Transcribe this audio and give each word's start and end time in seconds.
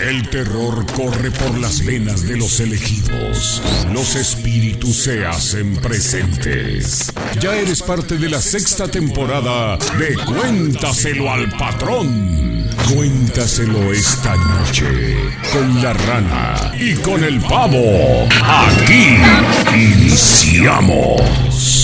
El 0.00 0.28
terror 0.28 0.86
corre 0.92 1.32
por 1.32 1.58
las 1.58 1.84
venas 1.84 2.22
de 2.22 2.36
los 2.36 2.60
elegidos. 2.60 3.60
Los 3.92 4.14
espíritus 4.14 4.94
se 4.94 5.26
hacen 5.26 5.74
presentes. 5.76 7.12
Ya 7.40 7.56
eres 7.56 7.82
parte 7.82 8.16
de 8.16 8.28
la 8.28 8.40
sexta 8.40 8.86
temporada 8.86 9.76
de 9.98 10.14
Cuéntaselo 10.24 11.32
al 11.32 11.50
patrón. 11.56 12.70
Cuéntaselo 12.94 13.92
esta 13.92 14.36
noche 14.36 14.86
con 15.52 15.82
la 15.82 15.92
rana 15.92 16.72
y 16.78 16.94
con 16.94 17.24
el 17.24 17.40
pavo. 17.40 18.28
Aquí 18.44 19.16
iniciamos. 19.74 21.77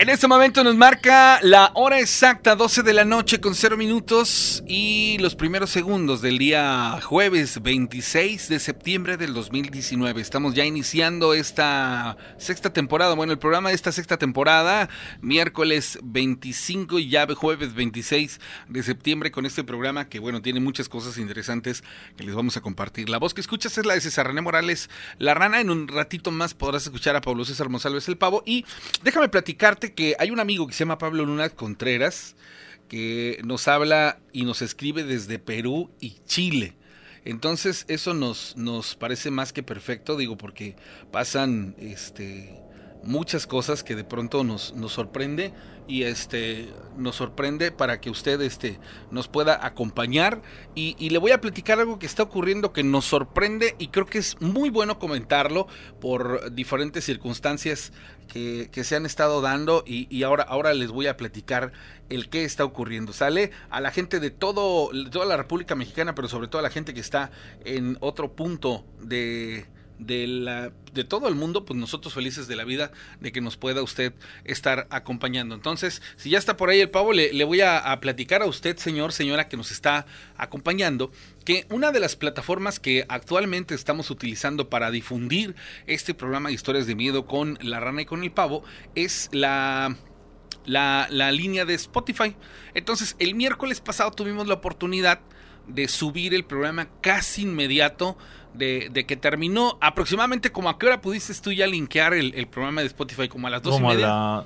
En 0.00 0.08
este 0.08 0.26
momento 0.26 0.64
nos 0.64 0.76
marca 0.76 1.40
la 1.42 1.72
hora 1.74 2.00
exacta, 2.00 2.56
12 2.56 2.82
de 2.82 2.94
la 2.94 3.04
noche 3.04 3.38
con 3.38 3.54
0 3.54 3.76
minutos 3.76 4.64
y 4.66 5.18
los 5.18 5.34
primeros 5.34 5.68
segundos 5.68 6.22
del 6.22 6.38
día 6.38 6.98
jueves 7.02 7.60
26 7.60 8.48
de 8.48 8.60
septiembre 8.60 9.18
del 9.18 9.34
2019. 9.34 10.22
Estamos 10.22 10.54
ya 10.54 10.64
iniciando 10.64 11.34
esta 11.34 12.16
sexta 12.38 12.72
temporada, 12.72 13.14
bueno, 13.14 13.34
el 13.34 13.38
programa 13.38 13.68
de 13.68 13.74
esta 13.74 13.92
sexta 13.92 14.16
temporada, 14.16 14.88
miércoles 15.20 15.98
25 16.02 16.98
y 16.98 17.10
ya 17.10 17.26
jueves 17.34 17.74
26 17.74 18.40
de 18.70 18.82
septiembre 18.82 19.30
con 19.30 19.44
este 19.44 19.64
programa 19.64 20.08
que, 20.08 20.18
bueno, 20.18 20.40
tiene 20.40 20.60
muchas 20.60 20.88
cosas 20.88 21.18
interesantes 21.18 21.84
que 22.16 22.24
les 22.24 22.34
vamos 22.34 22.56
a 22.56 22.62
compartir. 22.62 23.10
La 23.10 23.18
voz 23.18 23.34
que 23.34 23.42
escuchas 23.42 23.76
es 23.76 23.84
la 23.84 23.92
de 23.92 24.00
César 24.00 24.28
René 24.28 24.40
Morales, 24.40 24.88
la 25.18 25.34
rana. 25.34 25.60
En 25.60 25.68
un 25.68 25.88
ratito 25.88 26.30
más 26.30 26.54
podrás 26.54 26.84
escuchar 26.84 27.16
a 27.16 27.20
Pablo 27.20 27.44
César 27.44 27.68
Monsalves 27.68 28.08
el 28.08 28.16
pavo 28.16 28.42
y 28.46 28.64
déjame 29.02 29.28
platicarte 29.28 29.89
que 29.94 30.16
hay 30.18 30.30
un 30.30 30.40
amigo 30.40 30.66
que 30.66 30.72
se 30.72 30.80
llama 30.80 30.98
Pablo 30.98 31.24
Luna 31.24 31.48
Contreras 31.50 32.36
que 32.88 33.40
nos 33.44 33.68
habla 33.68 34.18
y 34.32 34.44
nos 34.44 34.62
escribe 34.62 35.04
desde 35.04 35.38
Perú 35.38 35.90
y 36.00 36.16
Chile. 36.26 36.74
Entonces 37.24 37.84
eso 37.88 38.14
nos, 38.14 38.56
nos 38.56 38.96
parece 38.96 39.30
más 39.30 39.52
que 39.52 39.62
perfecto, 39.62 40.16
digo, 40.16 40.36
porque 40.36 40.74
pasan 41.12 41.76
este, 41.78 42.58
muchas 43.04 43.46
cosas 43.46 43.84
que 43.84 43.94
de 43.94 44.04
pronto 44.04 44.42
nos, 44.42 44.74
nos 44.74 44.92
sorprende 44.92 45.52
y 45.90 46.04
este 46.04 46.72
nos 46.96 47.16
sorprende 47.16 47.72
para 47.72 48.00
que 48.00 48.10
usted 48.10 48.40
este 48.42 48.78
nos 49.10 49.26
pueda 49.26 49.66
acompañar 49.66 50.40
y, 50.76 51.10
le 51.10 51.18
voy 51.18 51.32
a 51.32 51.40
platicar 51.40 51.80
algo 51.80 51.98
que 51.98 52.06
está 52.06 52.22
ocurriendo 52.22 52.72
que 52.72 52.84
nos 52.84 53.04
sorprende 53.04 53.74
y 53.78 53.88
creo 53.88 54.06
que 54.06 54.18
es 54.18 54.40
muy 54.40 54.70
bueno 54.70 55.00
comentarlo 55.00 55.66
por 56.00 56.54
diferentes 56.54 57.04
circunstancias 57.04 57.92
que, 58.28 58.70
se 58.84 58.94
han 58.94 59.04
estado 59.04 59.40
dando 59.40 59.82
y, 59.84 60.22
ahora, 60.22 60.44
ahora 60.44 60.72
les 60.74 60.90
voy 60.90 61.08
a 61.08 61.16
platicar 61.16 61.72
el 62.08 62.28
qué 62.28 62.44
está 62.44 62.64
ocurriendo. 62.64 63.12
Sale 63.12 63.50
a 63.68 63.80
la 63.80 63.90
gente 63.90 64.20
de 64.20 64.30
todo, 64.30 64.90
toda 65.10 65.26
la 65.26 65.36
República 65.36 65.74
Mexicana, 65.74 66.14
pero 66.14 66.28
sobre 66.28 66.46
todo 66.46 66.60
a 66.60 66.62
la 66.62 66.70
gente 66.70 66.94
que 66.94 67.00
está 67.00 67.32
en 67.64 67.98
otro 68.00 68.32
punto 68.32 68.84
de, 69.00 69.66
de, 70.00 70.26
la, 70.26 70.72
de 70.92 71.04
todo 71.04 71.28
el 71.28 71.34
mundo, 71.34 71.64
pues 71.64 71.78
nosotros 71.78 72.14
felices 72.14 72.48
de 72.48 72.56
la 72.56 72.64
vida 72.64 72.90
de 73.20 73.32
que 73.32 73.40
nos 73.40 73.56
pueda 73.56 73.82
usted 73.82 74.14
estar 74.44 74.86
acompañando. 74.90 75.54
Entonces, 75.54 76.02
si 76.16 76.30
ya 76.30 76.38
está 76.38 76.56
por 76.56 76.70
ahí 76.70 76.80
el 76.80 76.90
pavo, 76.90 77.12
le, 77.12 77.44
voy 77.44 77.60
a, 77.60 77.98
platicar 78.00 78.42
a 78.42 78.46
usted, 78.46 78.76
señor, 78.78 79.12
señora, 79.12 79.48
que 79.48 79.56
nos 79.56 79.70
está 79.70 80.06
acompañando, 80.36 81.12
que 81.44 81.66
una 81.70 81.92
de 81.92 82.00
las 82.00 82.16
plataformas 82.16 82.80
que 82.80 83.04
actualmente 83.08 83.74
estamos 83.74 84.10
utilizando 84.10 84.70
para 84.70 84.90
difundir 84.90 85.54
este 85.86 86.14
programa 86.14 86.48
de 86.48 86.54
historias 86.54 86.86
de 86.86 86.94
miedo 86.94 87.26
con 87.26 87.58
la 87.60 87.80
rana 87.80 88.02
y 88.02 88.06
con 88.06 88.22
el 88.22 88.32
pavo 88.32 88.64
es 88.94 89.28
la 89.32 89.96
la, 90.66 91.08
la, 91.10 91.32
línea 91.32 91.64
de 91.64 91.74
Spotify. 91.74 92.36
Entonces, 92.74 93.16
el 93.18 93.34
miércoles 93.34 93.80
pasado 93.80 94.10
tuvimos 94.10 94.46
la 94.46 94.54
oportunidad 94.54 95.20
de 95.66 95.88
subir 95.88 96.34
el 96.34 96.44
programa 96.44 96.88
casi 97.00 97.42
inmediato 97.42 98.16
de, 98.54 99.04
que 99.06 99.16
terminó. 99.16 99.78
Aproximadamente, 99.80 100.50
como 100.52 100.68
a 100.68 100.78
qué 100.78 100.86
hora 100.86 101.00
pudiste 101.00 101.34
tú 101.40 101.52
ya 101.52 101.66
linkear 101.66 102.14
el, 102.14 102.46
programa 102.48 102.80
de 102.80 102.88
Spotify? 102.88 103.28
Como 103.28 103.46
a 103.46 103.50
las 103.50 103.62
dos 103.62 103.78
y 103.78 103.82
media. 103.82 104.44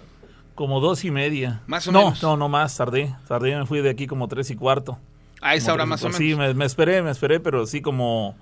como 0.55 0.81
dos 0.81 1.05
y 1.05 1.11
media. 1.11 1.63
Más 1.67 1.87
o 1.89 1.93
no, 1.93 1.99
menos. 2.01 2.23
No, 2.23 2.37
no 2.37 2.49
más, 2.49 2.77
tardé. 2.77 3.15
Tardé, 3.27 3.57
me 3.57 3.67
fui 3.67 3.81
de 3.81 3.91
aquí 3.91 4.07
como 4.07 4.29
tres 4.29 4.51
y 4.51 4.57
cuarto. 4.57 4.99
A 5.41 5.55
esa 5.55 5.75
hora 5.75 5.87
más 5.87 6.03
o 6.03 6.07
menos. 6.07 6.19
Sí, 6.19 6.35
me, 6.35 6.65
esperé, 6.65 7.03
me 7.03 7.11
esperé, 7.11 7.41
pero 7.41 7.67
sí 7.67 7.83
como 7.83 8.35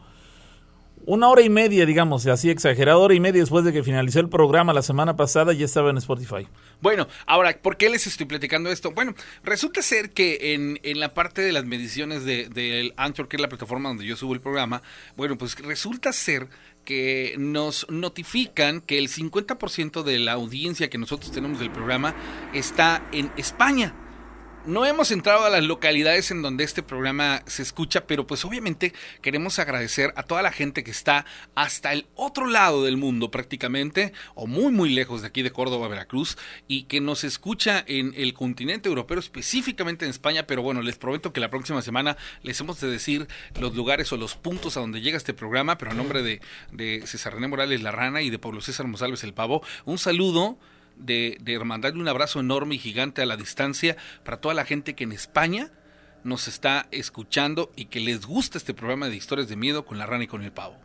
una 1.07 1.29
hora 1.29 1.43
y 1.43 1.51
media, 1.51 1.87
digamos, 1.87 2.27
así 2.27 2.51
exagerado, 2.51 3.01
hora 3.01 3.15
y 3.15 3.21
media 3.21 3.41
después 3.41 3.65
de 3.65 3.73
que 3.73 3.83
finalizó 3.83 4.21
el 4.21 4.29
programa 4.29 4.73
la 4.73 4.83
semana 4.83 5.17
pasada, 5.17 5.53
ya 5.53 5.65
estaba 5.65 5.91
en 5.91 5.99
Spotify. 5.99 6.47
Bueno, 6.81 7.09
ahora, 7.27 7.57
¿por 7.61 7.77
qué 7.77 7.89
les 7.89 8.07
estoy 8.07 8.27
platicando 8.27 8.71
esto? 8.71 8.93
Bueno, 8.93 9.15
resulta 9.43 9.83
ser 9.83 10.11
que 10.11 10.55
en, 10.55 10.79
en 10.83 11.01
la 11.01 11.15
parte 11.15 11.43
de 11.43 11.53
las 11.53 11.65
mediciones 11.65 12.25
del 12.25 12.53
de, 12.53 12.93
Anchor, 12.97 13.29
que 13.29 13.37
es 13.37 13.43
la 13.43 13.49
plataforma 13.49 13.89
donde 13.89 14.05
yo 14.05 14.17
subo 14.17 14.35
el 14.35 14.41
programa, 14.41 14.83
bueno, 15.17 15.37
pues 15.37 15.59
resulta 15.59 16.13
ser 16.13 16.49
que 16.85 17.35
nos 17.39 17.87
notifican 17.91 18.81
que 18.81 18.99
el 18.99 19.09
50% 19.09 20.03
de 20.03 20.19
la 20.19 20.33
audiencia 20.33 20.91
que 20.91 20.99
nosotros 20.99 21.33
tenemos 21.33 21.59
del 21.61 21.71
programa 21.71 22.15
está 22.53 23.07
en 23.13 23.31
España. 23.37 23.95
No 24.65 24.87
hemos 24.87 25.11
entrado 25.11 25.45
a 25.45 25.51
las 25.51 25.65
localidades 25.65 26.31
en 26.31 26.41
donde 26.41 26.63
este 26.63 26.85
programa 26.85 27.43
se 27.47 27.63
escucha, 27.63 28.07
pero 28.07 28.29
pues 28.29 28.45
obviamente 28.45 28.93
queremos 29.21 29.59
agradecer 29.59 30.13
a 30.15 30.23
toda 30.23 30.41
la 30.41 30.53
gente 30.53 30.85
que 30.85 30.93
está 30.93 31.27
hasta 31.57 31.93
el 31.93 32.07
otro 32.15 32.47
lado 32.47 32.85
del 32.85 32.97
mundo 32.97 33.33
prácticamente, 33.33 34.13
o 34.37 34.47
muy 34.47 34.71
muy 34.71 34.91
lejos 34.91 35.21
de 35.21 35.27
aquí 35.27 35.43
de 35.43 35.51
Córdoba, 35.51 35.89
Veracruz, 35.89 36.39
y 36.69 36.85
que 36.85 37.01
nos 37.01 37.25
escucha 37.25 37.83
en 37.89 38.15
el 38.17 38.35
continente 38.35 38.89
europeo, 38.89 39.19
específicamente 39.19 40.05
en 40.05 40.13
España, 40.13 40.47
pero 40.47 40.63
bueno, 40.63 40.81
les 40.81 40.97
prometo 40.97 41.33
que 41.33 41.41
la 41.41 41.51
próxima 41.51 41.83
semana 41.83 42.17
les 42.45 42.61
hemos 42.61 42.81
de 42.81 42.89
decir 42.89 43.27
los 43.59 43.75
lugares 43.75 44.13
o 44.13 44.17
los 44.17 44.37
puntos 44.37 44.77
a 44.77 44.81
donde 44.81 45.01
llega 45.01 45.17
este 45.17 45.35
programa, 45.35 45.77
pero 45.77 45.91
a 45.91 45.95
nombre 45.95 46.23
de, 46.23 46.41
de 46.71 47.05
César 47.09 47.35
René 47.35 47.49
Morales 47.49 47.83
La 47.83 47.91
Rana 47.91 48.23
y 48.23 48.31
de 48.31 48.39
Pablo 48.39 48.61
César 48.61 48.87
Monsalves 48.87 49.25
El 49.25 49.35
Pavo, 49.35 49.65
un 49.87 49.99
saludo 49.99 50.57
de, 51.05 51.39
de 51.41 51.59
un 51.59 52.09
abrazo 52.09 52.41
enorme 52.41 52.77
y 52.77 52.79
gigante 52.79 53.23
a 53.23 53.27
la 53.27 53.37
distancia 53.37 53.97
para 54.25 54.41
toda 54.41 54.55
la 54.55 54.65
gente 54.65 54.95
que 54.95 55.05
en 55.05 55.13
España 55.13 55.71
nos 56.25 56.49
está 56.49 56.87
escuchando 56.91 57.71
y 57.77 57.87
que 57.87 58.01
les 58.01 58.27
gusta 58.27 58.59
este 58.59 58.75
programa 58.75 59.09
de 59.09 59.17
historias 59.17 59.49
de 59.49 59.57
miedo 59.57 59.85
con 59.85 59.99
la 59.99 60.07
rana 60.07 60.25
y 60.25 60.29
con 60.29 60.43
el 60.43 60.53
pavo. 60.53 60.77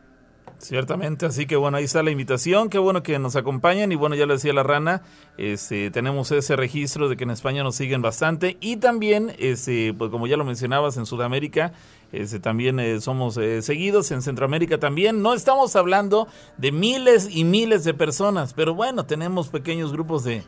Ciertamente, 0.60 1.28
así 1.28 1.46
que 1.46 1.56
bueno, 1.56 1.78
ahí 1.78 1.84
está 1.84 2.02
la 2.02 2.10
invitación, 2.10 2.70
qué 2.70 2.80
bueno 2.80 3.04
que 3.04 3.20
nos 3.20 3.36
acompañan 3.36 3.92
y 3.92 3.96
bueno, 3.96 4.16
ya 4.16 4.26
lo 4.26 4.34
decía 4.34 4.54
la 4.54 4.64
rana, 4.64 5.04
este, 5.38 5.92
tenemos 5.92 6.32
ese 6.32 6.56
registro 6.56 7.10
de 7.10 7.16
que 7.16 7.26
en 7.26 7.30
España 7.30 7.64
nos 7.64 7.76
siguen 7.76 8.02
bastante 8.02 8.58
y 8.60 8.78
también, 8.78 9.36
este, 9.38 9.94
pues 9.94 10.10
como 10.10 10.26
ya 10.26 10.36
lo 10.36 10.46
mencionabas, 10.46 10.98
en 10.98 11.06
Sudamérica 11.06 11.74
este, 12.12 12.40
también 12.40 12.80
eh, 12.80 13.02
somos 13.02 13.38
eh, 13.38 13.62
seguidos 13.62 14.12
en 14.12 14.22
Centroamérica 14.22 14.78
también. 14.78 15.22
No 15.22 15.34
estamos 15.34 15.76
hablando 15.76 16.28
de 16.58 16.72
miles 16.72 17.28
y 17.32 17.44
miles 17.44 17.84
de 17.84 17.94
personas, 17.94 18.54
pero 18.54 18.74
bueno, 18.74 19.06
tenemos 19.06 19.50
pequeños 19.50 19.92
grupos 19.92 20.24
de 20.24 20.44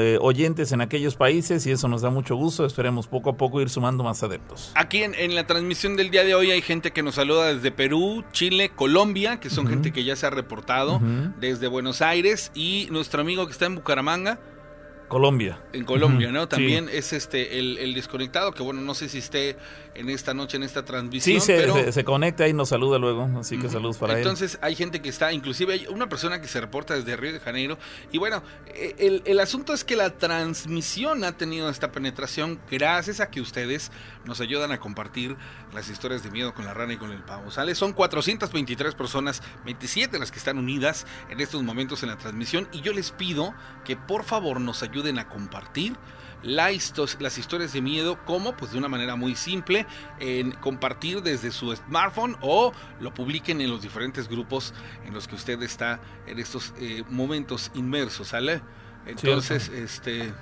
eh, 0.00 0.18
oyentes 0.20 0.72
en 0.72 0.80
aquellos 0.80 1.16
países 1.16 1.66
y 1.66 1.72
eso 1.72 1.88
nos 1.88 2.02
da 2.02 2.10
mucho 2.10 2.36
gusto. 2.36 2.64
Esperemos 2.64 3.06
poco 3.06 3.30
a 3.30 3.36
poco 3.36 3.60
ir 3.60 3.68
sumando 3.68 4.02
más 4.02 4.22
adeptos. 4.22 4.72
Aquí 4.74 5.02
en, 5.02 5.34
la 5.34 5.46
transmisión 5.46 5.96
del 5.96 6.10
día 6.10 6.24
de 6.24 6.34
hoy 6.34 6.50
hay 6.50 6.62
gente 6.62 6.92
que 6.92 7.02
nos 7.02 7.16
saluda 7.16 7.52
desde 7.52 7.70
Perú, 7.70 8.24
Chile, 8.32 8.70
Colombia, 8.74 9.40
que 9.40 9.50
son 9.50 9.66
gente 9.66 9.92
que 9.92 10.04
ya 10.04 10.16
se 10.16 10.26
ha 10.26 10.30
reportado, 10.30 11.00
desde 11.38 11.68
Buenos 11.68 12.02
Aires 12.02 12.50
y 12.54 12.88
nuestro 12.90 13.20
amigo 13.20 13.46
que 13.46 13.52
está 13.52 13.66
en 13.66 13.74
Bucaramanga. 13.74 14.38
Colombia. 15.08 15.60
En 15.72 15.84
Colombia, 15.84 16.32
¿no? 16.32 16.48
También 16.48 16.88
es 16.90 17.12
este 17.12 17.58
el, 17.58 17.78
el, 17.78 17.94
desconectado, 17.94 18.52
que 18.52 18.62
bueno, 18.62 18.80
no 18.80 18.94
sé 18.94 19.08
si 19.08 19.18
esté 19.18 19.56
en 19.94 20.10
esta 20.10 20.34
noche, 20.34 20.56
en 20.56 20.62
esta 20.62 20.84
transmisión. 20.84 21.40
Sí, 21.40 21.92
se, 21.92 22.04
conecta 22.04 22.48
y 22.48 22.52
nos 22.52 22.68
saluda 22.68 22.98
luego, 22.98 23.30
así 23.38 23.58
que 23.58 23.68
saludos 23.68 23.98
para 23.98 24.14
él. 24.14 24.18
Entonces 24.20 24.58
hay 24.60 24.74
gente 24.74 25.00
que 25.00 25.08
está, 25.08 25.32
inclusive 25.32 25.74
hay 25.74 25.86
una 25.86 26.08
persona 26.08 26.40
que 26.40 26.48
se 26.48 26.60
reporta 26.60 26.94
desde 26.94 27.16
Río 27.16 27.32
de 27.32 27.40
Janeiro. 27.40 27.78
Y 28.12 28.18
bueno, 28.18 28.42
eh, 28.66 28.94
el, 28.98 29.22
el 29.24 29.40
asunto 29.40 29.72
es 29.72 29.84
que 29.84 29.96
la 29.96 30.10
transmisión 30.10 31.24
ha 31.24 31.36
tenido 31.36 31.68
esta 31.68 31.92
penetración 31.92 32.60
gracias 32.70 33.20
a 33.20 33.30
que 33.30 33.40
ustedes 33.40 33.90
nos 34.24 34.40
ayudan 34.40 34.72
a 34.72 34.80
compartir 34.80 35.36
las 35.72 35.88
historias 35.88 36.22
de 36.22 36.30
miedo 36.30 36.54
con 36.54 36.64
la 36.64 36.74
rana 36.74 36.94
y 36.94 36.96
con 36.96 37.10
el 37.10 37.22
pavo. 37.22 37.50
¿Sale? 37.50 37.74
Son 37.74 37.92
423 37.92 38.94
personas, 38.94 39.42
27 39.64 40.18
las 40.18 40.30
que 40.30 40.38
están 40.38 40.58
unidas 40.58 41.06
en 41.30 41.40
estos 41.40 41.62
momentos 41.62 42.02
en 42.02 42.08
la 42.08 42.18
transmisión. 42.18 42.68
Y 42.72 42.80
yo 42.80 42.92
les 42.92 43.10
pido 43.10 43.54
que 43.84 43.96
por 43.96 44.24
favor 44.24 44.60
nos 44.60 44.82
ayuden 44.82 45.18
a 45.18 45.28
compartir 45.28 45.96
las 46.44 47.38
historias 47.38 47.72
de 47.72 47.80
miedo, 47.80 48.18
como 48.24 48.56
pues 48.56 48.72
de 48.72 48.78
una 48.78 48.88
manera 48.88 49.16
muy 49.16 49.34
simple, 49.34 49.86
en 50.20 50.52
compartir 50.52 51.22
desde 51.22 51.50
su 51.50 51.74
smartphone 51.74 52.36
o 52.40 52.72
lo 53.00 53.12
publiquen 53.14 53.60
en 53.60 53.70
los 53.70 53.82
diferentes 53.82 54.28
grupos 54.28 54.74
en 55.06 55.14
los 55.14 55.26
que 55.26 55.34
usted 55.34 55.60
está 55.62 56.00
en 56.26 56.38
estos 56.38 56.74
eh, 56.78 57.02
momentos 57.08 57.70
inmersos, 57.74 58.28
¿sale? 58.28 58.60
Entonces, 59.06 59.68
este, 59.68 60.32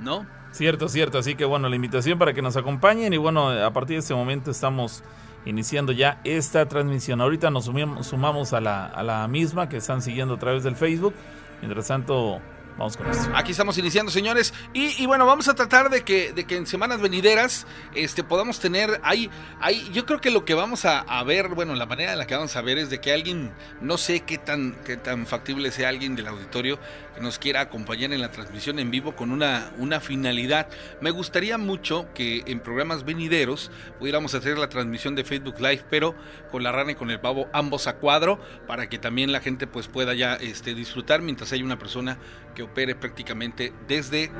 ¿no? 0.00 0.26
Cierto, 0.52 0.88
cierto, 0.88 1.18
así 1.18 1.34
que 1.34 1.44
bueno, 1.44 1.68
la 1.68 1.76
invitación 1.76 2.18
para 2.18 2.32
que 2.32 2.42
nos 2.42 2.56
acompañen 2.56 3.12
y 3.12 3.16
bueno, 3.16 3.50
a 3.50 3.72
partir 3.72 3.96
de 3.96 4.00
este 4.00 4.14
momento 4.14 4.50
estamos 4.50 5.02
iniciando 5.44 5.92
ya 5.92 6.20
esta 6.24 6.66
transmisión. 6.66 7.20
Ahorita 7.20 7.50
nos 7.50 7.66
sumamos, 7.66 8.52
a 8.52 8.60
la, 8.60 8.86
a 8.86 9.02
la 9.02 9.28
misma 9.28 9.68
que 9.68 9.76
están 9.76 10.02
siguiendo 10.02 10.34
a 10.34 10.38
través 10.38 10.64
del 10.64 10.76
Facebook. 10.76 11.14
Mientras 11.60 11.88
tanto, 11.88 12.40
Vamos 12.78 12.96
con 12.96 13.08
esto. 13.08 13.28
Aquí 13.34 13.50
estamos 13.50 13.76
iniciando, 13.76 14.12
señores. 14.12 14.54
Y, 14.72 15.04
bueno, 15.06 15.26
vamos 15.26 15.48
a 15.48 15.54
tratar 15.54 15.90
de 15.90 16.04
que, 16.04 16.32
de 16.32 16.44
que 16.44 16.56
en 16.56 16.64
semanas 16.64 17.00
venideras 17.00 17.66
este, 17.92 18.22
podamos 18.22 18.60
tener. 18.60 19.00
Ahí, 19.02 19.28
ahí, 19.60 19.90
yo 19.92 20.06
creo 20.06 20.20
que 20.20 20.30
lo 20.30 20.44
que 20.44 20.54
vamos 20.54 20.84
a, 20.84 21.24
ver, 21.24 21.48
bueno, 21.48 21.74
la 21.74 21.86
manera 21.86 22.12
en 22.12 22.18
la 22.18 22.26
que 22.28 22.36
vamos 22.36 22.54
a 22.54 22.62
ver 22.62 22.78
es 22.78 22.88
de 22.88 23.00
que 23.00 23.12
alguien, 23.12 23.52
no 23.80 23.98
sé 23.98 24.20
qué 24.20 24.38
tan, 24.38 24.76
qué 24.84 24.96
tan 24.96 25.26
factible 25.26 25.72
sea 25.72 25.88
alguien 25.88 26.14
del 26.14 26.28
auditorio 26.28 26.78
que 27.16 27.20
nos 27.20 27.40
quiera 27.40 27.62
acompañar 27.62 28.12
en 28.12 28.20
la 28.20 28.30
transmisión 28.30 28.78
en 28.78 28.92
vivo 28.92 29.16
con 29.16 29.32
una, 29.32 29.72
una 29.78 29.98
finalidad. 29.98 30.68
Me 31.00 31.10
gustaría 31.10 31.58
mucho 31.58 32.06
que 32.14 32.44
en 32.46 32.60
programas 32.60 33.04
venideros 33.04 33.72
pudiéramos 33.98 34.34
hacer 34.34 34.56
la 34.56 34.68
transmisión 34.68 35.16
de 35.16 35.24
Facebook 35.24 35.58
Live, 35.58 35.84
pero 35.90 36.14
con 36.52 36.62
la 36.62 36.70
rana 36.70 36.92
y 36.92 36.94
con 36.94 37.10
el 37.10 37.18
pavo 37.18 37.48
ambos 37.52 37.88
a 37.88 37.96
cuadro, 37.96 38.38
para 38.68 38.88
que 38.88 38.98
también 38.98 39.32
la 39.32 39.40
gente 39.40 39.66
pues 39.66 39.88
pueda 39.88 40.14
ya 40.14 40.34
este, 40.36 40.76
disfrutar 40.76 41.22
mientras 41.22 41.50
hay 41.50 41.64
una 41.64 41.76
persona 41.76 42.18
que 42.58 42.64
opere 42.64 42.96
prácticamente 42.96 43.72
desde 43.86 44.32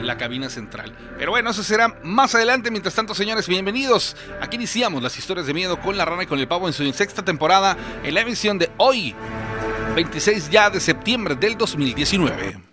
la 0.00 0.16
cabina 0.16 0.48
central. 0.48 0.96
Pero 1.18 1.32
bueno, 1.32 1.50
eso 1.50 1.62
será 1.62 1.94
más 2.02 2.34
adelante. 2.34 2.70
Mientras 2.70 2.94
tanto, 2.94 3.14
señores, 3.14 3.46
bienvenidos. 3.46 4.16
Aquí 4.40 4.56
iniciamos 4.56 5.02
las 5.02 5.18
historias 5.18 5.46
de 5.46 5.52
miedo 5.52 5.78
con 5.78 5.98
la 5.98 6.06
rana 6.06 6.22
y 6.22 6.26
con 6.26 6.38
el 6.38 6.48
pavo 6.48 6.68
en 6.68 6.72
su 6.72 6.90
sexta 6.94 7.22
temporada 7.22 7.76
en 8.02 8.14
la 8.14 8.22
emisión 8.22 8.56
de 8.58 8.70
hoy, 8.78 9.14
26 9.94 10.48
ya 10.48 10.70
de 10.70 10.80
septiembre 10.80 11.34
del 11.34 11.58
2019. 11.58 12.65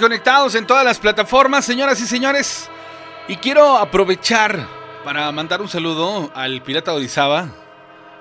Conectados 0.00 0.54
en 0.54 0.66
todas 0.66 0.84
las 0.84 0.98
plataformas, 0.98 1.64
señoras 1.64 2.00
y 2.00 2.06
señores. 2.06 2.68
Y 3.28 3.36
quiero 3.36 3.78
aprovechar 3.78 4.66
para 5.04 5.30
mandar 5.32 5.60
un 5.60 5.68
saludo 5.68 6.30
al 6.34 6.62
Pirata 6.62 6.92
Orizaba, 6.92 7.48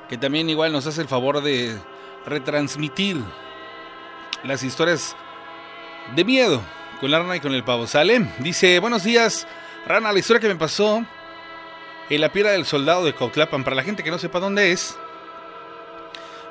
que 0.10 0.18
también 0.18 0.50
igual 0.50 0.72
nos 0.72 0.88
hace 0.88 1.02
el 1.02 1.08
favor 1.08 1.42
de 1.42 1.78
retransmitir 2.26 3.22
las 4.44 4.64
historias 4.64 5.16
de 6.16 6.24
miedo 6.24 6.62
con 7.00 7.12
la 7.12 7.20
rana 7.20 7.36
y 7.36 7.40
con 7.40 7.54
el 7.54 7.64
pavo. 7.64 7.88
¿Sale? 7.88 8.30
Dice, 8.40 8.80
buenos 8.80 9.04
días, 9.04 9.48
rana, 9.86 10.12
la 10.12 10.20
historia 10.20 10.40
que 10.40 10.48
me 10.48 10.56
pasó 10.56 11.04
en 12.10 12.22
la 12.22 12.32
piedra 12.32 12.52
del 12.52 12.66
soldado 12.66 13.06
de 13.06 13.14
Cautlapan, 13.14 13.64
para 13.64 13.76
la 13.76 13.84
gente 13.84 14.04
que 14.04 14.12
no 14.12 14.18
sepa 14.18 14.40
dónde 14.40 14.72
es, 14.72 14.98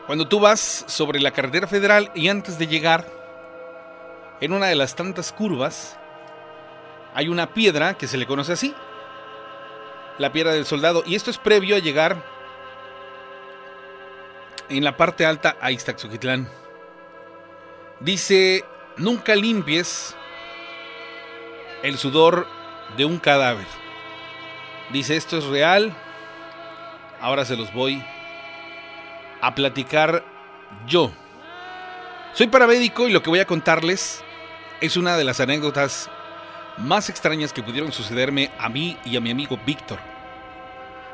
cuando 0.07 0.27
tú 0.27 0.41
vas 0.41 0.85
sobre 0.89 1.21
la 1.21 1.31
carretera 1.31 1.67
federal 1.67 2.11
y 2.15 2.29
antes 2.29 2.59
de 2.59 2.67
llegar 2.67 3.22
en 4.43 4.53
una 4.53 4.67
de 4.67 4.75
las 4.75 4.97
tantas 4.97 5.33
curvas 5.33 5.97
hay 7.15 7.29
una 7.29 7.55
piedra 7.55 7.95
que 7.95 8.09
se 8.09 8.19
le 8.19 8.27
conoce 8.27 8.53
así, 8.53 8.75
la 10.19 10.33
piedra 10.33 10.53
del 10.53 10.67
soldado, 10.67 11.05
y 11.07 11.15
esto 11.15 11.31
es 11.31 11.39
previo 11.39 11.77
a 11.77 11.79
llegar 11.79 12.21
en 14.69 14.83
la 14.83 14.97
parte 14.97 15.25
alta 15.25 15.57
a 15.61 15.71
Ixtaxoquitlán. 15.71 16.49
Dice, 18.01 18.65
nunca 18.97 19.37
limpies 19.37 20.17
el 21.85 21.97
sudor 21.97 22.49
de 22.97 23.05
un 23.05 23.19
cadáver. 23.19 23.67
Dice, 24.91 25.17
esto 25.17 25.39
es 25.39 25.45
real. 25.45 25.95
Ahora 27.21 27.45
se 27.45 27.57
los 27.57 27.73
voy 27.73 28.05
a 29.41 29.55
platicar 29.55 30.25
yo. 30.89 31.13
Soy 32.33 32.49
paramédico 32.49 33.07
y 33.07 33.13
lo 33.13 33.23
que 33.23 33.31
voy 33.31 33.39
a 33.39 33.47
contarles 33.47 34.22
es 34.83 34.97
una 34.97 35.17
de 35.17 35.23
las 35.23 35.39
anécdotas 35.39 36.11
más 36.77 37.09
extrañas 37.09 37.53
que 37.53 37.63
pudieron 37.63 37.93
sucederme 37.93 38.51
a 38.59 38.69
mí 38.69 38.99
y 39.05 39.17
a 39.17 39.21
mi 39.21 39.31
amigo 39.31 39.57
Víctor, 39.65 40.01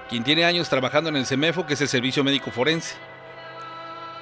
quien 0.08 0.24
tiene 0.24 0.46
años 0.46 0.70
trabajando 0.70 1.10
en 1.10 1.16
el 1.16 1.26
CEMEFO, 1.26 1.66
que 1.66 1.74
es 1.74 1.80
el 1.82 1.88
Servicio 1.88 2.24
Médico 2.24 2.50
Forense. 2.50 2.96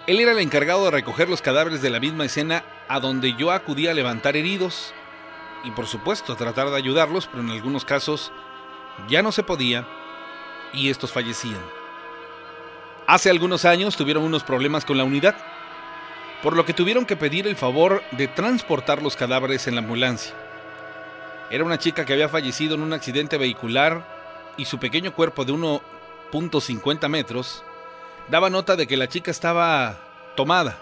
Él 0.09 0.19
era 0.19 0.33
el 0.33 0.41
encargado 0.41 0.85
de 0.85 0.91
recoger 0.91 1.29
los 1.29 1.43
cadáveres 1.43 1.81
de 1.81 1.91
la 1.91 2.01
misma 2.01 2.25
escena 2.25 2.65
a 2.89 2.99
donde 2.99 3.35
yo 3.35 3.53
acudía 3.53 3.93
a 3.93 3.95
levantar 3.95 4.37
heridos 4.37 4.93
y 5.63 5.71
por 5.71 5.87
supuesto 5.87 6.33
a 6.33 6.37
tratar 6.37 6.69
de 6.69 6.77
ayudarlos, 6.77 7.29
pero 7.29 7.45
en 7.45 7.51
algunos 7.51 7.85
casos 7.85 8.33
ya 9.09 9.23
no 9.23 9.31
se 9.31 9.45
podía 9.45 9.87
y 10.73 10.91
estos 10.91 11.13
fallecían. 11.13 11.63
Hace 13.07 13.31
algunos 13.31 13.65
años 13.65 13.97
tuvieron 13.97 14.25
unos 14.25 14.43
problemas 14.43 14.85
con 14.85 14.99
la 14.99 15.05
unidad 15.05 15.37
por 16.43 16.57
lo 16.57 16.65
que 16.65 16.75
tuvieron 16.75 17.07
que 17.07 17.17
pedir 17.17 17.47
el 17.47 17.57
favor 17.57 18.03
de 18.13 18.29
transportar 18.29 19.03
los 19.03 19.17
cadáveres 19.17 19.67
en 19.67 19.75
la 19.75 19.81
ambulancia. 19.81 20.35
Era 21.51 21.65
una 21.65 21.79
chica 21.79 22.05
que 22.05 22.13
había 22.13 22.29
fallecido 22.29 22.75
en 22.75 22.83
un 22.83 22.93
accidente 22.93 23.39
vehicular 23.39 24.05
y 24.57 24.65
su 24.65 24.79
pequeño 24.79 25.15
cuerpo 25.15 25.45
de 25.45 25.53
1.50 25.53 27.09
metros 27.09 27.65
daba 28.29 28.51
nota 28.51 28.77
de 28.77 28.87
que 28.87 28.97
la 28.97 29.09
chica 29.09 29.31
estaba 29.31 29.99
tomada. 30.35 30.79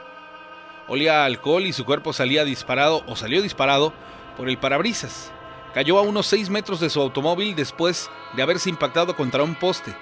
Olía 0.88 1.24
alcohol 1.24 1.64
y 1.66 1.72
su 1.72 1.84
cuerpo 1.84 2.12
salía 2.12 2.44
disparado 2.44 3.02
o 3.06 3.16
salió 3.16 3.42
disparado 3.42 3.92
por 4.36 4.48
el 4.48 4.58
parabrisas. 4.58 5.32
Cayó 5.72 5.98
a 5.98 6.02
unos 6.02 6.26
6 6.26 6.50
metros 6.50 6.80
de 6.80 6.90
su 6.90 7.00
automóvil 7.00 7.56
después 7.56 8.10
de 8.34 8.42
haberse 8.42 8.70
impactado 8.70 9.16
contra 9.16 9.42
un 9.42 9.54
poste. 9.54 9.94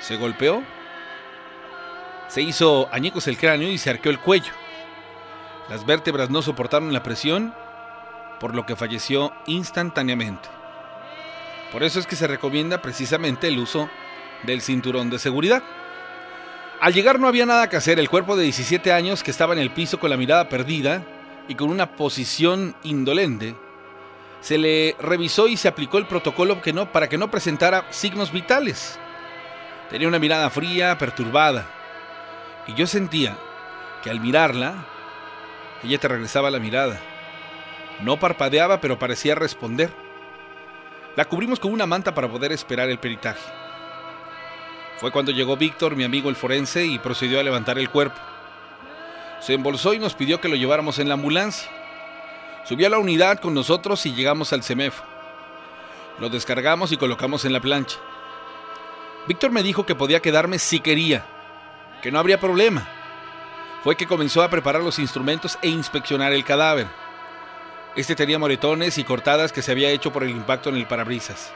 Se 0.00 0.16
golpeó 0.16 0.62
se 2.28 2.42
hizo 2.42 2.88
añicos 2.92 3.26
el 3.26 3.38
cráneo 3.38 3.70
y 3.70 3.78
se 3.78 3.90
arqueó 3.90 4.12
el 4.12 4.20
cuello. 4.20 4.52
Las 5.68 5.84
vértebras 5.84 6.30
no 6.30 6.42
soportaron 6.42 6.92
la 6.92 7.02
presión, 7.02 7.54
por 8.38 8.54
lo 8.54 8.64
que 8.64 8.76
falleció 8.76 9.32
instantáneamente. 9.46 10.48
Por 11.72 11.82
eso 11.82 11.98
es 11.98 12.06
que 12.06 12.16
se 12.16 12.26
recomienda 12.26 12.80
precisamente 12.80 13.48
el 13.48 13.58
uso 13.58 13.90
del 14.44 14.62
cinturón 14.62 15.10
de 15.10 15.18
seguridad. 15.18 15.62
Al 16.80 16.94
llegar 16.94 17.18
no 17.18 17.26
había 17.26 17.44
nada 17.44 17.68
que 17.68 17.76
hacer, 17.76 17.98
el 17.98 18.08
cuerpo 18.08 18.36
de 18.36 18.44
17 18.44 18.92
años 18.92 19.22
que 19.22 19.30
estaba 19.30 19.52
en 19.52 19.58
el 19.58 19.72
piso 19.72 19.98
con 19.98 20.10
la 20.10 20.16
mirada 20.16 20.48
perdida 20.48 21.02
y 21.48 21.54
con 21.54 21.70
una 21.70 21.96
posición 21.96 22.76
indolente, 22.84 23.56
se 24.40 24.58
le 24.58 24.96
revisó 25.00 25.48
y 25.48 25.56
se 25.56 25.68
aplicó 25.68 25.98
el 25.98 26.06
protocolo 26.06 26.62
que 26.62 26.72
no, 26.72 26.92
para 26.92 27.08
que 27.08 27.18
no 27.18 27.30
presentara 27.30 27.86
signos 27.90 28.32
vitales. 28.32 28.98
Tenía 29.90 30.06
una 30.06 30.18
mirada 30.18 30.48
fría, 30.50 30.96
perturbada. 30.96 31.77
Y 32.68 32.74
yo 32.74 32.86
sentía 32.86 33.36
que 34.04 34.10
al 34.10 34.20
mirarla, 34.20 34.86
ella 35.82 35.98
te 35.98 36.06
regresaba 36.06 36.50
la 36.50 36.60
mirada. 36.60 37.00
No 38.00 38.20
parpadeaba, 38.20 38.80
pero 38.80 38.98
parecía 38.98 39.34
responder. 39.34 39.90
La 41.16 41.24
cubrimos 41.24 41.58
con 41.58 41.72
una 41.72 41.86
manta 41.86 42.14
para 42.14 42.28
poder 42.28 42.52
esperar 42.52 42.88
el 42.90 42.98
peritaje. 42.98 43.42
Fue 44.98 45.10
cuando 45.10 45.32
llegó 45.32 45.56
Víctor, 45.56 45.96
mi 45.96 46.04
amigo 46.04 46.28
el 46.28 46.36
forense, 46.36 46.84
y 46.84 46.98
procedió 46.98 47.40
a 47.40 47.42
levantar 47.42 47.78
el 47.78 47.90
cuerpo. 47.90 48.20
Se 49.40 49.54
embolsó 49.54 49.94
y 49.94 49.98
nos 49.98 50.14
pidió 50.14 50.40
que 50.40 50.48
lo 50.48 50.56
lleváramos 50.56 50.98
en 50.98 51.08
la 51.08 51.14
ambulancia. 51.14 51.70
Subió 52.64 52.86
a 52.86 52.90
la 52.90 52.98
unidad 52.98 53.40
con 53.40 53.54
nosotros 53.54 54.04
y 54.06 54.12
llegamos 54.12 54.52
al 54.52 54.62
CEMEFO. 54.62 55.02
Lo 56.18 56.28
descargamos 56.28 56.92
y 56.92 56.96
colocamos 56.96 57.44
en 57.44 57.52
la 57.52 57.60
plancha. 57.60 57.98
Víctor 59.26 59.52
me 59.52 59.62
dijo 59.62 59.86
que 59.86 59.94
podía 59.94 60.20
quedarme 60.20 60.58
si 60.58 60.80
quería, 60.80 61.24
que 62.02 62.10
no 62.12 62.18
habría 62.18 62.40
problema. 62.40 62.88
fue 63.84 63.96
que 63.96 64.06
comenzó 64.06 64.42
a 64.42 64.50
preparar 64.50 64.82
los 64.82 64.98
instrumentos 64.98 65.58
e 65.62 65.68
inspeccionar 65.68 66.32
el 66.32 66.44
cadáver. 66.44 66.88
Este 67.96 68.14
tenía 68.14 68.38
moretones 68.38 68.98
y 68.98 69.04
cortadas 69.04 69.52
que 69.52 69.62
se 69.62 69.72
había 69.72 69.90
hecho 69.90 70.12
por 70.12 70.24
el 70.24 70.30
impacto 70.30 70.68
en 70.68 70.76
el 70.76 70.86
parabrisas. 70.86 71.52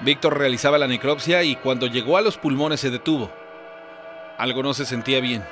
Víctor 0.00 0.38
realizaba 0.38 0.78
la 0.78 0.88
necropsia 0.88 1.42
y 1.42 1.56
cuando 1.56 1.86
llegó 1.86 2.16
a 2.16 2.22
los 2.22 2.36
pulmones 2.36 2.80
se 2.80 2.90
detuvo. 2.90 3.30
Algo 4.38 4.62
no 4.62 4.74
se 4.74 4.84
sentía 4.84 5.20
bien. 5.20 5.44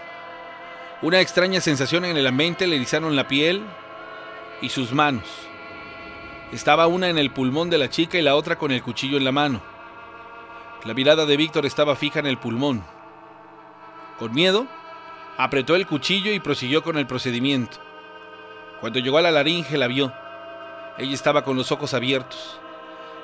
Una 1.03 1.21
extraña 1.21 1.61
sensación 1.61 2.05
en 2.05 2.17
el 2.17 2.27
ambiente 2.27 2.67
le 2.67 2.77
erizaron 2.77 3.17
la 3.17 3.29
piel 3.29 3.63
y 4.61 4.69
sus 4.71 4.93
manos. 4.93 5.25
Estaba 6.53 6.87
una 6.87 7.09
en 7.09 7.19
el 7.19 7.31
pulmón 7.31 7.71
de 7.71 7.79
la 7.79 7.91
chica 7.91 8.19
y 8.19 8.23
la 8.23 8.37
otra 8.37 8.57
con 8.57 8.71
el 8.71 8.83
cuchillo 8.83 9.17
en 9.17 9.25
la 9.25 9.33
mano. 9.33 9.63
La 10.85 10.95
mirada 10.95 11.27
de 11.27 11.37
Víctor 11.37 11.67
estaba 11.67 11.97
fija 11.97 12.21
en 12.21 12.27
el 12.27 12.39
pulmón. 12.39 12.94
Con 14.19 14.33
miedo, 14.33 14.67
apretó 15.37 15.75
el 15.75 15.87
cuchillo 15.87 16.33
y 16.33 16.41
prosiguió 16.41 16.83
con 16.83 16.99
el 16.99 17.07
procedimiento. 17.07 17.79
Cuando 18.81 18.99
llegó 18.99 19.19
a 19.19 19.23
la 19.23 19.31
laringe 19.31 19.79
la 19.79 19.87
vio. 19.87 20.13
Ella 20.99 21.15
estaba 21.15 21.43
con 21.43 21.57
los 21.57 21.73
ojos 21.73 21.95
abiertos. 21.95 22.61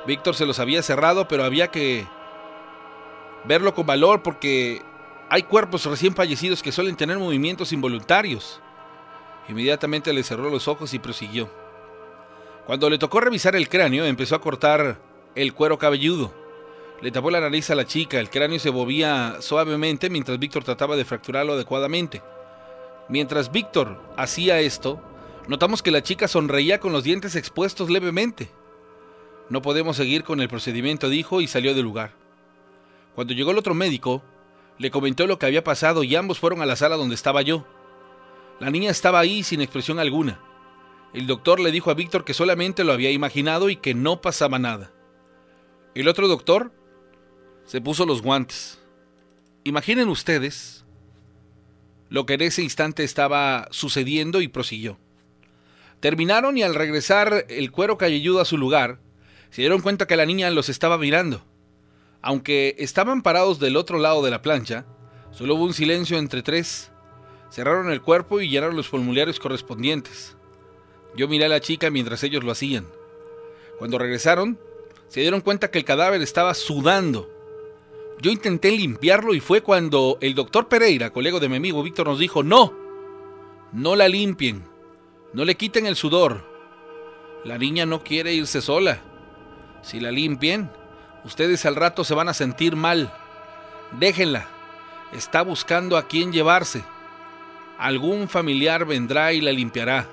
Víctor 0.06 0.34
se 0.34 0.46
los 0.46 0.58
había 0.58 0.82
cerrado, 0.82 1.28
pero 1.28 1.44
había 1.44 1.68
que 1.68 2.06
verlo 3.44 3.74
con 3.74 3.86
valor 3.86 4.22
porque 4.22 4.82
hay 5.28 5.44
cuerpos 5.44 5.84
recién 5.86 6.14
fallecidos 6.14 6.62
que 6.62 6.72
suelen 6.72 6.96
tener 6.96 7.18
movimientos 7.18 7.72
involuntarios. 7.72 8.60
Inmediatamente 9.48 10.12
le 10.12 10.22
cerró 10.22 10.50
los 10.50 10.66
ojos 10.68 10.94
y 10.94 10.98
prosiguió. 10.98 11.50
Cuando 12.66 12.90
le 12.90 12.98
tocó 12.98 13.20
revisar 13.20 13.54
el 13.56 13.68
cráneo, 13.68 14.04
empezó 14.04 14.34
a 14.34 14.40
cortar 14.40 14.98
el 15.34 15.54
cuero 15.54 15.78
cabelludo. 15.78 16.32
Le 17.02 17.10
tapó 17.10 17.30
la 17.30 17.40
nariz 17.40 17.70
a 17.70 17.74
la 17.74 17.86
chica, 17.86 18.20
el 18.20 18.28
cráneo 18.28 18.58
se 18.58 18.70
movía 18.70 19.36
suavemente 19.40 20.10
mientras 20.10 20.38
Víctor 20.38 20.64
trataba 20.64 20.96
de 20.96 21.06
fracturarlo 21.06 21.54
adecuadamente. 21.54 22.22
Mientras 23.08 23.50
Víctor 23.50 24.02
hacía 24.18 24.60
esto, 24.60 25.00
notamos 25.48 25.82
que 25.82 25.90
la 25.90 26.02
chica 26.02 26.28
sonreía 26.28 26.78
con 26.78 26.92
los 26.92 27.02
dientes 27.02 27.36
expuestos 27.36 27.88
levemente. 27.88 28.50
No 29.48 29.62
podemos 29.62 29.96
seguir 29.96 30.24
con 30.24 30.40
el 30.40 30.48
procedimiento, 30.48 31.08
dijo, 31.08 31.40
y 31.40 31.46
salió 31.46 31.74
del 31.74 31.84
lugar. 31.84 32.12
Cuando 33.14 33.32
llegó 33.32 33.50
el 33.50 33.58
otro 33.58 33.74
médico, 33.74 34.22
le 34.78 34.90
comentó 34.90 35.26
lo 35.26 35.38
que 35.38 35.46
había 35.46 35.64
pasado 35.64 36.04
y 36.04 36.14
ambos 36.14 36.38
fueron 36.38 36.60
a 36.60 36.66
la 36.66 36.76
sala 36.76 36.96
donde 36.96 37.14
estaba 37.14 37.40
yo. 37.42 37.66
La 38.60 38.70
niña 38.70 38.90
estaba 38.90 39.18
ahí 39.18 39.42
sin 39.42 39.62
expresión 39.62 39.98
alguna. 39.98 40.38
El 41.14 41.26
doctor 41.26 41.60
le 41.60 41.72
dijo 41.72 41.90
a 41.90 41.94
Víctor 41.94 42.24
que 42.24 42.34
solamente 42.34 42.84
lo 42.84 42.92
había 42.92 43.10
imaginado 43.10 43.70
y 43.70 43.76
que 43.76 43.94
no 43.94 44.20
pasaba 44.20 44.58
nada. 44.58 44.92
El 45.94 46.06
otro 46.06 46.28
doctor 46.28 46.72
se 47.70 47.80
puso 47.80 48.04
los 48.04 48.20
guantes. 48.20 48.80
Imaginen 49.62 50.08
ustedes 50.08 50.84
lo 52.08 52.26
que 52.26 52.34
en 52.34 52.40
ese 52.40 52.62
instante 52.62 53.04
estaba 53.04 53.68
sucediendo 53.70 54.40
y 54.40 54.48
prosiguió. 54.48 54.98
Terminaron 56.00 56.58
y 56.58 56.64
al 56.64 56.74
regresar 56.74 57.46
el 57.48 57.70
cuero 57.70 57.96
cabelludo 57.96 58.40
a 58.40 58.44
su 58.44 58.58
lugar, 58.58 58.98
se 59.50 59.62
dieron 59.62 59.82
cuenta 59.82 60.08
que 60.08 60.16
la 60.16 60.26
niña 60.26 60.50
los 60.50 60.68
estaba 60.68 60.98
mirando. 60.98 61.44
Aunque 62.22 62.74
estaban 62.80 63.22
parados 63.22 63.60
del 63.60 63.76
otro 63.76 64.00
lado 64.00 64.20
de 64.24 64.32
la 64.32 64.42
plancha, 64.42 64.84
solo 65.30 65.54
hubo 65.54 65.62
un 65.62 65.72
silencio 65.74 66.18
entre 66.18 66.42
tres. 66.42 66.90
Cerraron 67.52 67.92
el 67.92 68.02
cuerpo 68.02 68.40
y 68.40 68.50
llenaron 68.50 68.74
los 68.74 68.88
formularios 68.88 69.38
correspondientes. 69.38 70.36
Yo 71.14 71.28
miré 71.28 71.44
a 71.44 71.48
la 71.48 71.60
chica 71.60 71.88
mientras 71.88 72.24
ellos 72.24 72.42
lo 72.42 72.50
hacían. 72.50 72.88
Cuando 73.78 73.96
regresaron, 73.96 74.58
se 75.06 75.20
dieron 75.20 75.40
cuenta 75.40 75.70
que 75.70 75.78
el 75.78 75.84
cadáver 75.84 76.20
estaba 76.20 76.52
sudando. 76.54 77.39
Yo 78.20 78.30
intenté 78.30 78.70
limpiarlo 78.70 79.34
y 79.34 79.40
fue 79.40 79.62
cuando 79.62 80.18
el 80.20 80.34
doctor 80.34 80.68
Pereira, 80.68 81.10
colega 81.10 81.38
de 81.38 81.48
mi 81.48 81.56
amigo 81.56 81.82
Víctor, 81.82 82.06
nos 82.06 82.18
dijo, 82.18 82.42
no, 82.42 82.74
no 83.72 83.96
la 83.96 84.08
limpien, 84.08 84.62
no 85.32 85.44
le 85.44 85.54
quiten 85.54 85.86
el 85.86 85.96
sudor. 85.96 86.44
La 87.44 87.56
niña 87.56 87.86
no 87.86 88.04
quiere 88.04 88.34
irse 88.34 88.60
sola. 88.60 89.00
Si 89.82 90.00
la 90.00 90.10
limpien, 90.10 90.70
ustedes 91.24 91.64
al 91.64 91.76
rato 91.76 92.04
se 92.04 92.14
van 92.14 92.28
a 92.28 92.34
sentir 92.34 92.76
mal. 92.76 93.10
Déjenla. 93.98 94.48
Está 95.12 95.40
buscando 95.40 95.96
a 95.96 96.06
quién 96.06 96.32
llevarse. 96.32 96.84
Algún 97.78 98.28
familiar 98.28 98.84
vendrá 98.84 99.32
y 99.32 99.40
la 99.40 99.52
limpiará. 99.52 100.06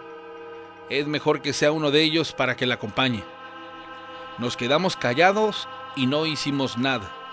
Es 0.90 1.06
mejor 1.08 1.42
que 1.42 1.52
sea 1.52 1.74
uno 1.74 1.92
de 1.92 2.02
ellos 2.04 2.32
para 2.32 2.56
que 2.56 2.66
la 2.66 2.76
acompañe. 2.76 3.24
Nos 4.38 4.56
quedamos 4.56 4.96
callados 4.96 5.68
y 5.98 6.08
no 6.08 6.26
hicimos 6.26 6.78
nada. 6.78 7.27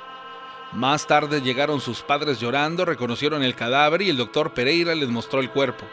Más 0.75 1.07
tarde 1.07 1.41
llegaron 1.41 1.81
sus 1.81 2.03
padres 2.03 2.41
llorando, 2.41 2.85
reconocieron 2.85 3.45
el 3.45 3.55
cadáver 3.55 4.03
y 4.03 4.11
el 4.11 4.17
doctor 4.17 4.55
Pereira 4.55 4.97
les 4.97 5.09
mostró 5.09 5.39
el 5.39 5.51
cuerpo. 5.51 5.85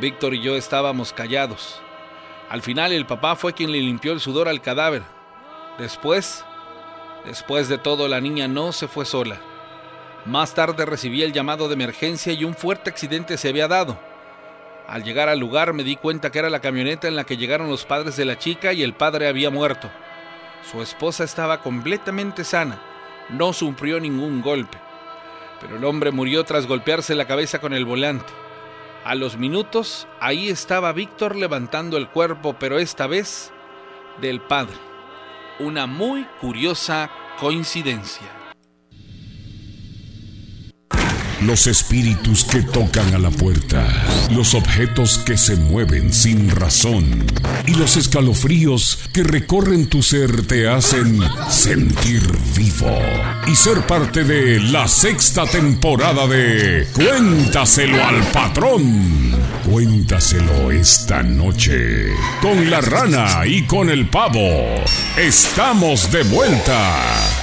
Víctor 0.00 0.34
y 0.34 0.40
yo 0.40 0.54
estábamos 0.54 1.12
callados. 1.12 1.80
Al 2.48 2.62
final 2.62 2.92
el 2.92 3.06
papá 3.06 3.34
fue 3.34 3.54
quien 3.54 3.72
le 3.72 3.80
limpió 3.80 4.12
el 4.12 4.20
sudor 4.20 4.48
al 4.48 4.60
cadáver. 4.60 5.02
Después, 5.78 6.44
después 7.26 7.68
de 7.68 7.76
todo, 7.76 8.06
la 8.06 8.20
niña 8.20 8.46
no 8.46 8.70
se 8.70 8.86
fue 8.86 9.04
sola. 9.04 9.40
Más 10.26 10.54
tarde 10.54 10.86
recibí 10.86 11.24
el 11.24 11.32
llamado 11.32 11.66
de 11.66 11.74
emergencia 11.74 12.32
y 12.32 12.44
un 12.44 12.54
fuerte 12.54 12.88
accidente 12.88 13.36
se 13.36 13.48
había 13.48 13.66
dado. 13.66 13.98
Al 14.86 15.02
llegar 15.02 15.28
al 15.28 15.40
lugar 15.40 15.72
me 15.72 15.82
di 15.82 15.96
cuenta 15.96 16.30
que 16.30 16.38
era 16.38 16.50
la 16.50 16.60
camioneta 16.60 17.08
en 17.08 17.16
la 17.16 17.24
que 17.24 17.36
llegaron 17.36 17.68
los 17.68 17.84
padres 17.84 18.16
de 18.16 18.26
la 18.26 18.38
chica 18.38 18.72
y 18.72 18.84
el 18.84 18.94
padre 18.94 19.26
había 19.26 19.50
muerto. 19.50 19.90
Su 20.70 20.82
esposa 20.82 21.24
estaba 21.24 21.60
completamente 21.60 22.44
sana, 22.44 22.80
no 23.28 23.52
sufrió 23.52 24.00
ningún 24.00 24.42
golpe, 24.42 24.78
pero 25.60 25.76
el 25.76 25.84
hombre 25.84 26.10
murió 26.10 26.44
tras 26.44 26.66
golpearse 26.66 27.14
la 27.14 27.26
cabeza 27.26 27.60
con 27.60 27.72
el 27.72 27.84
volante. 27.84 28.32
A 29.04 29.14
los 29.14 29.36
minutos, 29.36 30.06
ahí 30.20 30.48
estaba 30.48 30.92
Víctor 30.92 31.34
levantando 31.36 31.96
el 31.96 32.08
cuerpo, 32.08 32.56
pero 32.58 32.78
esta 32.78 33.06
vez 33.06 33.52
del 34.20 34.40
padre 34.40 34.76
una 35.58 35.86
muy 35.86 36.24
curiosa 36.40 37.10
coincidencia. 37.38 38.41
Los 41.46 41.66
espíritus 41.66 42.44
que 42.44 42.62
tocan 42.62 43.14
a 43.14 43.18
la 43.18 43.30
puerta, 43.30 43.84
los 44.30 44.54
objetos 44.54 45.18
que 45.18 45.36
se 45.36 45.56
mueven 45.56 46.12
sin 46.12 46.48
razón 46.50 47.24
y 47.66 47.74
los 47.74 47.96
escalofríos 47.96 49.00
que 49.12 49.24
recorren 49.24 49.88
tu 49.88 50.02
ser 50.02 50.46
te 50.46 50.68
hacen 50.68 51.20
sentir 51.48 52.22
vivo 52.56 52.96
y 53.48 53.56
ser 53.56 53.84
parte 53.86 54.22
de 54.22 54.60
la 54.60 54.86
sexta 54.86 55.44
temporada 55.44 56.28
de 56.28 56.86
Cuéntaselo 56.94 58.04
al 58.04 58.22
patrón. 58.28 59.32
Cuéntaselo 59.68 60.70
esta 60.70 61.24
noche 61.24 62.12
con 62.40 62.70
la 62.70 62.80
rana 62.80 63.46
y 63.46 63.66
con 63.66 63.90
el 63.90 64.08
pavo. 64.08 64.84
Estamos 65.16 66.10
de 66.12 66.22
vuelta. 66.22 67.41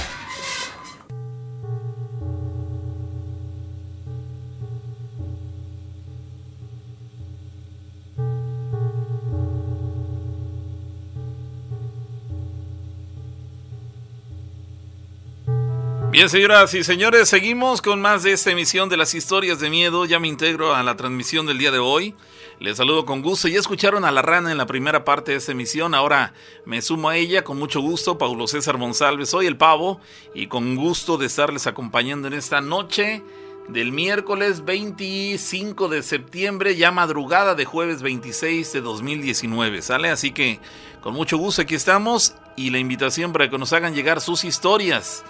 Bien, 16.20 16.28
señoras 16.28 16.74
y 16.74 16.84
señores, 16.84 17.30
seguimos 17.30 17.80
con 17.80 18.02
más 18.02 18.22
de 18.22 18.32
esta 18.32 18.50
emisión 18.50 18.90
de 18.90 18.98
las 18.98 19.14
historias 19.14 19.58
de 19.58 19.70
miedo. 19.70 20.04
Ya 20.04 20.20
me 20.20 20.28
integro 20.28 20.74
a 20.74 20.82
la 20.82 20.94
transmisión 20.94 21.46
del 21.46 21.56
día 21.56 21.70
de 21.70 21.78
hoy. 21.78 22.14
Les 22.58 22.76
saludo 22.76 23.06
con 23.06 23.22
gusto. 23.22 23.48
Ya 23.48 23.58
escucharon 23.58 24.04
a 24.04 24.10
la 24.10 24.20
rana 24.20 24.52
en 24.52 24.58
la 24.58 24.66
primera 24.66 25.02
parte 25.02 25.30
de 25.30 25.38
esta 25.38 25.52
emisión. 25.52 25.94
Ahora 25.94 26.34
me 26.66 26.82
sumo 26.82 27.08
a 27.08 27.16
ella 27.16 27.42
con 27.42 27.58
mucho 27.58 27.80
gusto. 27.80 28.18
Paulo 28.18 28.46
César 28.46 28.76
Monsalve, 28.76 29.24
soy 29.24 29.46
el 29.46 29.56
pavo 29.56 29.98
y 30.34 30.48
con 30.48 30.76
gusto 30.76 31.16
de 31.16 31.24
estarles 31.24 31.66
acompañando 31.66 32.28
en 32.28 32.34
esta 32.34 32.60
noche 32.60 33.22
del 33.68 33.90
miércoles 33.90 34.66
25 34.66 35.88
de 35.88 36.02
septiembre, 36.02 36.76
ya 36.76 36.90
madrugada 36.90 37.54
de 37.54 37.64
jueves 37.64 38.02
26 38.02 38.74
de 38.74 38.80
2019. 38.82 39.80
¿Sale? 39.80 40.10
Así 40.10 40.32
que 40.32 40.60
con 41.00 41.14
mucho 41.14 41.38
gusto 41.38 41.62
aquí 41.62 41.76
estamos 41.76 42.34
y 42.56 42.68
la 42.68 42.78
invitación 42.78 43.32
para 43.32 43.48
que 43.48 43.56
nos 43.56 43.72
hagan 43.72 43.94
llegar 43.94 44.20
sus 44.20 44.44
historias 44.44 45.24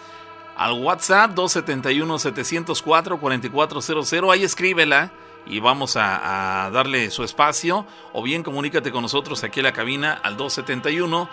al 0.61 0.75
WhatsApp 0.75 1.35
271-704-4400. 1.37 4.31
Ahí 4.31 4.45
escríbela 4.45 5.11
y 5.47 5.59
vamos 5.59 5.97
a, 5.97 6.69
darle 6.71 7.11
su 7.11 7.25
espacio. 7.25 7.87
O 8.13 8.23
bien 8.23 8.43
comunícate 8.43 8.93
con 8.93 9.01
nosotros 9.01 9.43
aquí 9.43 9.61
en 9.61 9.65
la 9.65 9.73
cabina 9.73 10.21
al 10.23 10.37
271 10.37 11.31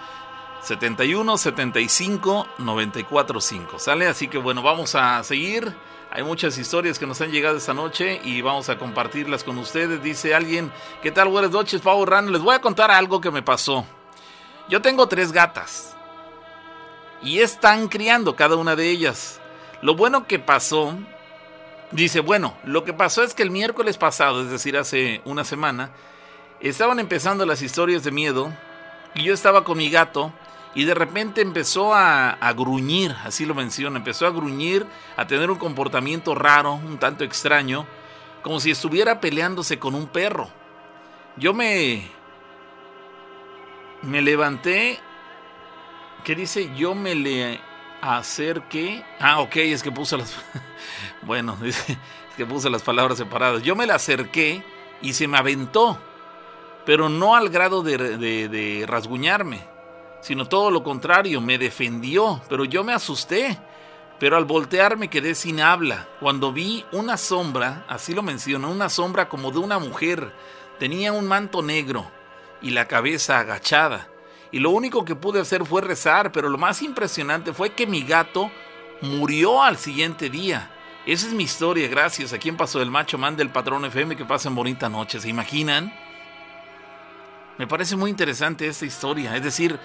71 0.62 1.38
75 1.38 2.48
945. 2.58 3.80
¿Sale? 3.80 4.08
Así 4.08 4.30
que 4.30 4.38
bueno, 4.38 4.62
vamos 4.62 4.96
a 4.96 5.22
seguir. 5.26 5.76
Hay 6.10 6.24
muchas 6.24 6.58
historias 6.58 6.98
que 6.98 7.06
nos 7.06 7.20
han 7.20 7.32
llegado 7.32 7.58
esta 7.58 7.74
noche 7.74 8.22
y 8.24 8.42
vamos 8.42 8.70
a 8.70 8.78
compartirlas 8.78 9.44
con 9.44 9.58
ustedes. 9.58 10.02
Dice 10.02 10.36
alguien, 10.36 10.72
¿qué 11.04 11.12
tal? 11.12 11.28
Buenas 11.28 11.52
noches, 11.52 11.82
Pavo 11.82 12.06
Rano. 12.06 12.32
Les 12.32 12.42
voy 12.42 12.56
a 12.56 12.62
contar 12.62 12.92
algo 12.92 13.20
que 13.20 13.30
me 13.30 13.44
pasó. 13.44 13.86
Yo 14.70 14.82
tengo 14.82 15.10
tres 15.10 15.34
gatas 15.34 15.97
y 17.28 17.40
están 17.40 17.88
criando 17.90 18.36
cada 18.36 18.56
una 18.56 18.76
de 18.76 18.90
ellas. 18.90 19.42
Lo 19.82 19.96
bueno 19.96 20.28
que 20.28 20.40
pasó 20.40 20.98
Dice, 21.92 22.20
bueno, 22.20 22.54
lo 22.66 22.84
que 22.84 22.92
pasó 22.92 23.24
es 23.24 23.34
que 23.34 23.44
el 23.44 23.52
miércoles 23.52 23.98
pasado, 23.98 24.42
es 24.42 24.50
decir, 24.50 24.76
hace 24.76 25.22
una 25.24 25.46
semana, 25.46 25.92
estaban 26.60 27.00
empezando 27.00 27.46
las 27.46 27.62
historias 27.62 28.04
de 28.04 28.12
miedo 28.12 28.52
y 29.16 29.24
yo 29.24 29.34
estaba 29.34 29.64
con 29.64 29.78
mi 29.78 29.90
gato 29.90 30.34
y 30.76 30.84
de 30.84 30.94
repente 30.94 31.40
empezó 31.40 31.96
a, 31.96 32.38
gruñir, 32.58 33.16
así 33.24 33.46
lo 33.46 33.56
menciona, 33.56 33.98
empezó 33.98 34.28
a 34.28 34.32
gruñir, 34.32 34.86
a 35.16 35.28
tener 35.28 35.50
un 35.50 35.58
comportamiento 35.58 36.36
raro, 36.36 36.74
un 36.74 36.98
tanto 36.98 37.24
extraño, 37.24 37.88
como 38.44 38.60
si 38.60 38.70
estuviera 38.70 39.22
peleándose 39.22 39.80
con 39.80 39.96
un 39.96 40.08
perro. 40.08 40.50
Yo 41.38 41.54
me... 41.54 42.06
me 44.02 44.22
levanté, 44.22 45.00
¿qué 46.24 46.36
dice? 46.36 46.74
Yo 46.76 46.96
me 46.96 47.16
le 47.16 47.60
acerqué. 48.02 49.04
Ah, 49.20 49.40
ok, 49.42 49.56
es 49.58 49.84
que 49.84 49.92
puse 49.92 50.18
las... 50.18 50.36
bueno, 51.22 51.58
es 51.64 51.86
que 52.36 52.46
puse 52.46 52.70
las 52.70 52.84
palabras 52.84 53.18
separadas. 53.18 53.64
Yo 53.64 53.76
me 53.76 53.88
le 53.88 53.94
acerqué 53.94 54.64
y 55.02 55.14
se 55.14 55.28
me 55.28 55.38
aventó, 55.38 55.98
pero 56.86 57.10
no 57.10 57.36
al 57.36 57.50
grado 57.50 57.84
de, 57.84 57.98
de, 57.98 58.86
rasguñarme, 58.88 59.62
sino 60.22 60.48
todo 60.48 60.72
lo 60.72 60.84
contrario, 60.84 61.42
me 61.42 61.58
defendió, 61.58 62.42
pero 62.50 62.66
yo 62.66 62.84
me 62.84 62.94
asusté. 62.94 63.58
Pero 64.20 64.36
al 64.36 64.46
voltear 64.46 64.98
me 64.98 65.12
quedé 65.12 65.36
sin 65.36 65.62
habla, 65.62 66.08
cuando 66.20 66.52
vi 66.52 66.84
una 66.92 67.18
sombra, 67.18 67.86
así 67.88 68.16
lo 68.16 68.24
menciono, 68.24 68.72
una 68.72 68.90
sombra 68.90 69.30
como 69.30 69.52
de 69.52 69.60
una 69.60 69.78
mujer, 69.78 70.34
tenía 70.80 71.14
un 71.14 71.28
manto 71.28 71.62
negro 71.62 72.10
y 72.60 72.72
la 72.72 72.88
cabeza 72.88 73.38
agachada 73.38 74.10
y 74.52 74.60
lo 74.60 74.70
único 74.70 75.04
que 75.04 75.16
pude 75.16 75.42
hacer 75.42 75.66
fue 75.66 75.82
rezar, 75.82 76.32
pero 76.32 76.50
lo 76.50 76.58
más 76.58 76.82
impresionante 76.82 77.54
fue 77.54 77.72
que 77.72 77.86
mi 77.86 78.04
gato 78.04 78.50
murió 79.02 79.62
al 79.62 79.78
siguiente 79.78 80.30
día. 80.30 80.72
Esa 81.06 81.28
es 81.28 81.34
mi 81.34 81.44
historia, 81.44 81.88
gracias. 81.88 82.34
¿A 82.34 82.38
quién 82.38 82.58
pasó 82.58 82.82
el 82.82 82.92
macho 82.92 83.18
man 83.18 83.36
del 83.36 83.50
patrón 83.50 83.86
FM 83.86 84.16
que 84.16 84.26
pasen 84.26 84.56
bonita 84.56 84.90
noche? 84.90 85.20
¿Se 85.20 85.30
imaginan? 85.30 85.94
Me 87.58 87.68
parece 87.68 87.96
muy 87.96 88.10
interesante 88.10 88.68
esta 88.68 88.86
historia. 88.86 89.36
Es 89.36 89.44
decir, 89.44 89.80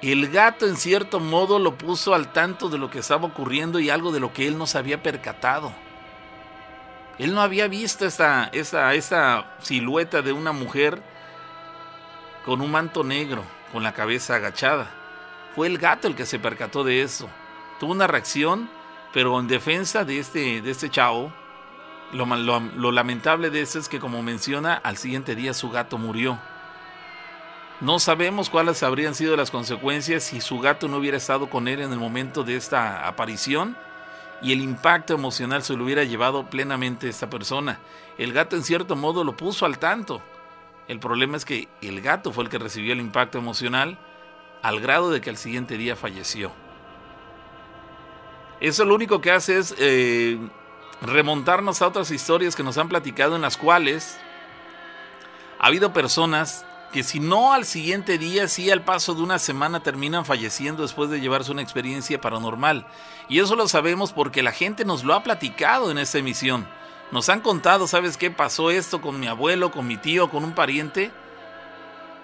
el 0.00 0.30
gato 0.30 0.66
en 0.66 0.76
cierto 0.76 1.20
modo 1.20 1.58
lo 1.58 1.76
puso 1.76 2.14
al 2.14 2.32
tanto 2.32 2.68
de 2.68 2.78
lo 2.78 2.90
que 2.90 3.00
estaba 3.00 3.26
ocurriendo 3.26 3.80
y 3.80 3.90
algo 3.90 4.12
de 4.12 4.20
lo 4.20 4.32
que 4.32 4.46
él 4.46 4.56
no 4.56 4.66
se 4.66 4.78
había 4.78 5.02
percatado. 5.02 5.72
Él 7.18 7.34
no 7.34 7.42
había 7.42 7.66
visto 7.66 8.06
esa, 8.06 8.48
esa, 8.52 8.94
esa 8.94 9.56
silueta 9.60 10.22
de 10.22 10.32
una 10.32 10.52
mujer 10.52 11.02
con 12.44 12.60
un 12.60 12.70
manto 12.70 13.02
negro 13.02 13.42
con 13.72 13.82
la 13.82 13.94
cabeza 13.94 14.36
agachada. 14.36 14.90
Fue 15.54 15.66
el 15.66 15.78
gato 15.78 16.08
el 16.08 16.14
que 16.14 16.26
se 16.26 16.38
percató 16.38 16.84
de 16.84 17.02
eso. 17.02 17.28
Tuvo 17.80 17.92
una 17.92 18.06
reacción, 18.06 18.70
pero 19.12 19.38
en 19.38 19.48
defensa 19.48 20.04
de 20.04 20.18
este, 20.18 20.60
de 20.60 20.70
este 20.70 20.90
chavo, 20.90 21.32
lo, 22.12 22.26
lo, 22.26 22.60
lo 22.60 22.92
lamentable 22.92 23.50
de 23.50 23.62
eso 23.62 23.78
es 23.78 23.88
que, 23.88 24.00
como 24.00 24.22
menciona, 24.22 24.74
al 24.74 24.96
siguiente 24.96 25.34
día 25.34 25.54
su 25.54 25.70
gato 25.70 25.98
murió. 25.98 26.38
No 27.80 28.00
sabemos 28.00 28.50
cuáles 28.50 28.82
habrían 28.82 29.14
sido 29.14 29.36
las 29.36 29.52
consecuencias 29.52 30.24
si 30.24 30.40
su 30.40 30.58
gato 30.58 30.88
no 30.88 30.96
hubiera 30.96 31.16
estado 31.16 31.48
con 31.48 31.68
él 31.68 31.80
en 31.80 31.92
el 31.92 31.98
momento 31.98 32.42
de 32.42 32.56
esta 32.56 33.06
aparición 33.06 33.76
y 34.42 34.52
el 34.52 34.60
impacto 34.60 35.14
emocional 35.14 35.62
se 35.62 35.74
lo 35.74 35.84
hubiera 35.84 36.04
llevado 36.04 36.48
plenamente 36.50 37.08
esta 37.08 37.30
persona. 37.30 37.78
El 38.16 38.32
gato 38.32 38.56
en 38.56 38.64
cierto 38.64 38.96
modo 38.96 39.22
lo 39.22 39.36
puso 39.36 39.64
al 39.64 39.78
tanto. 39.78 40.20
El 40.88 41.00
problema 41.00 41.36
es 41.36 41.44
que 41.44 41.68
el 41.82 42.00
gato 42.00 42.32
fue 42.32 42.44
el 42.44 42.50
que 42.50 42.58
recibió 42.58 42.94
el 42.94 43.00
impacto 43.00 43.38
emocional 43.38 43.98
al 44.62 44.80
grado 44.80 45.10
de 45.10 45.20
que 45.20 45.30
al 45.30 45.36
siguiente 45.36 45.76
día 45.76 45.94
falleció. 45.96 46.50
Eso 48.60 48.84
lo 48.84 48.94
único 48.94 49.20
que 49.20 49.30
hace 49.30 49.58
es 49.58 49.74
eh, 49.78 50.38
remontarnos 51.02 51.80
a 51.80 51.86
otras 51.86 52.10
historias 52.10 52.56
que 52.56 52.62
nos 52.62 52.78
han 52.78 52.88
platicado 52.88 53.36
en 53.36 53.42
las 53.42 53.56
cuales 53.56 54.18
ha 55.60 55.66
habido 55.66 55.92
personas 55.92 56.64
que 56.92 57.02
si 57.02 57.20
no 57.20 57.52
al 57.52 57.66
siguiente 57.66 58.16
día, 58.16 58.48
sí 58.48 58.70
al 58.70 58.82
paso 58.82 59.14
de 59.14 59.22
una 59.22 59.38
semana 59.38 59.82
terminan 59.82 60.24
falleciendo 60.24 60.82
después 60.82 61.10
de 61.10 61.20
llevarse 61.20 61.52
una 61.52 61.62
experiencia 61.62 62.18
paranormal. 62.18 62.86
Y 63.28 63.40
eso 63.40 63.56
lo 63.56 63.68
sabemos 63.68 64.12
porque 64.12 64.42
la 64.42 64.52
gente 64.52 64.86
nos 64.86 65.04
lo 65.04 65.12
ha 65.14 65.22
platicado 65.22 65.90
en 65.90 65.98
esta 65.98 66.18
emisión. 66.18 66.66
Nos 67.10 67.28
han 67.28 67.40
contado, 67.40 67.86
¿sabes 67.86 68.16
qué? 68.16 68.30
Pasó 68.30 68.70
esto 68.70 69.00
con 69.00 69.18
mi 69.18 69.26
abuelo, 69.26 69.70
con 69.70 69.86
mi 69.86 69.96
tío, 69.96 70.30
con 70.30 70.44
un 70.44 70.54
pariente. 70.54 71.10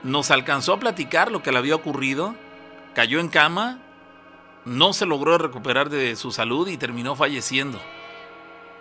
Nos 0.02 0.30
alcanzó 0.30 0.74
a 0.74 0.78
platicar 0.78 1.30
lo 1.30 1.42
que 1.42 1.52
le 1.52 1.58
había 1.58 1.74
ocurrido. 1.74 2.34
Cayó 2.94 3.18
en 3.20 3.28
cama, 3.28 3.78
no 4.64 4.92
se 4.92 5.06
logró 5.06 5.38
recuperar 5.38 5.88
de 5.88 6.16
su 6.16 6.30
salud 6.30 6.68
y 6.68 6.76
terminó 6.76 7.16
falleciendo. 7.16 7.80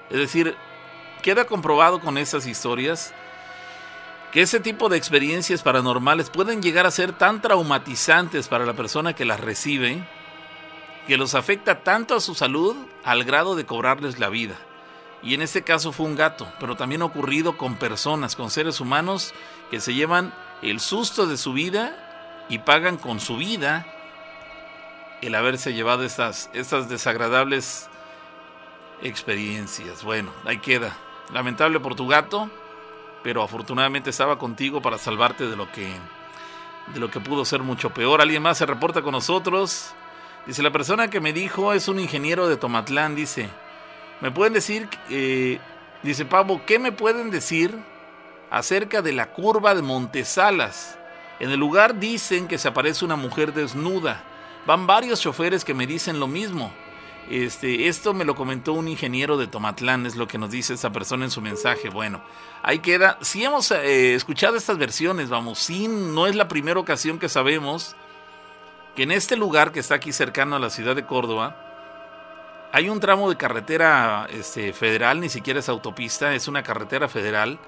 Es 0.10 0.18
decir, 0.18 0.56
queda 1.22 1.46
comprobado 1.46 2.00
con 2.00 2.18
esas 2.18 2.46
historias 2.46 3.14
que 4.32 4.42
ese 4.42 4.60
tipo 4.60 4.90
de 4.90 4.98
experiencias 4.98 5.64
paranormales 5.64 6.30
pueden 6.30 6.62
llegar 6.62 6.86
a 6.86 6.92
ser 6.92 7.14
tan 7.14 7.42
traumatizantes 7.42 8.48
para 8.48 8.66
la 8.66 8.74
persona 8.74 9.14
que 9.14 9.26
las 9.26 9.40
recibe 9.40 10.04
que 11.08 11.18
los 11.18 11.36
afecta 11.36 11.84
tanto 11.84 12.16
a 12.16 12.22
su 12.22 12.34
salud 12.34 12.76
al 13.04 13.24
grado 13.24 13.56
de 13.56 13.66
cobrarles 13.66 14.20
la 14.20 14.30
vida. 14.30 14.56
Y 15.24 15.34
en 15.34 15.42
este 15.42 15.64
caso 15.64 15.92
fue 15.92 16.06
un 16.06 16.16
gato, 16.16 16.52
pero 16.60 16.76
también 16.76 17.02
ha 17.02 17.06
ocurrido 17.06 17.58
con 17.58 17.76
personas, 17.76 18.36
con 18.36 18.52
seres 18.52 18.82
humanos 18.82 19.34
que 19.72 19.80
se 19.80 19.94
llevan 19.94 20.34
el 20.62 20.80
susto 20.80 21.28
de 21.28 21.38
su 21.38 21.54
vida 21.54 22.46
y 22.50 22.60
pagan 22.60 22.98
con 22.98 23.20
su 23.20 23.38
vida 23.38 23.86
el 25.22 25.36
haberse 25.36 25.74
llevado 25.74 26.04
estas, 26.04 26.50
estas 26.54 26.90
desagradables 26.90 27.90
experiencias. 29.02 30.04
Bueno, 30.04 30.32
ahí 30.46 30.58
queda. 30.58 30.96
Lamentable 31.34 31.80
por 31.80 31.96
tu 31.96 32.08
gato, 32.08 32.50
pero 33.24 33.42
afortunadamente 33.42 34.10
estaba 34.10 34.38
contigo 34.38 34.82
para 34.82 34.98
salvarte 34.98 35.48
de 35.48 35.56
lo 35.56 35.72
que 35.72 35.90
de 36.88 37.00
lo 37.00 37.10
que 37.10 37.22
pudo 37.22 37.46
ser 37.46 37.62
mucho 37.62 37.92
peor. 37.92 38.22
Alguien 38.22 38.44
más 38.44 38.58
se 38.58 38.66
reporta 38.66 39.02
con 39.02 39.14
nosotros. 39.14 39.94
Dice 40.46 40.62
la 40.62 40.72
persona 40.72 41.10
que 41.10 41.22
me 41.22 41.32
dijo 41.32 41.72
es 41.72 41.88
un 41.88 42.00
ingeniero 42.00 42.50
de 42.50 42.58
Tomatlán, 42.58 43.16
dice, 43.16 43.50
¿Me 44.24 44.32
pueden 44.32 44.54
decir, 44.54 44.88
eh, 45.10 45.60
dice 46.02 46.24
Pablo, 46.24 46.62
¿qué 46.66 46.80
me 46.80 46.94
pueden 46.94 47.30
decir 47.30 47.78
acerca 48.50 49.02
de 49.02 49.12
la 49.12 49.34
curva 49.34 49.76
de 49.76 49.82
Montesalas? 49.82 50.98
En 51.42 51.52
el 51.52 51.60
lugar 51.60 52.00
dicen 52.00 52.48
que 52.48 52.58
se 52.58 52.70
aparece 52.70 53.04
una 53.04 53.18
mujer 53.18 53.54
desnuda. 53.54 54.24
Van 54.66 54.88
varios 54.88 55.20
choferes 55.20 55.66
que 55.66 55.74
me 55.74 55.86
dicen 55.86 56.22
lo 56.22 56.28
mismo. 56.28 56.72
Este, 57.30 57.90
esto 57.90 58.14
me 58.14 58.24
lo 58.24 58.34
comentó 58.34 58.72
un 58.72 58.88
ingeniero 58.88 59.36
de 59.36 59.48
Tomatlán, 59.48 60.06
es 60.06 60.16
lo 60.16 60.26
que 60.26 60.38
nos 60.38 60.52
dice 60.52 60.76
esa 60.76 60.94
persona 60.94 61.26
en 61.26 61.32
su 61.32 61.42
mensaje. 61.42 61.90
Bueno, 61.90 62.24
ahí 62.62 62.80
queda. 62.80 63.18
Si 63.20 63.44
hemos 63.44 63.72
eh, 63.72 64.16
escuchado 64.16 64.56
estas 64.56 64.78
versiones, 64.78 65.30
vamos, 65.30 65.60
sí, 65.60 65.90
no 65.90 66.28
es 66.28 66.36
la 66.38 66.48
primera 66.48 66.80
ocasión 66.80 67.20
que 67.20 67.28
sabemos 67.28 67.98
que 68.96 69.04
en 69.04 69.12
este 69.12 69.36
lugar 69.36 69.74
que 69.74 69.82
está 69.82 69.96
aquí 69.96 70.14
cercano 70.14 70.56
a 70.56 70.60
la 70.60 70.70
ciudad 70.70 70.96
de 70.96 71.06
Córdoba, 71.06 71.73
hay 72.74 72.90
un 72.90 73.00
tramo 73.00 73.30
de 73.30 73.38
carretera 73.38 74.28
este, 74.32 74.74
federal, 74.74 75.20
ni 75.20 75.30
siquiera 75.30 75.60
es 75.60 75.70
autopista, 75.70 76.34
es 76.34 76.48
una 76.48 76.64
carretera 76.64 77.08
federal, 77.08 77.60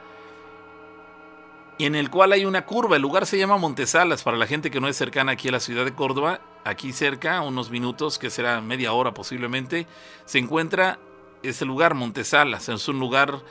y 1.77 1.85
en 1.85 1.93
el 1.93 2.09
cual 2.09 2.31
hay 2.31 2.43
una 2.43 2.65
curva. 2.65 2.95
El 2.95 3.03
lugar 3.03 3.27
se 3.27 3.37
llama 3.37 3.57
Montesalas, 3.57 4.23
para 4.23 4.35
la 4.35 4.47
gente 4.47 4.71
que 4.71 4.81
no 4.81 4.87
es 4.87 4.97
cercana 4.97 5.33
aquí 5.33 5.49
a 5.49 5.51
la 5.51 5.59
ciudad 5.59 5.85
de 5.85 5.93
Córdoba, 5.93 6.39
aquí 6.63 6.91
cerca, 6.91 7.41
unos 7.41 7.69
minutos, 7.69 8.17
que 8.17 8.31
será 8.31 8.61
media 8.61 8.93
hora 8.93 9.13
posiblemente, 9.13 9.85
se 10.25 10.39
encuentra 10.39 10.97
este 11.43 11.65
lugar, 11.65 11.93
Montesalas. 11.93 12.67
Es 12.67 12.87
un 12.87 12.99
lugar, 12.99 13.43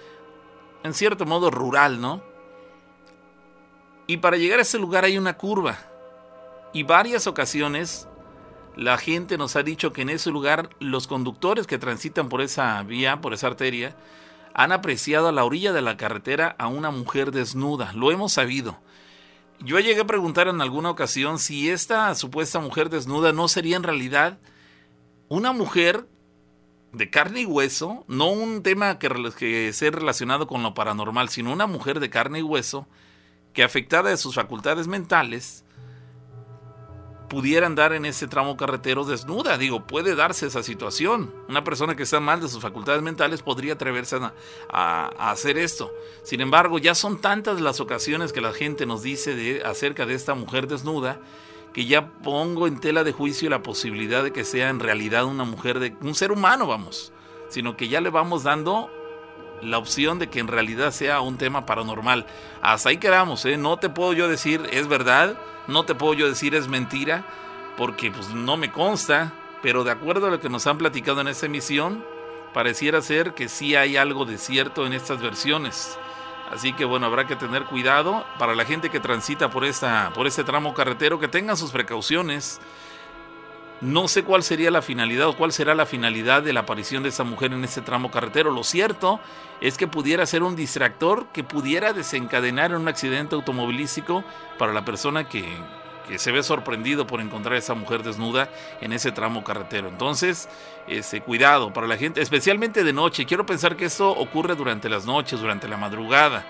en 0.82 0.92
cierto 0.92 1.24
modo, 1.24 1.52
rural, 1.52 2.00
¿no? 2.00 2.20
Y 4.08 4.16
para 4.16 4.36
llegar 4.38 4.58
a 4.58 4.62
ese 4.62 4.80
lugar 4.80 5.04
hay 5.04 5.18
una 5.18 5.36
curva. 5.36 5.78
Y 6.72 6.82
varias 6.82 7.28
ocasiones 7.28 8.08
la 8.76 8.98
gente 8.98 9.38
nos 9.38 9.56
ha 9.56 9.62
dicho 9.62 9.92
que 9.92 10.02
en 10.02 10.10
ese 10.10 10.30
lugar 10.30 10.70
los 10.80 11.06
conductores 11.06 11.66
que 11.66 11.78
transitan 11.78 12.28
por 12.28 12.40
esa 12.40 12.82
vía, 12.82 13.20
por 13.20 13.34
esa 13.34 13.46
arteria, 13.46 13.96
han 14.54 14.72
apreciado 14.72 15.28
a 15.28 15.32
la 15.32 15.44
orilla 15.44 15.72
de 15.72 15.82
la 15.82 15.96
carretera 15.96 16.54
a 16.58 16.68
una 16.68 16.90
mujer 16.90 17.30
desnuda. 17.30 17.92
Lo 17.92 18.10
hemos 18.12 18.32
sabido. 18.32 18.78
Yo 19.60 19.78
llegué 19.80 20.00
a 20.00 20.06
preguntar 20.06 20.48
en 20.48 20.60
alguna 20.60 20.90
ocasión 20.90 21.38
si 21.38 21.70
esta 21.70 22.14
supuesta 22.14 22.60
mujer 22.60 22.90
desnuda 22.90 23.32
no 23.32 23.48
sería 23.48 23.76
en 23.76 23.82
realidad 23.82 24.38
una 25.28 25.52
mujer 25.52 26.06
de 26.92 27.10
carne 27.10 27.40
y 27.40 27.46
hueso, 27.46 28.04
no 28.06 28.30
un 28.30 28.62
tema 28.62 28.98
que, 28.98 29.08
que 29.36 29.72
sea 29.72 29.90
relacionado 29.90 30.46
con 30.46 30.62
lo 30.62 30.74
paranormal, 30.74 31.28
sino 31.28 31.52
una 31.52 31.66
mujer 31.66 31.98
de 31.98 32.10
carne 32.10 32.40
y 32.40 32.42
hueso 32.42 32.86
que 33.52 33.64
afectada 33.64 34.10
de 34.10 34.16
sus 34.16 34.34
facultades 34.34 34.86
mentales, 34.86 35.63
pudiera 37.34 37.66
andar 37.66 37.92
en 37.92 38.04
ese 38.04 38.28
tramo 38.28 38.56
carretero 38.56 39.04
desnuda. 39.04 39.58
Digo, 39.58 39.84
puede 39.84 40.14
darse 40.14 40.46
esa 40.46 40.62
situación. 40.62 41.34
Una 41.48 41.64
persona 41.64 41.96
que 41.96 42.04
está 42.04 42.20
mal 42.20 42.40
de 42.40 42.46
sus 42.46 42.62
facultades 42.62 43.02
mentales 43.02 43.42
podría 43.42 43.72
atreverse 43.72 44.20
a, 44.70 45.08
hacer 45.18 45.58
esto. 45.58 45.92
Sin 46.22 46.40
embargo, 46.40 46.78
ya 46.78 46.94
son 46.94 47.20
tantas 47.20 47.60
las 47.60 47.80
ocasiones 47.80 48.32
que 48.32 48.40
la 48.40 48.52
gente 48.52 48.86
nos 48.86 49.02
dice 49.02 49.34
de, 49.34 49.64
acerca 49.64 50.06
de 50.06 50.14
esta 50.14 50.36
mujer 50.36 50.68
desnuda 50.68 51.20
que 51.72 51.86
ya 51.86 52.12
pongo 52.22 52.68
en 52.68 52.78
tela 52.78 53.02
de 53.02 53.10
juicio 53.10 53.50
la 53.50 53.64
posibilidad 53.64 54.22
de 54.22 54.32
que 54.32 54.44
sea 54.44 54.68
en 54.68 54.78
realidad 54.78 55.24
una 55.24 55.42
mujer 55.42 55.80
de 55.80 55.96
un 56.02 56.14
ser 56.14 56.30
humano, 56.30 56.68
vamos. 56.68 57.12
sino 57.48 57.76
que 57.76 57.88
ya 57.88 58.00
le 58.00 58.10
vamos 58.10 58.44
dando 58.44 58.92
la 59.64 59.78
opción 59.78 60.18
de 60.18 60.28
que 60.28 60.40
en 60.40 60.48
realidad 60.48 60.92
sea 60.92 61.20
un 61.20 61.38
tema 61.38 61.66
paranormal. 61.66 62.26
Hasta 62.62 62.90
ahí 62.90 62.98
quedamos, 62.98 63.44
¿eh? 63.44 63.56
No 63.56 63.78
te 63.78 63.88
puedo 63.88 64.12
yo 64.12 64.28
decir 64.28 64.68
es 64.72 64.88
verdad, 64.88 65.36
no 65.66 65.84
te 65.84 65.94
puedo 65.94 66.14
yo 66.14 66.28
decir 66.28 66.54
es 66.54 66.68
mentira, 66.68 67.24
porque 67.76 68.10
pues 68.10 68.28
no 68.30 68.56
me 68.56 68.70
consta, 68.70 69.32
pero 69.62 69.84
de 69.84 69.90
acuerdo 69.90 70.26
a 70.26 70.30
lo 70.30 70.40
que 70.40 70.48
nos 70.48 70.66
han 70.66 70.78
platicado 70.78 71.20
en 71.20 71.28
esta 71.28 71.46
emisión, 71.46 72.04
pareciera 72.52 73.02
ser 73.02 73.34
que 73.34 73.48
sí 73.48 73.74
hay 73.74 73.96
algo 73.96 74.24
de 74.24 74.38
cierto 74.38 74.86
en 74.86 74.92
estas 74.92 75.20
versiones. 75.20 75.98
Así 76.50 76.72
que 76.72 76.84
bueno, 76.84 77.06
habrá 77.06 77.26
que 77.26 77.36
tener 77.36 77.64
cuidado 77.64 78.24
para 78.38 78.54
la 78.54 78.64
gente 78.64 78.90
que 78.90 79.00
transita 79.00 79.50
por, 79.50 79.64
esta, 79.64 80.12
por 80.14 80.26
este 80.26 80.44
tramo 80.44 80.74
carretero, 80.74 81.18
que 81.18 81.28
tengan 81.28 81.56
sus 81.56 81.72
precauciones. 81.72 82.60
No 83.84 84.08
sé 84.08 84.24
cuál 84.24 84.42
sería 84.42 84.70
la 84.70 84.80
finalidad 84.80 85.28
o 85.28 85.36
cuál 85.36 85.52
será 85.52 85.74
la 85.74 85.84
finalidad 85.84 86.42
de 86.42 86.54
la 86.54 86.60
aparición 86.60 87.02
de 87.02 87.10
esa 87.10 87.22
mujer 87.22 87.52
en 87.52 87.62
este 87.64 87.82
tramo 87.82 88.10
carretero. 88.10 88.50
Lo 88.50 88.64
cierto 88.64 89.20
es 89.60 89.76
que 89.76 89.86
pudiera 89.86 90.24
ser 90.24 90.42
un 90.42 90.56
distractor 90.56 91.26
que 91.34 91.44
pudiera 91.44 91.92
desencadenar 91.92 92.74
un 92.74 92.88
accidente 92.88 93.34
automovilístico 93.34 94.24
para 94.56 94.72
la 94.72 94.86
persona 94.86 95.28
que, 95.28 95.44
que 96.08 96.18
se 96.18 96.32
ve 96.32 96.42
sorprendido 96.42 97.06
por 97.06 97.20
encontrar 97.20 97.56
a 97.56 97.58
esa 97.58 97.74
mujer 97.74 98.02
desnuda 98.02 98.48
en 98.80 98.94
ese 98.94 99.12
tramo 99.12 99.44
carretero. 99.44 99.88
Entonces, 99.88 100.48
ese 100.88 101.20
cuidado 101.20 101.74
para 101.74 101.86
la 101.86 101.98
gente, 101.98 102.22
especialmente 102.22 102.84
de 102.84 102.94
noche. 102.94 103.26
Quiero 103.26 103.44
pensar 103.44 103.76
que 103.76 103.84
esto 103.84 104.10
ocurre 104.12 104.54
durante 104.54 104.88
las 104.88 105.04
noches, 105.04 105.40
durante 105.40 105.68
la 105.68 105.76
madrugada. 105.76 106.46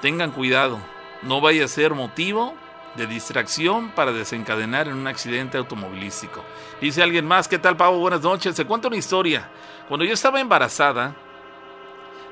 Tengan 0.00 0.30
cuidado, 0.30 0.78
no 1.20 1.42
vaya 1.42 1.66
a 1.66 1.68
ser 1.68 1.92
motivo 1.92 2.54
de 2.96 3.06
distracción 3.06 3.90
para 3.90 4.12
desencadenar 4.12 4.88
en 4.88 4.94
un 4.94 5.06
accidente 5.06 5.58
automovilístico. 5.58 6.42
Dice 6.80 7.02
alguien 7.02 7.26
más, 7.26 7.48
¿qué 7.48 7.58
tal 7.58 7.76
Pavo? 7.76 7.98
Buenas 7.98 8.22
noches. 8.22 8.56
Se 8.56 8.64
cuenta 8.64 8.88
una 8.88 8.96
historia. 8.96 9.48
Cuando 9.88 10.04
yo 10.04 10.14
estaba 10.14 10.40
embarazada, 10.40 11.14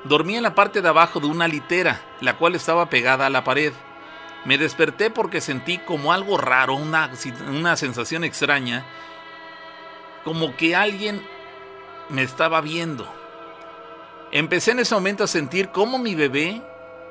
dormí 0.05 0.37
en 0.37 0.43
la 0.43 0.55
parte 0.55 0.83
de 0.83 0.89
abajo 0.89 1.21
de 1.21 1.27
una 1.27 1.49
litera, 1.49 2.01
la 2.21 2.37
cual 2.37 2.55
estaba 2.55 2.89
pegada 2.89 3.27
a 3.27 3.31
la 3.31 3.45
pared. 3.45 3.73
Me 4.45 4.59
desperté 4.59 5.11
porque 5.11 5.41
sentí 5.41 5.79
como 5.79 6.13
algo 6.13 6.37
raro, 6.37 6.75
una, 6.75 7.11
una 7.49 7.77
sensación 7.77 8.25
extraña, 8.25 8.85
como 10.23 10.57
que 10.57 10.77
alguien 10.77 11.23
me 12.09 12.23
estaba 12.23 12.61
viendo. 12.61 13.07
Empecé 14.33 14.73
en 14.73 14.81
ese 14.81 14.95
momento 14.95 15.25
a 15.25 15.29
sentir 15.29 15.69
cómo 15.69 15.99
mi 15.99 16.15
bebé 16.15 16.61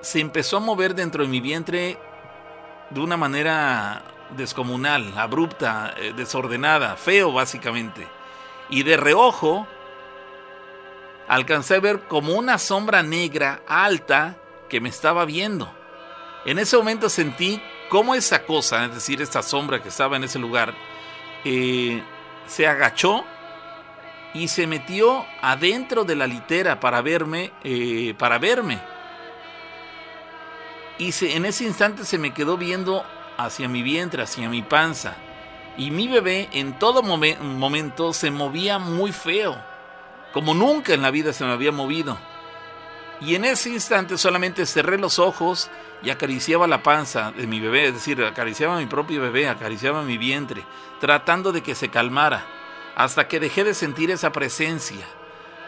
se 0.01 0.19
empezó 0.19 0.57
a 0.57 0.59
mover 0.59 0.93
dentro 0.93 1.23
de 1.23 1.29
mi 1.29 1.39
vientre 1.39 1.97
de 2.93 2.99
una 2.99 3.17
manera 3.17 4.03
descomunal, 4.36 5.13
abrupta, 5.17 5.93
eh, 5.97 6.13
desordenada, 6.15 6.95
feo 6.95 7.32
básicamente. 7.32 8.08
Y 8.69 8.84
de 8.84 8.97
reojo 8.97 9.67
alcancé 11.27 11.75
a 11.75 11.79
ver 11.79 12.01
como 12.01 12.34
una 12.34 12.58
sombra 12.58 13.03
negra 13.03 13.62
alta 13.67 14.38
que 14.69 14.82
me 14.82 14.89
estaba 14.89 15.25
viendo. 15.25 15.71
En 16.45 16.60
ese 16.60 16.77
momento 16.77 17.10
sentí 17.10 17.62
cómo 17.89 18.15
esa 18.15 18.45
cosa, 18.45 18.86
es 18.86 18.93
decir, 18.93 19.21
esta 19.21 19.41
sombra 19.41 19.82
que 19.82 19.89
estaba 19.89 20.17
en 20.17 20.23
ese 20.23 20.39
lugar, 20.39 20.73
eh, 21.45 22.03
se 22.47 22.67
agachó 22.67 23.23
y 24.34 24.47
se 24.47 24.67
metió 24.67 25.25
adentro 25.41 26.03
de 26.03 26.15
la 26.15 26.27
litera 26.27 26.79
para 26.79 27.01
verme, 27.01 27.51
eh, 27.63 28.13
para 28.17 28.39
verme. 28.39 28.82
Y 30.97 31.13
en 31.25 31.45
ese 31.45 31.65
instante 31.65 32.06
se 32.06 32.17
me 32.17 32.34
quedó 32.34 32.58
viendo 32.58 33.03
hacia 33.38 33.67
mi 33.67 33.82
vientre, 33.82 34.23
hacia 34.23 34.49
mi 34.49 34.62
panza. 34.62 35.15
Y 35.77 35.89
mi 35.89 36.08
bebé 36.08 36.49
en 36.53 36.77
todo 36.77 37.01
momento 37.01 38.13
se 38.13 38.29
movía 38.29 38.77
muy 38.77 39.12
feo, 39.12 39.60
como 40.32 40.53
nunca 40.53 40.93
en 40.93 41.01
la 41.01 41.10
vida 41.10 41.34
se 41.34 41.43
me 41.43 41.51
había 41.51 41.71
movido. 41.71 42.17
Y 43.21 43.36
en 43.36 43.45
ese 43.45 43.69
instante 43.69 44.17
solamente 44.17 44.65
cerré 44.65 44.97
los 44.97 45.17
ojos 45.17 45.71
y 46.03 46.10
acariciaba 46.10 46.67
la 46.67 46.84
panza 46.84 47.32
de 47.32 47.47
mi 47.47 47.60
bebé, 47.60 47.88
es 47.88 47.93
decir, 47.93 48.23
acariciaba 48.23 48.75
a 48.75 48.79
mi 48.79 48.86
propio 48.86 49.21
bebé, 49.21 49.47
acariciaba 49.47 50.03
mi 50.03 50.17
vientre, 50.17 50.63
tratando 50.99 51.51
de 51.51 51.63
que 51.63 51.73
se 51.73 51.89
calmara, 51.89 52.45
hasta 52.95 53.27
que 53.27 53.39
dejé 53.39 53.63
de 53.63 53.73
sentir 53.73 54.12
esa 54.12 54.32
presencia. 54.32 55.08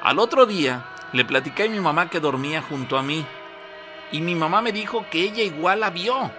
Al 0.03 0.19
otro 0.19 0.45
día 0.45 0.85
le 1.13 1.25
platicé 1.25 1.63
a 1.63 1.69
mi 1.69 1.79
mamá 1.79 2.09
que 2.09 2.19
dormía 2.19 2.61
junto 2.61 2.97
a 2.97 3.03
mí, 3.03 3.25
y 4.11 4.21
mi 4.21 4.35
mamá 4.35 4.61
me 4.61 4.71
dijo 4.71 5.05
que 5.09 5.23
ella 5.23 5.43
igual 5.43 5.81
la 5.81 5.89
vio. 5.89 6.31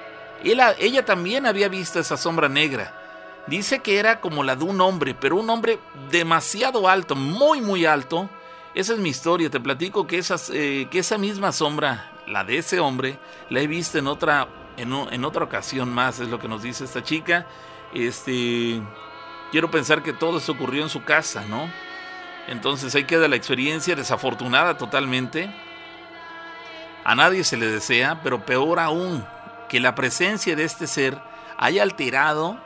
Ella, 0.44 0.74
ella 0.78 1.04
también 1.04 1.46
había 1.46 1.68
visto 1.68 1.98
esa 1.98 2.16
sombra 2.16 2.48
negra. 2.48 2.94
Dice 3.46 3.78
que 3.78 3.98
era 3.98 4.20
como 4.20 4.42
la 4.42 4.56
de 4.56 4.64
un 4.64 4.80
hombre, 4.80 5.14
pero 5.14 5.36
un 5.36 5.48
hombre 5.50 5.78
demasiado 6.10 6.88
alto, 6.88 7.14
muy 7.14 7.60
muy 7.60 7.86
alto, 7.86 8.28
esa 8.74 8.92
es 8.92 8.98
mi 8.98 9.08
historia. 9.08 9.48
Te 9.48 9.60
platico 9.60 10.06
que, 10.06 10.18
esas, 10.18 10.50
eh, 10.50 10.88
que 10.90 10.98
esa 10.98 11.16
misma 11.16 11.52
sombra, 11.52 12.12
la 12.26 12.44
de 12.44 12.58
ese 12.58 12.80
hombre, 12.80 13.18
la 13.48 13.60
he 13.60 13.66
visto 13.66 13.98
en 13.98 14.06
otra, 14.06 14.48
en, 14.76 14.92
en, 14.92 15.24
otra 15.24 15.44
ocasión 15.44 15.92
más, 15.92 16.20
es 16.20 16.28
lo 16.28 16.38
que 16.38 16.48
nos 16.48 16.62
dice 16.62 16.84
esta 16.84 17.02
chica. 17.02 17.46
Este, 17.94 18.82
quiero 19.50 19.70
pensar 19.70 20.02
que 20.02 20.12
todo 20.12 20.38
eso 20.38 20.52
ocurrió 20.52 20.82
en 20.82 20.90
su 20.90 21.04
casa, 21.04 21.44
¿no? 21.48 21.70
Entonces 22.48 22.94
ahí 22.94 23.04
queda 23.04 23.28
la 23.28 23.36
experiencia 23.36 23.96
desafortunada 23.96 24.76
totalmente. 24.76 25.50
A 27.06 27.14
nadie 27.14 27.44
se 27.44 27.56
le 27.56 27.66
desea, 27.66 28.20
pero 28.24 28.44
peor 28.44 28.80
aún, 28.80 29.24
que 29.68 29.78
la 29.78 29.94
presencia 29.94 30.56
de 30.56 30.64
este 30.64 30.88
ser 30.88 31.16
haya 31.56 31.84
alterado 31.84 32.58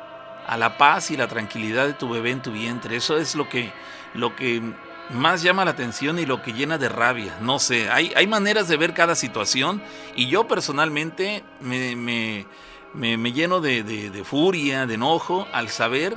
a 0.47 0.57
la 0.57 0.79
paz 0.79 1.11
y 1.11 1.19
la 1.19 1.29
tranquilidad 1.29 1.87
de 1.87 1.93
tu 1.93 2.09
bebé 2.09 2.31
en 2.31 2.41
tu 2.41 2.51
vientre. 2.51 2.97
Eso 2.97 3.19
es 3.19 3.35
lo 3.35 3.51
que, 3.51 3.71
lo 4.15 4.35
que 4.35 4.63
más 5.11 5.43
llama 5.43 5.67
la 5.67 5.73
atención 5.73 6.19
y 6.19 6.25
lo 6.25 6.41
que 6.41 6.55
llena 6.55 6.79
de 6.79 6.89
rabia. 6.89 7.37
No 7.43 7.59
sé, 7.59 7.91
hay, 7.91 8.15
hay 8.17 8.27
maneras 8.27 8.67
de 8.67 8.79
ver 8.79 8.95
cada 8.95 9.15
situación 9.15 9.83
y 10.17 10.29
yo 10.29 10.49
personalmente 10.49 11.45
me, 11.61 11.95
me, 11.95 12.47
me, 12.95 13.33
lleno 13.35 13.61
de, 13.61 13.83
de 13.83 14.25
furia, 14.25 14.87
de 14.87 14.95
enojo 14.95 15.49
al 15.53 15.69
saber 15.69 16.17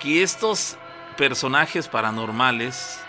que 0.00 0.22
estos 0.22 0.78
personajes 1.18 1.86
paranormales 1.86 3.03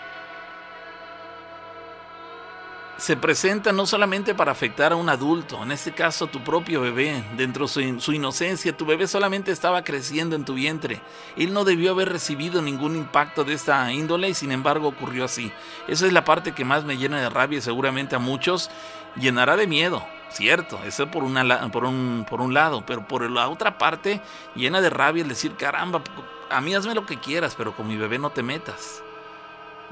se 2.98 3.16
presenta 3.16 3.72
no 3.72 3.86
solamente 3.86 4.34
para 4.34 4.52
afectar 4.52 4.92
a 4.92 4.96
un 4.96 5.08
adulto, 5.08 5.62
en 5.62 5.70
este 5.70 5.92
caso 5.92 6.28
tu 6.28 6.42
propio 6.42 6.80
bebé, 6.80 7.22
dentro 7.36 7.66
de 7.66 8.00
su 8.00 8.12
inocencia, 8.12 8.76
tu 8.76 8.86
bebé 8.86 9.06
solamente 9.06 9.52
estaba 9.52 9.84
creciendo 9.84 10.34
en 10.34 10.44
tu 10.44 10.54
vientre. 10.54 11.02
Él 11.36 11.52
no 11.52 11.64
debió 11.64 11.92
haber 11.92 12.10
recibido 12.10 12.62
ningún 12.62 12.96
impacto 12.96 13.44
de 13.44 13.54
esta 13.54 13.92
índole 13.92 14.30
y 14.30 14.34
sin 14.34 14.50
embargo 14.50 14.88
ocurrió 14.88 15.26
así. 15.26 15.52
Esa 15.88 16.06
es 16.06 16.12
la 16.12 16.24
parte 16.24 16.52
que 16.52 16.64
más 16.64 16.84
me 16.84 16.96
llena 16.96 17.20
de 17.20 17.28
rabia 17.28 17.58
y 17.58 17.62
seguramente 17.62 18.16
a 18.16 18.18
muchos 18.18 18.70
llenará 19.16 19.56
de 19.56 19.66
miedo. 19.66 20.02
Cierto, 20.30 20.80
eso 20.84 21.10
por, 21.10 21.22
una, 21.22 21.70
por, 21.70 21.84
un, 21.84 22.26
por 22.28 22.40
un 22.40 22.52
lado, 22.52 22.84
pero 22.86 23.06
por 23.06 23.30
la 23.30 23.48
otra 23.48 23.78
parte 23.78 24.20
llena 24.54 24.80
de 24.80 24.90
rabia 24.90 25.22
el 25.22 25.28
decir, 25.28 25.54
caramba, 25.56 26.02
a 26.50 26.60
mí 26.60 26.74
hazme 26.74 26.94
lo 26.94 27.06
que 27.06 27.18
quieras, 27.18 27.54
pero 27.56 27.76
con 27.76 27.86
mi 27.86 27.96
bebé 27.96 28.18
no 28.18 28.30
te 28.30 28.42
metas. 28.42 29.02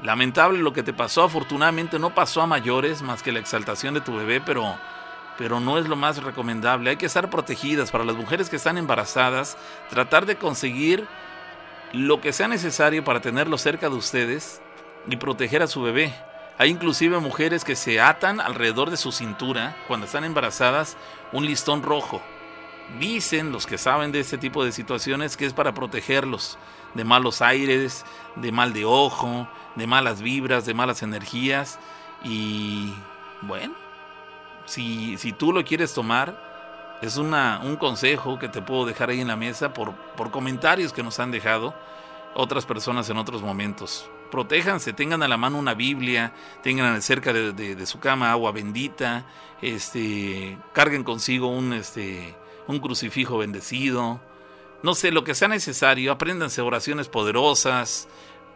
Lamentable 0.03 0.59
lo 0.59 0.73
que 0.73 0.83
te 0.83 0.93
pasó, 0.93 1.23
afortunadamente 1.23 1.99
no 1.99 2.13
pasó 2.13 2.41
a 2.41 2.47
mayores 2.47 3.01
más 3.01 3.23
que 3.23 3.31
la 3.31 3.39
exaltación 3.39 3.93
de 3.93 4.01
tu 4.01 4.15
bebé, 4.15 4.41
pero, 4.41 4.77
pero 5.37 5.59
no 5.59 5.77
es 5.77 5.87
lo 5.87 5.95
más 5.95 6.21
recomendable. 6.21 6.89
Hay 6.89 6.97
que 6.97 7.05
estar 7.05 7.29
protegidas 7.29 7.91
para 7.91 8.03
las 8.03 8.15
mujeres 8.15 8.49
que 8.49 8.57
están 8.57 8.77
embarazadas, 8.77 9.57
tratar 9.89 10.25
de 10.25 10.35
conseguir 10.35 11.07
lo 11.93 12.19
que 12.19 12.33
sea 12.33 12.47
necesario 12.47 13.03
para 13.03 13.21
tenerlo 13.21 13.57
cerca 13.57 13.89
de 13.89 13.95
ustedes 13.95 14.61
y 15.07 15.15
proteger 15.15 15.61
a 15.61 15.67
su 15.67 15.81
bebé. 15.81 16.13
Hay 16.57 16.69
inclusive 16.69 17.19
mujeres 17.19 17.63
que 17.63 17.75
se 17.75 17.99
atan 17.99 18.39
alrededor 18.39 18.89
de 18.89 18.97
su 18.97 19.11
cintura 19.11 19.75
cuando 19.87 20.05
están 20.05 20.23
embarazadas 20.23 20.97
un 21.31 21.45
listón 21.45 21.83
rojo. 21.83 22.21
Dicen 22.99 23.51
los 23.51 23.65
que 23.65 23.77
saben 23.77 24.11
de 24.11 24.19
este 24.19 24.37
tipo 24.37 24.63
de 24.63 24.71
situaciones 24.71 25.35
que 25.35 25.45
es 25.45 25.53
para 25.53 25.73
protegerlos 25.73 26.57
de 26.93 27.03
malos 27.03 27.41
aires, 27.41 28.05
de 28.35 28.51
mal 28.51 28.73
de 28.73 28.85
ojo, 28.85 29.47
de 29.75 29.87
malas 29.87 30.21
vibras, 30.21 30.65
de 30.65 30.73
malas 30.73 31.03
energías. 31.03 31.79
Y 32.23 32.93
bueno, 33.41 33.75
si, 34.65 35.17
si 35.17 35.31
tú 35.31 35.53
lo 35.53 35.63
quieres 35.63 35.93
tomar, 35.93 36.97
es 37.01 37.17
una, 37.17 37.61
un 37.63 37.75
consejo 37.75 38.39
que 38.39 38.49
te 38.49 38.61
puedo 38.61 38.85
dejar 38.85 39.09
ahí 39.09 39.21
en 39.21 39.27
la 39.27 39.35
mesa 39.35 39.73
por, 39.73 39.93
por 40.15 40.31
comentarios 40.31 40.93
que 40.93 41.03
nos 41.03 41.19
han 41.19 41.31
dejado 41.31 41.75
otras 42.33 42.65
personas 42.65 43.09
en 43.09 43.17
otros 43.17 43.41
momentos. 43.41 44.09
Protéjanse, 44.31 44.91
tengan 44.91 45.23
a 45.23 45.27
la 45.27 45.37
mano 45.37 45.57
una 45.57 45.73
Biblia, 45.73 46.33
tengan 46.61 47.01
cerca 47.01 47.31
de, 47.31 47.53
de, 47.53 47.85
su 47.85 47.99
cama 47.99 48.31
agua 48.31 48.51
bendita, 48.51 49.25
este, 49.61 50.57
carguen 50.73 51.03
consigo 51.03 51.47
un, 51.47 51.73
este, 51.73 52.35
un 52.67 52.79
crucifijo 52.79 53.37
bendecido, 53.37 54.19
no 54.83 54.93
sé, 54.93 55.11
lo 55.11 55.23
que 55.23 55.35
sea 55.35 55.47
necesario, 55.47 56.11
apréndanse 56.11 56.61
oraciones 56.61 57.07
poderosas, 57.07 58.07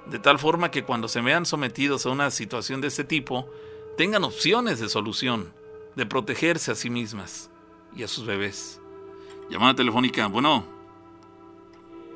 de 0.10 0.20
tal 0.20 0.40
forma 0.40 0.72
que 0.72 0.84
cuando 0.84 1.08
se 1.08 1.22
vean 1.22 1.46
sometidos 1.46 2.06
a 2.06 2.10
una 2.10 2.32
situación 2.32 2.82
de 2.82 2.88
este 2.88 3.04
tipo, 3.04 3.50
tengan 3.98 4.24
opciones 4.24 4.80
de 4.80 4.90
solución, 4.90 5.54
de 5.96 6.06
protegerse 6.06 6.72
a 6.72 6.76
sí 6.76 6.90
mismas 6.90 7.50
y 7.96 8.04
a 8.04 8.08
sus 8.08 8.26
bebés. 8.26 8.82
Llamada 9.50 9.76
telefónica, 9.76 10.28
bueno. 10.28 10.66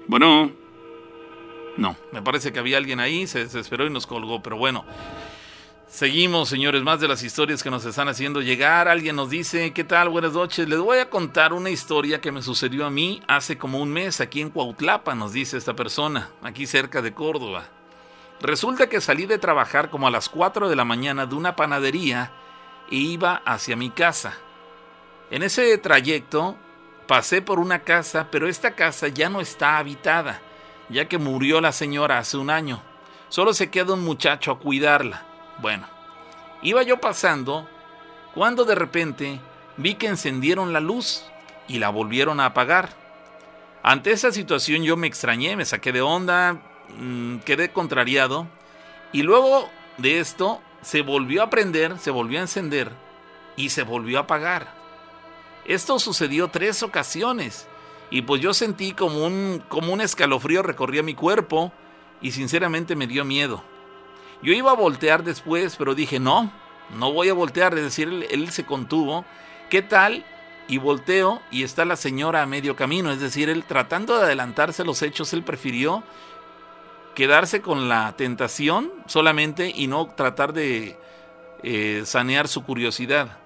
Bueno. 0.08 0.52
No, 1.78 1.96
me 2.12 2.22
parece 2.22 2.54
que 2.54 2.60
había 2.60 2.78
alguien 2.78 3.00
ahí, 3.00 3.26
se 3.26 3.40
desesperó 3.40 3.86
y 3.86 3.90
nos 3.90 4.06
colgó, 4.06 4.44
pero 4.44 4.58
bueno. 4.58 4.86
Seguimos, 5.88 6.50
señores, 6.50 6.82
más 6.82 7.00
de 7.00 7.08
las 7.08 7.22
historias 7.22 7.62
que 7.62 7.70
nos 7.70 7.86
están 7.86 8.08
haciendo 8.08 8.42
llegar. 8.42 8.88
Alguien 8.88 9.16
nos 9.16 9.30
dice, 9.30 9.74
¿qué 9.74 9.84
tal? 9.84 10.10
Buenas 10.10 10.34
noches. 10.34 10.68
Les 10.68 10.80
voy 10.80 10.98
a 10.98 11.10
contar 11.10 11.54
una 11.54 11.70
historia 11.70 12.20
que 12.20 12.32
me 12.32 12.42
sucedió 12.42 12.88
a 12.88 12.90
mí 12.90 13.22
hace 13.28 13.60
como 13.60 13.80
un 13.80 13.92
mes 13.92 14.20
aquí 14.20 14.42
en 14.42 14.50
Cuautlapa, 14.50 15.14
nos 15.14 15.34
dice 15.34 15.56
esta 15.56 15.76
persona, 15.76 16.32
aquí 16.42 16.66
cerca 16.66 17.04
de 17.04 17.14
Córdoba. 17.14 17.70
Resulta 18.44 18.90
que 18.90 19.00
salí 19.00 19.26
de 19.26 19.38
trabajar 19.38 19.90
como 19.90 20.06
a 20.06 20.12
las 20.12 20.28
4 20.28 20.68
de 20.68 20.76
la 20.76 20.84
mañana 20.84 21.26
de 21.26 21.34
una 21.34 21.56
panadería 21.56 22.34
e 22.92 22.98
iba 22.98 23.42
hacia 23.46 23.78
mi 23.78 23.90
casa. 23.90 24.34
En 25.32 25.44
ese 25.44 25.78
trayecto 25.78 26.58
pasé 27.08 27.42
por 27.42 27.58
una 27.58 27.80
casa, 27.80 28.28
pero 28.30 28.50
esta 28.50 28.76
casa 28.76 29.08
ya 29.08 29.30
no 29.30 29.40
está 29.40 29.78
habitada, 29.78 30.42
ya 30.90 31.08
que 31.08 31.18
murió 31.18 31.62
la 31.62 31.72
señora 31.72 32.18
hace 32.18 32.36
un 32.36 32.50
año. 32.50 32.82
Solo 33.30 33.54
se 33.54 33.72
queda 33.72 33.94
un 33.94 34.04
muchacho 34.04 34.52
a 34.52 34.60
cuidarla. 34.60 35.24
Bueno, 35.60 35.88
iba 36.62 36.84
yo 36.84 37.00
pasando 37.00 37.66
cuando 38.36 38.66
de 38.66 38.76
repente 38.76 39.40
vi 39.78 39.96
que 39.96 40.08
encendieron 40.08 40.74
la 40.74 40.82
luz 40.82 41.24
y 41.70 41.80
la 41.80 41.88
volvieron 41.88 42.42
a 42.42 42.48
apagar. 42.48 42.90
Ante 43.84 44.12
esa 44.12 44.34
situación 44.34 44.84
yo 44.84 44.98
me 44.98 45.08
extrañé, 45.08 45.56
me 45.56 45.64
saqué 45.64 45.94
de 45.94 46.02
onda, 46.02 46.62
mm, 46.98 47.40
quedé 47.40 47.72
contrariado 47.72 48.48
y 49.12 49.24
luego 49.24 49.70
de 49.98 50.20
esto 50.20 50.62
se 50.82 51.02
volvió 51.02 51.44
a 51.44 51.50
prender, 51.50 51.98
se 52.00 52.12
volvió 52.12 52.40
a 52.40 52.44
encender 52.44 52.92
y 53.56 53.70
se 53.70 53.84
volvió 53.84 54.18
a 54.18 54.22
apagar. 54.22 54.74
Esto 55.66 56.00
sucedió 56.00 56.50
tres 56.50 56.84
ocasiones 56.84 57.68
y 58.10 58.22
pues 58.22 58.42
yo 58.42 58.54
sentí 58.54 58.94
como 58.94 59.26
un, 59.26 59.64
como 59.70 59.94
un 59.94 60.02
escalofrío 60.02 60.62
recorría 60.62 61.04
mi 61.04 61.16
cuerpo 61.16 61.72
y 62.22 62.32
sinceramente 62.32 62.96
me 62.96 63.08
dio 63.08 63.26
miedo. 63.26 63.64
Yo 64.42 64.52
iba 64.52 64.72
a 64.72 64.76
voltear 64.76 65.24
después, 65.24 65.76
pero 65.78 65.96
dije, 65.96 66.20
no, 66.20 66.52
no 66.98 67.14
voy 67.14 67.30
a 67.30 67.34
voltear. 67.34 67.78
Es 67.78 67.84
decir, 67.84 68.28
él, 68.30 68.50
se 68.52 68.66
contuvo. 68.66 69.26
¿Qué 69.70 69.82
tal? 69.82 70.26
Y 70.68 70.78
volteo 70.78 71.42
y 71.50 71.64
está 71.64 71.86
la 71.86 71.96
señora 71.96 72.42
a 72.42 72.46
medio 72.46 72.76
camino. 72.76 73.12
Es 73.12 73.20
decir, 73.20 73.50
él 73.50 73.64
tratando 73.64 74.18
de 74.18 74.24
adelantarse 74.24 74.84
los 74.84 75.02
hechos, 75.02 75.34
él 75.34 75.44
prefirió 75.44 76.04
quedarse 77.16 77.62
con 77.62 77.90
la 77.90 78.16
tentación 78.18 78.92
solamente 79.06 79.72
y 79.74 79.88
no 79.88 80.08
tratar 80.08 80.54
de 80.54 80.98
eh, 81.64 82.04
sanear 82.06 82.48
su 82.48 82.64
curiosidad. 82.64 83.38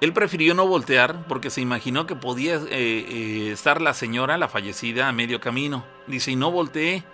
Él 0.00 0.12
prefirió 0.14 0.54
no 0.54 0.66
voltear 0.66 1.26
porque 1.28 1.50
se 1.50 1.60
imaginó 1.60 2.06
que 2.06 2.16
podía 2.16 2.56
eh, 2.56 2.68
eh, 2.70 3.50
estar 3.52 3.82
la 3.82 3.92
señora, 3.92 4.38
la 4.38 4.48
fallecida, 4.48 5.08
a 5.08 5.12
medio 5.12 5.40
camino. 5.40 5.84
Dice, 6.06 6.30
y 6.30 6.36
no 6.36 6.50
volteé. 6.50 7.04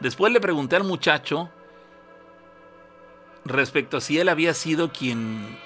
Después 0.00 0.32
le 0.32 0.40
pregunté 0.40 0.74
al 0.74 0.84
muchacho 0.84 1.50
respecto 3.44 3.96
a 3.96 4.00
si 4.00 4.18
él 4.18 4.28
había 4.28 4.54
sido 4.54 4.92
quien 4.92 5.56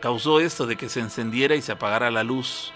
causó 0.00 0.40
esto 0.40 0.66
de 0.66 0.76
que 0.76 0.88
se 0.88 1.00
encendiera 1.00 1.54
y 1.54 1.62
se 1.62 1.72
apagara 1.72 2.10
la 2.10 2.24
luz. 2.24 2.72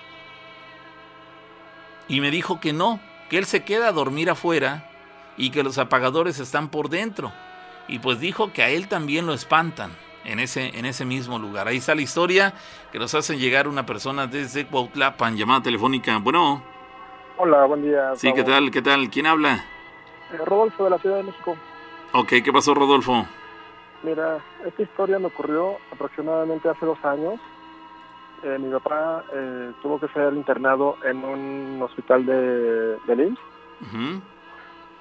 Y 2.06 2.20
me 2.20 2.30
dijo 2.30 2.60
que 2.60 2.72
no, 2.72 3.00
que 3.28 3.38
él 3.38 3.44
se 3.44 3.64
queda 3.64 3.88
a 3.88 3.92
dormir 3.92 4.30
afuera 4.30 4.90
y 5.36 5.50
que 5.50 5.62
los 5.62 5.78
apagadores 5.78 6.38
están 6.40 6.68
por 6.68 6.88
dentro. 6.88 7.32
Y 7.86 8.00
pues 8.00 8.20
dijo 8.20 8.52
que 8.52 8.62
a 8.62 8.68
él 8.68 8.88
también 8.88 9.26
lo 9.26 9.32
espantan 9.32 9.92
en 10.24 10.40
ese, 10.40 10.78
en 10.78 10.84
ese 10.84 11.04
mismo 11.04 11.38
lugar. 11.38 11.68
Ahí 11.68 11.78
está 11.78 11.94
la 11.94 12.02
historia 12.02 12.54
que 12.92 12.98
nos 12.98 13.14
hace 13.14 13.38
llegar 13.38 13.68
una 13.68 13.86
persona 13.86 14.26
desde 14.26 14.66
Cuautlapan, 14.66 15.36
llamada 15.36 15.62
telefónica. 15.62 16.18
Bueno. 16.18 16.62
Hola, 17.38 17.64
buen 17.64 17.82
día. 17.82 18.14
Sí, 18.16 18.32
¿qué 18.32 18.44
tal? 18.44 18.70
¿Qué 18.70 18.82
tal? 18.82 19.08
¿Quién 19.10 19.26
habla? 19.26 19.64
Eh, 20.32 20.38
Rodolfo 20.44 20.84
de 20.84 20.90
la 20.90 20.98
Ciudad 20.98 21.16
de 21.16 21.22
México. 21.22 21.56
Ok, 22.12 22.28
¿qué 22.44 22.52
pasó 22.52 22.74
Rodolfo? 22.74 23.26
Mira, 24.02 24.38
esta 24.66 24.82
historia 24.82 25.18
me 25.18 25.26
ocurrió 25.26 25.76
aproximadamente 25.92 26.68
hace 26.68 26.84
dos 26.84 27.02
años. 27.04 27.40
Eh, 28.42 28.58
mi 28.58 28.70
papá 28.70 29.24
eh, 29.32 29.72
tuvo 29.82 29.98
que 29.98 30.08
ser 30.08 30.32
internado 30.32 30.96
en 31.04 31.24
un 31.24 31.82
hospital 31.82 32.24
de, 32.24 32.96
de 33.06 33.34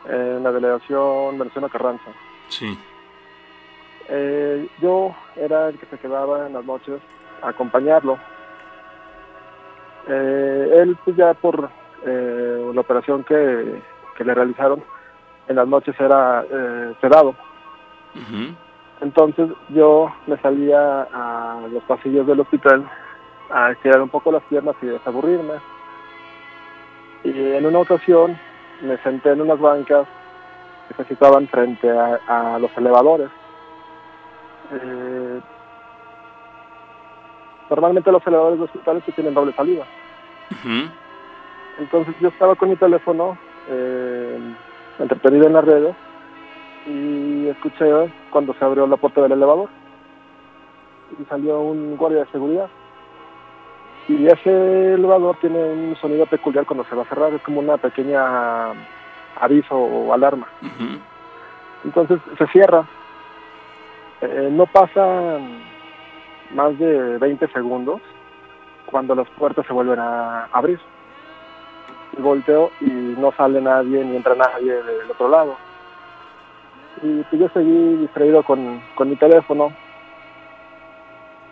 en 0.06 0.44
la 0.44 0.52
delegación 0.52 1.38
Venezuela 1.38 1.70
Carranza. 1.70 2.12
Sí. 2.48 2.78
yo 4.82 5.14
era 5.36 5.70
el 5.70 5.78
que 5.78 5.86
se 5.88 5.98
quedaba 6.00 6.48
en 6.48 6.54
las 6.54 6.66
noches 6.66 7.02
a 7.42 7.50
acompañarlo. 7.50 8.18
él, 10.08 10.98
pues 11.04 11.18
ya 11.18 11.34
por 11.34 11.70
la 12.06 12.82
operación 12.82 13.24
que, 13.24 13.82
que 14.18 14.24
le 14.24 14.34
realizaron, 14.34 14.82
en 15.48 15.56
las 15.56 15.68
noches 15.68 15.96
era 16.00 16.46
eh, 16.50 16.94
sedado. 17.02 17.36
Entonces 19.00 19.50
yo 19.70 20.12
me 20.26 20.38
salía 20.38 21.04
a 21.04 21.60
los 21.72 21.84
pasillos 21.84 22.26
del 22.26 22.40
hospital 22.40 22.90
a 23.50 23.72
estirar 23.72 24.02
un 24.02 24.10
poco 24.10 24.32
las 24.32 24.44
piernas 24.44 24.76
y 24.82 24.88
desaburrirme. 24.88 25.56
Y 27.24 27.54
en 27.54 27.66
una 27.66 27.80
ocasión 27.80 28.38
me 28.82 28.98
senté 29.00 29.32
en 29.32 29.42
unas 29.42 29.60
bancas 29.60 30.08
que 30.88 30.94
se 30.96 31.06
situaban 31.06 31.48
frente 31.48 31.90
a, 31.90 32.58
los 32.60 32.76
elevadores. 32.78 33.30
Eh, 34.72 35.42
normalmente 37.70 38.12
los 38.12 38.26
elevadores 38.26 38.60
de 38.60 38.66
hospitales 38.66 39.04
tienen 39.16 39.34
doble 39.34 39.54
salida. 39.54 39.86
Entonces 41.80 42.16
yo 42.20 42.30
estaba 42.30 42.56
con 42.56 42.70
mi 42.70 42.76
teléfono 42.76 43.38
eh, 43.70 44.40
entretenido 45.00 45.48
en 45.48 45.54
las 45.54 45.66
redes 45.66 45.96
y 46.86 47.48
escuché 47.50 48.12
cuando 48.30 48.54
se 48.54 48.64
abrió 48.64 48.88
la 48.88 48.98
puerta 48.98 49.22
del 49.22 49.34
elevador 49.34 49.70
y 51.20 51.26
salió 51.26 51.60
un 51.62 51.98
guardia 51.98 52.20
de 52.20 52.32
seguridad. 52.32 52.70
Y 54.08 54.28
ese 54.28 54.94
elevador 54.94 55.36
tiene 55.42 55.64
un 55.64 55.96
sonido 55.98 56.26
peculiar 56.26 56.66
cuando 56.66 56.86
se 56.86 56.96
va 56.96 57.04
a 57.04 57.10
cerrar, 57.10 57.34
es 57.34 57.42
como 57.42 57.60
una 57.60 57.78
pequeña 57.78 58.72
aviso 59.40 59.76
o 59.76 60.14
alarma. 60.14 60.48
Entonces 61.84 62.20
se 62.38 62.48
cierra. 62.48 62.86
Eh, 64.22 64.50
no 64.52 64.66
pasan 64.66 65.62
más 66.52 66.78
de 66.80 67.18
20 67.18 67.48
segundos 67.50 68.02
cuando 68.86 69.14
las 69.14 69.30
puertas 69.32 69.66
se 69.68 69.74
vuelven 69.74 70.00
a 70.00 70.46
abrir 70.46 70.80
volteo 72.22 72.72
y 72.82 72.86
no 72.86 73.32
sale 73.34 73.62
nadie 73.62 74.04
ni 74.04 74.16
entra 74.16 74.36
nadie 74.36 74.84
del 74.84 75.12
otro 75.12 75.30
lado. 75.30 75.56
Y 77.04 77.22
pues 77.24 77.42
yo 77.42 77.50
seguí 77.50 77.96
distraído 77.98 78.44
con, 78.44 78.82
mi 79.06 79.16
teléfono 79.18 79.72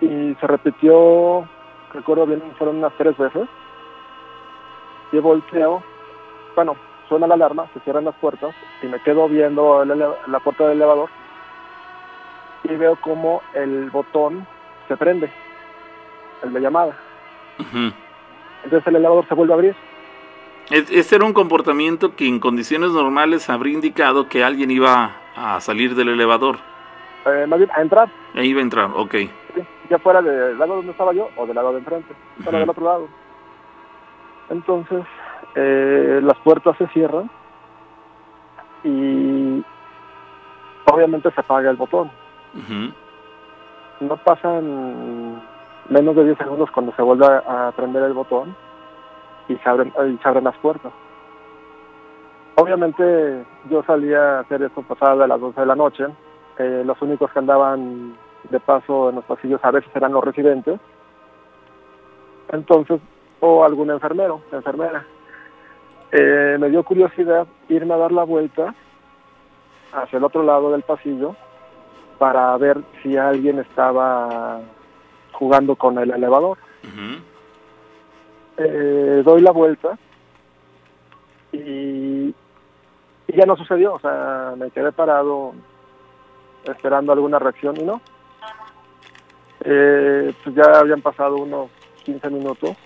y 0.01 0.35
se 0.39 0.47
repitió, 0.47 1.47
recuerdo 1.95 2.25
bien, 2.25 2.41
fueron 2.57 2.77
unas 2.77 2.93
tres 2.97 3.17
veces. 3.17 3.47
Y 5.11 5.17
volteo, 5.19 5.83
bueno, 6.55 6.75
suena 7.07 7.27
la 7.27 7.35
alarma, 7.35 7.67
se 7.73 7.79
cierran 7.81 8.05
las 8.05 8.15
puertas 8.15 8.53
y 8.81 8.87
me 8.87 8.99
quedo 9.01 9.27
viendo 9.29 9.85
la 9.85 10.39
puerta 10.39 10.67
del 10.67 10.77
elevador 10.77 11.09
y 12.63 12.75
veo 12.75 12.95
como 12.97 13.41
el 13.53 13.89
botón 13.91 14.45
se 14.87 14.97
prende, 14.97 15.31
el 16.43 16.51
de 16.51 16.59
llamada. 16.59 16.97
Entonces 18.63 18.87
el 18.87 18.95
elevador 18.95 19.27
se 19.27 19.35
vuelve 19.35 19.53
a 19.53 19.57
abrir 19.57 19.75
este 20.69 21.15
era 21.15 21.25
un 21.25 21.33
comportamiento 21.33 22.15
que 22.15 22.27
en 22.27 22.39
condiciones 22.39 22.91
normales 22.91 23.49
habría 23.49 23.73
indicado 23.73 24.27
que 24.27 24.43
alguien 24.43 24.71
iba 24.71 25.11
a 25.35 25.59
salir 25.61 25.95
del 25.95 26.09
elevador. 26.09 26.57
Eh, 27.25 27.45
más 27.47 27.59
bien, 27.59 27.71
a 27.71 27.81
entrar. 27.81 28.09
Ahí 28.33 28.49
iba 28.49 28.59
a 28.59 28.63
entrar, 28.63 28.89
ok. 28.95 29.15
Ya 29.89 29.99
fuera 29.99 30.21
del 30.21 30.57
lado 30.57 30.77
donde 30.77 30.91
estaba 30.91 31.13
yo 31.13 31.29
o 31.37 31.45
del 31.45 31.55
lado 31.55 31.71
de 31.71 31.79
enfrente, 31.79 32.13
fuera 32.43 32.59
del 32.59 32.69
otro 32.69 32.85
lado. 32.85 33.07
Entonces, 34.49 35.03
eh, 35.55 36.19
las 36.23 36.37
puertas 36.39 36.77
se 36.77 36.87
cierran 36.87 37.29
y 38.83 39.63
obviamente 40.91 41.31
se 41.31 41.39
apaga 41.39 41.69
el 41.69 41.77
botón. 41.77 42.11
No 43.99 44.17
pasan 44.17 45.41
menos 45.89 46.15
de 46.15 46.25
10 46.25 46.37
segundos 46.37 46.69
cuando 46.71 46.93
se 46.93 47.01
vuelve 47.01 47.25
a 47.25 47.71
prender 47.75 48.03
el 48.03 48.13
botón 48.13 48.55
y 49.47 49.55
se 49.55 49.69
abren, 49.69 49.93
y 50.07 50.17
se 50.17 50.27
abren 50.27 50.43
las 50.43 50.57
puertas. 50.57 50.91
Obviamente 52.55 53.45
yo 53.69 53.83
salía 53.83 54.37
a 54.37 54.39
hacer 54.41 54.63
eso 54.63 54.81
pasada 54.83 55.23
de 55.23 55.27
las 55.27 55.39
12 55.39 55.59
de 55.59 55.65
la 55.65 55.75
noche. 55.75 56.05
Eh, 56.57 56.83
los 56.85 57.01
únicos 57.01 57.31
que 57.31 57.39
andaban 57.39 58.15
de 58.49 58.59
paso 58.59 59.09
en 59.09 59.15
los 59.15 59.25
pasillos 59.25 59.59
a 59.63 59.71
veces 59.71 59.89
eran 59.95 60.13
los 60.13 60.23
residentes. 60.23 60.79
Entonces, 62.49 62.99
o 63.39 63.63
algún 63.63 63.89
enfermero, 63.91 64.41
enfermera. 64.51 65.05
Eh, 66.11 66.57
me 66.59 66.69
dio 66.69 66.83
curiosidad 66.83 67.47
irme 67.67 67.93
a 67.93 67.97
dar 67.97 68.11
la 68.11 68.23
vuelta 68.23 68.73
hacia 69.93 70.17
el 70.17 70.23
otro 70.23 70.43
lado 70.43 70.71
del 70.71 70.83
pasillo 70.83 71.35
para 72.17 72.55
ver 72.57 72.79
si 73.01 73.17
alguien 73.17 73.59
estaba 73.59 74.61
jugando 75.33 75.75
con 75.75 75.97
el 75.99 76.11
elevador. 76.11 76.57
Eh, 78.57 79.21
doy 79.25 79.41
la 79.41 79.51
vuelta 79.51 79.97
y 81.51 82.33
Y 83.27 83.35
ya 83.35 83.45
no 83.45 83.55
sucedió, 83.55 83.95
o 83.95 83.99
sea, 83.99 84.53
me 84.57 84.69
quedé 84.71 84.91
parado 84.91 85.53
esperando 86.63 87.11
alguna 87.11 87.39
reacción 87.39 87.75
y 87.77 87.83
no. 87.83 88.01
Eh, 89.65 90.33
pues 90.43 90.55
ya 90.55 90.79
habían 90.79 91.01
pasado 91.01 91.37
unos 91.37 91.69
15 92.03 92.29
minutos 92.29 92.77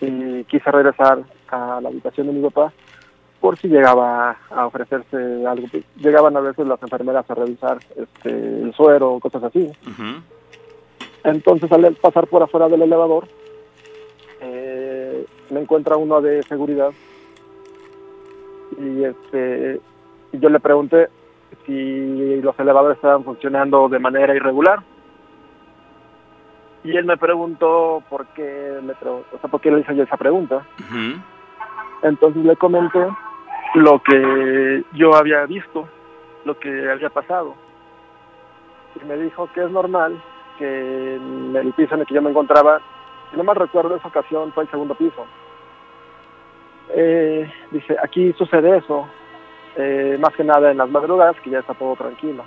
y 0.00 0.44
quise 0.44 0.70
regresar 0.70 1.20
a 1.48 1.80
la 1.80 1.88
habitación 1.88 2.26
de 2.26 2.34
mi 2.34 2.42
papá 2.42 2.70
por 3.40 3.58
si 3.58 3.68
llegaba 3.68 4.36
a 4.50 4.66
ofrecerse 4.66 5.46
algo. 5.46 5.66
Llegaban 5.96 6.36
a 6.36 6.40
veces 6.40 6.66
las 6.66 6.82
enfermeras 6.82 7.28
a 7.30 7.34
revisar 7.34 7.78
este, 7.96 8.28
el 8.28 8.74
suero, 8.74 9.18
cosas 9.20 9.44
así. 9.44 9.70
Entonces, 11.24 11.70
al 11.72 11.94
pasar 11.94 12.26
por 12.26 12.42
afuera 12.42 12.68
del 12.68 12.82
elevador, 12.82 13.26
eh, 14.40 15.24
me 15.50 15.60
encuentra 15.60 15.96
uno 15.96 16.20
de 16.20 16.42
seguridad 16.42 16.90
y 18.78 19.04
este 19.04 19.80
yo 20.32 20.50
le 20.50 20.60
pregunté 20.60 21.08
si 21.64 22.40
los 22.42 22.58
elevadores 22.58 22.96
estaban 22.96 23.24
funcionando 23.24 23.88
de 23.88 23.98
manera 23.98 24.34
irregular 24.34 24.80
y 26.86 26.96
él 26.96 27.04
me 27.04 27.16
preguntó 27.16 28.02
por 28.08 28.26
qué 28.28 28.80
le 28.82 28.92
o 29.08 29.38
sea, 29.40 29.50
por 29.50 29.60
qué 29.60 29.70
le 29.70 29.80
hice 29.80 29.94
yo 29.94 30.04
esa 30.04 30.16
pregunta. 30.16 30.64
Entonces 32.02 32.44
le 32.44 32.56
comenté 32.56 33.06
lo 33.74 34.00
que 34.02 34.84
yo 34.92 35.14
había 35.14 35.44
visto 35.46 35.88
lo 36.46 36.58
que 36.58 36.90
había 36.90 37.10
pasado. 37.10 37.54
Y 39.00 39.04
me 39.04 39.16
dijo 39.18 39.50
que 39.52 39.64
es 39.64 39.70
normal 39.70 40.22
que 40.58 41.16
en 41.16 41.54
el 41.54 41.72
piso 41.74 41.94
en 41.94 42.00
el 42.00 42.06
que 42.06 42.14
yo 42.14 42.22
me 42.22 42.30
encontraba 42.30 42.80
si 43.30 43.36
no 43.36 43.44
mal 43.44 43.56
recuerdo 43.56 43.96
esa 43.96 44.08
ocasión 44.08 44.52
fue 44.52 44.62
el 44.62 44.70
segundo 44.70 44.94
piso. 44.94 45.26
Eh, 46.90 47.52
dice, 47.72 47.96
aquí 48.00 48.32
sucede 48.34 48.78
eso, 48.78 49.08
eh, 49.76 50.16
más 50.20 50.32
que 50.34 50.44
nada 50.44 50.70
en 50.70 50.78
las 50.78 50.88
madrugadas, 50.88 51.38
que 51.40 51.50
ya 51.50 51.58
está 51.58 51.74
todo 51.74 51.96
tranquilo. 51.96 52.44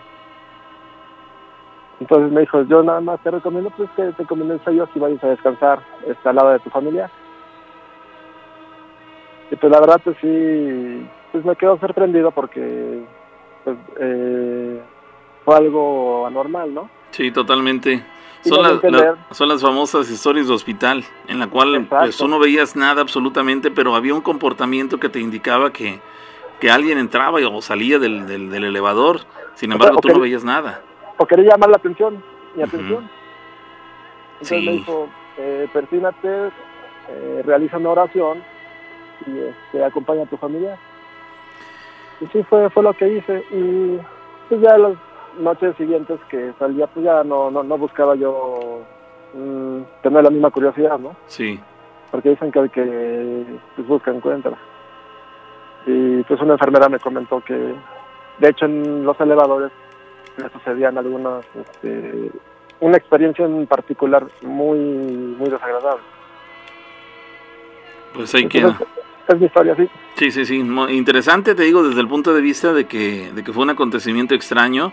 Entonces 2.00 2.32
me 2.32 2.42
dijo, 2.42 2.64
yo 2.64 2.82
nada 2.82 3.02
más 3.02 3.20
te 3.22 3.32
recomiendo 3.32 3.72
pues 3.76 3.90
que 3.96 4.04
te 4.14 4.26
convenza 4.26 4.72
yo 4.72 4.88
si 4.94 5.00
vayas 5.00 5.24
a 5.24 5.28
descansar 5.28 5.80
este, 6.08 6.30
al 6.30 6.36
lado 6.36 6.50
de 6.52 6.60
tu 6.60 6.70
familia. 6.70 7.10
Y 9.52 9.56
pues 9.56 9.72
la 9.72 9.80
verdad 9.80 10.00
pues 10.04 10.16
sí, 10.22 11.08
pues 11.32 11.44
me 11.44 11.56
quedo 11.56 11.78
sorprendido 11.80 12.32
porque 12.32 13.04
pues, 13.64 13.78
eh, 14.00 14.82
fue 15.44 15.56
algo 15.56 16.26
anormal, 16.26 16.74
¿no? 16.74 16.90
Sí, 17.12 17.32
totalmente. 17.32 18.04
Son, 18.42 18.64
las, 18.64 18.80
son 19.32 19.50
las 19.50 19.62
famosas 19.62 20.10
historias 20.10 20.48
de 20.48 20.54
hospital, 20.54 21.04
en 21.28 21.40
la 21.40 21.48
cual 21.48 21.86
pues, 21.90 22.16
tú 22.16 22.28
no 22.30 22.40
veías 22.40 22.76
nada 22.76 23.02
absolutamente, 23.02 23.70
pero 23.70 23.96
había 23.96 24.14
un 24.14 24.22
comportamiento 24.22 24.98
que 24.98 25.10
te 25.10 25.20
indicaba 25.20 25.74
que, 25.74 26.00
que 26.62 26.72
alguien 26.72 26.98
entraba 26.98 27.40
o 27.52 27.62
salía 27.62 28.00
del, 28.00 28.28
del, 28.28 28.64
elevador, 28.64 29.22
sin 29.56 29.74
embargo 29.74 30.00
tú 30.00 30.08
no 30.10 30.20
veías 30.20 30.46
nada. 30.46 30.82
O 31.20 31.26
quería 31.26 31.52
llamar 31.52 31.70
la 31.70 31.76
atención, 31.76 32.24
mi 32.56 32.64
atención. 32.64 33.10
Entonces 34.34 34.64
me 34.64 34.72
dijo, 34.72 35.10
eh, 35.38 35.68
persínate, 35.74 36.48
eh, 37.10 37.44
realiza 37.46 37.78
una 37.78 37.90
oración 37.90 38.42
y 39.28 39.38
este, 39.38 39.84
acompaña 39.84 40.24
a 40.24 40.28
tu 40.28 40.38
familia. 40.38 40.78
Y 42.22 42.28
sí, 42.28 42.42
fue, 42.44 42.70
fue 42.70 42.84
lo 42.84 42.94
que 42.94 43.10
hice. 43.10 43.44
Y 43.52 44.00
pues 44.48 44.62
ya 44.62 44.78
los 44.78 44.98
noches 45.38 45.76
siguientes 45.76 46.22
que 46.30 46.54
salía, 46.58 46.88
pues 46.88 47.04
ya 47.04 47.22
no, 47.26 47.52
no, 47.52 47.64
no 47.64 47.78
buscaba 47.78 48.16
yo 48.16 48.80
mm, 49.34 49.82
tener 50.02 50.24
la 50.24 50.30
misma 50.30 50.52
curiosidad, 50.52 50.98
¿no? 51.00 51.18
Sí. 51.28 51.60
Porque 52.12 52.30
dicen 52.30 52.50
que 52.50 52.60
el 52.60 52.72
que 52.72 53.46
pues, 53.76 53.88
busca 53.90 54.10
encuentra. 54.12 54.58
Y 55.86 56.24
pues 56.24 56.40
una 56.40 56.54
enfermera 56.54 56.88
me 56.88 57.00
comentó 57.00 57.42
que, 57.42 57.76
de 58.38 58.50
hecho, 58.50 58.66
en 58.68 59.04
los 59.04 59.20
elevadores 59.20 59.74
me 60.42 60.50
sucedían 60.50 60.98
algunas, 60.98 61.46
este, 61.56 62.32
una 62.80 62.98
experiencia 62.98 63.46
en 63.46 63.68
particular 63.68 64.26
muy, 64.42 64.78
muy 64.80 65.50
desagradable. 65.50 66.04
Pues 68.14 68.34
ahí 68.36 68.48
queda. 68.48 68.78
Es, 69.28 69.40
mi 69.40 69.46
historia, 69.46 69.76
sí. 69.76 69.88
Sí, 70.16 70.32
sí, 70.32 70.46
sí. 70.46 70.56
Interesante, 70.90 71.54
te 71.54 71.64
digo, 71.64 71.84
desde 71.88 72.02
el 72.02 72.08
punto 72.08 72.34
de 72.34 72.42
vista 72.42 72.74
de 72.74 72.86
que, 72.86 73.32
de 73.32 73.44
que 73.44 73.54
fue 73.54 73.64
un 73.64 73.70
acontecimiento 73.70 74.34
extraño 74.34 74.92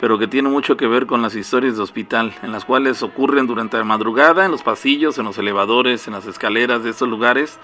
pero 0.00 0.18
que 0.18 0.26
tiene 0.26 0.48
mucho 0.48 0.76
que 0.76 0.86
ver 0.86 1.06
con 1.06 1.22
las 1.22 1.34
historias 1.34 1.76
de 1.76 1.82
hospital, 1.82 2.34
en 2.42 2.52
las 2.52 2.64
cuales 2.64 3.02
ocurren 3.02 3.46
durante 3.46 3.76
la 3.76 3.84
madrugada, 3.84 4.44
en 4.44 4.50
los 4.50 4.62
pasillos, 4.62 5.18
en 5.18 5.24
los 5.24 5.38
elevadores, 5.38 6.06
en 6.06 6.14
las 6.14 6.26
escaleras 6.26 6.82
de 6.82 6.90
estos 6.90 7.08
lugares, 7.08 7.58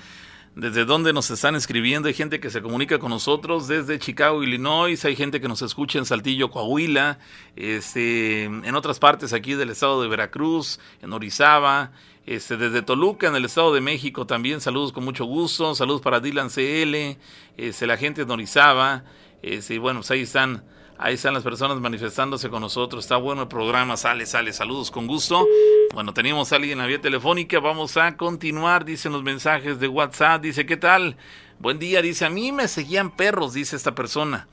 desde 0.53 0.85
dónde 0.85 1.11
nos 1.11 1.31
están 1.31 1.55
escribiendo. 1.55 2.07
Hay 2.07 2.13
gente 2.13 2.39
que 2.39 2.51
se 2.51 2.61
comunica 2.61 2.99
con 2.99 3.09
nosotros 3.09 3.67
desde 3.67 3.97
Chicago, 3.97 4.43
Illinois. 4.43 5.03
Hay 5.05 5.15
gente 5.15 5.41
que 5.41 5.47
nos 5.47 5.63
escucha 5.63 5.97
en 5.97 6.05
Saltillo, 6.05 6.51
Coahuila. 6.51 7.17
Este, 7.55 8.43
en 8.43 8.75
otras 8.75 8.99
partes 8.99 9.33
aquí 9.33 9.55
del 9.55 9.71
estado 9.71 10.03
de 10.03 10.07
Veracruz, 10.07 10.79
en 11.01 11.11
Orizaba. 11.11 11.93
Este, 12.27 12.57
desde 12.57 12.83
Toluca, 12.83 13.25
en 13.25 13.35
el 13.35 13.45
Estado 13.45 13.73
de 13.73 13.81
México 13.81 14.27
también. 14.27 14.61
Saludos 14.61 14.93
con 14.93 15.03
mucho 15.03 15.25
gusto. 15.25 15.73
Saludos 15.73 16.01
para 16.01 16.19
Dylan 16.19 16.49
CL. 16.49 17.17
Este, 17.57 17.87
la 17.87 17.97
gente 17.97 18.23
de 18.23 18.31
Orizaba. 18.31 19.03
Este, 19.41 19.79
bueno, 19.79 20.01
pues 20.01 20.11
ahí 20.11 20.21
están 20.21 20.63
Ahí 20.97 21.15
están 21.15 21.33
las 21.33 21.43
personas 21.43 21.79
manifestándose 21.81 22.49
con 22.49 22.61
nosotros. 22.61 23.03
Está 23.03 23.17
bueno 23.17 23.43
el 23.43 23.47
programa. 23.49 23.97
Sale, 23.97 24.25
sale. 24.25 24.53
Saludos 24.53 24.91
con 24.91 25.07
gusto. 25.07 25.45
Bueno, 25.93 26.13
teníamos 26.13 26.51
a 26.51 26.55
alguien 26.55 26.73
en 26.73 26.77
la 26.79 26.85
vía 26.85 27.01
telefónica. 27.01 27.59
Vamos 27.59 27.97
a 27.97 28.15
continuar. 28.15 28.85
Dicen 28.85 29.11
los 29.11 29.21
mensajes 29.21 29.79
de 29.79 29.89
WhatsApp. 29.89 30.41
Dice, 30.41 30.65
¿qué 30.65 30.77
tal? 30.77 31.17
Buen 31.59 31.79
día. 31.79 32.01
Dice, 32.01 32.23
a 32.25 32.29
mí 32.29 32.53
me 32.53 32.69
seguían 32.69 33.13
perros, 33.13 33.53
dice 33.53 33.75
esta 33.75 33.93
persona. 33.93 34.47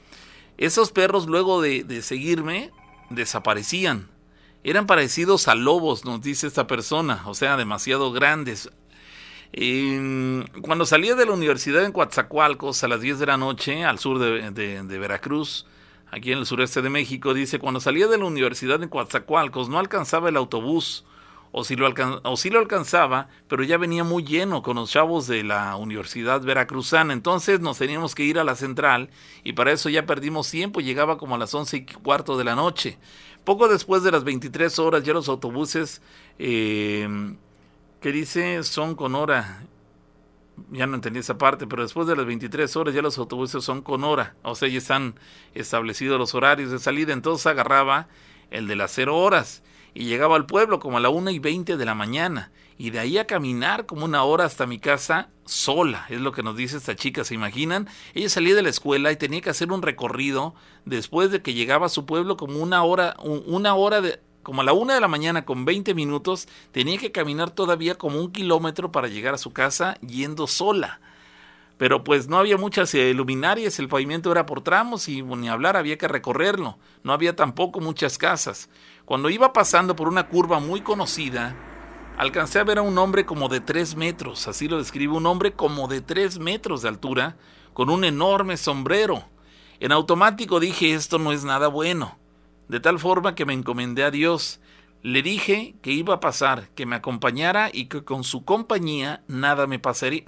Esos 0.58 0.90
perros 0.90 1.26
luego 1.26 1.62
de, 1.62 2.02
seguirme 2.02 2.72
desaparecían. 3.08 4.08
Eran 4.64 4.86
parecidos 4.86 5.46
a 5.46 5.54
lobos, 5.54 6.04
nos 6.04 6.22
dice 6.22 6.48
esta 6.48 6.66
persona. 6.66 7.22
O 7.26 7.34
sea, 7.34 7.56
demasiado 7.56 8.10
grandes. 8.10 8.68
cuando 9.52 10.86
salía 10.86 11.14
de 11.14 11.26
la 11.26 11.32
universidad 11.32 11.84
en 11.84 11.92
Coatzacoalcos 11.92 12.82
a 12.82 12.88
las 12.88 13.00
10 13.00 13.20
de 13.20 13.26
la 13.26 13.36
noche, 13.36 13.84
al 13.84 14.00
sur 14.00 14.18
de 14.18 14.98
Veracruz, 14.98 15.66
aquí 16.12 16.30
en 16.30 16.38
el 16.38 16.46
sureste 16.46 16.82
de 16.82 16.90
México, 16.90 17.34
dice, 17.34 17.58
cuando 17.58 17.80
salía 17.80 18.06
de 18.06 18.18
la 18.18 18.26
universidad 18.26 18.82
en 18.82 18.90
Coatzacoalcos 18.90 19.68
no 19.68 19.78
alcanzaba 19.78 20.28
el 20.28 20.36
autobús 20.36 21.04
o 21.52 21.64
si, 21.64 21.74
lo 21.74 21.92
o 22.22 22.36
si 22.36 22.50
lo 22.50 22.58
alcanzaba, 22.58 23.28
pero 23.48 23.62
ya 23.64 23.78
venía 23.78 24.04
muy 24.04 24.22
lleno 24.22 24.62
con 24.62 24.76
los 24.76 24.90
chavos 24.90 25.26
de 25.26 25.42
la 25.42 25.76
Universidad 25.76 26.42
Veracruzana. 26.42 27.12
Entonces 27.12 27.60
nos 27.60 27.78
teníamos 27.78 28.14
que 28.14 28.24
ir 28.24 28.38
a 28.38 28.44
la 28.44 28.54
central 28.54 29.10
y 29.42 29.54
para 29.54 29.72
eso 29.72 29.88
ya 29.88 30.06
perdimos 30.06 30.50
tiempo, 30.50 30.80
llegaba 30.80 31.18
como 31.18 31.34
a 31.34 31.38
las 31.38 31.54
once 31.54 31.78
y 31.78 31.84
cuarto 31.84 32.36
de 32.36 32.44
la 32.44 32.54
noche. 32.54 32.98
Poco 33.44 33.68
después 33.68 34.02
de 34.02 34.12
las 34.12 34.22
23 34.22 34.78
horas 34.78 35.02
ya 35.02 35.14
los 35.14 35.28
autobuses, 35.28 36.02
eh, 36.38 37.08
que 38.00 38.12
dice, 38.12 38.62
son 38.64 38.94
con 38.94 39.14
hora. 39.14 39.64
Ya 40.70 40.86
no 40.86 40.96
entendí 40.96 41.20
esa 41.20 41.38
parte, 41.38 41.66
pero 41.66 41.82
después 41.82 42.06
de 42.06 42.16
las 42.16 42.26
23 42.26 42.76
horas 42.76 42.94
ya 42.94 43.02
los 43.02 43.18
autobuses 43.18 43.64
son 43.64 43.82
con 43.82 44.04
hora. 44.04 44.34
O 44.42 44.54
sea, 44.54 44.68
ya 44.68 44.78
están 44.78 45.14
establecidos 45.54 46.18
los 46.18 46.34
horarios 46.34 46.70
de 46.70 46.78
salida. 46.78 47.12
Entonces 47.12 47.46
agarraba 47.46 48.08
el 48.50 48.68
de 48.68 48.76
las 48.76 48.92
0 48.92 49.16
horas 49.16 49.62
y 49.94 50.04
llegaba 50.04 50.36
al 50.36 50.46
pueblo 50.46 50.78
como 50.78 50.96
a 50.96 51.00
la 51.00 51.08
1 51.08 51.30
y 51.30 51.38
20 51.38 51.76
de 51.76 51.84
la 51.84 51.94
mañana. 51.94 52.52
Y 52.78 52.90
de 52.90 52.98
ahí 52.98 53.18
a 53.18 53.26
caminar 53.26 53.86
como 53.86 54.04
una 54.04 54.24
hora 54.24 54.44
hasta 54.44 54.66
mi 54.66 54.78
casa 54.78 55.28
sola, 55.44 56.06
es 56.08 56.20
lo 56.20 56.32
que 56.32 56.42
nos 56.42 56.56
dice 56.56 56.76
esta 56.76 56.96
chica, 56.96 57.24
¿se 57.24 57.34
imaginan? 57.34 57.88
Ella 58.14 58.28
salía 58.28 58.54
de 58.54 58.62
la 58.62 58.70
escuela 58.70 59.12
y 59.12 59.16
tenía 59.16 59.40
que 59.40 59.50
hacer 59.50 59.70
un 59.70 59.82
recorrido 59.82 60.54
después 60.84 61.30
de 61.30 61.42
que 61.42 61.54
llegaba 61.54 61.86
a 61.86 61.90
su 61.90 62.06
pueblo 62.06 62.36
como 62.36 62.60
una 62.60 62.82
hora, 62.82 63.16
una 63.20 63.74
hora 63.74 64.00
de, 64.00 64.20
como 64.42 64.60
a 64.60 64.64
la 64.64 64.72
una 64.72 64.94
de 64.94 65.00
la 65.00 65.08
mañana 65.08 65.44
con 65.44 65.64
20 65.64 65.94
minutos, 65.94 66.48
tenía 66.72 66.98
que 66.98 67.12
caminar 67.12 67.50
todavía 67.50 67.96
como 67.96 68.18
un 68.18 68.32
kilómetro 68.32 68.92
para 68.92 69.08
llegar 69.08 69.34
a 69.34 69.38
su 69.38 69.52
casa 69.52 69.96
yendo 70.00 70.46
sola. 70.46 71.00
Pero 71.78 72.04
pues 72.04 72.28
no 72.28 72.38
había 72.38 72.56
muchas 72.56 72.94
eh, 72.94 73.12
luminarias, 73.12 73.78
el 73.78 73.88
pavimento 73.88 74.30
era 74.30 74.46
por 74.46 74.60
tramos 74.60 75.08
y 75.08 75.22
ni 75.22 75.48
hablar 75.48 75.76
había 75.76 75.98
que 75.98 76.06
recorrerlo. 76.06 76.78
No 77.02 77.12
había 77.12 77.34
tampoco 77.34 77.80
muchas 77.80 78.18
casas. 78.18 78.68
Cuando 79.04 79.30
iba 79.30 79.52
pasando 79.52 79.96
por 79.96 80.08
una 80.08 80.28
curva 80.28 80.60
muy 80.60 80.82
conocida, 80.82 81.56
alcancé 82.16 82.60
a 82.60 82.64
ver 82.64 82.78
a 82.78 82.82
un 82.82 82.98
hombre 82.98 83.26
como 83.26 83.48
de 83.48 83.60
tres 83.60 83.96
metros, 83.96 84.46
así 84.46 84.68
lo 84.68 84.78
describe, 84.78 85.14
un 85.14 85.26
hombre 85.26 85.54
como 85.54 85.88
de 85.88 86.00
tres 86.00 86.38
metros 86.38 86.82
de 86.82 86.88
altura, 86.88 87.36
con 87.72 87.90
un 87.90 88.04
enorme 88.04 88.56
sombrero. 88.56 89.24
En 89.80 89.90
automático 89.90 90.60
dije, 90.60 90.94
esto 90.94 91.18
no 91.18 91.32
es 91.32 91.42
nada 91.42 91.66
bueno, 91.66 92.16
de 92.72 92.80
tal 92.80 92.98
forma 92.98 93.34
que 93.34 93.44
me 93.44 93.52
encomendé 93.52 94.02
a 94.02 94.10
Dios. 94.10 94.58
Le 95.02 95.20
dije 95.20 95.74
que 95.82 95.92
iba 95.92 96.14
a 96.14 96.20
pasar, 96.20 96.70
que 96.70 96.86
me 96.86 96.96
acompañara 96.96 97.68
y 97.70 97.84
que 97.84 98.02
con 98.02 98.24
su 98.24 98.46
compañía 98.46 99.22
nada 99.28 99.66
me 99.66 99.78
pasaría. 99.78 100.22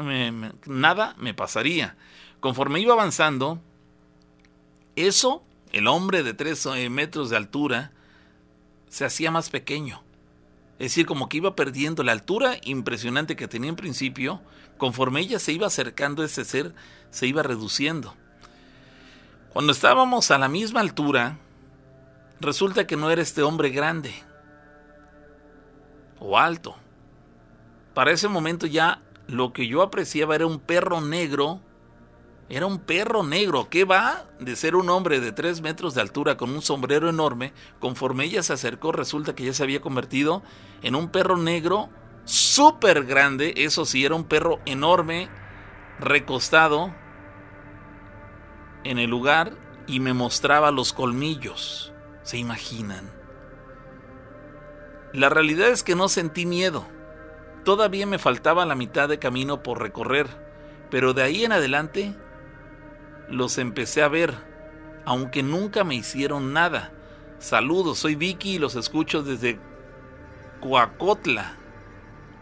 nada 0.67 1.15
me 1.17 1.33
pasaría. 1.33 1.97
Conforme 2.41 2.81
iba 2.81 2.93
avanzando, 2.93 3.63
eso, 4.95 5.43
el 5.73 5.87
hombre 5.87 6.23
de 6.23 6.35
tres 6.35 6.67
eh, 6.67 6.91
metros 6.91 7.31
de 7.31 7.39
altura, 7.39 7.93
se 8.89 9.07
hacía 9.07 9.31
más 9.31 9.49
pequeño. 9.49 10.03
Es 10.79 10.91
decir, 10.91 11.07
como 11.07 11.31
que 11.31 11.39
iba 11.39 11.57
perdiendo 11.57 12.03
la 12.03 12.13
altura 12.13 12.59
impresionante 12.63 13.37
que 13.37 13.49
tenía 13.49 13.71
en 13.71 13.77
principio, 13.77 14.43
conforme 14.77 15.21
ella 15.21 15.39
se 15.39 15.53
iba 15.53 15.67
acercando 15.67 16.23
a 16.23 16.27
ese 16.27 16.45
ser, 16.45 16.75
se 17.11 17.27
iba 17.27 17.43
reduciendo. 17.43 18.15
Cuando 19.55 19.73
estábamos 19.73 20.31
a 20.31 20.37
la 20.37 20.51
misma 20.51 20.81
altura, 20.81 21.39
resulta 22.45 22.87
que 22.87 22.97
no 22.97 23.11
era 23.11 23.23
este 23.23 23.43
hombre 23.43 23.71
grande 23.71 24.15
o 26.21 26.39
alto. 26.39 26.77
Para 27.95 28.13
ese 28.13 28.29
momento 28.29 28.67
ya 28.67 29.03
lo 29.27 29.53
que 29.53 29.67
yo 29.67 29.83
apreciaba 29.83 30.35
era 30.35 30.47
un 30.47 30.61
perro 30.61 31.01
negro 31.01 31.61
era 32.49 32.67
un 32.67 32.79
perro 32.79 33.23
negro 33.23 33.71
que 33.71 33.85
va 33.85 34.27
de 34.39 34.55
ser 34.55 34.77
un 34.77 34.91
hombre 34.91 35.19
de 35.19 35.33
tres 35.33 35.63
metros 35.63 35.95
de 35.95 36.03
altura 36.03 36.37
con 36.37 36.51
un 36.51 36.61
sombrero 36.61 37.09
enorme. 37.09 37.55
Conforme 37.81 38.25
ella 38.25 38.43
se 38.43 38.53
acercó, 38.53 38.93
resulta 38.93 39.35
que 39.35 39.45
ya 39.45 39.55
se 39.55 39.63
había 39.63 39.81
convertido 39.81 40.43
en 40.83 40.95
un 40.95 41.09
perro 41.09 41.39
negro 41.39 41.89
súper 42.27 43.05
grande. 43.05 43.55
Eso 43.57 43.87
sí, 43.87 44.05
era 44.05 44.15
un 44.15 44.25
perro 44.25 44.61
enorme, 44.67 45.29
recostado 45.99 46.95
en 48.85 48.99
el 48.99 49.09
lugar 49.09 49.57
y 49.87 50.01
me 50.01 50.13
mostraba 50.13 50.71
los 50.71 50.93
colmillos. 50.93 51.94
¿Se 52.25 52.39
imaginan? 52.39 53.11
La 55.13 55.29
realidad 55.29 55.69
es 55.69 55.85
que 55.85 55.95
no 55.95 56.09
sentí 56.09 56.47
miedo. 56.47 56.87
Todavía 57.65 58.07
me 58.07 58.19
faltaba 58.19 58.67
la 58.67 58.75
mitad 58.75 59.09
de 59.09 59.19
camino 59.19 59.63
por 59.63 59.81
recorrer, 59.81 60.27
pero 60.91 61.15
de 61.15 61.23
ahí 61.23 61.45
en 61.45 61.53
adelante 61.53 62.15
los 63.29 63.59
empecé 63.59 64.03
a 64.03 64.09
ver, 64.09 64.35
aunque 65.05 65.43
nunca 65.43 65.85
me 65.85 65.95
hicieron 65.95 66.53
nada. 66.53 66.93
Saludos, 67.39 67.99
soy 67.99 68.17
Vicky 68.17 68.57
y 68.57 68.59
los 68.59 68.75
escucho 68.75 69.23
desde 69.23 69.61
Coacotla, 70.61 71.57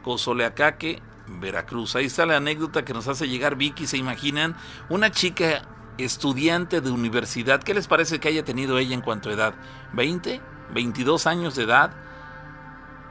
Cozoleacaque, 0.03 1.03
Veracruz. 1.27 1.97
Ahí 1.97 2.07
está 2.07 2.25
la 2.25 2.37
anécdota 2.37 2.85
que 2.85 2.95
nos 2.95 3.09
hace 3.09 3.29
llegar 3.29 3.57
Vicky, 3.57 3.87
¿se 3.87 3.97
imaginan? 3.97 4.57
Una 4.89 5.11
chica 5.11 5.69
estudiante 6.05 6.81
de 6.81 6.91
universidad, 6.91 7.63
¿qué 7.63 7.75
les 7.75 7.87
parece 7.87 8.21
que 8.21 8.29
haya 8.29 8.45
tenido 8.45 8.79
ella 8.79 8.95
en 8.95 9.01
cuanto 9.01 9.31
a 9.31 9.33
edad? 9.33 9.55
¿20? 9.95 10.41
¿22 10.75 11.27
años 11.27 11.57
de 11.57 11.65
edad? 11.65 11.93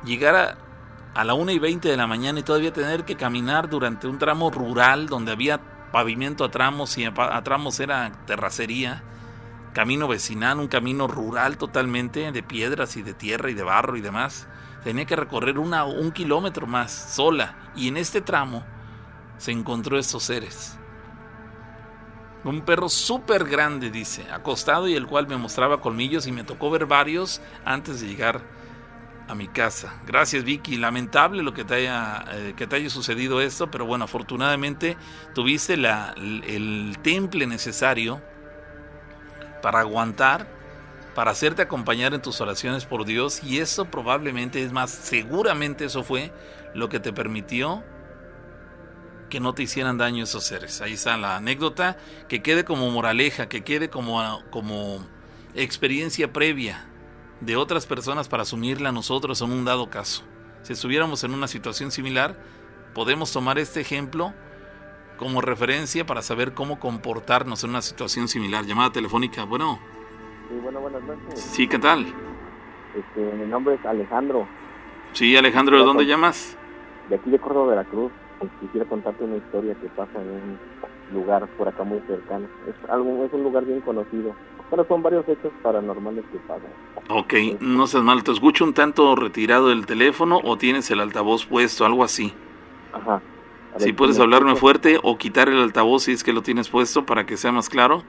Llegar 0.03 0.35
a, 0.35 0.57
a 1.13 1.23
la 1.23 1.33
1 1.33 1.51
y 1.51 1.59
20 1.59 1.89
de 1.89 1.97
la 1.97 2.07
mañana 2.07 2.39
y 2.39 2.43
todavía 2.43 2.73
tener 2.73 3.05
que 3.05 3.15
caminar 3.15 3.69
durante 3.69 4.07
un 4.07 4.17
tramo 4.17 4.49
rural 4.49 5.07
donde 5.07 5.31
había 5.31 5.59
pavimento 5.91 6.43
a 6.43 6.51
tramos 6.51 6.97
y 6.97 7.05
a 7.05 7.43
tramos 7.43 7.79
era 7.79 8.11
terracería, 8.25 9.03
camino 9.73 10.07
vecinal, 10.07 10.59
un 10.59 10.67
camino 10.67 11.07
rural 11.07 11.57
totalmente 11.57 12.31
de 12.31 12.43
piedras 12.43 12.95
y 12.97 13.01
de 13.01 13.13
tierra 13.13 13.51
y 13.51 13.53
de 13.53 13.63
barro 13.63 13.97
y 13.97 14.01
demás. 14.01 14.47
Tenía 14.83 15.05
que 15.05 15.15
recorrer 15.15 15.59
una, 15.59 15.83
un 15.83 16.11
kilómetro 16.11 16.65
más 16.65 16.91
sola 16.91 17.55
y 17.75 17.87
en 17.89 17.97
este 17.97 18.21
tramo 18.21 18.63
se 19.37 19.51
encontró 19.51 19.99
estos 19.99 20.23
seres. 20.23 20.77
Un 22.43 22.61
perro 22.61 22.89
súper 22.89 23.45
grande, 23.45 23.91
dice, 23.91 24.25
acostado 24.31 24.87
y 24.87 24.95
el 24.95 25.05
cual 25.05 25.27
me 25.27 25.37
mostraba 25.37 25.79
colmillos 25.79 26.25
y 26.25 26.31
me 26.31 26.43
tocó 26.43 26.71
ver 26.71 26.87
varios 26.87 27.39
antes 27.65 28.01
de 28.01 28.07
llegar 28.07 28.41
a 29.27 29.35
mi 29.35 29.47
casa. 29.47 29.93
Gracias 30.07 30.43
Vicky, 30.43 30.77
lamentable 30.77 31.43
lo 31.43 31.53
que 31.53 31.63
te 31.63 31.75
haya, 31.75 32.25
eh, 32.31 32.53
que 32.57 32.67
te 32.67 32.75
haya 32.77 32.89
sucedido 32.89 33.41
esto, 33.41 33.69
pero 33.69 33.85
bueno, 33.85 34.05
afortunadamente 34.05 34.97
tuviste 35.35 35.77
la, 35.77 36.13
el, 36.17 36.97
temple 37.01 37.45
necesario 37.45 38.21
para 39.61 39.79
aguantar, 39.79 40.47
para 41.13 41.31
hacerte 41.31 41.61
acompañar 41.61 42.13
en 42.13 42.21
tus 42.21 42.41
oraciones 42.41 42.85
por 42.85 43.05
Dios 43.05 43.43
y 43.43 43.59
eso 43.59 43.85
probablemente 43.85 44.63
es 44.63 44.71
más, 44.71 44.89
seguramente 44.89 45.85
eso 45.85 46.03
fue 46.03 46.33
lo 46.73 46.89
que 46.89 46.99
te 46.99 47.13
permitió 47.13 47.83
que 49.31 49.39
no 49.39 49.53
te 49.53 49.63
hicieran 49.63 49.97
daño 49.97 50.25
esos 50.25 50.43
seres. 50.43 50.81
Ahí 50.81 50.93
está 50.93 51.17
la 51.17 51.37
anécdota, 51.37 51.97
que 52.27 52.43
quede 52.43 52.63
como 52.63 52.91
moraleja, 52.91 53.49
que 53.49 53.63
quede 53.63 53.89
como, 53.89 54.21
como 54.51 54.99
experiencia 55.55 56.31
previa 56.31 56.85
de 57.39 57.55
otras 57.55 57.87
personas 57.87 58.27
para 58.29 58.43
asumirla 58.43 58.89
a 58.89 58.91
nosotros 58.91 59.41
en 59.41 59.51
un 59.51 59.65
dado 59.65 59.89
caso. 59.89 60.23
Si 60.61 60.73
estuviéramos 60.73 61.23
en 61.23 61.33
una 61.33 61.47
situación 61.47 61.91
similar, 61.91 62.37
podemos 62.93 63.31
tomar 63.31 63.57
este 63.57 63.79
ejemplo 63.79 64.33
como 65.17 65.41
referencia 65.41 66.05
para 66.05 66.21
saber 66.21 66.53
cómo 66.53 66.79
comportarnos 66.79 67.63
en 67.63 67.71
una 67.71 67.81
situación 67.81 68.27
similar. 68.27 68.65
Llamada 68.65 68.91
telefónica, 68.91 69.45
bueno. 69.45 69.79
Sí, 70.49 70.55
bueno, 70.61 70.81
buenas 70.81 71.01
noches. 71.03 71.39
Sí, 71.39 71.67
¿qué 71.67 71.79
tal? 71.79 72.05
Este, 72.95 73.21
mi 73.37 73.47
nombre 73.47 73.75
es 73.75 73.85
Alejandro. 73.85 74.45
Sí, 75.13 75.37
Alejandro, 75.37 75.77
¿de 75.77 75.85
dónde 75.85 76.05
llamas? 76.05 76.57
De 77.09 77.15
aquí 77.15 77.29
de 77.29 77.39
Córdoba, 77.39 77.67
Veracruz. 77.69 78.11
Quisiera 78.59 78.85
contarte 78.87 79.23
una 79.23 79.37
historia 79.37 79.75
que 79.75 79.87
pasa 79.89 80.19
en 80.21 80.29
un 80.29 80.59
lugar 81.13 81.47
por 81.57 81.67
acá 81.67 81.83
muy 81.83 81.99
cercano. 82.07 82.47
Es, 82.67 82.89
algo, 82.89 83.23
es 83.25 83.33
un 83.33 83.43
lugar 83.43 83.65
bien 83.65 83.81
conocido. 83.81 84.33
Pero 84.69 84.85
son 84.87 85.03
varios 85.03 85.27
hechos 85.27 85.51
paranormales 85.61 86.23
que 86.31 86.39
pasan. 86.39 86.71
Ok, 87.09 87.33
no 87.59 87.87
seas 87.87 88.03
mal, 88.03 88.23
te 88.23 88.31
escucho 88.31 88.63
un 88.63 88.73
tanto 88.73 89.15
retirado 89.15 89.69
del 89.69 89.85
teléfono 89.85 90.39
o 90.43 90.57
tienes 90.57 90.89
el 90.91 91.01
altavoz 91.01 91.45
puesto, 91.45 91.85
algo 91.85 92.03
así. 92.03 92.33
Ajá. 92.93 93.21
si 93.77 93.93
puedes 93.93 94.19
hablarme 94.19 94.55
fuerte 94.55 94.99
o 95.01 95.17
quitar 95.17 95.47
el 95.47 95.61
altavoz 95.61 96.03
si 96.03 96.11
es 96.11 96.25
que 96.25 96.33
lo 96.33 96.41
tienes 96.41 96.67
puesto 96.67 97.05
para 97.05 97.25
que 97.25 97.37
sea 97.37 97.51
más 97.51 97.69
claro. 97.69 98.03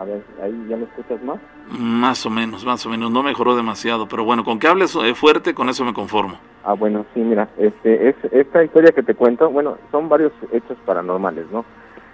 A 0.00 0.04
ver, 0.04 0.22
ahí 0.42 0.66
ya 0.66 0.78
me 0.78 0.84
escuchas 0.84 1.22
más. 1.22 1.38
Más 1.68 2.24
o 2.24 2.30
menos, 2.30 2.64
más 2.64 2.86
o 2.86 2.88
menos, 2.88 3.10
no 3.10 3.22
mejoró 3.22 3.54
demasiado, 3.54 4.08
pero 4.08 4.24
bueno, 4.24 4.44
con 4.44 4.58
que 4.58 4.66
hables 4.66 4.96
eh, 4.96 5.14
fuerte, 5.14 5.52
con 5.52 5.68
eso 5.68 5.84
me 5.84 5.92
conformo. 5.92 6.38
Ah, 6.64 6.72
bueno, 6.72 7.04
sí, 7.12 7.20
mira, 7.20 7.50
este, 7.58 8.08
es, 8.08 8.16
esta 8.32 8.64
historia 8.64 8.92
que 8.92 9.02
te 9.02 9.14
cuento, 9.14 9.50
bueno, 9.50 9.76
son 9.90 10.08
varios 10.08 10.32
hechos 10.52 10.78
paranormales, 10.86 11.50
¿no? 11.52 11.66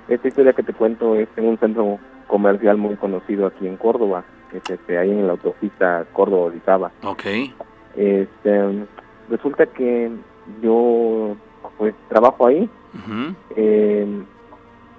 Esta 0.09 0.27
historia 0.27 0.53
que 0.53 0.65
te 0.65 0.73
cuento 0.73 1.15
es 1.15 1.29
en 1.37 1.47
un 1.47 1.59
centro 1.59 2.01
comercial 2.27 2.77
muy 2.77 2.97
conocido 2.97 3.47
aquí 3.47 3.69
en 3.69 3.77
Córdoba, 3.77 4.25
que 4.51 4.59
es 4.59 4.69
este, 4.69 4.99
ahí 4.99 5.13
en 5.13 5.29
la 5.29 5.35
autopista 5.35 6.05
Córdoba-Orizaba. 6.13 6.91
Ok. 7.05 7.25
Este, 7.95 8.87
resulta 9.31 9.65
que 9.67 10.11
yo 10.61 11.37
pues 11.79 11.95
trabajo 12.09 12.49
ahí. 12.49 12.69
Em, 13.55 14.25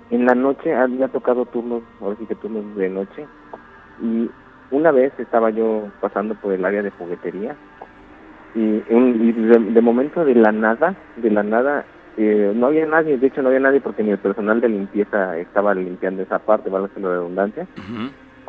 en 0.09 0.25
la 0.25 0.35
noche 0.35 0.73
había 0.73 1.07
tocado 1.07 1.45
turnos, 1.45 1.83
ahora 2.01 2.15
sí 2.19 2.25
que 2.25 2.35
turnos 2.35 2.75
de 2.75 2.89
noche, 2.89 3.25
y 4.01 4.29
una 4.71 4.91
vez 4.91 5.13
estaba 5.17 5.49
yo 5.49 5.89
pasando 6.01 6.35
por 6.35 6.53
el 6.53 6.65
área 6.65 6.83
de 6.83 6.91
juguetería 6.91 7.55
Y, 8.55 8.83
un, 8.89 9.73
de, 9.73 9.81
momento 9.81 10.25
de 10.25 10.35
la 10.35 10.51
nada, 10.51 10.95
de 11.15 11.29
la 11.29 11.43
nada, 11.43 11.85
eh, 12.17 12.51
no 12.55 12.67
había 12.67 12.85
nadie, 12.85 13.17
de 13.17 13.27
hecho 13.27 13.41
no 13.41 13.49
había 13.49 13.59
nadie 13.59 13.81
porque 13.81 14.03
ni 14.03 14.11
el 14.11 14.17
personal 14.17 14.59
de 14.61 14.69
limpieza 14.69 15.37
estaba 15.37 15.73
limpiando 15.73 16.23
esa 16.23 16.39
parte, 16.39 16.69
vale 16.69 16.89
la 16.95 17.09
redundancia. 17.09 17.67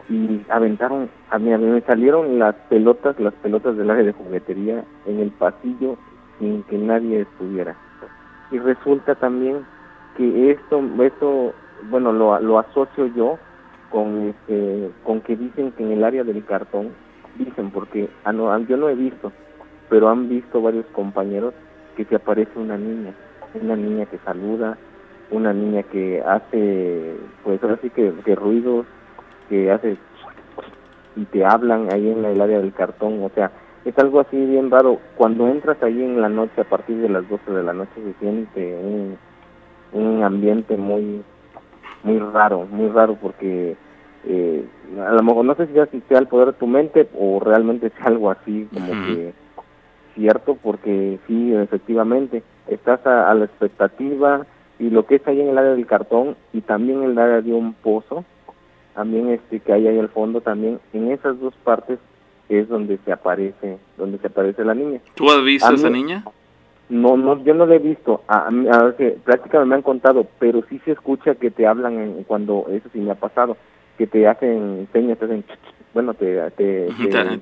Y 0.08 0.40
aventaron, 0.48 1.10
a 1.30 1.38
mí, 1.38 1.52
a 1.52 1.58
mí 1.58 1.66
me 1.66 1.82
salieron 1.82 2.38
las 2.38 2.54
pelotas, 2.70 3.20
las 3.20 3.34
pelotas 3.34 3.76
del 3.76 3.90
área 3.90 4.04
de 4.04 4.12
juguetería 4.12 4.82
en 5.04 5.20
el 5.20 5.30
pasillo 5.32 5.98
sin 6.38 6.62
que 6.62 6.78
nadie 6.78 7.20
estuviera. 7.22 7.76
Y 8.50 8.58
resulta 8.58 9.16
también 9.16 9.66
que 10.18 10.50
esto, 10.50 10.82
esto 11.02 11.54
bueno, 11.88 12.12
lo, 12.12 12.38
lo 12.40 12.58
asocio 12.58 13.06
yo 13.14 13.38
con, 13.90 14.28
este, 14.28 14.90
con 15.04 15.20
que 15.20 15.36
dicen 15.36 15.72
que 15.72 15.84
en 15.84 15.92
el 15.92 16.04
área 16.04 16.24
del 16.24 16.44
cartón, 16.44 16.90
dicen 17.36 17.70
porque 17.70 18.10
ah, 18.24 18.32
no, 18.32 18.56
yo 18.66 18.76
no 18.76 18.88
he 18.88 18.94
visto, 18.94 19.32
pero 19.88 20.08
han 20.08 20.28
visto 20.28 20.60
varios 20.60 20.86
compañeros 20.86 21.54
que 21.96 22.04
se 22.04 22.16
aparece 22.16 22.58
una 22.58 22.76
niña, 22.76 23.14
una 23.54 23.76
niña 23.76 24.06
que 24.06 24.18
saluda, 24.18 24.76
una 25.30 25.52
niña 25.52 25.84
que 25.84 26.20
hace, 26.20 27.14
pues 27.44 27.62
ahora 27.62 27.78
sí 27.80 27.90
que, 27.90 28.12
ruidos, 28.34 28.86
que 29.48 29.70
hace 29.70 29.96
y 31.16 31.24
te 31.26 31.44
hablan 31.44 31.92
ahí 31.92 32.10
en 32.10 32.24
el 32.24 32.40
área 32.40 32.58
del 32.58 32.72
cartón, 32.72 33.22
o 33.24 33.30
sea, 33.30 33.50
es 33.84 33.96
algo 33.98 34.20
así 34.20 34.36
bien 34.36 34.70
raro. 34.70 35.00
Cuando 35.16 35.48
entras 35.48 35.82
ahí 35.82 36.02
en 36.02 36.20
la 36.20 36.28
noche, 36.28 36.60
a 36.60 36.64
partir 36.64 36.98
de 36.98 37.08
las 37.08 37.28
12 37.28 37.50
de 37.50 37.62
la 37.62 37.72
noche, 37.72 37.90
se 37.96 38.12
siente 38.20 38.76
un, 38.76 39.18
un 39.92 40.22
ambiente 40.22 40.76
muy 40.76 41.22
muy 42.04 42.18
raro, 42.18 42.66
muy 42.70 42.88
raro 42.88 43.16
porque 43.20 43.76
eh, 44.24 44.64
a 45.00 45.12
lo 45.12 45.22
mejor 45.22 45.44
no 45.44 45.54
sé 45.54 45.66
si 45.66 45.72
sea, 45.72 46.18
el 46.18 46.26
poder 46.26 46.48
de 46.48 46.52
tu 46.54 46.66
mente 46.66 47.08
o 47.18 47.40
realmente 47.40 47.90
sea 47.90 48.06
algo 48.06 48.30
así 48.30 48.68
como 48.72 48.90
que 49.06 49.32
cierto 50.14 50.56
porque 50.62 51.18
sí, 51.26 51.54
efectivamente, 51.54 52.42
estás 52.66 53.04
a, 53.06 53.32
la 53.34 53.44
expectativa 53.44 54.46
y 54.78 54.90
lo 54.90 55.06
que 55.06 55.16
es 55.16 55.26
ahí 55.26 55.40
en 55.40 55.48
el 55.48 55.58
área 55.58 55.72
del 55.72 55.86
cartón 55.86 56.36
y 56.52 56.60
también 56.60 57.02
en 57.02 57.10
el 57.10 57.18
área 57.18 57.40
de 57.40 57.52
un 57.52 57.72
pozo, 57.74 58.24
también 58.94 59.28
este 59.28 59.60
que 59.60 59.72
hay 59.72 59.86
ahí 59.86 59.98
al 59.98 60.08
fondo 60.08 60.40
también, 60.40 60.80
en 60.92 61.12
esas 61.12 61.38
dos 61.40 61.54
partes 61.62 61.98
es 62.48 62.68
donde 62.68 62.98
se 63.04 63.12
aparece, 63.12 63.78
donde 63.96 64.18
se 64.18 64.26
aparece 64.26 64.64
la 64.64 64.74
niña. 64.74 65.00
¿Tú 65.14 65.30
has 65.30 65.42
visto 65.44 65.68
a 65.68 65.74
esa 65.74 65.90
niña? 65.90 66.24
No, 66.88 67.16
no, 67.16 67.42
yo 67.44 67.54
no 67.54 67.66
la 67.66 67.74
he 67.74 67.78
visto. 67.78 68.22
A, 68.28 68.48
a, 68.48 68.94
que 68.96 69.18
prácticamente 69.24 69.68
me 69.68 69.74
han 69.76 69.82
contado, 69.82 70.26
pero 70.38 70.62
sí 70.68 70.80
se 70.84 70.92
escucha 70.92 71.34
que 71.34 71.50
te 71.50 71.66
hablan 71.66 71.98
en, 71.98 72.24
cuando 72.24 72.66
eso 72.70 72.88
sí 72.92 72.98
me 72.98 73.10
ha 73.10 73.14
pasado, 73.14 73.56
que 73.98 74.06
te 74.06 74.26
hacen 74.26 74.88
señas, 74.92 75.18
te 75.18 75.26
hacen, 75.26 75.44
bueno, 75.92 76.14
te, 76.14 76.50
te, 76.52 76.88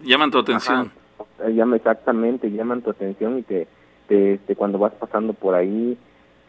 llaman 0.02 0.30
tu 0.30 0.38
atención. 0.38 0.90
llama 1.48 1.76
exactamente, 1.76 2.50
llaman 2.50 2.82
tu 2.82 2.90
atención 2.90 3.38
y 3.38 3.42
te, 3.42 3.68
te, 4.08 4.34
este, 4.34 4.56
cuando 4.56 4.78
vas 4.78 4.92
pasando 4.94 5.32
por 5.32 5.54
ahí 5.54 5.96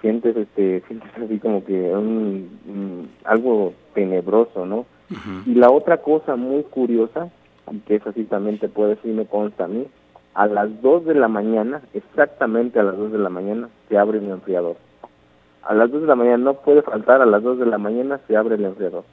sientes, 0.02 0.36
este, 0.36 0.82
sientes 0.88 1.10
así 1.16 1.40
como 1.40 1.64
que 1.64 1.74
un, 1.74 3.10
algo 3.24 3.74
tenebroso, 3.94 4.66
¿no? 4.66 4.86
Y 5.46 5.54
la 5.54 5.72
otra 5.72 6.02
cosa 6.02 6.36
muy 6.36 6.64
curiosa, 6.64 7.30
que 7.86 7.96
eso 7.96 8.12
sí 8.12 8.26
también 8.26 8.60
te 8.60 8.68
puede 8.68 8.96
decir, 8.96 9.14
me 9.14 9.26
consta 9.26 9.64
a 9.64 9.68
mí, 9.70 9.88
a 10.38 10.46
las 10.46 10.84
2 10.84 11.06
de 11.06 11.16
la 11.16 11.28
mañana, 11.28 11.82
exactamente 11.96 12.80
a 12.80 12.84
las 12.84 12.96
2 12.96 13.12
de 13.12 13.18
la 13.18 13.30
mañana, 13.30 13.70
se 13.90 13.98
abre 13.98 14.20
mi 14.20 14.30
enfriador. 14.30 14.76
A 15.64 15.74
las 15.74 15.90
2 15.90 16.02
de 16.02 16.08
la 16.08 16.16
mañana 16.16 16.38
no 16.38 16.54
puede 16.54 16.84
faltar, 16.84 17.24
a 17.24 17.26
las 17.26 17.42
2 17.42 17.58
de 17.58 17.66
la 17.66 17.80
mañana 17.80 18.20
se 18.28 18.38
abre 18.38 18.54
el 18.54 18.66
enfriador. 18.66 19.04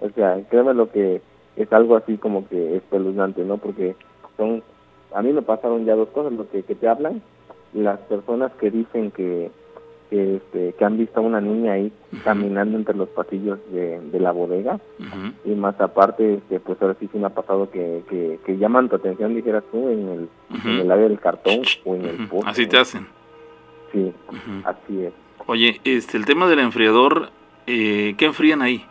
O 0.00 0.10
sea, 0.10 0.38
créeme 0.50 0.74
lo 0.74 0.90
que 0.92 1.22
es 1.56 1.72
algo 1.72 1.96
así 1.96 2.18
como 2.18 2.46
que 2.48 2.76
espeluznante, 2.76 3.42
¿no? 3.46 3.56
Porque 3.56 3.96
son, 4.36 4.62
a 5.14 5.22
mí 5.22 5.32
me 5.32 5.40
pasaron 5.40 5.86
ya 5.86 5.96
dos 5.96 6.10
cosas, 6.10 6.34
lo 6.34 6.46
que, 6.50 6.62
que 6.64 6.74
te 6.74 6.86
hablan, 6.86 7.22
las 7.72 7.98
personas 8.00 8.52
que 8.60 8.70
dicen 8.70 9.10
que 9.10 9.50
que, 10.12 10.36
este, 10.36 10.74
que 10.74 10.84
han 10.84 10.98
visto 10.98 11.20
a 11.20 11.22
una 11.22 11.40
niña 11.40 11.72
ahí 11.72 11.90
caminando 12.22 12.76
entre 12.76 12.94
los 12.94 13.08
pasillos 13.08 13.58
de, 13.70 14.20
la 14.20 14.30
bodega. 14.30 14.78
Y 15.42 15.54
más 15.54 15.80
aparte 15.80 16.34
este, 16.34 16.60
pues 16.60 16.80
ahora 16.82 16.94
sí 17.00 17.08
se 17.10 17.18
me 17.18 17.26
ha 17.26 17.30
pasado 17.30 17.70
que, 17.70 18.02
que, 18.44 18.58
llaman 18.58 18.90
tu 18.90 18.96
atención 18.96 19.34
dijeras 19.34 19.64
tú 19.72 19.88
en 19.88 20.08
el, 20.10 20.28
en 20.66 20.80
el 20.80 20.92
área 20.92 21.08
del 21.08 21.18
cartón 21.18 21.62
o 21.86 21.94
en 21.94 22.04
el 22.04 22.28
así 22.44 22.66
te 22.66 22.78
hacen. 22.78 23.06
Sí 23.90 24.12
así 24.64 25.02
es. 25.02 25.14
Oye 25.46 25.80
este 25.84 26.18
el 26.18 26.26
tema 26.26 26.46
del 26.46 26.58
enfriador 26.58 27.30
eh, 27.66 28.14
qué 28.18 28.26
enfrían 28.26 28.60
ahí 28.60 28.84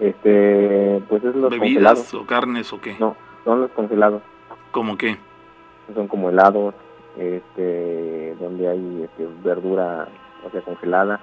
este 0.00 1.00
pues 1.08 1.22
es 1.22 1.36
los 1.36 1.50
bebidas 1.50 2.12
o 2.12 2.26
carnes 2.26 2.72
o 2.72 2.80
qué 2.80 2.96
no 2.98 3.14
son 3.44 3.60
los 3.60 3.70
congelados. 3.70 4.20
¿Cómo 4.72 4.98
qué 4.98 5.16
son 5.94 6.08
como 6.08 6.30
helados 6.30 6.74
este 7.16 8.34
donde 8.40 8.68
hay 8.68 9.02
este, 9.04 9.28
verdura 9.44 10.08
o 10.44 10.50
sea, 10.50 10.60
congelada, 10.62 11.20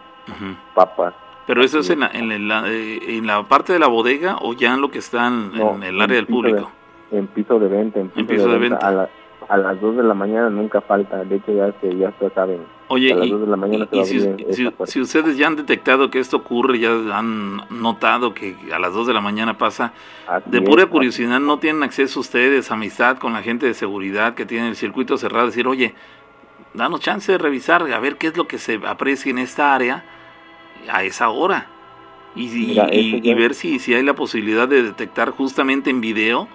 papas. 0.73 1.13
¿Pero 1.47 1.63
eso 1.63 1.79
es 1.79 1.89
en 1.89 2.01
la, 2.01 2.07
en, 2.13 2.47
la, 2.47 2.63
eh, 2.67 3.17
en 3.17 3.27
la 3.27 3.43
parte 3.43 3.73
de 3.73 3.79
la 3.79 3.87
bodega 3.87 4.37
o 4.41 4.53
ya 4.53 4.73
en 4.73 4.81
lo 4.81 4.91
que 4.91 4.99
está 4.99 5.27
en, 5.27 5.83
el 5.83 5.99
área 5.99 6.15
del 6.15 6.27
público? 6.27 6.71
en 7.11 7.27
piso 7.27 7.59
de 7.59 7.67
venta. 7.67 7.99
En 7.99 8.27
piso, 8.27 8.47
de, 8.47 8.57
venta. 8.57 9.09
A, 9.49 9.57
las 9.57 9.81
2 9.81 9.97
de 9.97 10.03
la 10.03 10.13
mañana 10.13 10.49
nunca 10.49 10.81
falta. 10.81 11.23
De 11.25 11.35
hecho, 11.35 11.51
ya, 11.51 11.73
se, 11.81 11.97
ya 11.97 12.13
saben. 12.33 12.61
Oye, 12.87 13.11
a 13.11 13.17
las 13.17 13.29
2 13.29 13.41
de 13.41 13.47
la 13.47 13.57
mañana 13.57 13.87
y, 13.91 14.05
si, 14.05 14.19
si, 14.85 15.01
ustedes 15.01 15.37
ya 15.37 15.47
han 15.47 15.55
detectado 15.55 16.09
que 16.09 16.19
esto 16.19 16.37
ocurre, 16.37 16.79
ya 16.79 16.91
han 17.17 17.57
notado 17.69 18.33
que 18.33 18.55
a 18.73 18.79
las 18.79 18.93
2 18.93 19.07
de 19.07 19.13
la 19.13 19.21
mañana 19.21 19.57
pasa, 19.57 19.93
de 20.45 20.61
pura 20.61 20.85
curiosidad, 20.85 21.39
¿no 21.39 21.59
tienen 21.59 21.83
acceso 21.83 22.19
ustedes, 22.19 22.71
amistad 22.71 23.17
con 23.17 23.33
la 23.33 23.41
gente 23.41 23.65
de 23.65 23.73
seguridad 23.73 24.35
que 24.35 24.45
tiene 24.45 24.69
el 24.69 24.75
circuito 24.75 25.17
cerrado? 25.17 25.47
Decir, 25.47 25.67
oye, 25.67 25.95
danos 26.73 27.01
chance 27.01 27.31
de 27.31 27.37
revisar, 27.37 27.81
a 27.91 27.99
ver 27.99 28.17
qué 28.17 28.27
es 28.27 28.37
lo 28.37 28.47
que 28.47 28.57
se 28.57 28.79
aprecia 28.85 29.29
en 29.29 29.37
esta 29.37 29.73
área 29.73 30.03
a 30.89 31.03
esa 31.03 31.29
hora. 31.29 31.67
Y, 32.33 32.79
y, 32.91 33.33
ver 33.33 33.53
si, 33.53 33.79
si 33.79 33.93
hay 33.93 34.03
la 34.03 34.13
posibilidad 34.13 34.67
de 34.67 34.83
detectar 34.83 35.31
justamente 35.31 35.89
en 35.89 35.99
video 35.99 36.47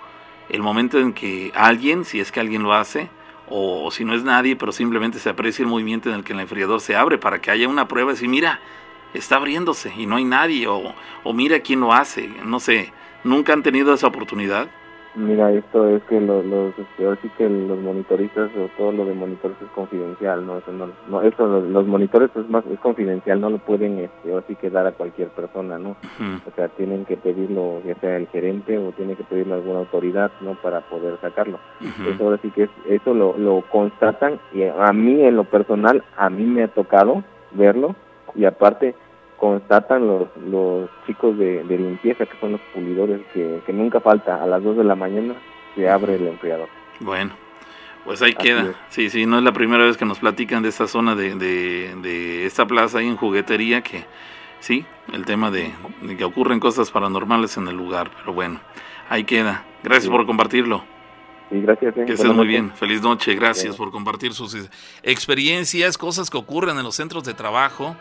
el 0.49 0.62
momento 0.62 0.99
en 0.99 1.12
que 1.12 1.53
alguien, 1.55 2.05
si 2.05 2.19
es 2.19 2.33
que 2.33 2.41
alguien 2.41 2.62
lo 2.62 2.73
hace, 2.73 3.11
o, 3.49 3.91
si 3.91 4.05
no 4.05 4.14
es 4.14 4.25
nadie, 4.25 4.57
pero 4.57 4.73
simplemente 4.73 5.19
se 5.19 5.29
aprecia 5.29 5.62
el 5.62 5.69
movimiento 5.69 6.09
en 6.09 6.17
el 6.17 6.25
que 6.25 6.33
el 6.33 6.41
enfriador 6.41 6.81
se 6.81 6.97
abre 6.97 7.19
para 7.19 7.41
que 7.41 7.51
haya 7.51 7.69
una 7.69 7.89
prueba 7.89 8.11
y 8.11 8.14
decir, 8.14 8.29
mira, 8.29 8.61
está 9.12 9.37
abriéndose 9.37 9.93
y 9.97 10.07
no 10.07 10.17
hay 10.17 10.25
nadie, 10.25 10.67
o, 10.67 10.95
o 11.25 11.33
mira 11.33 11.61
quién 11.61 11.81
lo 11.81 11.93
hace, 11.93 12.29
no 12.45 12.59
sé, 12.59 12.93
¿nunca 13.23 13.53
han 13.53 13.62
tenido 13.62 13.93
esa 13.93 14.07
oportunidad? 14.07 14.69
Mira, 15.17 15.51
esto 15.51 15.89
es 15.89 16.03
que 16.05 16.21
los, 16.21 16.45
los 16.45 16.75
este, 16.79 17.31
que 17.39 17.49
los 17.49 17.79
monitoristas 17.79 18.51
o 18.55 18.69
todo 18.77 18.93
lo 18.93 19.07
de 19.07 19.14
monitores 19.14 19.57
es 19.62 19.71
confidencial, 19.71 20.47
¿no? 20.47 20.59
Eso, 20.59 20.71
no, 20.73 21.23
eso 21.23 21.47
los, 21.47 21.87
monitores 21.87 22.31
es 22.37 22.47
más 22.51 22.67
es 22.67 22.79
confidencial, 22.81 23.41
no 23.41 23.49
lo 23.49 23.57
pueden 23.57 23.99
este, 23.99 24.37
así 24.37 24.57
que 24.57 24.69
dar 24.69 24.87
a 24.87 24.93
cualquier 24.93 25.29
persona, 25.29 25.79
¿no? 25.79 25.97
O 26.47 26.55
sea, 26.55 26.69
tienen 26.69 27.07
que 27.07 27.17
pedirlo 27.17 27.81
ya 27.87 27.95
sea 27.95 28.19
el 28.19 28.27
gerente 28.27 28.77
o 28.77 28.93
tiene 28.93 29.14
que 29.14 29.25
pedirlo 29.25 29.55
a 29.55 29.57
alguna 29.57 29.79
autoridad, 29.79 30.31
¿no? 30.43 30.55
Para 30.57 30.83
poder 30.83 31.19
sacarlo. 31.23 31.61
Eso 31.81 32.25
ahora 32.25 32.39
sí 32.43 32.51
que 32.51 32.69
eso 32.87 33.14
lo, 33.14 33.39
lo 33.39 33.62
constatan 33.73 34.39
y 34.53 34.64
a 34.64 34.93
mí 34.93 35.23
en 35.23 35.37
lo 35.37 35.45
personal, 35.45 36.05
a 36.19 36.29
mí 36.29 36.45
me 36.45 36.64
ha 36.64 36.69
tocado 36.69 37.25
verlo 37.53 37.97
y 38.35 38.45
aparte 38.45 38.95
constatan 39.39 40.07
los, 40.07 40.28
los 40.37 40.89
chicos 41.07 41.37
de, 41.39 41.62
limpieza, 41.64 42.26
que 42.26 42.39
son 42.41 42.53
los 42.53 42.61
pulidores, 42.74 43.20
que, 43.32 43.72
nunca 43.72 44.01
falta, 44.01 44.43
a 44.43 44.47
las 44.47 44.62
2 44.62 44.78
de 44.78 44.84
la 44.84 44.95
mañana 44.95 45.34
se 45.74 45.89
abre 45.89 46.14
el 46.16 46.26
enfriador. 46.26 46.68
Bueno, 47.01 47.34
pues 48.05 48.22
ahí 48.22 48.34
queda. 48.34 48.74
Sí, 48.89 49.11
sí, 49.11 49.26
no 49.26 49.39
es 49.39 49.45
la 49.45 49.53
primera 49.53 49.84
vez 49.84 49.97
que 49.97 50.05
nos 50.05 50.18
platican 50.18 50.62
de 50.62 50.70
esta 50.70 50.87
zona 50.87 51.14
de, 51.14 51.34
de, 51.34 52.47
esta 52.47 52.66
plaza 52.66 52.99
ahí 52.99 53.07
en 53.07 53.16
juguetería, 53.16 53.82
que 53.82 54.05
sí, 54.61 54.87
el 55.12 55.24
tema 55.24 55.51
de, 55.51 55.72
que 56.16 56.24
ocurren 56.24 56.61
cosas 56.61 56.91
paranormales 56.91 57.57
en 57.57 57.68
el 57.68 57.76
lugar, 57.76 58.11
pero 58.18 58.32
bueno, 58.32 58.61
ahí 59.09 59.24
queda. 59.24 59.64
Gracias 59.82 60.11
por 60.11 60.24
compartirlo. 60.26 60.82
Sí, 61.51 61.61
gracias. 61.61 61.97
Eh. 61.97 62.05
Que 62.07 62.14
estés 62.14 62.32
muy 62.32 62.49
bien. 62.49 62.72
Feliz 62.72 63.03
noche. 63.03 63.37
Gracias 63.37 63.76
por 63.76 63.93
compartir 63.93 64.32
sus 64.32 64.57
experiencias, 65.05 65.97
cosas 65.97 66.28
que 66.28 66.37
ocurren 66.37 66.76
en 66.76 66.82
los 66.82 66.97
centros 66.97 67.22
de 67.22 67.34
trabajo 67.34 67.97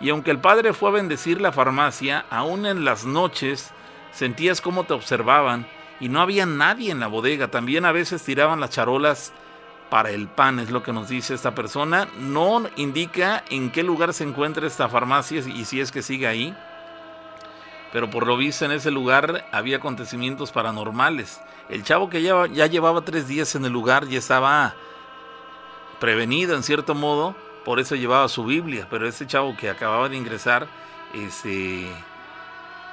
Y 0.00 0.10
aunque 0.10 0.30
el 0.30 0.38
padre 0.38 0.72
fue 0.72 0.90
a 0.90 0.92
bendecir 0.92 1.40
la 1.40 1.52
farmacia, 1.52 2.24
aún 2.30 2.66
en 2.66 2.84
las 2.84 3.04
noches 3.04 3.70
sentías 4.12 4.60
cómo 4.60 4.84
te 4.84 4.94
observaban 4.94 5.66
y 6.00 6.08
no 6.08 6.20
había 6.20 6.46
nadie 6.46 6.90
en 6.90 7.00
la 7.00 7.06
bodega. 7.06 7.48
También 7.48 7.84
a 7.84 7.92
veces 7.92 8.22
tiraban 8.22 8.60
las 8.60 8.70
charolas 8.70 9.32
para 9.92 10.08
el 10.08 10.26
pan, 10.26 10.58
es 10.58 10.70
lo 10.70 10.82
que 10.82 10.94
nos 10.94 11.10
dice 11.10 11.34
esta 11.34 11.54
persona. 11.54 12.08
No 12.18 12.62
indica 12.76 13.44
en 13.50 13.70
qué 13.70 13.82
lugar 13.82 14.14
se 14.14 14.24
encuentra 14.24 14.66
esta 14.66 14.88
farmacia 14.88 15.40
y 15.40 15.66
si 15.66 15.82
es 15.82 15.92
que 15.92 16.00
sigue 16.00 16.26
ahí. 16.26 16.56
Pero 17.92 18.08
por 18.08 18.26
lo 18.26 18.38
visto 18.38 18.64
en 18.64 18.72
ese 18.72 18.90
lugar 18.90 19.44
había 19.52 19.76
acontecimientos 19.76 20.50
paranormales. 20.50 21.42
El 21.68 21.84
chavo 21.84 22.08
que 22.08 22.22
ya, 22.22 22.46
ya 22.46 22.68
llevaba 22.68 23.02
tres 23.02 23.28
días 23.28 23.54
en 23.54 23.66
el 23.66 23.72
lugar 23.72 24.08
ya 24.08 24.18
estaba 24.18 24.74
prevenido 26.00 26.56
en 26.56 26.62
cierto 26.62 26.94
modo, 26.94 27.36
por 27.62 27.78
eso 27.78 27.94
llevaba 27.94 28.28
su 28.28 28.46
Biblia. 28.46 28.86
Pero 28.88 29.06
ese 29.06 29.26
chavo 29.26 29.58
que 29.58 29.68
acababa 29.68 30.08
de 30.08 30.16
ingresar, 30.16 30.68
este, 31.12 31.86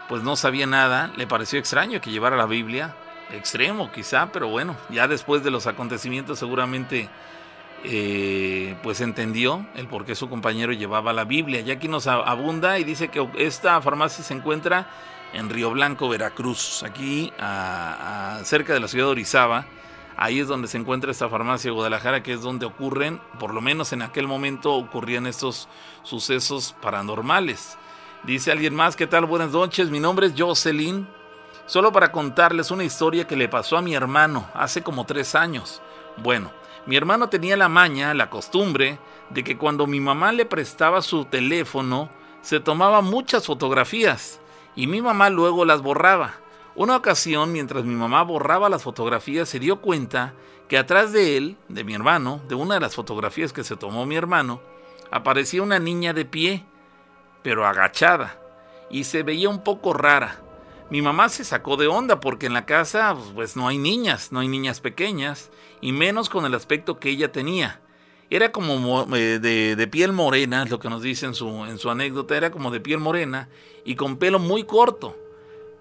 pues 0.10 0.22
no 0.22 0.36
sabía 0.36 0.68
nada, 0.68 1.14
le 1.16 1.28
pareció 1.28 1.60
extraño 1.60 2.02
que 2.02 2.12
llevara 2.12 2.36
la 2.36 2.46
Biblia 2.46 2.94
extremo 3.34 3.92
quizá, 3.92 4.32
pero 4.32 4.48
bueno, 4.48 4.76
ya 4.90 5.08
después 5.08 5.44
de 5.44 5.52
los 5.52 5.68
acontecimientos 5.68 6.40
seguramente 6.40 7.10
eh, 7.84 8.76
pues 8.84 9.00
entendió 9.00 9.66
el 9.76 9.88
por 9.88 10.04
qué 10.04 10.16
su 10.16 10.30
compañero 10.30 10.74
llevaba 10.74 11.14
la 11.14 11.24
Biblia. 11.24 11.62
Ya 11.62 11.76
aquí 11.76 11.88
nos 11.88 12.08
abunda 12.08 12.80
y 12.80 12.84
dice 12.84 13.08
que 13.08 13.28
esta 13.38 13.82
farmacia 13.82 14.24
se 14.24 14.34
encuentra 14.34 14.90
en 15.34 15.50
Río 15.50 15.72
Blanco, 15.72 16.10
Veracruz, 16.10 16.84
aquí 16.84 17.32
cerca 18.44 18.74
de 18.74 18.80
la 18.80 18.88
ciudad 18.88 19.06
de 19.06 19.12
Orizaba. 19.12 19.66
Ahí 20.18 20.40
es 20.40 20.48
donde 20.50 20.68
se 20.68 20.78
encuentra 20.78 21.12
esta 21.12 21.30
farmacia 21.30 21.70
de 21.70 21.76
Guadalajara, 21.76 22.22
que 22.24 22.34
es 22.34 22.42
donde 22.42 22.66
ocurren, 22.66 23.22
por 23.40 23.54
lo 23.54 23.62
menos 23.62 23.94
en 23.94 24.02
aquel 24.02 24.28
momento 24.28 24.74
ocurrían 24.74 25.26
estos 25.26 25.70
sucesos 26.04 26.76
paranormales. 26.82 27.78
Dice 28.24 28.52
alguien 28.52 28.76
más, 28.76 28.98
¿qué 28.98 29.08
tal? 29.08 29.26
Buenas 29.26 29.52
noches, 29.52 29.90
mi 29.90 30.02
nombre 30.02 30.28
es 30.28 30.34
Jocelyn 30.38 31.08
Solo 31.70 31.92
para 31.92 32.12
contarles 32.12 32.72
una 32.72 32.84
historia 32.84 33.28
que 33.28 33.36
le 33.36 33.48
pasó 33.48 33.78
a 33.78 33.84
mi 33.84 33.94
hermano 33.94 34.50
hace 34.56 34.82
como 34.82 35.06
tres 35.06 35.36
años. 35.36 35.84
Bueno, 36.18 36.52
mi 36.88 36.96
hermano 36.96 37.30
tenía 37.30 37.56
la 37.58 37.70
maña, 37.70 38.16
la 38.16 38.32
costumbre, 38.32 38.98
de 39.30 39.44
que 39.44 39.56
cuando 39.56 39.86
mi 39.86 40.00
mamá 40.00 40.32
le 40.32 40.48
prestaba 40.48 41.04
su 41.04 41.26
teléfono, 41.26 42.10
se 42.42 42.60
tomaba 42.60 43.02
muchas 43.02 43.46
fotografías 43.46 44.42
y 44.76 44.88
mi 44.88 45.00
mamá 45.00 45.30
luego 45.30 45.64
las 45.64 45.84
borraba. 45.84 46.38
Una 46.74 46.96
ocasión, 46.96 47.52
mientras 47.52 47.84
mi 47.84 47.94
mamá 47.94 48.24
borraba 48.24 48.68
las 48.68 48.82
fotografías, 48.82 49.48
se 49.48 49.60
dio 49.60 49.80
cuenta 49.80 50.34
que 50.68 50.80
atrás 50.80 51.12
de 51.14 51.38
él, 51.38 51.56
de 51.68 51.84
mi 51.84 51.94
hermano, 51.94 52.42
de 52.48 52.56
una 52.56 52.74
de 52.74 52.80
las 52.80 52.96
fotografías 52.96 53.54
que 53.54 53.64
se 53.64 53.76
tomó 53.76 54.08
mi 54.08 54.16
hermano, 54.16 54.60
aparecía 55.12 55.62
una 55.62 55.78
niña 55.78 56.14
de 56.14 56.26
pie, 56.26 56.66
pero 57.44 57.68
agachada, 57.68 58.40
y 58.90 59.04
se 59.04 59.22
veía 59.22 59.50
un 59.50 59.64
poco 59.64 59.94
rara. 59.94 60.49
Mi 60.90 61.04
mamá 61.04 61.30
se 61.30 61.44
sacó 61.44 61.78
de 61.78 61.88
onda 61.88 62.20
porque 62.20 62.48
en 62.48 62.54
la 62.54 62.66
casa 62.66 63.16
pues 63.36 63.56
no 63.56 63.68
hay 63.68 63.78
niñas, 63.78 64.32
no 64.32 64.40
hay 64.40 64.48
niñas 64.48 64.82
pequeñas, 64.82 65.52
y 65.82 65.92
menos 65.92 66.30
con 66.30 66.46
el 66.46 66.56
aspecto 66.56 67.00
que 67.00 67.10
ella 67.10 67.32
tenía. 67.32 67.80
Era 68.32 68.52
como 68.52 69.06
eh, 69.16 69.40
de, 69.40 69.88
piel 69.88 70.14
morena, 70.14 70.64
es 70.64 70.72
lo 70.72 70.80
que 70.80 70.90
nos 70.90 71.04
dice 71.04 71.28
en 71.28 71.36
su, 71.36 71.48
en 71.66 71.78
su 71.78 71.92
anécdota, 71.92 72.36
era 72.36 72.52
como 72.52 72.72
de 72.72 72.80
piel 72.80 73.00
morena 73.00 73.50
y 73.86 73.96
con 73.96 74.18
pelo 74.18 74.40
muy 74.40 74.64
corto. 74.64 75.16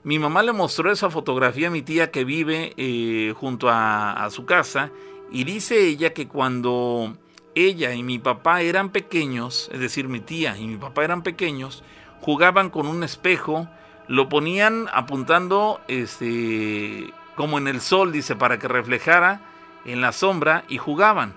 Mi 0.02 0.18
mamá 0.18 0.42
le 0.42 0.52
mostró 0.52 0.92
esa 0.92 1.10
fotografía 1.10 1.68
a 1.68 1.70
mi 1.70 1.82
tía 1.82 2.10
que 2.10 2.24
vive 2.24 2.74
eh, 2.76 3.34
junto 3.36 3.70
a, 3.70 4.12
a 4.12 4.30
su 4.30 4.44
casa 4.44 4.90
y 5.30 5.44
dice 5.44 5.86
ella 5.86 6.12
que 6.12 6.28
cuando 6.28 7.16
ella 7.54 7.94
y 7.94 8.02
mi 8.02 8.18
papá 8.18 8.60
eran 8.60 8.90
pequeños, 8.90 9.70
es 9.72 9.80
decir, 9.80 10.06
mi 10.08 10.20
tía 10.20 10.56
y 10.58 10.66
mi 10.66 10.76
papá 10.76 11.04
eran 11.04 11.22
pequeños, 11.22 11.82
jugaban 12.20 12.68
con 12.70 12.86
un 12.86 13.02
espejo 13.02 13.68
lo 14.08 14.30
ponían 14.30 14.88
apuntando 14.92 15.80
este, 15.86 17.12
como 17.36 17.58
en 17.58 17.68
el 17.68 17.80
sol, 17.80 18.10
dice, 18.10 18.34
para 18.34 18.58
que 18.58 18.66
reflejara 18.66 19.42
en 19.84 20.00
la 20.00 20.12
sombra 20.12 20.64
y 20.66 20.78
jugaban. 20.78 21.34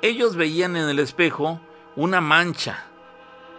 Ellos 0.00 0.34
veían 0.34 0.76
en 0.76 0.88
el 0.88 0.98
espejo 0.98 1.60
una 1.96 2.20
mancha. 2.20 2.86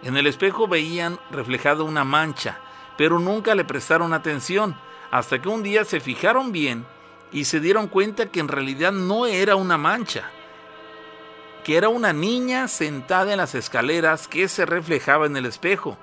En 0.02 0.16
el 0.16 0.26
espejo 0.26 0.66
veían 0.66 1.18
reflejada 1.30 1.84
una 1.84 2.04
mancha, 2.04 2.58
pero 2.98 3.20
nunca 3.20 3.54
le 3.54 3.64
prestaron 3.64 4.12
atención, 4.12 4.76
hasta 5.10 5.40
que 5.40 5.48
un 5.48 5.62
día 5.62 5.84
se 5.84 6.00
fijaron 6.00 6.50
bien 6.50 6.86
y 7.32 7.44
se 7.44 7.60
dieron 7.60 7.86
cuenta 7.86 8.26
que 8.26 8.40
en 8.40 8.48
realidad 8.48 8.92
no 8.92 9.26
era 9.26 9.54
una 9.56 9.78
mancha, 9.78 10.30
que 11.62 11.76
era 11.76 11.88
una 11.88 12.12
niña 12.12 12.66
sentada 12.66 13.32
en 13.32 13.38
las 13.38 13.54
escaleras 13.54 14.26
que 14.26 14.48
se 14.48 14.66
reflejaba 14.66 15.26
en 15.26 15.36
el 15.36 15.46
espejo 15.46 15.98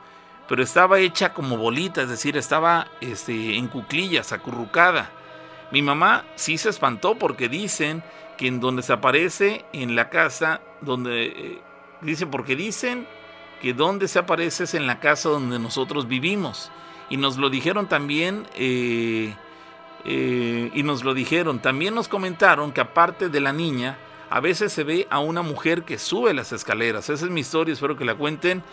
pero 0.47 0.63
estaba 0.63 0.99
hecha 0.99 1.33
como 1.33 1.57
bolita, 1.57 2.01
es 2.03 2.09
decir, 2.09 2.37
estaba 2.37 2.87
este, 3.01 3.57
en 3.57 3.67
cuclillas, 3.67 4.31
acurrucada. 4.31 5.11
Mi 5.71 5.81
mamá 5.81 6.23
sí 6.35 6.57
se 6.57 6.69
espantó 6.69 7.15
porque 7.15 7.49
dicen 7.49 8.03
que 8.37 8.47
en 8.47 8.59
donde 8.59 8.83
se 8.83 8.93
aparece 8.93 9.65
en 9.73 9.95
la 9.95 10.09
casa, 10.09 10.61
donde 10.81 11.25
eh, 11.25 11.61
dice 12.01 12.25
porque 12.27 12.55
dicen 12.55 13.07
que 13.61 13.73
donde 13.73 14.07
se 14.07 14.19
aparece 14.19 14.63
es 14.63 14.73
en 14.73 14.87
la 14.87 14.99
casa 14.99 15.29
donde 15.29 15.59
nosotros 15.59 16.07
vivimos. 16.07 16.71
Y 17.09 17.17
nos 17.17 17.37
lo 17.37 17.49
dijeron 17.49 17.87
también 17.87 18.47
eh, 18.55 19.33
eh, 20.05 20.71
y 20.73 20.83
nos 20.83 21.03
lo 21.03 21.13
dijeron. 21.13 21.59
También 21.59 21.95
nos 21.95 22.07
comentaron 22.07 22.71
que 22.71 22.81
aparte 22.81 23.29
de 23.29 23.41
la 23.41 23.51
niña 23.51 23.97
a 24.29 24.39
veces 24.39 24.73
se 24.73 24.83
ve 24.83 25.07
a 25.09 25.19
una 25.19 25.41
mujer 25.41 25.83
que 25.83 25.97
sube 25.97 26.33
las 26.33 26.51
escaleras. 26.51 27.09
Esa 27.09 27.25
es 27.25 27.31
mi 27.31 27.41
historia 27.41 27.73
espero 27.73 27.97
que 27.97 28.05
la 28.05 28.15
cuenten 28.15 28.63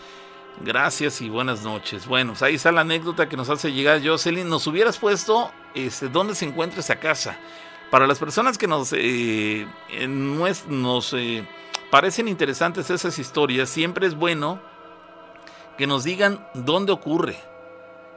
Gracias 0.61 1.21
y 1.21 1.29
buenas 1.29 1.63
noches. 1.63 2.07
Bueno, 2.07 2.31
pues 2.31 2.41
ahí 2.41 2.55
está 2.55 2.71
la 2.71 2.81
anécdota 2.81 3.27
que 3.27 3.35
nos 3.35 3.49
hace 3.49 3.73
llegar 3.73 4.01
Jocelyn. 4.05 4.47
Nos 4.47 4.65
hubieras 4.67 4.97
puesto 4.97 5.51
este, 5.73 6.07
dónde 6.07 6.33
se 6.33 6.45
encuentra 6.45 6.79
esa 6.79 6.95
casa. 6.95 7.37
Para 7.91 8.07
las 8.07 8.19
personas 8.19 8.57
que 8.57 8.67
nos, 8.67 8.93
eh, 8.93 9.67
nos 10.07 11.13
eh, 11.13 11.45
parecen 11.91 12.27
interesantes 12.27 12.89
esas 12.89 13.19
historias, 13.19 13.69
siempre 13.69 14.07
es 14.07 14.15
bueno 14.15 14.61
que 15.77 15.87
nos 15.87 16.03
digan 16.03 16.45
dónde 16.53 16.93
ocurre. 16.93 17.37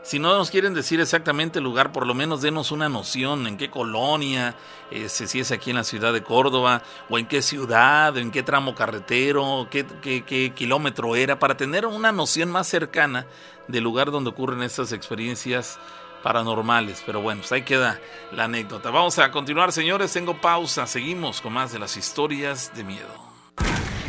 Si 0.08 0.18
no 0.18 0.34
nos 0.34 0.50
quieren 0.50 0.72
decir 0.72 1.02
exactamente 1.02 1.58
el 1.58 1.66
lugar, 1.66 1.92
por 1.92 2.06
lo 2.06 2.14
menos 2.14 2.40
denos 2.40 2.72
una 2.72 2.88
noción 2.88 3.46
en 3.46 3.58
qué 3.58 3.68
colonia, 3.68 4.54
este, 4.90 5.26
si 5.26 5.40
es 5.40 5.52
aquí 5.52 5.68
en 5.68 5.76
la 5.76 5.84
ciudad 5.84 6.14
de 6.14 6.22
Córdoba, 6.22 6.82
o 7.10 7.18
en 7.18 7.26
qué 7.26 7.42
ciudad, 7.42 8.16
en 8.16 8.30
qué 8.30 8.42
tramo 8.42 8.74
carretero, 8.74 9.68
qué, 9.70 9.84
qué, 9.84 10.52
kilómetro 10.54 11.14
era, 11.14 11.38
para 11.38 11.58
tener 11.58 11.84
una 11.84 12.10
noción 12.10 12.50
más 12.50 12.66
cercana 12.66 13.26
del 13.66 13.84
lugar 13.84 14.10
donde 14.10 14.30
ocurren 14.30 14.62
estas 14.62 14.92
experiencias 14.92 15.78
paranormales. 16.22 17.02
Pero 17.04 17.20
bueno, 17.20 17.42
pues 17.42 17.52
ahí 17.52 17.60
queda 17.60 18.00
la 18.32 18.44
anécdota. 18.44 18.90
Vamos 18.90 19.18
a 19.18 19.30
continuar, 19.30 19.72
señores. 19.72 20.10
Tengo 20.10 20.40
pausa. 20.40 20.86
Seguimos 20.86 21.42
con 21.42 21.52
más 21.52 21.70
de 21.70 21.80
las 21.80 21.98
historias 21.98 22.72
de 22.74 22.82
miedo 22.82 23.27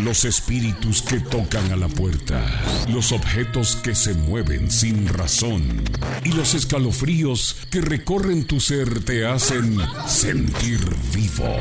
los 0.04 0.26
espíritus 0.26 1.02
que 1.02 1.20
tocan 1.20 1.72
a 1.72 1.76
la 1.76 1.88
puerta, 1.88 2.44
los 2.88 3.12
objetos 3.12 3.76
que 3.76 3.96
se 3.96 4.14
mueven 4.14 4.72
sin 4.72 5.08
razón 5.08 5.84
y 6.24 6.30
los 6.30 6.54
escalofríos 6.54 7.58
que 7.70 7.82
recorren 7.82 8.46
tu 8.46 8.60
ser 8.60 9.04
te 9.04 9.26
hacen 9.26 9.80
sentir 10.08 10.80
vivo 11.14 11.56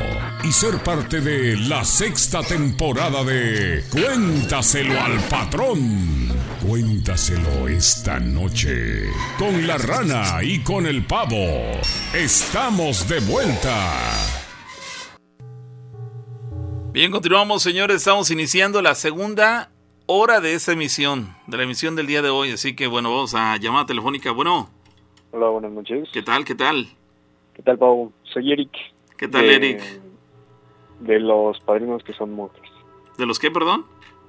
y 0.44 0.52
ser 0.52 0.78
parte 0.82 1.20
de 1.20 1.56
la 1.56 1.84
sexta 1.84 2.42
temporada 2.42 3.24
de 3.24 3.84
Cuéntaselo 3.90 5.00
al 5.00 5.18
patrón. 5.28 6.28
Cuéntaselo 6.66 7.68
esta 7.68 8.18
noche 8.20 9.04
con 9.38 9.66
la 9.66 9.78
rana 9.78 10.42
y 10.42 10.60
con 10.60 10.86
el 10.86 11.04
pavo. 11.04 11.80
Estamos 12.14 13.08
de 13.08 13.20
vuelta. 13.20 14.37
Bien, 16.92 17.10
continuamos, 17.10 17.62
señores. 17.62 17.96
Estamos 17.96 18.30
iniciando 18.30 18.82
la 18.82 18.94
segunda 18.94 19.70
hora 20.06 20.40
de 20.40 20.54
esta 20.54 20.72
emisión, 20.72 21.34
de 21.46 21.56
la 21.56 21.62
emisión 21.62 21.96
del 21.96 22.06
día 22.06 22.22
de 22.22 22.30
hoy. 22.30 22.52
Así 22.52 22.74
que, 22.74 22.86
bueno, 22.86 23.10
vamos 23.10 23.34
a 23.34 23.56
llamada 23.58 23.86
telefónica. 23.86 24.32
Bueno. 24.32 24.70
Hola, 25.30 25.48
buenas 25.48 25.72
noches. 25.72 26.08
¿Qué 26.12 26.22
tal? 26.22 26.44
¿Qué 26.44 26.54
tal? 26.54 26.88
¿Qué 27.54 27.62
tal, 27.62 27.78
Pau? 27.78 28.12
Soy 28.24 28.52
Eric. 28.52 28.70
¿Qué 29.16 29.28
tal, 29.28 29.44
Eric? 29.44 29.80
De 31.00 31.20
los 31.20 31.60
padrinos 31.60 32.02
que 32.02 32.12
son 32.14 32.34
monjes. 32.34 32.70
¿De 33.16 33.26
los 33.26 33.38
qué, 33.38 33.50
perdón? 33.50 33.84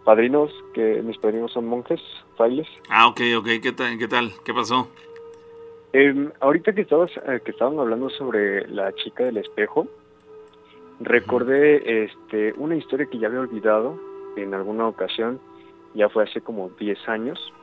padrinos, 0.10 0.52
que 0.74 1.04
mis 1.04 1.20
padrinos 1.20 1.52
son 1.52 1.68
monjes, 1.68 2.02
frailes. 2.36 2.68
Ah, 2.90 3.08
ok, 3.10 3.22
ok, 3.38 3.48
¿qué 3.62 3.72
tal? 3.72 3.98
¿Qué, 4.00 4.08
tal? 4.08 4.32
¿Qué 4.44 4.54
pasó? 4.56 4.88
Eh, 5.94 6.30
ahorita 6.40 6.74
que, 6.74 6.82
estabas, 6.82 7.12
eh, 7.28 7.40
que 7.46 7.52
estaban 7.52 7.78
hablando 7.78 8.10
sobre 8.10 8.68
la 8.70 8.92
chica 8.96 9.26
del 9.26 9.38
espejo, 9.38 9.88
recordé 11.00 12.04
este, 12.04 12.54
una 12.58 12.76
historia 12.76 13.08
que 13.08 13.20
ya 13.20 13.28
había 13.28 13.42
olvidado 13.42 14.00
en 14.36 14.54
alguna 14.54 14.88
ocasión, 14.88 15.40
ya 15.94 16.10
fue 16.10 16.24
hace 16.24 16.42
como 16.42 16.70
10 16.80 17.10
años. 17.10 17.54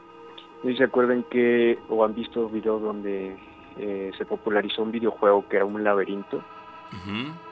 No 0.62 0.74
se 0.76 0.84
acuerdan 0.84 1.22
que, 1.24 1.78
o 1.88 2.04
han 2.04 2.14
visto 2.14 2.48
videos 2.48 2.82
donde 2.82 3.36
eh, 3.78 4.10
se 4.16 4.24
popularizó 4.24 4.82
un 4.82 4.92
videojuego 4.92 5.46
que 5.48 5.56
era 5.56 5.64
un 5.64 5.82
laberinto. 5.84 6.42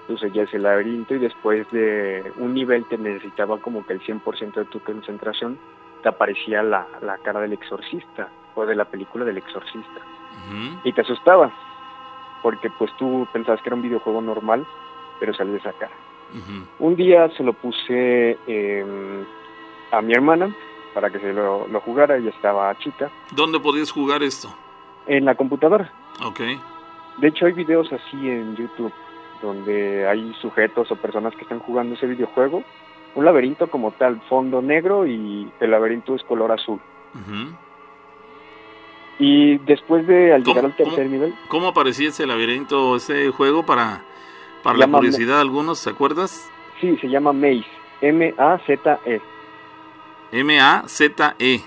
Entonces 0.02 0.32
ya 0.32 0.42
ese 0.42 0.58
laberinto 0.58 1.14
y 1.14 1.18
después 1.18 1.70
de 1.72 2.32
un 2.38 2.54
nivel 2.54 2.84
te 2.86 2.96
necesitaba 2.96 3.58
como 3.58 3.84
que 3.84 3.92
el 3.92 4.00
100% 4.00 4.54
de 4.54 4.64
tu 4.66 4.80
concentración 4.80 5.58
te 6.02 6.08
aparecía 6.08 6.62
la, 6.62 6.86
la, 7.02 7.18
cara 7.18 7.40
del 7.40 7.52
exorcista 7.52 8.28
o 8.54 8.64
de 8.64 8.76
la 8.76 8.84
película 8.84 9.24
del 9.24 9.38
exorcista. 9.38 10.00
Y 10.84 10.92
te 10.92 11.00
asustaba 11.00 11.52
porque 12.42 12.70
pues 12.78 12.90
tú 12.98 13.26
pensabas 13.32 13.60
que 13.62 13.70
era 13.70 13.76
un 13.76 13.82
videojuego 13.82 14.20
normal, 14.20 14.66
pero 15.20 15.34
salía 15.34 15.56
esa 15.56 15.72
cara. 15.72 15.92
Un 16.80 16.96
día 16.96 17.30
se 17.36 17.44
lo 17.44 17.52
puse 17.52 18.36
em, 18.48 19.24
a 19.92 20.02
mi 20.02 20.14
hermana 20.14 20.52
para 20.92 21.10
que 21.10 21.20
se 21.20 21.32
lo, 21.32 21.68
lo 21.68 21.80
jugara, 21.80 22.16
ella 22.16 22.30
estaba 22.30 22.76
chica. 22.78 23.10
¿Dónde 23.32 23.60
podías 23.60 23.90
jugar 23.90 24.22
esto? 24.22 24.48
En 25.06 25.24
la 25.26 25.34
computadora. 25.36 25.92
Ok. 26.24 26.40
De 27.18 27.28
hecho 27.28 27.46
hay 27.46 27.52
videos 27.52 27.92
así 27.92 28.28
en 28.28 28.56
YouTube 28.56 28.92
donde 29.42 30.08
hay 30.08 30.32
sujetos 30.40 30.90
o 30.90 30.96
personas 30.96 31.34
que 31.34 31.42
están 31.42 31.60
jugando 31.60 31.94
ese 31.94 32.06
videojuego. 32.06 32.64
Un 33.14 33.24
laberinto 33.24 33.68
como 33.68 33.92
tal, 33.92 34.20
fondo 34.28 34.62
negro 34.62 35.06
y 35.06 35.50
el 35.60 35.70
laberinto 35.70 36.14
es 36.14 36.22
color 36.24 36.50
azul. 36.50 36.80
Y 39.18 39.58
después 39.58 40.06
de 40.06 40.32
al 40.34 40.42
llegar 40.42 40.64
al 40.64 40.74
tercer 40.74 41.08
nivel... 41.08 41.34
¿Cómo 41.48 41.68
aparecía 41.68 42.08
ese 42.08 42.26
laberinto, 42.26 42.96
ese 42.96 43.30
juego 43.30 43.64
para, 43.64 44.02
para 44.64 44.78
la 44.78 44.88
curiosidad 44.88 45.36
de 45.36 45.40
algunos, 45.42 45.78
¿se 45.78 45.90
acuerdas? 45.90 46.50
Sí, 46.80 46.96
se 46.96 47.08
llama 47.08 47.32
Maze, 47.32 47.66
M-A-Z-E. 48.00 49.20
M-A-Z-E. 50.32 51.60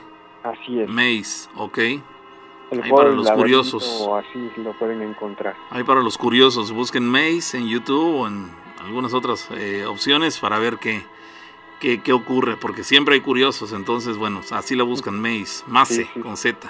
Así 0.44 0.82
es. 0.82 0.90
Maze, 0.90 1.50
ok. 1.56 1.78
Ahí 1.78 2.92
para 2.92 3.12
los 3.12 3.30
curiosos. 3.32 4.10
Así 4.18 4.52
lo 4.58 4.74
pueden 4.74 5.02
encontrar. 5.02 5.56
Ahí 5.70 5.84
para 5.84 6.02
los 6.02 6.18
curiosos. 6.18 6.72
Busquen 6.72 7.08
Maze 7.08 7.58
en 7.58 7.68
YouTube 7.68 8.22
o 8.22 8.28
en 8.28 8.50
algunas 8.84 9.14
otras 9.14 9.50
eh, 9.52 9.86
opciones 9.86 10.40
para 10.40 10.60
ver 10.60 10.78
qué, 10.78 11.02
qué, 11.80 12.02
qué, 12.02 12.12
ocurre. 12.12 12.58
Porque 12.58 12.84
siempre 12.84 13.16
hay 13.16 13.22
curiosos. 13.22 13.72
Entonces, 13.74 14.18
bueno, 14.18 14.42
así 14.52 14.76
la 14.76 14.84
buscan 14.84 15.22
Maze. 15.22 15.64
Maze 15.68 16.10
con 16.22 16.36
Z. 16.36 16.68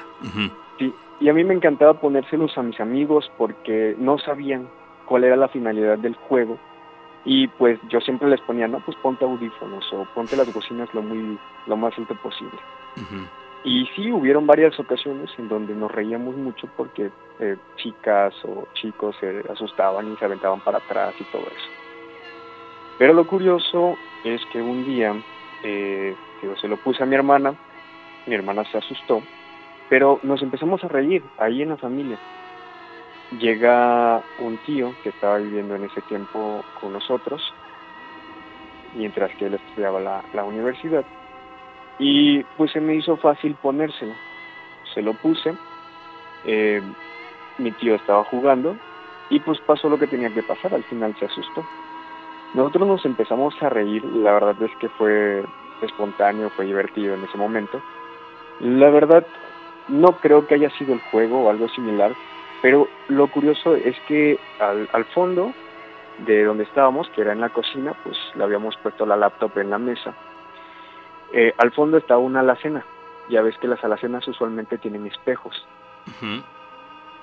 Sí, 0.77 0.93
y 1.19 1.29
a 1.29 1.33
mí 1.33 1.43
me 1.43 1.55
encantaba 1.55 1.99
ponérselos 1.99 2.55
a 2.57 2.63
mis 2.63 2.79
amigos 2.79 3.31
porque 3.37 3.95
no 3.97 4.19
sabían 4.19 4.67
cuál 5.07 5.23
era 5.23 5.35
la 5.35 5.47
finalidad 5.47 5.97
del 5.97 6.15
juego. 6.15 6.57
Y 7.25 7.47
pues 7.47 7.79
yo 7.89 7.99
siempre 7.99 8.29
les 8.29 8.39
ponía, 8.41 8.67
no, 8.67 8.79
pues 8.79 8.95
ponte 8.97 9.25
audífonos 9.25 9.91
o 9.91 10.05
ponte 10.13 10.37
las 10.37 10.53
bocinas 10.53 10.93
lo, 10.93 11.01
muy, 11.01 11.37
lo 11.65 11.75
más 11.75 11.97
alto 11.97 12.15
posible. 12.15 12.57
Y 13.63 13.85
sí, 13.95 14.11
hubieron 14.11 14.47
varias 14.47 14.79
ocasiones 14.79 15.29
en 15.37 15.49
donde 15.49 15.75
nos 15.75 15.91
reíamos 15.91 16.35
mucho 16.37 16.69
porque 16.77 17.09
eh, 17.39 17.57
chicas 17.75 18.33
o 18.45 18.67
chicos 18.73 19.15
se 19.19 19.43
asustaban 19.51 20.13
y 20.13 20.15
se 20.17 20.25
aventaban 20.25 20.61
para 20.61 20.77
atrás 20.77 21.15
y 21.19 21.23
todo 21.25 21.41
eso. 21.41 21.69
Pero 22.97 23.13
lo 23.13 23.27
curioso 23.27 23.97
es 24.23 24.41
que 24.51 24.61
un 24.61 24.85
día, 24.85 25.13
eh, 25.63 26.15
se 26.61 26.67
lo 26.67 26.77
puse 26.77 27.03
a 27.03 27.05
mi 27.05 27.15
hermana, 27.15 27.55
mi 28.25 28.35
hermana 28.35 28.63
se 28.71 28.77
asustó, 28.77 29.21
pero 29.89 30.19
nos 30.23 30.41
empezamos 30.41 30.83
a 30.83 30.87
reír 30.87 31.23
ahí 31.37 31.61
en 31.61 31.69
la 31.69 31.77
familia. 31.77 32.17
Llega 33.31 34.21
un 34.39 34.57
tío 34.65 34.93
que 35.03 35.09
estaba 35.09 35.37
viviendo 35.37 35.75
en 35.75 35.83
ese 35.83 36.01
tiempo 36.03 36.63
con 36.79 36.93
nosotros, 36.93 37.41
mientras 38.95 39.35
que 39.35 39.47
él 39.47 39.55
estudiaba 39.55 39.99
la, 39.99 40.23
la 40.33 40.43
universidad, 40.45 41.03
y 41.99 42.43
pues 42.55 42.71
se 42.71 42.79
me 42.79 42.95
hizo 42.95 43.17
fácil 43.17 43.55
ponérselo. 43.55 44.13
Se 44.93 45.01
lo 45.01 45.13
puse. 45.13 45.53
Eh, 46.45 46.81
mi 47.57 47.71
tío 47.71 47.95
estaba 47.95 48.23
jugando 48.25 48.77
y 49.29 49.39
pues 49.39 49.59
pasó 49.61 49.89
lo 49.89 49.97
que 49.97 50.07
tenía 50.07 50.33
que 50.33 50.43
pasar. 50.43 50.73
Al 50.73 50.83
final 50.83 51.15
se 51.19 51.25
asustó. 51.25 51.65
Nosotros 52.53 52.87
nos 52.87 53.05
empezamos 53.05 53.55
a 53.61 53.69
reír. 53.69 54.03
La 54.05 54.33
verdad 54.33 54.55
es 54.61 54.71
que 54.79 54.89
fue 54.89 55.43
espontáneo, 55.81 56.49
fue 56.51 56.65
divertido 56.65 57.15
en 57.15 57.23
ese 57.23 57.37
momento. 57.37 57.81
La 58.59 58.89
verdad, 58.89 59.25
no 59.87 60.13
creo 60.19 60.47
que 60.47 60.55
haya 60.55 60.69
sido 60.71 60.93
el 60.93 61.01
juego 61.11 61.43
o 61.43 61.49
algo 61.49 61.67
similar, 61.69 62.13
pero 62.61 62.87
lo 63.07 63.27
curioso 63.27 63.75
es 63.75 63.95
que 64.07 64.39
al, 64.59 64.89
al 64.93 65.05
fondo 65.05 65.53
de 66.25 66.43
donde 66.43 66.63
estábamos, 66.63 67.09
que 67.09 67.21
era 67.21 67.33
en 67.33 67.41
la 67.41 67.49
cocina, 67.49 67.93
pues 68.03 68.17
le 68.35 68.43
habíamos 68.43 68.75
puesto 68.77 69.05
la 69.05 69.15
laptop 69.15 69.57
en 69.59 69.69
la 69.69 69.77
mesa 69.77 70.13
eh, 71.33 71.53
al 71.57 71.71
fondo 71.71 71.97
está 71.97 72.17
una 72.17 72.41
alacena. 72.41 72.85
Ya 73.29 73.41
ves 73.41 73.57
que 73.57 73.67
las 73.67 73.83
alacenas 73.83 74.27
usualmente 74.27 74.77
tienen 74.77 75.05
espejos. 75.07 75.65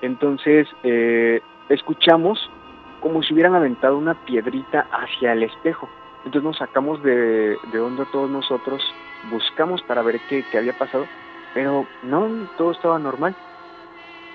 Entonces, 0.01 0.67
eh, 0.83 1.41
escuchamos 1.69 2.49
como 3.01 3.23
si 3.23 3.33
hubieran 3.33 3.55
aventado 3.55 3.97
una 3.97 4.13
piedrita 4.13 4.87
hacia 4.91 5.33
el 5.33 5.43
espejo. 5.43 5.89
Entonces 6.19 6.43
nos 6.43 6.57
sacamos 6.57 7.01
de, 7.03 7.57
de 7.71 7.79
onda 7.79 8.05
todos 8.11 8.29
nosotros, 8.29 8.81
buscamos 9.29 9.81
para 9.83 10.01
ver 10.01 10.19
qué, 10.27 10.43
qué 10.51 10.57
había 10.57 10.77
pasado, 10.77 11.05
pero 11.53 11.85
no, 12.03 12.47
todo 12.57 12.71
estaba 12.71 12.97
normal. 12.97 13.35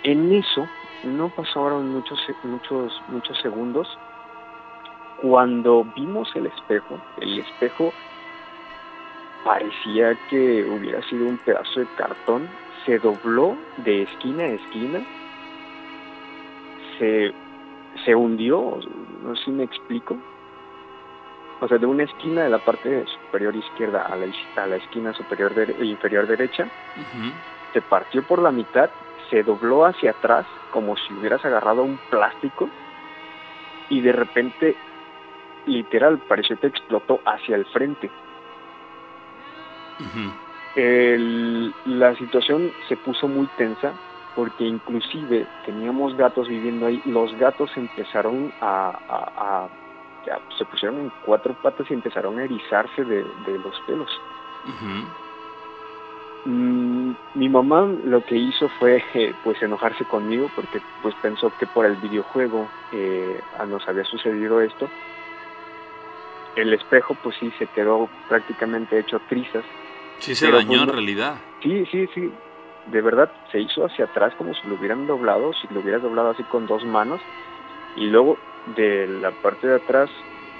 En 0.03 0.33
eso, 0.33 0.69
no 1.05 1.29
pasaron 1.31 1.93
muchos, 1.93 2.19
muchos, 2.45 3.03
muchos 3.09 3.39
segundos, 3.41 3.89
cuando 5.23 5.85
vimos 5.97 6.31
el 6.35 6.47
espejo, 6.47 6.99
el 7.21 7.39
espejo 7.41 7.93
parecía 9.45 10.15
que 10.29 10.65
hubiera 10.65 11.03
sido 11.09 11.27
un 11.27 11.39
pedazo 11.39 11.81
de 11.81 11.87
cartón, 11.97 12.49
se 12.85 12.99
dobló 12.99 13.57
de 13.79 14.03
esquina 14.03 14.45
a 14.45 14.49
esquina, 14.49 15.01
se, 16.99 17.33
se 18.05 18.15
hundió, 18.15 18.79
no 19.23 19.37
sé 19.37 19.45
si 19.45 19.51
me 19.51 19.65
explico. 19.65 20.17
O 21.61 21.69
sea, 21.69 21.77
de 21.77 21.85
una 21.85 22.05
esquina 22.05 22.45
de 22.45 22.51
la 22.51 22.59
parte 22.59 23.05
superior 23.07 23.55
izquierda 23.55 24.07
a 24.07 24.17
la, 24.17 24.27
a 24.57 24.67
la 24.67 24.77
esquina 24.77 25.13
superior 25.13 25.53
e 25.59 25.85
inferior 25.85 26.27
derecha, 26.27 26.67
se 27.75 27.83
partió 27.83 28.23
por 28.23 28.41
la 28.41 28.51
mitad, 28.51 28.89
se 29.31 29.43
dobló 29.43 29.87
hacia 29.87 30.11
atrás 30.11 30.47
como 30.71 30.97
si 30.97 31.15
hubieras 31.15 31.45
agarrado 31.45 31.83
un 31.83 31.99
plástico 32.11 32.69
y 33.89 34.01
de 34.01 34.13
repente, 34.13 34.77
literal, 35.67 36.19
pareció 36.29 36.59
que 36.59 36.69
explotó 36.69 37.21
hacia 37.25 37.57
el 37.57 37.65
frente. 37.67 38.11
La 41.87 42.15
situación 42.17 42.73
se 42.89 42.97
puso 42.97 43.29
muy 43.29 43.47
tensa 43.59 43.93
porque 44.37 44.65
inclusive 44.65 45.47
teníamos 45.67 46.17
gatos 46.17 46.49
viviendo 46.49 46.87
ahí, 46.87 47.03
los 47.05 47.37
gatos 47.39 47.71
empezaron 47.77 48.53
a, 48.61 49.69
se 50.57 50.65
pusieron 50.67 51.01
en 51.01 51.13
cuatro 51.25 51.55
patas 51.55 51.91
y 51.91 51.95
empezaron 51.95 52.39
a 52.39 52.45
erizarse 52.45 53.05
de, 53.05 53.25
los 53.47 53.81
pelos. 53.87 54.11
Mm, 56.45 57.13
mi 57.35 57.49
mamá 57.49 57.87
lo 58.05 58.25
que 58.25 58.37
hizo 58.37 58.69
fue 58.79 59.03
pues 59.45 59.61
enojarse 59.63 60.05
conmigo 60.07 60.51
porque 60.57 60.81
pues 61.03 61.15
pensó 61.23 61.53
que 61.59 61.67
por 61.67 61.85
el 61.85 61.97
videojuego 61.97 62.67
eh, 62.93 63.41
nos 63.69 63.87
había 63.89 64.05
sucedido 64.05 64.61
esto. 64.61 64.89
El 66.57 66.73
espejo 66.73 67.17
pues 67.23 67.37
sí 67.39 67.53
se 67.59 67.67
quedó 67.67 68.09
prácticamente 68.29 68.99
hecho 68.99 69.21
trizas 69.29 69.65
Sí 70.21 70.35
se 70.35 70.51
dañó 70.51 70.69
pues, 70.69 70.83
en 70.83 70.89
realidad. 70.89 71.35
Sí, 71.63 71.87
sí, 71.87 72.07
sí. 72.15 72.31
De 72.87 73.01
verdad, 73.01 73.31
se 73.51 73.61
hizo 73.61 73.85
hacia 73.85 74.05
atrás 74.05 74.35
como 74.37 74.55
si 74.55 74.67
lo 74.69 74.75
hubieran 74.75 75.07
doblado, 75.07 75.53
si 75.55 75.73
lo 75.73 75.81
hubieras 75.81 76.03
doblado 76.03 76.31
así 76.31 76.43
con 76.45 76.67
dos 76.67 76.85
manos. 76.85 77.21
Y 77.97 78.07
luego 78.07 78.37
de 78.77 79.07
la 79.07 79.31
parte 79.31 79.67
de 79.67 79.77
atrás 79.77 80.11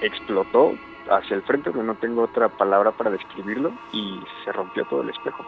explotó 0.01 0.73
hacia 1.09 1.35
el 1.35 1.43
frente, 1.43 1.71
porque 1.71 1.85
no 1.85 1.95
tengo 1.95 2.23
otra 2.23 2.49
palabra 2.49 2.91
para 2.91 3.11
describirlo, 3.11 3.71
y 3.91 4.19
se 4.43 4.51
rompió 4.51 4.85
todo 4.85 5.01
el 5.01 5.09
espejo. 5.09 5.45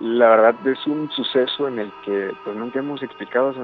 La 0.00 0.28
verdad 0.28 0.66
es 0.66 0.86
un 0.86 1.10
suceso 1.10 1.68
en 1.68 1.78
el 1.78 1.92
que 2.04 2.32
pues 2.44 2.56
nunca 2.56 2.78
hemos 2.78 3.02
explicado 3.02 3.54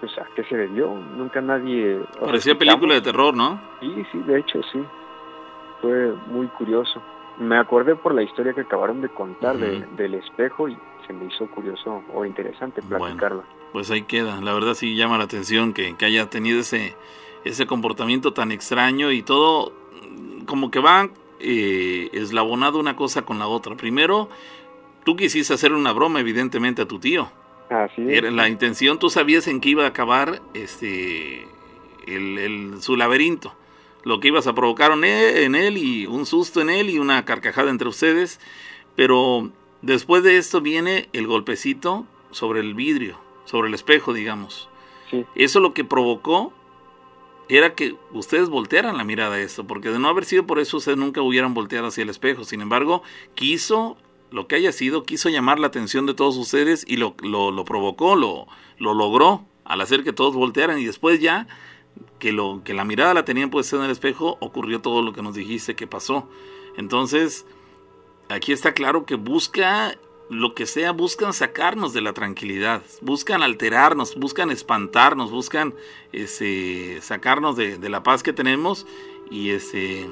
pues, 0.00 0.16
a 0.18 0.26
qué 0.34 0.44
se 0.44 0.56
debió, 0.56 0.94
nunca 0.94 1.40
nadie... 1.40 2.00
Parecía 2.18 2.56
película 2.56 2.94
de 2.94 3.02
terror, 3.02 3.36
¿no? 3.36 3.60
Sí, 3.80 4.06
sí, 4.10 4.18
de 4.20 4.38
hecho 4.38 4.60
sí. 4.72 4.82
Fue 5.82 6.14
muy 6.28 6.46
curioso 6.48 7.02
me 7.38 7.58
acordé 7.58 7.96
por 7.96 8.14
la 8.14 8.22
historia 8.22 8.52
que 8.52 8.62
acabaron 8.62 9.00
de 9.00 9.08
contar 9.08 9.56
del 9.56 10.14
espejo 10.14 10.68
y 10.68 10.76
se 11.06 11.12
me 11.12 11.26
hizo 11.26 11.46
curioso 11.48 12.02
o 12.12 12.24
interesante 12.24 12.80
platicarla. 12.82 13.42
pues 13.72 13.90
ahí 13.90 14.02
queda, 14.02 14.40
la 14.40 14.54
verdad 14.54 14.74
sí 14.74 14.96
llama 14.96 15.18
la 15.18 15.24
atención 15.24 15.72
que, 15.72 15.96
que, 15.96 16.04
haya 16.04 16.30
tenido 16.30 16.60
ese, 16.60 16.96
ese 17.44 17.66
comportamiento 17.66 18.32
tan 18.32 18.52
extraño 18.52 19.10
y 19.10 19.22
todo 19.22 19.72
como 20.46 20.70
que 20.70 20.78
va 20.78 21.08
eh, 21.44 22.10
eslabonado 22.12 22.78
una 22.78 22.96
cosa 22.96 23.22
con 23.22 23.38
la 23.38 23.46
otra. 23.46 23.76
Primero, 23.76 24.30
tú 25.04 25.16
quisiste 25.16 25.54
hacer 25.54 25.72
una 25.72 25.92
broma, 25.92 26.20
evidentemente, 26.20 26.82
a 26.82 26.88
tu 26.88 26.98
tío. 26.98 27.30
Así 27.70 28.02
Era 28.08 28.30
la 28.30 28.48
intención, 28.48 28.98
tú 28.98 29.08
sabías 29.10 29.46
en 29.48 29.60
qué 29.60 29.70
iba 29.70 29.84
a 29.84 29.88
acabar 29.88 30.42
este 30.52 31.46
el, 32.06 32.76
su 32.80 32.96
laberinto. 32.96 33.54
Lo 34.04 34.20
que 34.20 34.28
ibas 34.28 34.46
a 34.46 34.54
provocar 34.54 34.92
en 34.92 35.54
él, 35.54 35.78
y 35.78 36.06
un 36.06 36.26
susto 36.26 36.60
en 36.60 36.68
él 36.68 36.90
y 36.90 36.98
una 36.98 37.24
carcajada 37.24 37.70
entre 37.70 37.88
ustedes. 37.88 38.38
Pero 38.96 39.50
después 39.80 40.22
de 40.22 40.36
esto 40.36 40.60
viene 40.60 41.08
el 41.14 41.26
golpecito 41.26 42.06
sobre 42.30 42.60
el 42.60 42.74
vidrio, 42.74 43.18
sobre 43.46 43.68
el 43.68 43.74
espejo, 43.74 44.12
digamos. 44.12 44.68
Eso 45.34 45.60
lo 45.60 45.74
que 45.74 45.84
provocó 45.84 46.52
era 47.48 47.74
que 47.74 47.96
ustedes 48.12 48.48
voltearan 48.48 48.96
la 48.96 49.04
mirada 49.04 49.34
a 49.36 49.40
esto, 49.40 49.66
porque 49.66 49.90
de 49.90 49.98
no 49.98 50.08
haber 50.08 50.24
sido 50.24 50.46
por 50.46 50.58
eso 50.58 50.78
ustedes 50.78 50.98
nunca 50.98 51.20
hubieran 51.20 51.54
volteado 51.54 51.88
hacia 51.88 52.02
el 52.02 52.10
espejo. 52.10 52.44
Sin 52.44 52.60
embargo, 52.60 53.02
quiso, 53.34 53.96
lo 54.30 54.46
que 54.46 54.56
haya 54.56 54.72
sido, 54.72 55.04
quiso 55.04 55.28
llamar 55.28 55.58
la 55.58 55.66
atención 55.66 56.06
de 56.06 56.14
todos 56.14 56.36
ustedes 56.36 56.84
y 56.86 56.96
lo, 56.96 57.14
lo, 57.22 57.64
provocó, 57.64 58.16
lo, 58.16 58.46
lo 58.78 58.94
logró 58.94 59.44
al 59.64 59.80
hacer 59.80 60.04
que 60.04 60.12
todos 60.12 60.34
voltearan 60.34 60.78
y 60.78 60.84
después 60.84 61.20
ya 61.20 61.46
que, 62.18 62.32
lo, 62.32 62.62
que 62.64 62.74
la 62.74 62.84
mirada 62.84 63.14
la 63.14 63.24
tenían 63.24 63.50
puesta 63.50 63.76
en 63.76 63.84
el 63.84 63.90
espejo, 63.90 64.36
ocurrió 64.40 64.80
todo 64.80 65.02
lo 65.02 65.12
que 65.12 65.22
nos 65.22 65.34
dijiste 65.34 65.76
que 65.76 65.86
pasó. 65.86 66.28
Entonces, 66.76 67.46
aquí 68.28 68.52
está 68.52 68.72
claro 68.72 69.04
que 69.04 69.14
busca 69.16 69.96
lo 70.30 70.54
que 70.54 70.66
sea, 70.66 70.92
buscan 70.92 71.32
sacarnos 71.32 71.92
de 71.92 72.00
la 72.00 72.12
tranquilidad, 72.12 72.82
buscan 73.00 73.42
alterarnos, 73.42 74.16
buscan 74.16 74.50
espantarnos, 74.50 75.30
buscan 75.30 75.74
ese, 76.12 76.98
sacarnos 77.02 77.56
de, 77.56 77.78
la 77.88 78.02
paz 78.02 78.22
que 78.22 78.32
tenemos 78.32 78.86
y 79.30 79.50
ese 79.50 80.08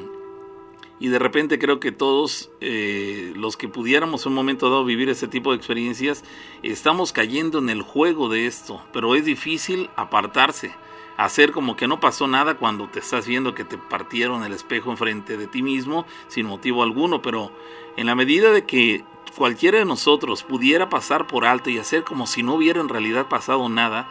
y 1.00 1.08
de 1.08 1.18
repente 1.18 1.58
creo 1.58 1.80
que 1.80 1.90
todos 1.90 2.52
eh, 2.60 3.32
los 3.34 3.56
que 3.56 3.68
pudiéramos 3.68 4.24
en 4.24 4.30
un 4.30 4.36
momento 4.36 4.70
dado 4.70 4.84
vivir 4.84 5.08
ese 5.08 5.26
tipo 5.26 5.50
de 5.50 5.56
experiencias 5.56 6.22
estamos 6.62 7.12
cayendo 7.12 7.58
en 7.58 7.70
el 7.70 7.82
juego 7.82 8.28
de 8.28 8.46
esto, 8.46 8.80
pero 8.92 9.16
es 9.16 9.24
difícil 9.24 9.90
apartarse, 9.96 10.72
hacer 11.16 11.50
como 11.50 11.74
que 11.74 11.88
no 11.88 11.98
pasó 11.98 12.28
nada 12.28 12.56
cuando 12.56 12.88
te 12.88 13.00
estás 13.00 13.26
viendo 13.26 13.54
que 13.54 13.64
te 13.64 13.78
partieron 13.78 14.44
el 14.44 14.52
espejo 14.52 14.92
enfrente 14.92 15.36
de 15.36 15.48
ti 15.48 15.62
mismo 15.62 16.06
sin 16.28 16.46
motivo 16.46 16.84
alguno, 16.84 17.20
pero 17.20 17.50
en 17.96 18.06
la 18.06 18.14
medida 18.14 18.52
de 18.52 18.64
que 18.64 19.04
cualquiera 19.36 19.78
de 19.78 19.84
nosotros 19.84 20.42
pudiera 20.42 20.88
pasar 20.88 21.26
por 21.26 21.44
alto 21.44 21.70
y 21.70 21.78
hacer 21.78 22.04
como 22.04 22.26
si 22.26 22.42
no 22.42 22.54
hubiera 22.54 22.80
en 22.80 22.88
realidad 22.88 23.26
pasado 23.28 23.68
nada, 23.68 24.10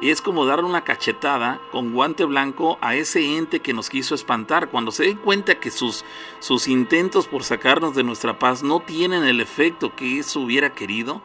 es 0.00 0.22
como 0.22 0.46
darle 0.46 0.64
una 0.64 0.82
cachetada 0.82 1.60
con 1.70 1.92
guante 1.92 2.24
blanco 2.24 2.78
a 2.80 2.94
ese 2.94 3.36
ente 3.36 3.60
que 3.60 3.74
nos 3.74 3.90
quiso 3.90 4.14
espantar. 4.14 4.70
Cuando 4.70 4.92
se 4.92 5.04
den 5.04 5.18
cuenta 5.18 5.56
que 5.56 5.70
sus, 5.70 6.04
sus 6.38 6.68
intentos 6.68 7.26
por 7.26 7.44
sacarnos 7.44 7.94
de 7.94 8.02
nuestra 8.02 8.38
paz 8.38 8.62
no 8.62 8.80
tienen 8.80 9.24
el 9.24 9.40
efecto 9.40 9.94
que 9.94 10.18
eso 10.18 10.40
hubiera 10.40 10.72
querido, 10.72 11.20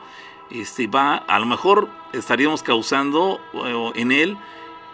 este 0.50 0.88
va, 0.88 1.16
a 1.16 1.40
lo 1.40 1.46
mejor 1.46 1.90
estaríamos 2.14 2.64
causando 2.64 3.40
eh, 3.54 3.92
en 3.96 4.12
él 4.12 4.38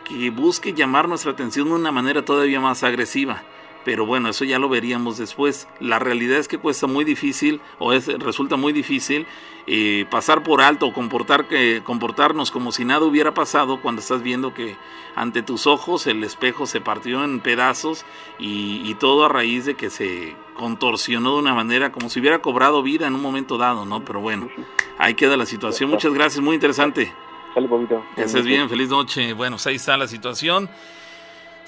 que 0.04 0.30
busque 0.30 0.74
llamar 0.74 1.08
nuestra 1.08 1.32
atención 1.32 1.70
de 1.70 1.76
una 1.76 1.92
manera 1.92 2.24
todavía 2.24 2.60
más 2.60 2.84
agresiva. 2.84 3.44
Pero 3.84 4.06
bueno, 4.06 4.30
eso 4.30 4.46
ya 4.46 4.60
lo 4.60 4.70
veríamos 4.70 5.18
después. 5.18 5.68
La 5.80 6.00
realidad 6.00 6.38
es 6.38 6.48
que 6.48 6.58
cuesta 6.58 6.88
muy 6.88 7.04
difícil 7.04 7.62
o 7.80 7.94
es, 7.94 8.08
resulta 8.20 8.56
muy 8.56 8.74
difícil 8.74 9.26
eh, 9.68 10.06
pasar 10.10 10.44
por 10.44 10.62
alto 10.62 10.88
o 10.88 10.94
comportar, 10.94 11.48
comportarnos 11.84 12.52
como 12.52 12.72
si 12.72 12.86
nada 12.86 13.06
hubiera 13.06 13.34
pasado 13.34 13.82
cuando 13.82 14.02
estás 14.02 14.22
viendo 14.22 14.54
que 14.54 14.76
ante 15.16 15.42
tus 15.42 15.68
ojos 15.68 16.08
el 16.08 16.24
espejo 16.24 16.66
se 16.66 16.82
partió 16.82 17.24
en 17.24 17.40
pedazos 17.40 18.06
y, 18.40 18.82
y, 18.86 18.96
todo 18.96 19.26
a 19.26 19.30
raíz 19.30 19.66
de 19.66 19.76
que 19.76 19.90
se 19.90 20.36
contorsionó 20.56 21.34
de 21.34 21.40
una 21.40 21.54
manera 21.54 21.92
como 21.92 22.10
si 22.10 22.20
hubiera 22.20 22.40
cobrado 22.40 22.84
vida 22.84 23.08
en 23.08 23.16
un 23.16 23.22
momento 23.22 23.58
dado, 23.58 23.86
¿no? 23.86 24.06
Pero 24.06 24.22
bueno, 24.22 24.50
ahí 24.98 25.16
queda 25.16 25.38
la 25.38 25.46
situación. 25.46 25.90
Muchas 25.90 26.14
gracias, 26.14 26.44
muy 26.44 26.56
interesante. 26.56 27.14
Sale. 27.54 27.68
Que 28.16 28.24
estés 28.24 28.46
bien, 28.46 28.70
feliz 28.70 28.90
noche. 28.90 29.34
Bueno, 29.34 29.58
pues 29.58 29.68
ahí 29.68 29.76
está 29.76 29.98
la 29.98 30.08
situación. 30.08 30.70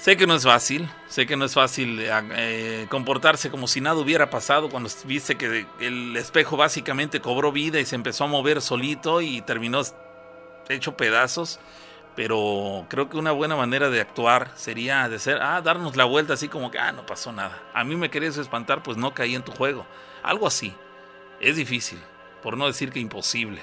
Sé 0.04 0.18
que 0.18 0.26
no 0.26 0.34
es 0.34 0.44
fácil, 0.44 0.86
sé 1.08 1.26
que 1.26 1.34
no 1.34 1.46
es 1.46 1.54
fácil 1.54 1.98
eh, 1.98 2.10
eh, 2.36 2.86
comportarse 2.90 3.50
como 3.50 3.66
si 3.66 3.80
nada 3.80 3.96
hubiera 3.96 4.28
pasado 4.28 4.68
cuando 4.68 4.90
viste 5.06 5.36
que 5.36 5.64
el 5.80 6.14
espejo 6.18 6.58
básicamente 6.58 7.22
cobró 7.22 7.52
vida 7.52 7.80
y 7.80 7.86
se 7.86 7.94
empezó 7.94 8.24
a 8.24 8.26
mover 8.26 8.60
solito 8.60 9.22
y 9.22 9.40
terminó 9.40 9.80
hecho 10.68 10.94
pedazos. 10.94 11.58
Pero 12.14 12.84
creo 12.90 13.08
que 13.08 13.16
una 13.16 13.32
buena 13.32 13.56
manera 13.56 13.88
de 13.88 14.02
actuar 14.02 14.52
sería 14.56 15.08
de 15.08 15.18
ser, 15.18 15.40
ah, 15.40 15.62
darnos 15.62 15.96
la 15.96 16.04
vuelta 16.04 16.34
así 16.34 16.48
como 16.48 16.70
que, 16.70 16.78
ah, 16.78 16.92
no 16.92 17.06
pasó 17.06 17.32
nada. 17.32 17.62
A 17.72 17.82
mí 17.82 17.96
me 17.96 18.10
querías 18.10 18.36
espantar, 18.36 18.82
pues 18.82 18.98
no 18.98 19.14
caí 19.14 19.34
en 19.34 19.42
tu 19.42 19.52
juego. 19.52 19.86
Algo 20.22 20.46
así. 20.46 20.74
Es 21.40 21.56
difícil, 21.56 21.98
por 22.42 22.58
no 22.58 22.66
decir 22.66 22.92
que 22.92 23.00
imposible. 23.00 23.62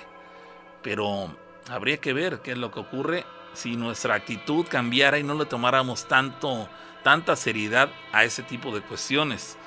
Pero 0.82 1.36
habría 1.70 1.98
que 1.98 2.14
ver 2.14 2.40
qué 2.40 2.54
es 2.54 2.58
lo 2.58 2.72
que 2.72 2.80
ocurre 2.80 3.26
si 3.54 3.76
nuestra 3.76 4.16
actitud 4.16 4.66
cambiara 4.68 5.20
y 5.20 5.24
no 5.24 5.36
le 5.36 5.46
tomáramos 5.46 6.08
tanto, 6.08 6.70
tanta 7.04 7.36
seriedad 7.36 7.90
a 8.12 8.24
ese 8.24 8.44
tipo 8.44 8.74
de 8.74 8.82
cuestiones. 8.82 9.58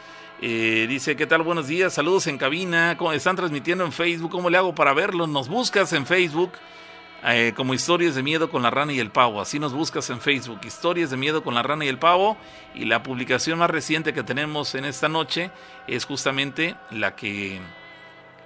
Eh, 0.41 0.87
dice, 0.89 1.17
¿qué 1.17 1.27
tal? 1.27 1.43
Buenos 1.43 1.69
días, 1.69 1.95
saludos 1.95 2.27
en 2.27 2.39
cabina, 2.39 2.99
están 3.13 3.37
transmitiendo 3.37 3.85
en 3.85 3.93
Facebook, 3.93 4.31
¿cómo 4.31 4.51
le 4.51 4.59
hago 4.59 4.75
para 4.75 4.93
verlos? 4.93 5.29
Nos 5.29 5.49
buscas 5.49 5.93
en 5.93 6.07
Facebook 6.07 6.53
eh, 7.27 7.55
como 7.57 7.73
Historias 7.73 8.15
de 8.15 8.23
Miedo 8.23 8.51
con 8.51 8.63
la 8.63 8.71
Rana 8.71 8.93
y 8.93 8.99
el 8.99 9.11
Pavo, 9.11 9.41
así 9.41 9.59
nos 9.59 9.73
buscas 9.73 10.11
en 10.11 10.21
Facebook, 10.21 10.61
Historias 10.65 11.11
de 11.11 11.17
Miedo 11.17 11.43
con 11.43 11.55
la 11.55 11.63
Rana 11.63 11.85
y 11.85 11.89
el 11.89 11.99
Pavo, 11.99 12.37
y 12.75 12.85
la 12.85 13.03
publicación 13.03 13.61
más 13.61 13.71
reciente 13.71 14.13
que 14.13 14.23
tenemos 14.23 14.75
en 14.75 14.85
esta 14.85 15.09
noche 15.09 15.51
es 15.87 16.05
justamente 16.05 16.77
la 16.91 17.17
que, 17.17 17.61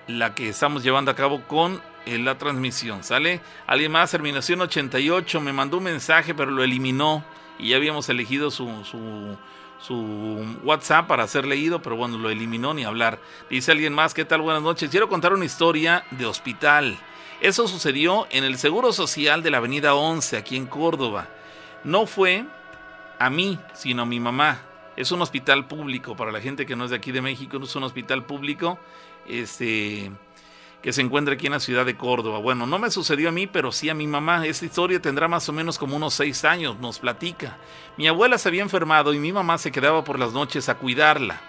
la 0.07 0.35
que 0.35 0.51
estamos 0.51 0.85
llevando 0.85 1.11
a 1.11 1.17
cabo 1.17 1.43
con 1.49 1.81
en 2.07 2.25
la 2.25 2.39
transmisión. 2.39 3.05
¿Sale? 3.05 3.41
Alguien 3.67 3.93
más, 3.93 4.11
terminación 4.11 4.61
88, 4.61 5.41
me 5.41 5.53
mandó 5.53 5.79
un 5.79 5.85
mensaje, 5.85 6.35
pero 6.35 6.51
lo 6.51 6.63
eliminó. 6.63 7.25
Y 7.59 7.71
ya 7.71 7.77
habíamos 7.77 8.09
elegido 8.09 8.51
su, 8.51 8.85
su, 8.85 9.37
su 9.81 10.57
WhatsApp 10.63 11.07
para 11.07 11.27
ser 11.27 11.47
leído, 11.47 11.83
pero 11.83 11.97
bueno, 11.97 12.19
lo 12.19 12.31
eliminó 12.31 12.75
ni 12.75 12.85
hablar. 12.85 13.19
Dice 13.51 13.73
alguien 13.73 13.93
más, 13.93 14.15
¿qué 14.15 14.25
tal? 14.25 14.41
Buenas 14.43 14.63
noches. 14.63 14.91
Quiero 14.91 15.09
contar 15.09 15.33
una 15.33 15.45
historia 15.45 16.05
de 16.13 16.27
hospital. 16.27 16.99
Eso 17.41 17.69
sucedió 17.69 18.27
en 18.31 18.45
el 18.45 18.59
Seguro 18.59 18.93
Social 18.93 19.43
de 19.43 19.51
la 19.51 19.59
Avenida 19.59 19.95
11, 19.95 20.37
aquí 20.37 20.57
en 20.57 20.67
Córdoba. 20.67 21.29
No 21.85 22.07
fue 22.07 22.45
a 23.19 23.31
mí, 23.31 23.59
sino 23.75 24.03
a 24.03 24.07
mi 24.07 24.19
mamá. 24.19 24.61
Es 24.97 25.13
un 25.13 25.23
hospital 25.23 25.69
público, 25.69 26.17
para 26.17 26.33
la 26.33 26.41
gente 26.41 26.67
que 26.67 26.75
no 26.75 26.85
es 26.85 26.91
de 26.91 26.97
aquí 26.97 27.13
de 27.13 27.23
México, 27.23 27.61
es 27.63 27.77
un 27.77 27.85
hospital 27.85 28.25
público. 28.25 28.81
Este 29.29 30.11
que 30.89 30.93
se 30.95 31.03
encuentra 31.03 31.35
aquí 31.35 31.45
en 31.45 31.53
la 31.53 31.61
ciudad 31.61 31.85
de 31.85 31.99
Córdoba. 31.99 32.39
Bueno, 32.39 32.65
no 32.67 32.79
me 32.79 32.91
sucedió 32.91 33.29
a 33.29 33.33
mí, 33.33 33.47
pero 33.47 33.73
sí 33.73 33.91
a 33.91 33.95
mi 33.95 34.07
mamá. 34.07 34.47
Esta 34.47 34.65
historia 34.65 35.03
tendrá 35.03 35.29
más 35.29 35.47
o 35.51 35.53
menos 35.53 35.79
como 35.79 35.95
unos 35.95 36.15
seis 36.15 36.47
años, 36.47 36.79
nos 36.81 36.99
platica. 36.99 37.59
Mi 37.99 38.09
abuela 38.09 38.39
se 38.39 38.49
había 38.49 38.63
enfermado 38.63 39.13
y 39.13 39.19
mi 39.19 39.31
mamá 39.31 39.59
se 39.59 39.71
quedaba 39.71 40.03
por 40.03 40.19
las 40.19 40.33
noches 40.33 40.71
a 40.71 40.77
cuidarla. 40.77 41.43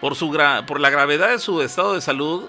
Por, 0.00 0.16
su 0.16 0.34
por 0.66 0.80
la 0.80 0.88
gravedad 0.88 1.32
de 1.32 1.38
su 1.38 1.60
estado 1.60 1.92
de 1.92 2.00
salud, 2.00 2.48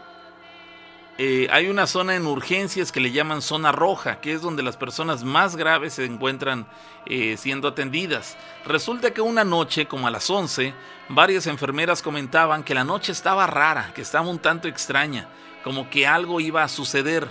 eh, 1.18 1.48
hay 1.52 1.68
una 1.68 1.88
zona 1.88 2.16
en 2.16 2.26
urgencias 2.26 2.92
que 2.92 3.02
le 3.02 3.12
llaman 3.12 3.42
zona 3.42 3.72
roja, 3.72 4.22
que 4.22 4.34
es 4.34 4.42
donde 4.42 4.64
las 4.64 4.78
personas 4.78 5.24
más 5.24 5.56
graves 5.56 5.94
se 5.94 6.06
encuentran 6.06 6.66
eh, 7.06 7.36
siendo 7.38 7.68
atendidas. 7.68 8.38
Resulta 8.66 9.12
que 9.12 9.22
una 9.22 9.44
noche, 9.44 9.88
como 9.88 10.08
a 10.08 10.12
las 10.12 10.30
11, 10.30 10.74
varias 11.10 11.48
enfermeras 11.48 12.02
comentaban 12.02 12.64
que 12.64 12.74
la 12.74 12.86
noche 12.86 13.12
estaba 13.12 13.46
rara, 13.46 13.92
que 13.94 14.02
estaba 14.02 14.28
un 14.28 14.40
tanto 14.40 14.68
extraña, 14.68 15.28
como 15.64 15.90
que 15.90 16.08
algo 16.08 16.40
iba 16.40 16.64
a 16.64 16.70
suceder. 16.70 17.28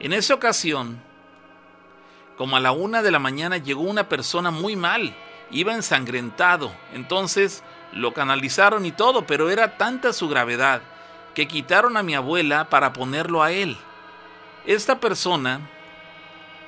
En 0.00 0.12
esa 0.12 0.34
ocasión, 0.34 1.00
como 2.36 2.56
a 2.56 2.60
la 2.60 2.72
una 2.72 3.02
de 3.02 3.12
la 3.12 3.18
mañana, 3.18 3.56
llegó 3.58 3.82
una 3.82 4.08
persona 4.08 4.50
muy 4.50 4.74
mal, 4.74 5.14
iba 5.50 5.74
ensangrentado, 5.74 6.72
entonces 6.92 7.62
lo 7.92 8.12
canalizaron 8.12 8.84
y 8.84 8.92
todo, 8.92 9.26
pero 9.26 9.48
era 9.48 9.76
tanta 9.76 10.12
su 10.12 10.28
gravedad 10.28 10.82
que 11.34 11.48
quitaron 11.48 11.96
a 11.96 12.02
mi 12.02 12.14
abuela 12.14 12.68
para 12.68 12.92
ponerlo 12.92 13.42
a 13.42 13.52
él. 13.52 13.76
Esta 14.66 15.00
persona, 15.00 15.60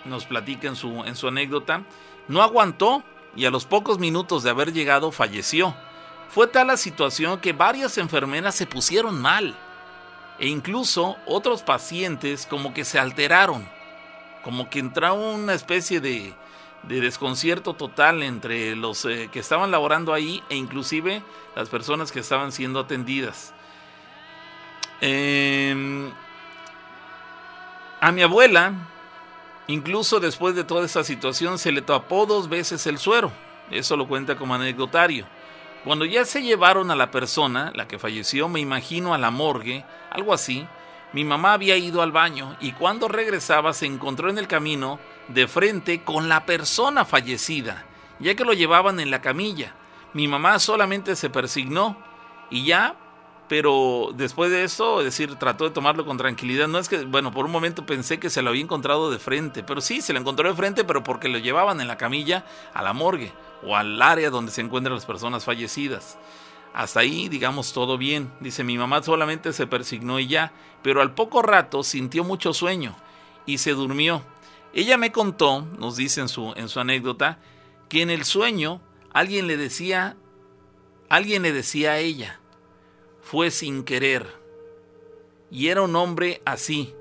nos 0.05 0.25
platica 0.25 0.69
en 0.69 0.77
su, 0.77 1.05
en 1.05 1.17
su 1.17 1.29
anécdota, 1.29 1.83
no 2.29 2.43
aguantó 2.43 3.03
y 3.37 3.45
a 3.45 3.51
los 3.51 3.67
pocos 3.67 3.99
minutos 3.99 4.43
de 4.43 4.51
haber 4.51 4.73
llegado 4.73 5.13
falleció. 5.13 5.75
Fue 6.29 6.47
tal 6.47 6.69
la 6.69 6.77
situación 6.77 7.41
que 7.41 7.53
varias 7.53 7.99
enfermeras 7.99 8.55
se 8.55 8.67
pusieron 8.67 9.21
mal 9.21 9.57
e 10.39 10.49
incluso 10.49 11.17
otros 11.27 11.63
pacientes 11.63 12.47
como 12.47 12.73
que 12.73 12.85
se 12.85 12.99
alteraron, 12.99 13.69
como 14.43 14.71
que 14.71 14.79
entró 14.79 15.15
una 15.15 15.55
especie 15.55 16.01
de, 16.01 16.35
de 16.85 17.01
desconcierto 17.01 17.75
total 17.75 18.23
entre 18.23 18.75
los 18.75 19.05
eh, 19.05 19.29
que 19.31 19.41
estaban 19.41 19.71
laborando 19.71 20.13
ahí 20.15 20.43
e 20.49 20.57
inclusive 20.57 21.23
las 21.55 21.69
personas 21.69 22.11
que 22.13 22.21
estaban 22.21 22.51
siendo 22.51 22.81
atendidas. 22.81 23.55
Em, 25.05 26.13
a 28.01 28.13
mi 28.13 28.23
abuela, 28.23 28.73
incluso 29.67 30.21
después 30.21 30.55
de 30.55 30.63
toda 30.63 30.87
esa 30.87 31.03
situación, 31.03 31.59
se 31.59 31.73
le 31.73 31.83
tapó 31.83 32.25
dos 32.25 32.49
veces 32.49 32.87
el 32.87 32.99
suero. 32.99 33.33
Eso 33.69 33.97
lo 33.97 34.07
cuenta 34.07 34.37
como 34.37 34.55
anecdotario. 34.55 35.27
Cuando 35.85 36.05
ya 36.05 36.25
se 36.25 36.43
llevaron 36.43 36.93
a 36.93 36.95
la 36.95 37.11
persona, 37.11 37.73
la 37.75 37.89
que 37.89 37.99
falleció, 37.99 38.49
me 38.49 38.61
imagino 38.61 39.13
a 39.13 39.19
la 39.19 39.33
morgue, 39.33 39.85
algo 40.09 40.33
así, 40.33 40.69
mi 41.13 41.25
mamá 41.25 41.55
había 41.55 41.77
ido 41.77 42.01
al 42.01 42.13
baño 42.13 42.57
y 42.61 42.71
cuando 42.71 43.09
regresaba 43.09 43.73
se 43.73 43.87
encontró 43.87 44.31
en 44.31 44.39
el 44.39 44.47
camino 44.47 45.01
de 45.27 45.49
frente 45.49 46.05
con 46.05 46.29
la 46.29 46.47
persona 46.47 47.05
fallecida, 47.05 47.87
ya 48.21 48.37
que 48.37 48.45
lo 48.45 48.53
llevaban 48.53 49.01
en 49.01 49.11
la 49.11 49.21
camilla. 49.21 49.75
Mi 50.13 50.29
mamá 50.29 50.61
solamente 50.61 51.17
se 51.17 51.29
persignó 51.29 51.97
y 52.51 52.67
ya, 52.67 52.95
pero 53.49 54.11
después 54.15 54.51
de 54.51 54.65
eso, 54.65 55.01
es 55.01 55.05
decir, 55.05 55.37
trató 55.37 55.65
de 55.65 55.71
tomarlo 55.71 56.07
con 56.07 56.17
tranquilidad. 56.17 56.69
No 56.69 56.79
es 56.79 56.89
que, 56.89 57.05
bueno, 57.05 57.33
por 57.33 57.45
un 57.45 57.51
momento 57.51 57.85
pensé 57.85 58.19
que 58.19 58.31
se 58.31 58.43
lo 58.43 58.51
había 58.51 58.63
encontrado 58.63 59.11
de 59.11 59.19
frente, 59.19 59.63
pero 59.63 59.81
sí, 59.81 60.01
se 60.01 60.13
lo 60.13 60.21
encontró 60.21 60.49
de 60.49 60.57
frente, 60.57 60.85
pero 60.85 61.03
porque 61.03 61.29
lo 61.29 61.39
llevaban 61.39 61.81
en 61.81 61.89
la 61.89 61.99
camilla 61.99 62.47
a 62.73 62.83
la 62.83 62.93
morgue 62.93 63.33
o 63.63 63.77
al 63.77 64.01
área 64.01 64.31
donde 64.31 64.53
se 64.53 64.61
encuentran 64.61 64.95
las 64.95 65.07
personas 65.07 65.45
fallecidas. 65.45 66.19
Hasta 66.73 67.01
ahí, 67.01 67.29
digamos, 67.29 67.73
todo 67.73 67.99
bien. 67.99 68.33
Dice, 68.41 68.65
mi 68.65 68.79
mamá 68.79 69.03
solamente 69.03 69.53
se 69.53 69.67
persignó 69.67 70.19
y 70.19 70.27
ya, 70.27 70.53
pero 70.83 71.03
al 71.03 71.15
poco 71.15 71.43
rato 71.43 71.83
sintió 71.83 72.25
mucho 72.25 72.55
sueño 72.55 72.97
y 73.45 73.59
se 73.59 73.73
durmió. 73.73 74.23
Ella 74.73 74.97
me 74.97 75.13
contó, 75.13 75.67
nos 75.79 75.97
dice 75.97 76.23
en 76.23 76.29
su, 76.29 76.55
en 76.57 76.69
su 76.69 76.81
anécdota, 76.81 77.39
que 77.91 78.01
en 78.01 78.09
el 78.09 78.25
sueño 78.25 78.81
alguien 79.13 79.47
le 79.47 79.59
decía, 79.59 80.17
alguien 81.11 81.43
le 81.43 81.53
decía 81.53 81.93
a 81.93 81.99
ella, 81.99 82.41
fue 83.33 83.51
sin 83.51 83.83
querer. 83.83 84.27
Y 85.51 85.69
era 85.69 85.81
un 85.81 85.97
hombre 85.97 86.43
así, 86.45 86.95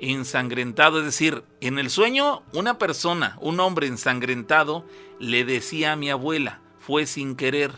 ensangrentado, 0.00 0.98
es 0.98 1.04
decir, 1.04 1.44
en 1.60 1.78
el 1.78 1.88
sueño 1.88 2.42
una 2.52 2.78
persona, 2.78 3.38
un 3.40 3.60
hombre 3.60 3.86
ensangrentado, 3.86 4.84
le 5.20 5.44
decía 5.44 5.92
a 5.92 5.96
mi 5.96 6.10
abuela, 6.10 6.60
fue 6.80 7.06
sin 7.06 7.36
querer. 7.36 7.70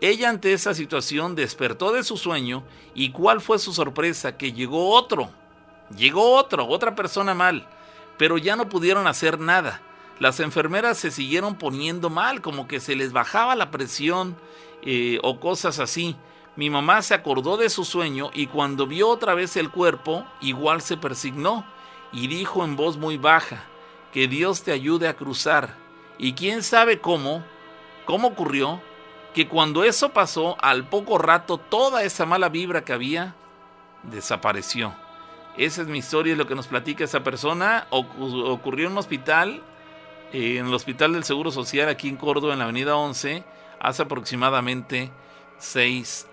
Ella 0.00 0.30
ante 0.30 0.52
esa 0.52 0.74
situación 0.74 1.36
despertó 1.36 1.92
de 1.92 2.02
su 2.02 2.16
sueño 2.16 2.64
y 2.92 3.12
cuál 3.12 3.40
fue 3.40 3.60
su 3.60 3.72
sorpresa, 3.72 4.36
que 4.36 4.52
llegó 4.52 4.90
otro, 4.90 5.30
llegó 5.96 6.34
otro, 6.34 6.66
otra 6.66 6.96
persona 6.96 7.34
mal 7.34 7.68
pero 8.18 8.38
ya 8.38 8.56
no 8.56 8.68
pudieron 8.68 9.06
hacer 9.06 9.38
nada. 9.38 9.80
Las 10.18 10.40
enfermeras 10.40 10.98
se 10.98 11.10
siguieron 11.10 11.56
poniendo 11.56 12.10
mal, 12.10 12.40
como 12.40 12.68
que 12.68 12.80
se 12.80 12.94
les 12.94 13.12
bajaba 13.12 13.56
la 13.56 13.70
presión 13.70 14.36
eh, 14.82 15.18
o 15.22 15.40
cosas 15.40 15.78
así. 15.78 16.16
Mi 16.54 16.68
mamá 16.68 17.00
se 17.00 17.14
acordó 17.14 17.56
de 17.56 17.70
su 17.70 17.84
sueño 17.84 18.30
y 18.34 18.46
cuando 18.46 18.86
vio 18.86 19.08
otra 19.08 19.34
vez 19.34 19.56
el 19.56 19.70
cuerpo, 19.70 20.26
igual 20.40 20.82
se 20.82 20.98
persignó 20.98 21.64
y 22.12 22.26
dijo 22.26 22.64
en 22.64 22.76
voz 22.76 22.98
muy 22.98 23.16
baja, 23.16 23.64
que 24.12 24.28
Dios 24.28 24.62
te 24.62 24.72
ayude 24.72 25.08
a 25.08 25.16
cruzar. 25.16 25.74
Y 26.18 26.34
quién 26.34 26.62
sabe 26.62 27.00
cómo, 27.00 27.42
cómo 28.04 28.28
ocurrió, 28.28 28.82
que 29.32 29.48
cuando 29.48 29.82
eso 29.82 30.10
pasó, 30.10 30.56
al 30.60 30.86
poco 30.88 31.16
rato 31.16 31.56
toda 31.56 32.02
esa 32.02 32.26
mala 32.26 32.50
vibra 32.50 32.84
que 32.84 32.92
había 32.92 33.34
desapareció. 34.02 34.94
Esa 35.56 35.82
es 35.82 35.88
mi 35.88 35.98
historia, 35.98 36.32
es 36.32 36.38
lo 36.38 36.46
que 36.46 36.54
nos 36.54 36.66
platica 36.66 37.04
esa 37.04 37.22
persona. 37.22 37.86
ocurrió 37.90 38.86
en 38.86 38.92
un 38.92 38.98
hospital, 38.98 39.62
eh, 40.32 40.58
en 40.58 40.66
el 40.66 40.74
Hospital 40.74 41.14
del 41.14 41.24
Seguro 41.24 41.50
Social 41.50 41.88
aquí 41.88 42.10
en 42.10 42.16
Córdoba, 42.16 42.52
en 42.52 42.58
la 42.58 42.64
Avenida 42.66 42.96
11, 42.96 43.42
hace 43.80 44.02
aproximadamente 44.02 45.10
seis 45.58 46.26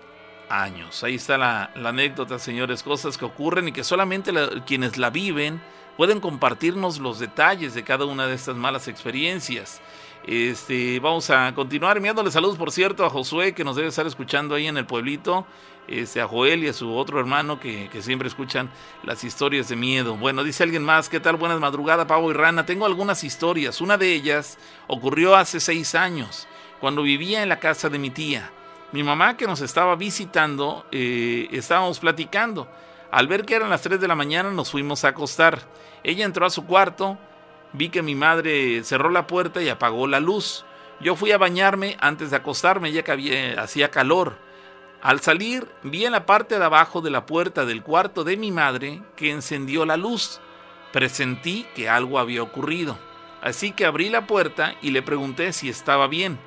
años. 0.50 1.02
Ahí 1.04 1.14
está 1.14 1.38
la, 1.38 1.70
anécdota, 1.74 2.38
señores, 2.38 2.82
cosas 2.82 3.16
que 3.16 3.24
ocurren 3.24 3.68
y 3.68 3.72
que 3.72 3.84
solamente 3.84 4.32
quienes 4.66 4.98
la 4.98 5.10
viven 5.10 5.60
pueden 5.96 6.20
compartirnos 6.20 6.98
los 6.98 7.18
detalles 7.18 7.74
de 7.74 7.84
cada 7.84 8.04
una 8.04 8.26
de 8.26 8.34
estas 8.34 8.56
malas 8.56 8.88
experiencias. 8.88 9.80
Este, 10.26 11.00
vamos 11.00 11.30
a 11.30 11.54
continuar 11.54 11.96
enviándole 11.96 12.30
saludos, 12.30 12.58
por 12.58 12.72
cierto, 12.72 13.06
a 13.06 13.10
Josué, 13.10 13.54
que 13.54 13.64
nos 13.64 13.76
debe 13.76 13.88
estar 13.88 14.06
escuchando 14.06 14.54
ahí 14.54 14.66
en 14.66 14.76
el 14.76 14.84
pueblito 14.84 15.46
este, 15.88 16.20
a 16.20 16.28
Joel 16.28 16.64
y 16.64 16.68
a 16.68 16.72
su 16.72 16.94
otro 16.94 17.18
hermano 17.18 17.58
que, 17.58 17.88
siempre 18.00 18.28
escuchan 18.28 18.70
las 19.02 19.24
historias 19.24 19.68
de 19.68 19.76
miedo. 19.76 20.16
Bueno, 20.16 20.44
dice 20.44 20.62
alguien 20.62 20.84
más, 20.84 21.08
¿qué 21.08 21.20
tal? 21.20 21.36
Buenas 21.36 21.60
madrugadas, 21.60 22.06
Pavo 22.06 22.30
y 22.30 22.34
Rana. 22.34 22.66
Tengo 22.66 22.86
algunas 22.86 23.24
historias. 23.24 23.80
Una 23.80 23.96
de 23.96 24.12
ellas 24.12 24.58
ocurrió 24.86 25.36
hace 25.36 25.58
seis 25.58 25.94
años, 25.94 26.46
cuando 26.80 27.02
vivía 27.02 27.42
en 27.42 27.48
la 27.48 27.58
casa 27.58 27.88
de 27.88 27.98
mi 27.98 28.10
tía. 28.10 28.52
Mi 28.92 29.04
mamá 29.04 29.36
que 29.36 29.46
nos 29.46 29.60
estaba 29.60 29.94
visitando, 29.94 30.84
eh, 30.90 31.48
estábamos 31.52 32.00
platicando. 32.00 32.66
Al 33.12 33.28
ver 33.28 33.44
que 33.44 33.54
eran 33.54 33.70
las 33.70 33.82
3 33.82 34.00
de 34.00 34.08
la 34.08 34.16
mañana 34.16 34.50
nos 34.50 34.72
fuimos 34.72 35.04
a 35.04 35.08
acostar. 35.08 35.60
Ella 36.02 36.24
entró 36.24 36.44
a 36.44 36.50
su 36.50 36.66
cuarto, 36.66 37.16
vi 37.72 37.88
que 37.88 38.02
mi 38.02 38.16
madre 38.16 38.82
cerró 38.82 39.10
la 39.10 39.28
puerta 39.28 39.62
y 39.62 39.68
apagó 39.68 40.08
la 40.08 40.18
luz. 40.18 40.64
Yo 41.00 41.14
fui 41.14 41.30
a 41.30 41.38
bañarme 41.38 41.96
antes 42.00 42.30
de 42.30 42.36
acostarme, 42.36 42.90
ya 42.90 43.02
que 43.02 43.12
había, 43.12 43.62
hacía 43.62 43.90
calor. 43.92 44.38
Al 45.02 45.20
salir, 45.20 45.68
vi 45.84 46.04
en 46.04 46.12
la 46.12 46.26
parte 46.26 46.58
de 46.58 46.64
abajo 46.64 47.00
de 47.00 47.10
la 47.10 47.26
puerta 47.26 47.64
del 47.64 47.82
cuarto 47.82 48.24
de 48.24 48.36
mi 48.36 48.50
madre 48.50 49.02
que 49.14 49.30
encendió 49.30 49.86
la 49.86 49.96
luz. 49.96 50.40
Presentí 50.92 51.64
que 51.76 51.88
algo 51.88 52.18
había 52.18 52.42
ocurrido. 52.42 52.98
Así 53.40 53.70
que 53.70 53.86
abrí 53.86 54.08
la 54.08 54.26
puerta 54.26 54.74
y 54.82 54.90
le 54.90 55.00
pregunté 55.00 55.52
si 55.52 55.68
estaba 55.68 56.08
bien. 56.08 56.38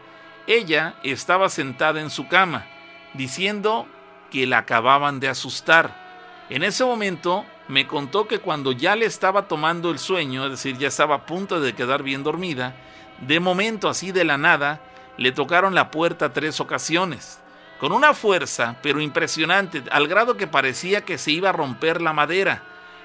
Ella 0.47 0.95
estaba 1.03 1.49
sentada 1.49 2.01
en 2.01 2.09
su 2.09 2.27
cama, 2.27 2.65
diciendo 3.13 3.87
que 4.29 4.45
la 4.45 4.59
acababan 4.59 5.19
de 5.19 5.29
asustar. 5.29 6.45
En 6.49 6.63
ese 6.63 6.83
momento 6.83 7.45
me 7.67 7.87
contó 7.87 8.27
que 8.27 8.39
cuando 8.39 8.71
ya 8.71 8.95
le 8.95 9.05
estaba 9.05 9.47
tomando 9.47 9.89
el 9.89 9.99
sueño, 9.99 10.45
es 10.45 10.51
decir, 10.51 10.77
ya 10.77 10.89
estaba 10.89 11.15
a 11.15 11.25
punto 11.25 11.61
de 11.61 11.73
quedar 11.73 12.03
bien 12.03 12.23
dormida, 12.23 12.75
de 13.21 13.39
momento 13.39 13.87
así 13.87 14.11
de 14.11 14.25
la 14.25 14.37
nada, 14.37 14.81
le 15.17 15.31
tocaron 15.31 15.75
la 15.75 15.91
puerta 15.91 16.33
tres 16.33 16.59
ocasiones 16.59 17.39
con 17.83 17.91
una 17.91 18.13
fuerza, 18.13 18.77
pero 18.81 19.01
impresionante, 19.01 19.83
al 19.91 20.07
grado 20.07 20.37
que 20.37 20.47
parecía 20.47 21.01
que 21.01 21.17
se 21.17 21.31
iba 21.31 21.49
a 21.49 21.51
romper 21.51 22.01
la 22.01 22.13
madera. 22.13 22.63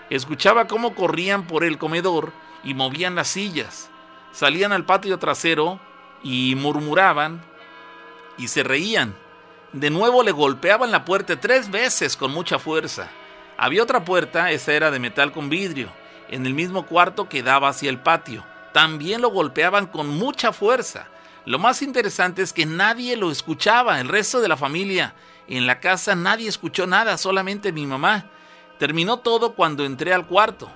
Escuchaba 0.08 0.68
cómo 0.68 0.94
corrían 0.94 1.48
por 1.48 1.64
el 1.64 1.78
comedor 1.78 2.32
y 2.62 2.74
movían 2.74 3.16
las 3.16 3.26
sillas. 3.26 3.90
Salían 4.30 4.70
al 4.70 4.84
patio 4.84 5.18
trasero 5.18 5.80
y 6.22 6.54
murmuraban 6.56 7.40
y 8.36 8.48
se 8.48 8.62
reían. 8.62 9.14
De 9.72 9.90
nuevo 9.90 10.22
le 10.22 10.32
golpeaban 10.32 10.90
la 10.90 11.04
puerta 11.04 11.38
tres 11.38 11.70
veces 11.70 12.16
con 12.16 12.32
mucha 12.32 12.58
fuerza. 12.58 13.10
Había 13.56 13.82
otra 13.82 14.04
puerta, 14.04 14.50
esa 14.50 14.72
era 14.72 14.90
de 14.90 14.98
metal 14.98 15.32
con 15.32 15.50
vidrio, 15.50 15.90
en 16.28 16.46
el 16.46 16.54
mismo 16.54 16.86
cuarto 16.86 17.28
que 17.28 17.42
daba 17.42 17.68
hacia 17.68 17.90
el 17.90 18.00
patio. 18.00 18.44
También 18.72 19.20
lo 19.20 19.30
golpeaban 19.30 19.86
con 19.86 20.08
mucha 20.08 20.52
fuerza. 20.52 21.08
Lo 21.44 21.58
más 21.58 21.82
interesante 21.82 22.42
es 22.42 22.52
que 22.52 22.66
nadie 22.66 23.16
lo 23.16 23.30
escuchaba, 23.30 24.00
el 24.00 24.08
resto 24.08 24.40
de 24.40 24.48
la 24.48 24.56
familia. 24.56 25.14
En 25.48 25.66
la 25.66 25.80
casa 25.80 26.14
nadie 26.14 26.48
escuchó 26.48 26.86
nada, 26.86 27.16
solamente 27.18 27.72
mi 27.72 27.86
mamá. 27.86 28.26
Terminó 28.78 29.18
todo 29.18 29.54
cuando 29.54 29.84
entré 29.84 30.12
al 30.14 30.26
cuarto. 30.26 30.70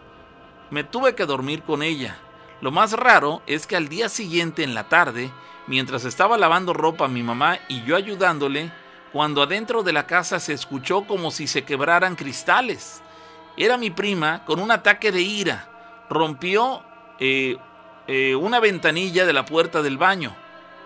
Me 0.70 0.82
tuve 0.82 1.14
que 1.14 1.26
dormir 1.26 1.62
con 1.62 1.82
ella. 1.82 2.18
Lo 2.62 2.70
más 2.70 2.92
raro 2.92 3.42
es 3.48 3.66
que 3.66 3.74
al 3.74 3.88
día 3.88 4.08
siguiente 4.08 4.62
en 4.62 4.72
la 4.72 4.88
tarde, 4.88 5.32
mientras 5.66 6.04
estaba 6.04 6.38
lavando 6.38 6.72
ropa 6.72 7.08
mi 7.08 7.24
mamá 7.24 7.58
y 7.68 7.82
yo 7.82 7.96
ayudándole, 7.96 8.70
cuando 9.12 9.42
adentro 9.42 9.82
de 9.82 9.92
la 9.92 10.06
casa 10.06 10.38
se 10.38 10.52
escuchó 10.52 11.02
como 11.02 11.32
si 11.32 11.48
se 11.48 11.64
quebraran 11.64 12.14
cristales. 12.14 13.02
Era 13.56 13.76
mi 13.76 13.90
prima 13.90 14.44
con 14.44 14.60
un 14.60 14.70
ataque 14.70 15.10
de 15.10 15.22
ira. 15.22 15.68
Rompió 16.08 16.84
eh, 17.18 17.56
eh, 18.06 18.36
una 18.36 18.60
ventanilla 18.60 19.26
de 19.26 19.32
la 19.32 19.44
puerta 19.44 19.82
del 19.82 19.98
baño. 19.98 20.32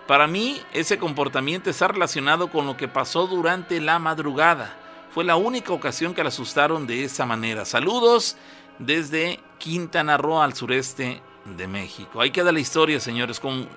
Para 0.07 0.25
mí, 0.25 0.59
ese 0.73 0.97
comportamiento 0.97 1.69
está 1.69 1.89
relacionado 1.89 2.49
con 2.49 2.65
lo 2.65 2.75
que 2.75 2.87
pasó 2.87 3.27
durante 3.27 3.79
la 3.79 3.99
madrugada. 3.99 4.75
Fue 5.11 5.23
la 5.23 5.35
única 5.35 5.73
ocasión 5.73 6.15
que 6.15 6.23
la 6.23 6.29
asustaron 6.29 6.87
de 6.87 7.03
esa 7.03 7.27
manera. 7.27 7.65
Saludos 7.65 8.35
desde 8.79 9.39
Quintana 9.59 10.17
Roo 10.17 10.41
al 10.41 10.55
sureste 10.55 11.21
de 11.55 11.67
México. 11.67 12.19
Ahí 12.19 12.31
queda 12.31 12.51
la 12.51 12.59
historia, 12.59 12.99
señores, 12.99 13.39
con 13.39 13.67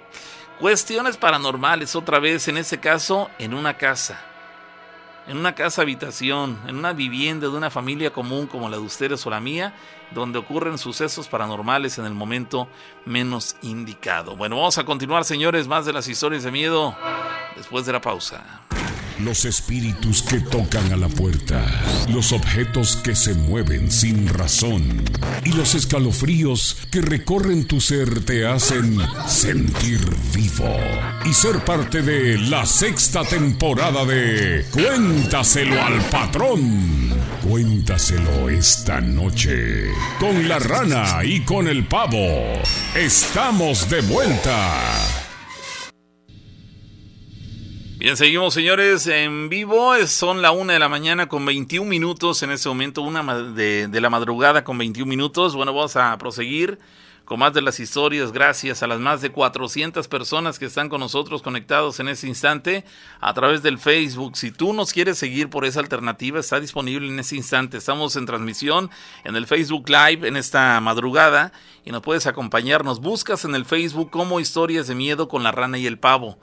cuestiones 0.59 1.17
paranormales, 1.17 1.95
otra 1.95 2.19
vez, 2.19 2.49
en 2.49 2.57
ese 2.57 2.81
caso, 2.81 3.31
en 3.39 3.55
una 3.55 3.77
casa 3.77 4.27
en 5.31 5.37
una 5.37 5.55
casa 5.55 5.83
habitación, 5.83 6.59
en 6.67 6.77
una 6.77 6.93
vivienda 6.93 7.47
de 7.49 7.57
una 7.57 7.71
familia 7.71 8.13
común 8.13 8.49
como 8.49 8.69
la 8.69 8.79
de 8.79 8.83
ustedes 8.83 9.25
o 9.27 9.31
la 9.31 9.39
mía, 9.39 9.75
donde 10.11 10.39
ocurren 10.39 10.77
sucesos 10.77 11.29
paranormales 11.29 11.99
en 11.99 12.05
el 12.05 12.15
momento 12.15 12.69
menos 13.05 13.55
indicado. 13.63 14.35
Bueno, 14.35 14.57
vamos 14.57 14.79
a 14.79 14.85
continuar, 14.85 15.25
señores, 15.25 15.69
más 15.69 15.87
de 15.87 15.93
las 15.93 16.09
historias 16.09 16.43
de 16.43 16.51
miedo 16.51 16.97
después 17.55 17.87
de 17.87 17.93
la 17.93 18.01
pausa. 18.01 18.61
Los 19.25 19.45
espíritus 19.45 20.23
que 20.23 20.41
tocan 20.41 20.93
a 20.93 20.97
la 20.97 21.09
puerta, 21.09 21.63
los 22.09 22.33
objetos 22.33 22.97
que 22.97 23.15
se 23.15 23.35
mueven 23.35 23.91
sin 23.91 24.27
razón 24.29 25.05
y 25.45 25.53
los 25.53 25.75
escalofríos 25.75 26.79
que 26.91 27.03
recorren 27.03 27.67
tu 27.67 27.81
ser 27.81 28.25
te 28.25 28.47
hacen 28.47 28.99
sentir 29.27 30.01
vivo 30.35 30.75
y 31.27 31.35
ser 31.35 31.63
parte 31.65 32.01
de 32.01 32.39
la 32.39 32.65
sexta 32.65 33.23
temporada 33.23 34.07
de 34.07 34.65
Cuéntaselo 34.73 35.83
al 35.83 36.01
patrón. 36.07 37.11
Cuéntaselo 37.47 38.49
esta 38.49 39.01
noche 39.03 39.91
con 40.19 40.49
la 40.49 40.59
rana 40.59 41.21
y 41.25 41.41
con 41.41 41.69
el 41.69 41.87
pavo. 41.87 42.63
Estamos 42.95 43.89
de 43.91 44.01
vuelta. 44.01 45.20
Bien, 48.01 48.17
seguimos 48.17 48.55
señores 48.55 49.07
en 49.09 49.51
vivo. 49.51 49.95
Son 50.07 50.41
la 50.41 50.53
una 50.53 50.73
de 50.73 50.79
la 50.79 50.89
mañana 50.89 51.29
con 51.29 51.45
21 51.45 51.87
minutos 51.87 52.43
en 52.43 52.51
este 52.51 52.67
momento, 52.71 53.03
una 53.03 53.23
de, 53.53 53.89
de 53.89 54.01
la 54.01 54.09
madrugada 54.09 54.65
con 54.65 54.79
21 54.79 55.07
minutos. 55.07 55.55
Bueno, 55.55 55.75
vamos 55.75 55.97
a 55.97 56.17
proseguir 56.17 56.79
con 57.27 57.41
más 57.41 57.53
de 57.53 57.61
las 57.61 57.79
historias, 57.79 58.33
gracias 58.33 58.83
a 58.83 58.87
las 58.87 59.01
más 59.01 59.21
de 59.21 59.31
400 59.31 60.09
personas 60.09 60.59
que 60.59 60.65
están 60.65 60.89
con 60.89 61.01
nosotros 61.01 61.43
conectados 61.43 62.01
en 62.01 62.09
este 62.09 62.27
instante 62.27 62.87
a 63.21 63.35
través 63.35 63.63
del 63.63 63.79
Facebook. 63.79 64.35
Si 64.39 64.51
tú 64.51 64.73
nos 64.73 64.95
quieres 64.95 65.19
seguir 65.19 65.51
por 65.51 65.67
esa 65.67 65.81
alternativa, 65.81 66.41
está 66.41 66.59
disponible 66.59 67.07
en 67.07 67.19
este 67.21 67.37
instante. 67.37 67.77
Estamos 67.77 68.17
en 68.17 68.25
transmisión 68.25 68.89
en 69.25 69.37
el 69.37 69.47
Facebook 69.47 69.91
Live 69.91 70.27
en 70.27 70.39
esta 70.39 70.81
madrugada 70.81 71.53
y 71.85 71.91
nos 71.91 72.01
puedes 72.01 72.27
acompañar. 72.27 72.83
Nos 72.83 72.99
buscas 72.99 73.45
en 73.45 73.55
el 73.55 73.67
Facebook 73.67 74.11
como 74.11 74.41
historias 74.41 74.87
de 74.87 74.95
miedo 74.95 75.29
con 75.29 75.43
la 75.43 75.53
rana 75.53 75.77
y 75.77 75.87
el 75.87 75.99
pavo. 75.99 76.39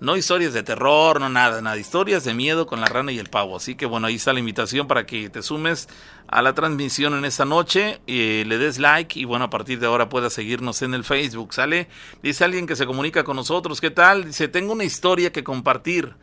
No 0.00 0.16
historias 0.16 0.54
de 0.54 0.62
terror, 0.62 1.20
no 1.20 1.28
nada, 1.28 1.60
nada. 1.60 1.76
Historias 1.76 2.24
de 2.24 2.32
miedo 2.32 2.66
con 2.66 2.80
la 2.80 2.86
rana 2.86 3.12
y 3.12 3.18
el 3.18 3.28
pavo. 3.28 3.56
Así 3.56 3.74
que 3.74 3.84
bueno, 3.84 4.06
ahí 4.06 4.14
está 4.14 4.32
la 4.32 4.40
invitación 4.40 4.88
para 4.88 5.04
que 5.04 5.28
te 5.28 5.42
sumes 5.42 5.90
a 6.26 6.40
la 6.40 6.54
transmisión 6.54 7.12
en 7.12 7.26
esta 7.26 7.44
noche, 7.44 8.00
y 8.06 8.44
le 8.44 8.56
des 8.56 8.78
like 8.78 9.18
y 9.20 9.26
bueno, 9.26 9.44
a 9.44 9.50
partir 9.50 9.78
de 9.78 9.86
ahora 9.86 10.08
puedas 10.08 10.32
seguirnos 10.32 10.80
en 10.80 10.94
el 10.94 11.04
Facebook, 11.04 11.52
¿sale? 11.52 11.88
Dice 12.22 12.44
alguien 12.44 12.66
que 12.66 12.76
se 12.76 12.86
comunica 12.86 13.24
con 13.24 13.36
nosotros, 13.36 13.78
¿qué 13.78 13.90
tal? 13.90 14.24
Dice, 14.24 14.48
tengo 14.48 14.72
una 14.72 14.84
historia 14.84 15.32
que 15.32 15.44
compartir. 15.44 16.14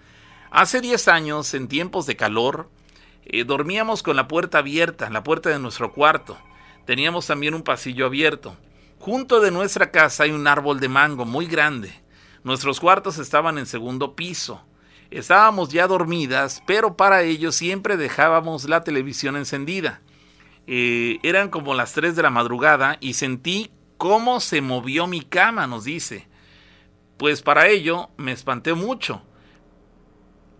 Hace 0.49 0.82
10 0.82 1.07
años, 1.09 1.53
en 1.53 1.67
tiempos 1.67 2.07
de 2.07 2.15
calor, 2.15 2.71
eh, 3.25 3.43
dormíamos 3.43 4.01
con 4.01 4.15
la 4.15 4.28
puerta 4.28 4.57
abierta, 4.57 5.11
la 5.11 5.23
puerta 5.23 5.51
de 5.51 5.59
nuestro 5.59 5.93
cuarto. 5.93 6.36
Teníamos 6.86 7.28
también 7.28 7.53
un 7.53 7.61
pasillo 7.61 8.07
abierto. 8.07 8.57
Junto 8.97 9.39
de 9.39 9.51
nuestra 9.51 9.91
casa 9.91 10.23
hay 10.23 10.32
un 10.32 10.47
árbol 10.47 10.80
de 10.80 10.89
mango 10.89 11.25
muy 11.25 11.45
grande. 11.45 12.07
Nuestros 12.48 12.80
cuartos 12.80 13.18
estaban 13.18 13.58
en 13.58 13.66
segundo 13.66 14.16
piso. 14.16 14.64
Estábamos 15.12 15.68
ya 15.68 15.86
dormidas, 15.86 16.64
pero 16.66 16.95
para 16.95 17.24
ello 17.24 17.52
siempre 17.52 17.98
dejábamos 17.98 18.70
la 18.70 18.86
televisión 18.86 19.36
encendida. 19.36 20.00
Eh, 20.66 21.20
eran 21.24 21.50
como 21.50 21.74
las 21.74 21.91
3 21.91 22.16
de 22.16 22.24
la 22.24 22.30
madrugada 22.30 23.00
y 23.02 23.16
sentí 23.16 23.70
cómo 23.98 24.39
se 24.39 24.62
movió 24.62 25.08
mi 25.08 25.24
cama, 25.24 25.68
nos 25.68 25.84
dice. 25.84 26.30
Pues 27.18 27.41
para 27.41 27.68
ello 27.68 28.12
me 28.16 28.32
espanté 28.32 28.74
mucho. 28.74 29.22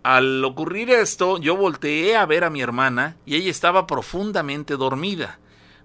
Al 0.02 0.44
ocurrir 0.44 0.90
esto, 0.90 1.38
yo 1.38 1.56
volteé 1.56 2.16
a 2.16 2.26
ver 2.26 2.44
a 2.44 2.50
mi 2.50 2.60
hermana 2.60 3.16
y 3.24 3.36
ella 3.36 3.50
estaba 3.50 3.86
profundamente 3.86 4.76
dormida. 4.76 5.38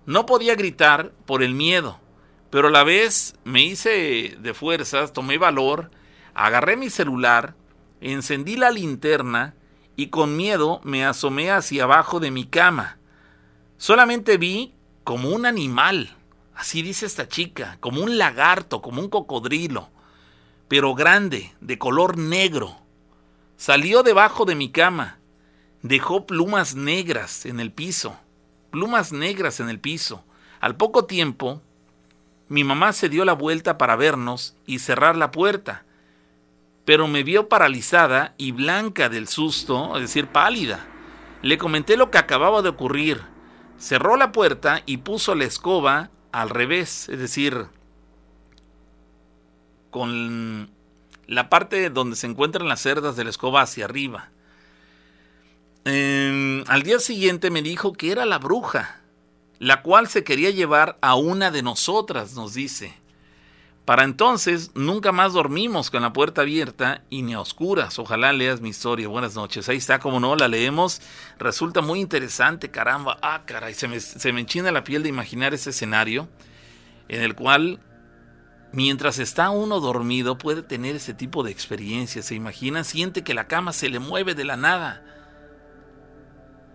No 0.05 0.25
podía 0.25 0.55
gritar 0.55 1.13
por 1.25 1.43
el 1.43 1.53
miedo. 1.53 2.02
Pero 2.53 2.67
a 2.67 2.71
la 2.71 2.83
vez 2.83 3.33
me 3.45 3.63
hice 3.63 4.37
de 4.39 4.53
fuerzas, 4.53 5.11
tomé 5.11 5.39
valor, 5.39 5.89
agarré 6.35 6.77
mi 6.77 6.91
celular, 6.91 7.55
encendí 7.99 8.57
la 8.57 8.69
linterna 8.69 9.55
y 9.95 10.09
con 10.09 10.37
miedo 10.37 10.79
me 10.83 11.03
asomé 11.03 11.49
hacia 11.49 11.85
abajo 11.85 12.19
de 12.19 12.29
mi 12.29 12.45
cama. 12.45 12.99
Solamente 13.77 14.37
vi 14.37 14.75
como 15.03 15.29
un 15.29 15.47
animal, 15.47 16.15
así 16.53 16.83
dice 16.83 17.07
esta 17.07 17.27
chica, 17.27 17.77
como 17.79 18.03
un 18.03 18.19
lagarto, 18.19 18.83
como 18.83 19.01
un 19.01 19.09
cocodrilo, 19.09 19.89
pero 20.67 20.93
grande, 20.93 21.55
de 21.59 21.79
color 21.79 22.19
negro. 22.19 22.77
Salió 23.57 24.03
debajo 24.03 24.45
de 24.45 24.53
mi 24.53 24.71
cama, 24.71 25.17
dejó 25.81 26.27
plumas 26.27 26.75
negras 26.75 27.47
en 27.47 27.59
el 27.59 27.71
piso, 27.71 28.15
plumas 28.69 29.11
negras 29.11 29.59
en 29.59 29.69
el 29.69 29.79
piso. 29.79 30.23
Al 30.59 30.77
poco 30.77 31.05
tiempo, 31.05 31.63
mi 32.49 32.63
mamá 32.63 32.93
se 32.93 33.09
dio 33.09 33.25
la 33.25 33.33
vuelta 33.33 33.77
para 33.77 33.95
vernos 33.95 34.55
y 34.65 34.79
cerrar 34.79 35.15
la 35.15 35.31
puerta, 35.31 35.85
pero 36.85 37.07
me 37.07 37.23
vio 37.23 37.47
paralizada 37.47 38.33
y 38.37 38.51
blanca 38.51 39.09
del 39.09 39.27
susto, 39.27 39.95
es 39.95 40.01
decir, 40.01 40.27
pálida. 40.27 40.85
Le 41.41 41.57
comenté 41.57 41.97
lo 41.97 42.11
que 42.11 42.17
acababa 42.17 42.61
de 42.61 42.69
ocurrir. 42.69 43.21
Cerró 43.77 44.17
la 44.17 44.31
puerta 44.31 44.81
y 44.85 44.97
puso 44.97 45.35
la 45.35 45.45
escoba 45.45 46.09
al 46.31 46.49
revés, 46.49 47.09
es 47.09 47.19
decir, 47.19 47.67
con 49.89 50.69
la 51.27 51.49
parte 51.49 51.89
donde 51.89 52.15
se 52.15 52.27
encuentran 52.27 52.67
las 52.67 52.81
cerdas 52.81 53.15
de 53.15 53.23
la 53.23 53.29
escoba 53.29 53.61
hacia 53.61 53.85
arriba. 53.85 54.29
al 55.85 56.83
día 56.83 56.99
siguiente 56.99 57.49
me 57.51 57.61
dijo 57.61 57.93
que 57.93 58.11
era 58.11 58.25
la 58.25 58.39
bruja 58.39 59.02
la 59.63 59.81
cual 59.81 60.09
se 60.09 60.25
quería 60.25 60.49
llevar 60.49 60.97
a 60.99 61.15
una 61.15 61.49
de 61.49 61.63
nosotras, 61.63 62.33
nos 62.33 62.53
dice. 62.53 62.93
Para 63.85 64.03
entonces 64.03 64.71
nunca 64.75 65.13
más 65.13 65.31
dormimos 65.31 65.89
con 65.89 66.01
la 66.01 66.11
puerta 66.11 66.41
abierta 66.41 67.01
y 67.09 67.21
ni 67.21 67.33
a 67.33 67.39
oscuras. 67.39 67.97
Ojalá 67.97 68.33
leas 68.33 68.59
mi 68.59 68.67
historia. 68.67 69.07
Buenas 69.07 69.35
noches. 69.35 69.69
Ahí 69.69 69.77
está, 69.77 69.99
como 69.99 70.19
no, 70.19 70.35
la 70.35 70.49
leemos. 70.49 71.01
Resulta 71.39 71.79
muy 71.79 72.01
interesante, 72.01 72.71
caramba. 72.71 73.17
Ah, 73.21 73.43
caray, 73.45 73.73
se 73.73 73.87
me, 73.87 74.01
se 74.01 74.33
me 74.33 74.41
enchina 74.41 74.69
la 74.73 74.83
piel 74.83 75.01
de 75.01 75.09
imaginar 75.09 75.53
ese 75.53 75.69
escenario 75.69 76.27
en 77.07 77.21
el 77.21 77.33
cual 77.33 77.79
mientras 78.73 79.17
está 79.17 79.49
uno 79.49 79.79
dormido 79.79 80.37
puede 80.37 80.61
tener 80.61 80.97
ese 80.97 81.13
tipo 81.13 81.41
de 81.41 81.51
experiencias. 81.51 82.25
¿Se 82.25 82.35
imagina? 82.35 82.83
Siente 82.83 83.23
que 83.23 83.33
la 83.33 83.47
cama 83.47 83.71
se 83.71 83.87
le 83.87 83.99
mueve 83.99 84.35
de 84.35 84.43
la 84.43 84.57
nada 84.57 85.05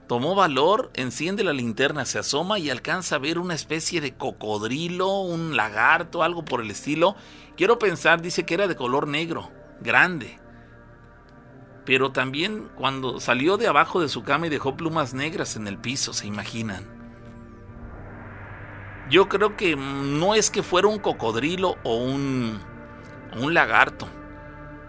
Tomó 0.09 0.35
valor, 0.35 0.91
enciende 0.95 1.45
la 1.45 1.53
linterna, 1.53 2.07
se 2.07 2.19
asoma 2.19 2.59
y 2.59 2.71
alcanza 2.71 3.17
a 3.17 3.19
ver 3.19 3.39
una 3.39 3.55
especie 3.55 4.01
de 4.01 4.15
cocodrilo, 4.15 5.21
un 5.21 5.55
lagarto, 5.55 6.23
algo 6.23 6.47
por 6.47 6.63
el 6.63 6.71
estilo. 6.71 7.15
Quiero 7.59 7.79
pensar, 7.79 8.23
dice 8.23 8.47
que 8.47 8.55
era 8.55 8.67
de 8.67 8.75
color 8.75 9.07
negro, 9.07 9.51
grande. 9.83 10.39
Pero 11.85 12.11
también 12.11 12.71
cuando 12.75 13.21
salió 13.21 13.59
de 13.59 13.67
abajo 13.67 14.01
de 14.01 14.09
su 14.09 14.23
cama 14.23 14.47
y 14.47 14.51
dejó 14.51 14.79
plumas 14.79 15.13
negras 15.13 15.57
en 15.57 15.69
el 15.69 15.77
piso, 15.77 16.15
se 16.15 16.27
imaginan. 16.27 16.87
Yo 19.11 19.29
creo 19.29 19.57
que 19.57 19.77
no 19.77 20.35
es 20.35 20.51
que 20.51 20.63
fuera 20.63 20.89
un 20.89 21.01
cocodrilo 21.01 21.77
o 21.83 21.97
un, 21.97 22.59
un 23.39 23.55
lagarto. 23.55 24.09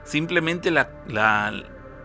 Simplemente 0.03 0.71
la, 0.71 0.89
la, 1.07 1.53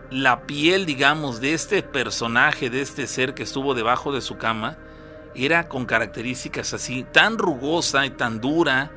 la 0.09 0.45
piel, 0.45 0.85
digamos, 0.85 1.41
de 1.41 1.53
este 1.53 1.81
personaje, 1.83 2.69
de 2.69 2.81
este 2.81 3.07
ser 3.07 3.33
que 3.33 3.43
estuvo 3.43 3.73
debajo 3.73 4.11
de 4.11 4.21
su 4.21 4.37
cama, 4.37 4.77
era 5.33 5.67
con 5.67 5.85
características 5.85 6.73
así, 6.73 7.03
tan 7.03 7.37
rugosa 7.37 8.05
y 8.05 8.11
tan 8.11 8.39
dura, 8.39 8.91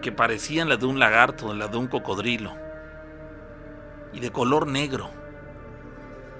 que 0.00 0.12
parecían 0.12 0.68
la 0.68 0.76
de 0.76 0.86
un 0.86 0.98
lagarto, 0.98 1.54
la 1.54 1.68
de 1.68 1.76
un 1.76 1.86
cocodrilo, 1.86 2.56
y 4.12 4.20
de 4.20 4.30
color 4.30 4.66
negro. 4.66 5.10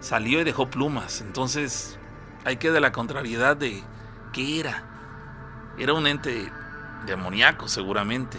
Salió 0.00 0.40
y 0.40 0.44
dejó 0.44 0.68
plumas, 0.68 1.20
entonces 1.20 1.98
hay 2.44 2.56
que 2.56 2.72
de 2.72 2.80
la 2.80 2.90
contrariedad 2.90 3.56
de 3.56 3.82
qué 4.32 4.58
era. 4.58 4.88
Era 5.78 5.94
un 5.94 6.06
ente 6.06 6.50
demoníaco 7.06 7.68
seguramente 7.68 8.38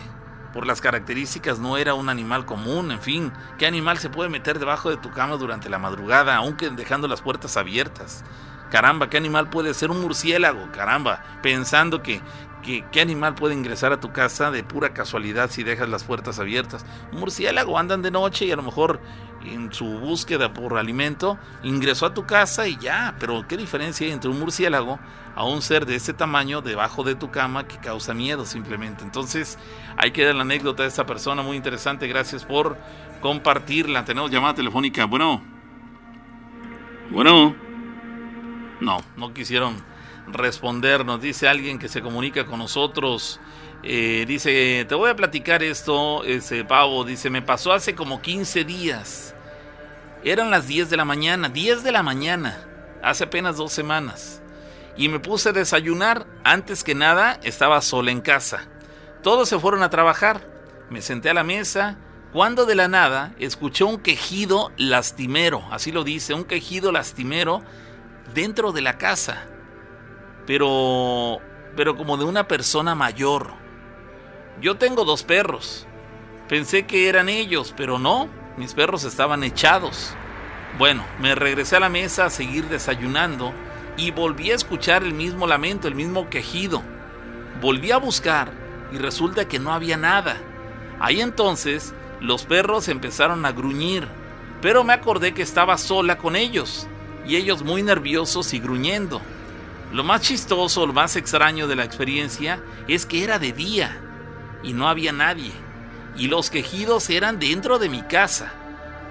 por 0.53 0.67
las 0.67 0.79
características 0.79 1.59
no 1.59 1.77
era 1.77 1.95
un 1.95 2.09
animal 2.09 2.45
común, 2.45 2.91
en 2.91 3.01
fin, 3.01 3.33
¿qué 3.57 3.65
animal 3.65 3.97
se 3.97 4.09
puede 4.09 4.29
meter 4.29 4.59
debajo 4.59 4.89
de 4.89 4.97
tu 4.97 5.11
cama 5.11 5.35
durante 5.37 5.69
la 5.69 5.79
madrugada, 5.79 6.35
aunque 6.35 6.69
dejando 6.69 7.07
las 7.07 7.21
puertas 7.21 7.57
abiertas? 7.57 8.23
Caramba, 8.69 9.09
¿qué 9.09 9.17
animal 9.17 9.49
puede 9.49 9.73
ser 9.73 9.91
un 9.91 10.01
murciélago? 10.01 10.71
Caramba, 10.71 11.23
pensando 11.41 12.01
que, 12.01 12.21
¿qué 12.63 13.01
animal 13.01 13.35
puede 13.35 13.53
ingresar 13.53 13.91
a 13.91 13.99
tu 13.99 14.11
casa 14.11 14.49
de 14.51 14.63
pura 14.63 14.93
casualidad 14.93 15.49
si 15.51 15.63
dejas 15.63 15.89
las 15.89 16.03
puertas 16.03 16.39
abiertas? 16.39 16.85
Un 17.11 17.19
murciélago 17.19 17.77
andan 17.77 18.01
de 18.01 18.11
noche 18.11 18.45
y 18.45 18.51
a 18.51 18.55
lo 18.55 18.63
mejor 18.63 18.99
en 19.45 19.71
su 19.73 19.85
búsqueda 19.85 20.53
por 20.53 20.77
alimento 20.77 21.37
ingresó 21.63 22.05
a 22.05 22.13
tu 22.13 22.25
casa 22.25 22.67
y 22.67 22.77
ya, 22.77 23.15
pero 23.19 23.45
¿qué 23.47 23.57
diferencia 23.57 24.07
hay 24.07 24.13
entre 24.13 24.29
un 24.29 24.39
murciélago 24.39 24.99
a 25.35 25.45
un 25.45 25.61
ser 25.61 25.85
de 25.85 25.95
ese 25.95 26.13
tamaño 26.13 26.61
debajo 26.61 27.03
de 27.03 27.15
tu 27.15 27.31
cama 27.31 27.67
que 27.67 27.77
causa 27.77 28.13
miedo 28.13 28.45
simplemente? 28.45 29.03
Entonces, 29.03 29.57
ahí 29.97 30.11
queda 30.11 30.33
la 30.33 30.41
anécdota 30.41 30.83
de 30.83 30.89
esta 30.89 31.05
persona, 31.05 31.41
muy 31.41 31.57
interesante, 31.57 32.07
gracias 32.07 32.45
por 32.45 32.77
compartirla. 33.21 34.05
Tenemos 34.05 34.31
llamada 34.31 34.55
telefónica, 34.55 35.05
bueno. 35.05 35.41
Bueno. 37.09 37.55
No, 38.79 38.97
no 39.17 39.33
quisieron 39.33 39.75
responder, 40.27 41.05
nos 41.05 41.21
dice 41.21 41.47
alguien 41.47 41.79
que 41.79 41.87
se 41.87 42.01
comunica 42.01 42.45
con 42.45 42.59
nosotros. 42.59 43.39
Eh, 43.83 44.23
dice, 44.27 44.85
te 44.87 44.95
voy 44.95 45.09
a 45.09 45.15
platicar 45.15 45.61
esto, 45.61 46.23
ese 46.23 46.63
pavo, 46.63 47.03
dice, 47.03 47.29
me 47.29 47.41
pasó 47.41 47.73
hace 47.73 47.95
como 47.95 48.21
15 48.21 48.63
días. 48.63 49.32
Eran 50.23 50.51
las 50.51 50.67
10 50.67 50.89
de 50.89 50.97
la 50.97 51.05
mañana, 51.05 51.49
10 51.49 51.83
de 51.83 51.91
la 51.91 52.03
mañana, 52.03 52.65
hace 53.01 53.25
apenas 53.25 53.57
dos 53.57 53.73
semanas. 53.73 54.41
Y 54.95 55.09
me 55.09 55.19
puse 55.19 55.49
a 55.49 55.53
desayunar, 55.53 56.27
antes 56.43 56.83
que 56.83 56.95
nada 56.95 57.39
estaba 57.43 57.81
sola 57.81 58.11
en 58.11 58.21
casa. 58.21 58.67
Todos 59.21 59.49
se 59.49 59.59
fueron 59.59 59.83
a 59.83 59.89
trabajar. 59.89 60.47
Me 60.89 61.01
senté 61.01 61.29
a 61.29 61.33
la 61.33 61.43
mesa, 61.43 61.97
cuando 62.31 62.65
de 62.65 62.75
la 62.75 62.87
nada 62.87 63.33
escuché 63.39 63.83
un 63.83 63.97
quejido 63.97 64.71
lastimero, 64.77 65.63
así 65.71 65.91
lo 65.91 66.03
dice, 66.03 66.33
un 66.33 66.45
quejido 66.45 66.91
lastimero 66.91 67.63
dentro 68.33 68.71
de 68.71 68.81
la 68.81 68.97
casa. 68.97 69.45
Pero 70.45 71.41
pero 71.75 71.95
como 71.95 72.17
de 72.17 72.25
una 72.25 72.47
persona 72.47 72.95
mayor. 72.95 73.53
Yo 74.61 74.77
tengo 74.77 75.05
dos 75.05 75.23
perros. 75.23 75.87
Pensé 76.47 76.85
que 76.85 77.09
eran 77.09 77.29
ellos, 77.29 77.73
pero 77.75 77.99
no. 77.99 78.29
Mis 78.57 78.73
perros 78.73 79.03
estaban 79.03 79.43
echados. 79.43 80.13
Bueno, 80.77 81.03
me 81.19 81.33
regresé 81.33 81.77
a 81.77 81.79
la 81.79 81.89
mesa 81.89 82.25
a 82.25 82.29
seguir 82.29 82.65
desayunando 82.65 83.53
y 83.97 84.11
volví 84.11 84.51
a 84.51 84.55
escuchar 84.55 85.03
el 85.03 85.13
mismo 85.13 85.47
lamento, 85.47 85.87
el 85.87 85.95
mismo 85.95 86.29
quejido. 86.29 86.83
Volví 87.61 87.91
a 87.91 87.97
buscar 87.97 88.51
y 88.91 88.97
resulta 88.97 89.47
que 89.47 89.59
no 89.59 89.73
había 89.73 89.97
nada. 89.97 90.37
Ahí 90.99 91.21
entonces 91.21 91.93
los 92.19 92.45
perros 92.45 92.87
empezaron 92.87 93.45
a 93.45 93.51
gruñir, 93.51 94.07
pero 94.61 94.83
me 94.83 94.93
acordé 94.93 95.33
que 95.33 95.41
estaba 95.41 95.77
sola 95.77 96.17
con 96.17 96.35
ellos 96.35 96.87
y 97.25 97.35
ellos 97.35 97.63
muy 97.63 97.81
nerviosos 97.81 98.53
y 98.53 98.59
gruñendo. 98.59 99.21
Lo 99.91 100.03
más 100.03 100.21
chistoso, 100.21 100.85
lo 100.85 100.93
más 100.93 101.15
extraño 101.15 101.67
de 101.67 101.75
la 101.75 101.83
experiencia 101.83 102.61
es 102.87 103.05
que 103.05 103.23
era 103.23 103.39
de 103.39 103.51
día 103.51 103.99
y 104.63 104.73
no 104.73 104.87
había 104.87 105.11
nadie. 105.11 105.51
Y 106.15 106.27
los 106.27 106.49
quejidos 106.49 107.09
eran 107.09 107.39
dentro 107.39 107.79
de 107.79 107.89
mi 107.89 108.01
casa 108.03 108.51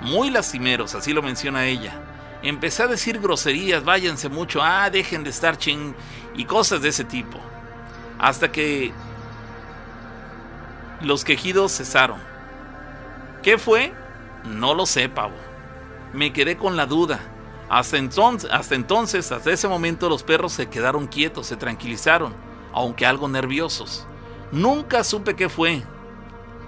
muy 0.03 0.31
lastimeros, 0.31 0.95
así 0.95 1.13
lo 1.13 1.23
menciona 1.23 1.67
ella. 1.67 1.95
Empecé 2.43 2.83
a 2.83 2.89
decir 2.89 3.21
groserías, 3.21 3.85
váyanse 3.85 4.29
mucho, 4.29 4.61
ah, 4.63 4.91
dejen 4.91 5.23
de 5.23 5.31
estar 5.31 5.57
ching, 5.57 5.95
y 6.35 6.45
cosas 6.45 6.83
de 6.83 6.89
ese 6.89 7.05
tipo. 7.05 7.39
Hasta 8.19 8.51
que 8.51 8.93
los 11.01 11.25
quejidos 11.25 11.77
cesaron. 11.77 12.21
¿Qué 13.43 13.59
fue? 13.59 13.93
No 14.45 14.75
lo 14.75 14.87
sé, 14.87 15.09
pavo. 15.09 15.35
Me 16.13 16.33
quedé 16.33 16.57
con 16.57 16.77
la 16.77 16.87
duda. 16.87 17.21
Hasta 17.69 17.97
entonces, 17.97 18.51
hasta 18.53 18.75
entonces, 18.75 19.33
hasta 19.33 19.51
ese 19.51 19.69
momento, 19.69 20.09
los 20.09 20.23
perros 20.23 20.53
se 20.53 20.69
quedaron 20.69 21.07
quietos, 21.07 21.47
se 21.47 21.57
tranquilizaron, 21.57 22.35
aunque 22.73 23.07
algo 23.07 23.29
nerviosos. 23.29 24.07
Nunca 24.51 25.05
supe 25.05 25.35
qué 25.35 25.49
fue, 25.49 25.83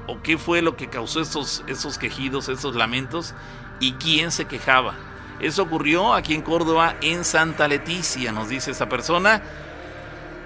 o 0.06 0.20
qué 0.22 0.38
fue 0.38 0.62
lo 0.62 0.76
que 0.76 0.88
causó 0.88 1.20
esos, 1.20 1.64
esos 1.66 1.98
quejidos, 1.98 2.48
esos 2.48 2.74
lamentos 2.74 3.34
y 3.80 3.92
quién 3.92 4.30
se 4.30 4.46
quejaba. 4.46 4.94
Eso 5.40 5.62
ocurrió 5.62 6.14
aquí 6.14 6.34
en 6.34 6.42
Córdoba, 6.42 6.96
en 7.00 7.24
Santa 7.24 7.66
Leticia, 7.68 8.32
nos 8.32 8.48
dice 8.48 8.70
esa 8.70 8.88
persona, 8.88 9.42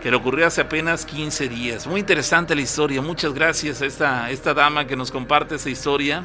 que 0.02 0.10
le 0.10 0.16
ocurrió 0.16 0.47
hace 0.47 0.62
apenas 0.62 1.05
15 1.05 1.48
días. 1.48 1.86
Muy 1.86 2.01
interesante 2.01 2.55
la 2.55 2.62
historia, 2.62 3.02
muchas 3.02 3.35
gracias 3.35 3.82
a 3.82 3.86
esta, 3.86 4.30
esta 4.30 4.55
dama 4.55 4.86
que 4.86 4.97
nos 4.97 5.10
comparte 5.10 5.56
esa 5.56 5.70
historia, 5.70 6.22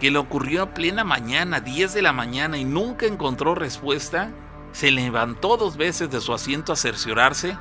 que 0.00 0.10
le 0.10 0.18
ocurrió 0.18 0.62
a 0.62 0.74
plena 0.74 1.04
mañana, 1.04 1.60
10 1.60 1.94
de 1.94 2.02
la 2.02 2.12
mañana, 2.12 2.58
y 2.58 2.64
nunca 2.64 3.06
encontró 3.06 3.54
respuesta. 3.54 4.30
Se 4.72 4.90
levantó 4.90 5.56
dos 5.56 5.76
veces 5.76 6.10
de 6.10 6.20
su 6.20 6.32
asiento 6.32 6.72
a 6.72 6.76
cerciorarse. 6.76 7.56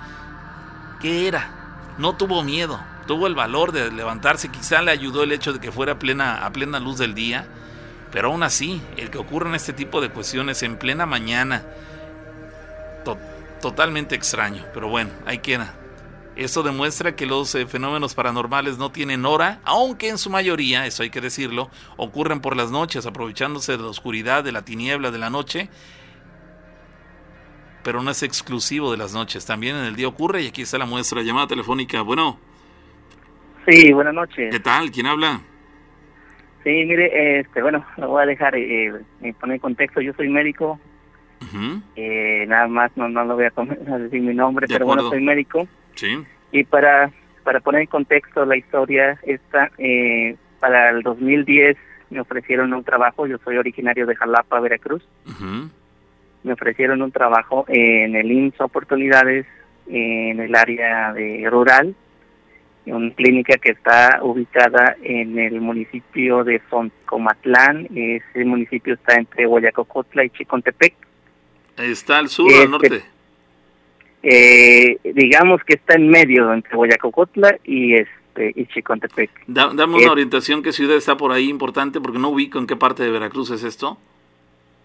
¿Qué 0.99 1.27
era? 1.27 1.93
No 1.97 2.15
tuvo 2.15 2.41
miedo, 2.41 2.79
tuvo 3.11 3.27
el 3.27 3.35
valor 3.35 3.73
de 3.73 3.91
levantarse, 3.91 4.47
quizá 4.47 4.81
le 4.81 4.89
ayudó 4.89 5.23
el 5.23 5.33
hecho 5.33 5.51
de 5.51 5.59
que 5.59 5.69
fuera 5.69 5.91
a 5.91 5.99
plena, 5.99 6.45
a 6.45 6.53
plena 6.53 6.79
luz 6.79 6.97
del 6.97 7.13
día, 7.13 7.45
pero 8.09 8.29
aún 8.29 8.41
así, 8.41 8.81
el 8.95 9.09
que 9.09 9.17
ocurran 9.17 9.53
este 9.53 9.73
tipo 9.73 9.99
de 9.99 10.09
cuestiones 10.09 10.63
en 10.63 10.77
plena 10.77 11.05
mañana, 11.05 11.65
totalmente 13.61 14.15
extraño, 14.15 14.65
pero 14.73 14.87
bueno, 14.87 15.09
ahí 15.25 15.39
queda. 15.39 15.73
Eso 16.37 16.63
demuestra 16.63 17.17
que 17.17 17.25
los 17.25 17.53
eh, 17.53 17.67
fenómenos 17.67 18.13
paranormales 18.13 18.77
no 18.77 18.93
tienen 18.93 19.25
hora, 19.25 19.59
aunque 19.65 20.07
en 20.07 20.17
su 20.17 20.29
mayoría, 20.29 20.85
eso 20.85 21.03
hay 21.03 21.09
que 21.09 21.19
decirlo, 21.19 21.69
ocurren 21.97 22.39
por 22.39 22.55
las 22.55 22.71
noches, 22.71 23.05
aprovechándose 23.05 23.73
de 23.73 23.79
la 23.79 23.89
oscuridad, 23.89 24.41
de 24.41 24.53
la 24.53 24.61
tiniebla 24.61 25.11
de 25.11 25.17
la 25.17 25.29
noche, 25.29 25.69
pero 27.83 28.01
no 28.01 28.09
es 28.09 28.23
exclusivo 28.23 28.89
de 28.89 28.95
las 28.95 29.11
noches, 29.11 29.45
también 29.45 29.75
en 29.75 29.83
el 29.83 29.97
día 29.97 30.07
ocurre 30.07 30.43
y 30.43 30.47
aquí 30.47 30.61
está 30.61 30.77
la 30.77 30.85
muestra, 30.85 31.21
llamada 31.23 31.47
telefónica, 31.47 32.03
bueno. 32.03 32.50
Sí, 33.67 33.91
buenas 33.93 34.13
noches. 34.13 34.51
¿Qué 34.51 34.59
tal? 34.59 34.91
¿Quién 34.91 35.05
habla? 35.05 35.41
Sí, 36.63 36.69
mire, 36.85 37.39
este, 37.39 37.61
bueno, 37.61 37.85
lo 37.97 38.09
voy 38.09 38.23
a 38.23 38.25
dejar 38.27 38.55
eh, 38.55 38.91
poner 39.39 39.55
en 39.55 39.59
contexto. 39.59 40.01
Yo 40.01 40.13
soy 40.13 40.29
médico. 40.29 40.79
eh, 41.95 42.45
nada 42.47 42.67
más, 42.67 42.91
no, 42.95 43.09
no 43.09 43.23
lo 43.25 43.35
voy 43.35 43.45
a, 43.45 43.97
decir 43.99 44.21
mi 44.21 44.33
nombre, 44.33 44.67
pero 44.67 44.85
bueno, 44.85 45.09
soy 45.09 45.21
médico. 45.21 45.67
Sí. 45.95 46.23
Y 46.51 46.63
para, 46.63 47.11
para 47.43 47.59
poner 47.59 47.81
en 47.81 47.87
contexto 47.87 48.45
la 48.45 48.57
historia, 48.57 49.19
esta, 49.23 49.71
eh, 49.77 50.35
para 50.59 50.89
el 50.89 51.01
2010 51.01 51.77
me 52.09 52.21
ofrecieron 52.21 52.73
un 52.73 52.83
trabajo. 52.83 53.25
Yo 53.25 53.37
soy 53.43 53.57
originario 53.57 54.05
de 54.05 54.15
Jalapa, 54.15 54.59
Veracruz. 54.59 55.03
Me 56.43 56.53
ofrecieron 56.53 57.01
un 57.01 57.11
trabajo 57.11 57.65
en 57.67 58.15
el 58.15 58.31
IMSS 58.31 58.61
Oportunidades 58.61 59.45
en 59.87 60.39
el 60.39 60.55
área 60.55 61.13
de 61.13 61.47
rural 61.49 61.95
una 62.85 63.13
clínica 63.13 63.57
que 63.57 63.71
está 63.71 64.19
ubicada 64.23 64.95
en 65.03 65.37
el 65.37 65.61
municipio 65.61 66.43
de 66.43 66.61
Soncomatlán. 66.69 67.87
Ese 67.95 68.45
municipio 68.45 68.95
está 68.95 69.15
entre 69.15 69.45
Guayacocotla 69.45 70.25
y 70.25 70.29
Chicontepec. 70.31 70.93
¿Está 71.77 72.17
al 72.17 72.29
sur 72.29 72.51
o 72.51 72.55
al 72.55 72.55
este, 72.55 72.69
norte? 72.69 73.03
Eh, 74.23 74.97
digamos 75.13 75.63
que 75.63 75.73
está 75.73 75.95
en 75.95 76.09
medio 76.09 76.53
entre 76.53 76.75
Guayacocotla 76.75 77.57
y 77.63 77.95
este 77.95 78.53
y 78.55 78.65
Chicontepec. 78.67 79.29
dame 79.47 79.97
una 79.97 80.11
orientación, 80.11 80.63
¿qué 80.63 80.71
ciudad 80.71 80.95
está 80.95 81.17
por 81.17 81.31
ahí 81.31 81.49
importante? 81.49 81.99
Porque 81.99 82.19
no 82.19 82.29
ubico 82.29 82.59
en 82.59 82.67
qué 82.67 82.75
parte 82.75 83.03
de 83.03 83.11
Veracruz 83.11 83.51
es 83.51 83.63
esto. 83.63 83.97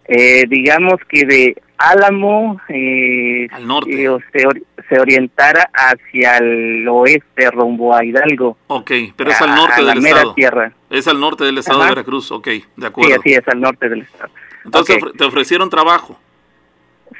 Eh, 0.08 0.44
digamos 0.48 1.00
que 1.08 1.24
de 1.26 1.62
Álamo 1.78 2.60
eh, 2.68 3.48
al 3.50 3.66
norte. 3.66 4.08
se, 4.32 4.98
orientara 4.98 5.68
hacia 5.74 6.38
el 6.38 6.86
oeste 6.88 7.50
rumbo 7.50 7.94
a 7.94 8.04
Hidalgo. 8.04 8.56
Ok 8.68 8.92
pero 9.16 9.30
es 9.30 9.42
al 9.42 9.54
norte 9.54 9.84
del 9.84 9.98
estado. 9.98 10.34
tierra. 10.34 10.72
es 10.90 11.08
al 11.08 11.20
norte 11.20 11.44
del 11.44 11.58
estado 11.58 11.82
de 11.82 11.88
Veracruz 11.88 12.30
ok 12.30 12.48
de 12.76 12.86
acuerdo. 12.86 13.10
sí 13.10 13.18
así 13.18 13.34
es 13.34 13.48
al 13.48 13.60
norte 13.60 13.88
del 13.88 14.02
estado. 14.02 14.30
Entonces 14.64 14.98
te 15.18 15.24
ofrecieron 15.24 15.68
trabajo. 15.68 16.18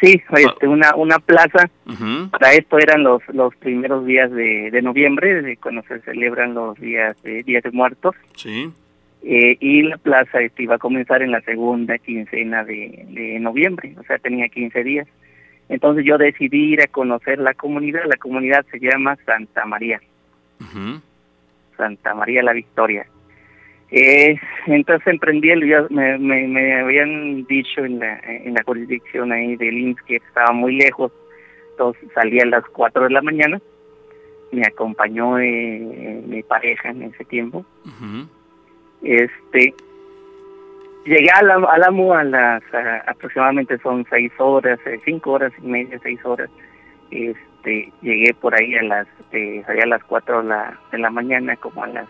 Sí 0.01 0.23
este, 0.37 0.69
una 0.69 0.95
una 0.95 1.19
plaza. 1.19 1.69
Para 2.31 2.53
esto 2.53 2.79
eran 2.79 3.03
los 3.03 3.21
los 3.29 3.55
primeros 3.57 4.07
días 4.07 4.31
de, 4.31 4.71
de 4.71 4.83
noviembre 4.83 5.43
de 5.43 5.57
cuando 5.57 5.83
se 5.83 6.01
celebran 6.03 6.55
los 6.55 6.79
días 6.79 7.21
de 7.23 7.43
días 7.43 7.65
de 7.65 7.73
muertos. 7.73 8.15
Sí 8.37 8.73
eh, 9.23 9.57
y 9.61 9.83
la 9.83 9.97
plaza 9.97 10.41
este, 10.41 10.65
iba 10.65 10.77
a 10.77 10.79
comenzar 10.79 11.23
en 11.23 11.33
la 11.33 11.41
segunda 11.41 11.99
quincena 11.99 12.65
de, 12.65 13.39
noviembre, 13.41 13.95
o 13.99 14.03
sea, 14.05 14.19
tenía 14.19 14.49
15 14.49 14.85
días. 14.85 15.09
Entonces 15.69 16.05
yo 16.05 16.17
decidí 16.17 16.75
ir 16.75 16.81
a 16.81 16.87
conocer 16.87 17.39
la 17.39 17.55
comunidad, 17.55 18.03
la 18.07 18.17
comunidad 18.17 18.65
se 18.71 18.79
llama 18.79 19.17
Santa 19.27 19.65
María, 19.67 20.01
Santa 21.77 22.15
María 22.15 22.43
la 22.43 22.53
Victoria. 22.53 23.07
Eh, 23.91 24.39
entonces 24.67 25.07
emprendí 25.07 25.51
el 25.51 25.65
me, 25.91 26.19
me, 26.19 26.47
me, 26.49 26.81
habían 26.81 27.45
dicho 27.47 27.85
en 27.85 28.01
la, 28.01 28.19
en 28.19 28.55
la 28.55 28.63
jurisdicción 28.65 29.33
ahí 29.33 29.57
de 29.57 29.73
IMSS 29.73 30.03
que 30.03 30.17
estaba 30.17 30.53
muy 30.53 30.77
lejos, 30.77 31.13
entonces 31.73 32.09
salí 32.15 32.41
a 32.41 32.47
las 32.47 32.65
4 32.67 33.05
de 33.05 33.11
la 33.11 33.23
mañana, 33.23 33.61
me 34.53 34.63
acompañó 34.67 35.39
eh, 35.39 36.23
mi 36.27 36.43
pareja 36.43 36.91
en 36.91 37.03
ese 37.03 37.25
tiempo. 37.25 37.65
Este, 39.03 39.75
llegué 41.05 41.31
a 41.31 41.43
la, 41.43 41.55
a 41.55 42.21
a 42.21 42.25
las 42.25 42.63
aproximadamente 43.07 43.79
son 43.79 44.05
seis 44.11 44.33
horas, 44.39 44.79
eh, 44.87 44.99
cinco 45.05 45.33
horas 45.33 45.53
y 45.63 45.67
media, 45.67 45.99
seis 46.03 46.25
horas. 46.25 46.51
Este, 47.11 47.93
llegué 48.03 48.35
por 48.35 48.55
ahí 48.55 48.75
a 48.77 48.83
las, 48.83 49.07
eh, 49.33 49.63
a 49.67 49.87
las 49.87 50.03
cuatro 50.05 50.43
de 50.43 50.49
la, 50.49 50.79
de 50.91 50.99
la 50.99 51.11
mañana, 51.11 51.57
como 51.57 51.85
a 51.85 51.87
las, 51.89 52.09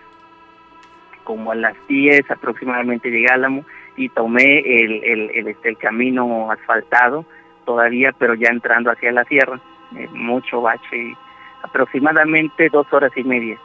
como 1.24 1.52
a 1.52 1.54
las 1.54 1.74
diez 1.88 2.28
aproximadamente 2.30 3.10
llegué 3.10 3.30
a 3.30 3.34
Álamo 3.34 3.64
y 3.96 4.08
tomé 4.10 4.60
el, 4.60 5.04
el, 5.04 5.30
el, 5.34 5.48
este, 5.48 5.70
el 5.70 5.78
camino 5.78 6.50
asfaltado 6.50 7.24
todavía, 7.64 8.12
pero 8.18 8.34
ya 8.34 8.48
entrando 8.48 8.90
hacia 8.90 9.12
la 9.12 9.24
sierra, 9.24 9.60
eh, 9.96 10.08
mucho 10.12 10.60
bache, 10.62 11.14
aproximadamente 11.62 12.68
dos 12.70 12.86
horas 12.92 13.12
y 13.16 13.24
media 13.24 13.58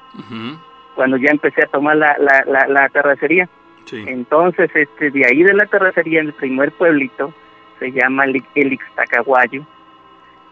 cuando 1.02 1.18
ya 1.18 1.32
empecé 1.32 1.64
a 1.64 1.68
tomar 1.68 1.98
la, 1.98 2.15
la, 2.19 2.68
la, 2.68 2.90
terracería. 2.90 3.49
Entonces, 3.91 4.69
este, 4.76 5.10
de 5.10 5.26
ahí 5.26 5.41
de 5.41 5.56
la 5.56 5.65
terracería, 5.65 6.19
en 6.19 6.28
el 6.28 6.34
primer 6.34 6.72
pueblito, 6.73 7.34
se 7.80 7.91
llama 7.91 8.26
el, 8.26 8.44
el 8.53 8.73
Ixtacahuayo. 8.73 9.65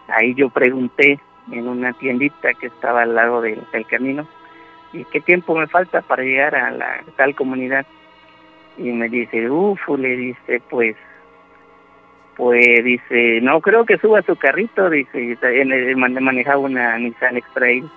Ahí 0.08 0.34
yo 0.34 0.48
pregunté 0.48 1.20
en 1.52 1.68
una 1.68 1.92
tiendita 1.92 2.52
que 2.54 2.66
estaba 2.66 3.02
al 3.02 3.14
lado 3.14 3.40
del 3.40 3.62
camino, 3.88 4.26
¿y 4.92 5.04
qué 5.04 5.20
tiempo 5.20 5.54
me 5.54 5.68
falta 5.68 6.02
para 6.02 6.24
llegar 6.24 6.56
a 6.56 6.72
la 6.72 7.04
tal 7.16 7.36
comunidad? 7.36 7.86
Y 8.76 8.90
me 8.90 9.08
dice, 9.08 9.48
uff, 9.48 9.88
le 9.96 10.16
dice, 10.16 10.60
pues, 10.68 10.96
pues 12.36 12.82
dice, 12.82 13.38
no 13.40 13.60
creo 13.60 13.84
que 13.84 13.98
suba 13.98 14.20
su 14.22 14.34
carrito, 14.34 14.90
dice, 14.90 15.38
manejaba 15.94 16.58
una 16.58 16.98
Nissan 16.98 17.36
X-Trail 17.36 17.88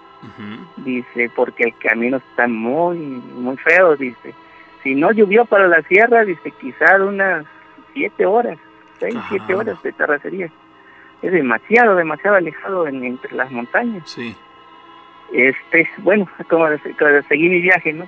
Dice, 0.78 1.30
porque 1.36 1.64
el 1.64 1.78
camino 1.78 2.18
está 2.18 2.48
muy, 2.48 2.98
muy 2.98 3.58
feo, 3.58 3.96
dice. 3.96 4.34
Si 4.82 4.96
no 4.96 5.12
llovió 5.12 5.46
para 5.46 5.68
la 5.68 5.82
sierra, 5.84 6.26
dice, 6.26 6.52
quizás 6.60 7.00
unas 7.00 7.46
siete 7.94 8.26
horas, 8.26 8.58
seis, 9.00 9.16
siete 9.30 9.56
horas 9.56 9.82
de 9.84 9.92
terracería. 9.92 10.50
Es 11.22 11.32
demasiado, 11.32 11.96
demasiado 11.96 12.38
alejado 12.38 12.88
entre 12.88 13.36
las 13.36 13.50
montañas. 13.52 14.10
Sí. 14.10 14.36
Este, 15.32 15.90
bueno, 16.00 16.28
como, 16.50 16.68
seguí 17.28 17.50
mi 17.50 17.62
viaje, 17.62 17.94
¿no? 17.94 18.08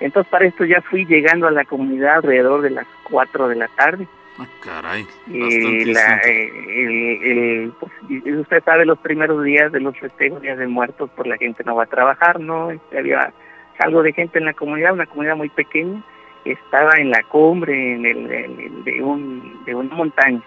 Entonces 0.00 0.30
para 0.30 0.46
esto 0.46 0.64
ya 0.64 0.80
fui 0.82 1.06
llegando 1.06 1.46
a 1.46 1.50
la 1.50 1.64
comunidad 1.64 2.16
alrededor 2.16 2.62
de 2.62 2.70
las 2.70 2.86
4 3.04 3.48
de 3.48 3.56
la 3.56 3.68
tarde. 3.68 4.06
Ah, 4.38 4.46
caray. 4.60 5.06
Y 5.26 5.84
la, 5.86 6.20
eh, 6.24 7.70
pues, 7.80 7.92
usted 8.24 8.62
sabe, 8.64 8.86
los 8.86 8.98
primeros 8.98 9.42
días 9.42 9.72
de 9.72 9.80
los 9.80 9.98
festejos, 9.98 10.40
días 10.40 10.58
de 10.58 10.68
muertos, 10.68 11.10
por 11.10 11.24
pues, 11.24 11.28
la 11.28 11.36
gente 11.38 11.64
no 11.64 11.74
va 11.74 11.84
a 11.84 11.86
trabajar, 11.86 12.38
¿no? 12.38 12.70
Este, 12.70 12.98
había 12.98 13.32
algo 13.80 14.02
de 14.02 14.12
gente 14.12 14.38
en 14.38 14.44
la 14.44 14.54
comunidad, 14.54 14.92
una 14.92 15.06
comunidad 15.06 15.36
muy 15.36 15.48
pequeña, 15.48 16.02
estaba 16.44 16.92
en 16.98 17.10
la 17.10 17.22
cumbre 17.24 17.94
en 17.94 18.06
el, 18.06 18.84
de, 18.84 19.02
un, 19.02 19.64
de 19.64 19.74
una 19.74 19.94
montaña. 19.94 20.42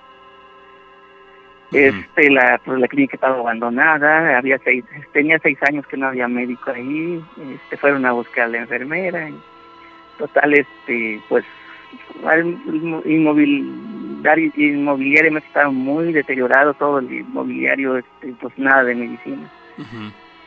Este, 1.74 2.30
la, 2.30 2.60
pues, 2.64 2.80
la 2.80 2.88
clínica 2.88 3.16
estaba 3.16 3.40
abandonada, 3.40 4.38
había 4.38 4.58
seis, 4.60 4.84
tenía 5.14 5.40
seis 5.40 5.58
años 5.64 5.86
que 5.88 5.98
no 5.98 6.08
había 6.08 6.28
médico 6.28 6.72
ahí, 6.72 7.24
este, 7.56 7.78
fueron 7.78 8.06
a 8.06 8.12
buscar 8.12 8.46
a 8.46 8.50
la 8.50 8.58
enfermera, 8.60 9.30
y, 9.30 9.40
total, 10.18 10.54
este, 10.54 11.22
pues, 11.30 11.46
inmobiliario, 13.06 14.52
inmobiliario 14.56 15.38
estaba 15.38 15.70
muy 15.70 16.14
deteriorado, 16.14 16.74
todo 16.74 17.00
el 17.00 17.12
inmobiliario, 17.12 17.98
este, 17.98 18.34
pues 18.40 18.58
nada 18.58 18.84
de 18.84 18.96
medicina. 18.96 19.50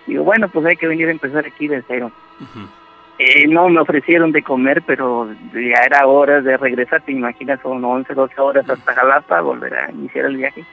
Digo, 0.06 0.24
bueno, 0.24 0.48
pues 0.48 0.66
hay 0.66 0.76
que 0.76 0.86
venir 0.86 1.08
a 1.08 1.12
empezar 1.12 1.46
aquí 1.46 1.68
de 1.68 1.82
cero. 1.86 2.10
Eh, 3.18 3.46
no 3.46 3.68
me 3.68 3.80
ofrecieron 3.80 4.32
de 4.32 4.42
comer, 4.42 4.82
pero 4.82 5.28
ya 5.52 5.84
era 5.86 6.06
hora 6.06 6.40
de 6.40 6.56
regresar, 6.56 7.02
te 7.02 7.12
imaginas, 7.12 7.60
son 7.62 7.84
11, 7.84 8.12
12 8.12 8.40
horas 8.40 8.68
hasta 8.68 8.94
Jalapa, 8.94 9.40
volver 9.40 9.74
a 9.74 9.90
iniciar 9.90 10.26
el 10.26 10.36
viaje. 10.36 10.64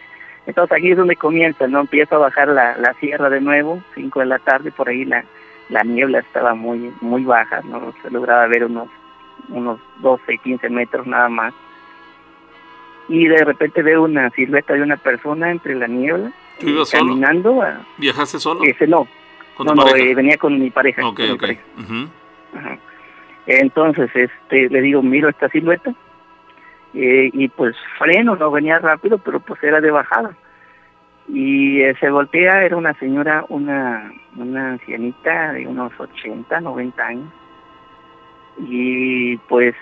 Entonces 0.48 0.76
aquí 0.76 0.92
es 0.92 0.98
donde 0.98 1.16
comienza, 1.16 1.68
¿no? 1.68 1.82
Empiezo 1.82 2.16
a 2.16 2.20
bajar 2.20 2.48
la, 2.48 2.76
la 2.78 2.94
sierra 2.96 3.30
de 3.30 3.42
nuevo, 3.42 3.82
5 3.94 4.22
de 4.22 4.26
la 4.26 4.40
tarde, 4.40 4.72
por 4.72 4.90
ahí 4.90 5.06
la, 5.06 5.24
la 5.70 5.84
niebla 5.84 6.20
estaba 6.20 6.54
muy 6.54 6.92
muy 7.02 7.24
baja, 7.24 7.62
no 7.64 7.94
se 8.02 8.12
lograba 8.12 8.48
ver 8.48 8.66
unos 8.66 8.90
unos 9.50 9.80
12, 10.00 10.38
15 10.38 10.70
metros 10.70 11.08
nada 11.08 11.30
más. 11.30 11.54
Y 13.08 13.28
de 13.28 13.44
repente 13.44 13.82
veo 13.82 14.04
una 14.04 14.30
silueta 14.32 14.74
de 14.74 14.84
una 14.84 14.98
persona 14.98 15.52
entre 15.52 15.76
la 15.76 15.88
niebla, 15.88 16.32
caminando. 16.92 17.62
A, 17.62 17.82
¿Viajaste 17.98 18.40
solo? 18.40 18.62
Ese 18.64 18.88
no, 18.88 19.08
no, 19.60 19.76
no, 19.76 19.96
eh, 19.96 20.16
venía 20.16 20.38
con 20.38 20.60
mi 20.60 20.70
pareja. 20.70 21.06
Ok, 21.06 21.20
ok. 21.34 21.44
Entonces, 23.48 24.10
este, 24.14 24.70
le 24.70 24.82
digo, 24.82 25.02
miro 25.02 25.28
esta 25.28 25.50
silueta, 25.50 25.94
eh, 26.94 27.30
y 27.34 27.48
pues 27.48 27.76
freno, 27.98 28.36
no 28.36 28.52
venía 28.52 28.80
rápido, 28.80 29.18
pero 29.18 29.40
pues 29.40 29.62
era 29.64 29.82
de 29.82 29.92
bajada. 29.92 30.36
Y 31.28 31.82
eh, 31.82 31.96
se 32.00 32.10
voltea, 32.10 32.64
era 32.64 32.76
una 32.76 32.94
señora, 32.96 33.46
una, 33.50 34.12
una 34.36 34.72
ancianita 34.72 35.54
de 35.54 35.68
unos 35.68 35.94
80, 35.98 36.60
90 36.60 37.04
años. 37.04 37.30
Y 38.58 39.38
pues 39.38 39.76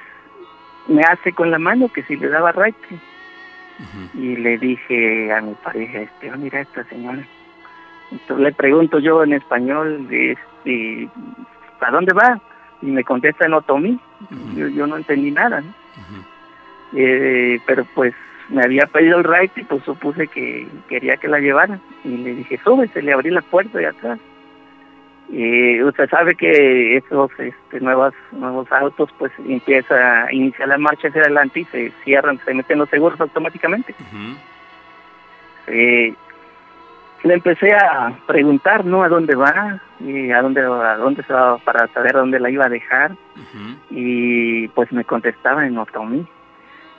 me 0.87 1.01
hace 1.03 1.31
con 1.33 1.51
la 1.51 1.59
mano 1.59 1.89
que 1.89 2.03
si 2.03 2.15
le 2.15 2.29
daba 2.29 2.51
raite. 2.51 2.99
Y 4.13 4.35
le 4.35 4.57
dije 4.57 5.31
a 5.31 5.39
mi 5.39 5.53
pareja, 5.53 5.99
este, 5.99 6.31
oh, 6.31 6.37
mira 6.37 6.61
esta 6.61 6.83
señora. 6.85 7.25
Entonces 8.11 8.43
le 8.43 8.51
pregunto 8.51 8.99
yo 8.99 9.23
en 9.23 9.33
español, 9.33 10.05
este, 10.11 11.09
¿a 11.79 11.91
dónde 11.91 12.13
va? 12.13 12.41
Y 12.81 12.87
me 12.87 13.03
contesta 13.03 13.45
en 13.45 13.53
otomí. 13.53 13.99
yo, 14.55 14.67
yo 14.67 14.85
no 14.85 14.97
entendí 14.97 15.31
nada. 15.31 15.61
¿no? 15.61 15.73
eh, 16.93 17.59
pero 17.65 17.85
pues 17.93 18.13
me 18.49 18.63
había 18.63 18.85
pedido 18.87 19.19
el 19.19 19.23
ride 19.23 19.51
y 19.57 19.63
pues 19.63 19.83
supuse 19.83 20.27
que 20.27 20.67
quería 20.87 21.17
que 21.17 21.27
la 21.27 21.39
llevara 21.39 21.79
y 22.03 22.09
le 22.09 22.35
dije 22.35 22.59
súbese 22.63 23.01
le 23.01 23.13
abrí 23.13 23.29
la 23.29 23.41
puerta 23.41 23.77
de 23.77 23.87
atrás 23.87 24.19
y 25.31 25.81
usted 25.83 26.09
sabe 26.09 26.35
que 26.35 26.97
esos 26.97 27.31
este, 27.37 27.79
nuevos 27.79 28.13
nuevos 28.31 28.71
autos 28.71 29.09
pues 29.17 29.31
empieza 29.47 30.23
a 30.23 30.33
iniciar 30.33 30.69
la 30.69 30.77
marcha 30.77 31.07
hacia 31.07 31.21
adelante 31.21 31.59
y 31.59 31.65
se 31.65 31.91
cierran 32.03 32.39
se 32.43 32.53
meten 32.53 32.79
los 32.79 32.89
seguros 32.89 33.19
automáticamente. 33.21 33.93
Eh, 35.67 36.13
le 37.23 37.33
empecé 37.33 37.73
a 37.75 38.17
preguntar 38.25 38.85
no 38.85 39.03
a 39.03 39.09
dónde 39.09 39.35
va 39.35 39.79
y 39.99 40.31
a 40.31 40.41
dónde 40.41 40.61
a 40.61 40.97
dónde 40.97 41.21
se 41.23 41.33
va 41.33 41.57
para 41.59 41.87
saber 41.89 42.13
dónde 42.13 42.39
la 42.39 42.49
iba 42.49 42.65
a 42.65 42.69
dejar. 42.69 43.11
Y 43.91 44.67
pues 44.69 44.91
me 44.91 45.03
contestaba 45.03 45.67
en 45.67 45.77
otomí. 45.77 46.25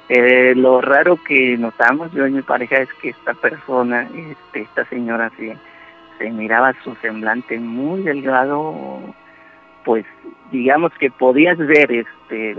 Eh, 0.08 0.54
lo 0.56 0.80
raro 0.80 1.18
que 1.22 1.56
notamos 1.56 2.12
yo 2.12 2.26
y 2.26 2.32
mi 2.32 2.42
pareja 2.42 2.78
es 2.78 2.92
que 2.94 3.10
esta 3.10 3.32
persona, 3.32 4.08
este, 4.12 4.62
esta 4.62 4.84
señora, 4.86 5.30
sí, 5.38 5.52
se 6.20 6.30
miraba 6.30 6.74
su 6.84 6.94
semblante 6.96 7.58
muy 7.58 8.02
delgado, 8.02 9.00
pues 9.84 10.04
digamos 10.52 10.92
que 10.98 11.10
podías 11.10 11.56
ver 11.56 11.90
este 11.90 12.54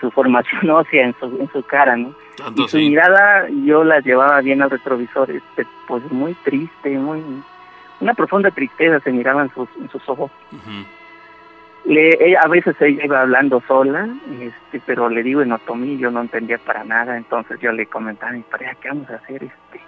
su 0.00 0.10
formación 0.10 0.70
ósea 0.70 1.04
en 1.04 1.14
su, 1.20 1.26
en 1.38 1.50
su 1.52 1.62
cara, 1.62 1.96
¿no? 1.96 2.14
y 2.56 2.68
su 2.68 2.78
mirada 2.78 3.48
yo 3.64 3.84
la 3.84 4.00
llevaba 4.00 4.40
bien 4.40 4.62
al 4.62 4.70
retrovisor, 4.70 5.30
este, 5.30 5.66
pues 5.86 6.02
muy 6.10 6.32
triste, 6.44 6.90
muy 6.98 7.22
una 8.00 8.14
profunda 8.14 8.50
tristeza 8.50 9.00
se 9.00 9.12
miraba 9.12 9.42
en 9.42 9.54
sus, 9.54 9.68
en 9.78 9.90
sus 9.90 10.08
ojos 10.08 10.30
a 12.42 12.48
veces 12.48 12.74
ella 12.80 13.04
iba 13.04 13.20
hablando 13.20 13.62
sola, 13.68 14.08
este, 14.40 14.80
pero 14.84 15.08
le 15.08 15.22
digo 15.22 15.42
en 15.42 15.52
otomí, 15.52 15.98
yo 15.98 16.10
no 16.10 16.20
entendía 16.20 16.58
para 16.58 16.84
nada, 16.84 17.16
entonces 17.16 17.60
yo 17.60 17.70
le 17.72 17.86
comentaba 17.86 18.32
mi 18.32 18.42
pareja, 18.42 18.74
¿qué 18.80 18.88
vamos 18.88 19.08
a 19.10 19.16
hacer? 19.16 19.44
Este, 19.44 19.80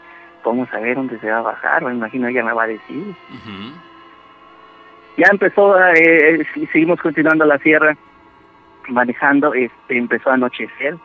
¿Cómo 0.43 0.67
saber 0.67 0.97
dónde 0.97 1.19
se 1.19 1.31
va 1.31 1.39
a 1.39 1.43
bajar? 1.43 1.85
Me 1.85 1.93
imagino 1.93 2.29
ella 2.29 2.45
me 2.45 2.53
va 2.53 2.65
a 2.65 2.69
decir. 2.69 3.15
Ya 5.17 5.27
empezó, 5.31 5.79
eh, 5.79 6.41
eh 6.41 6.47
seguimos 6.73 7.01
continuando 7.01 7.45
la 7.45 7.59
sierra, 7.59 7.97
manejando, 8.89 9.53
este, 9.55 9.99
empezó 9.99 10.31
a 10.31 10.35
anochecer, 10.35 10.97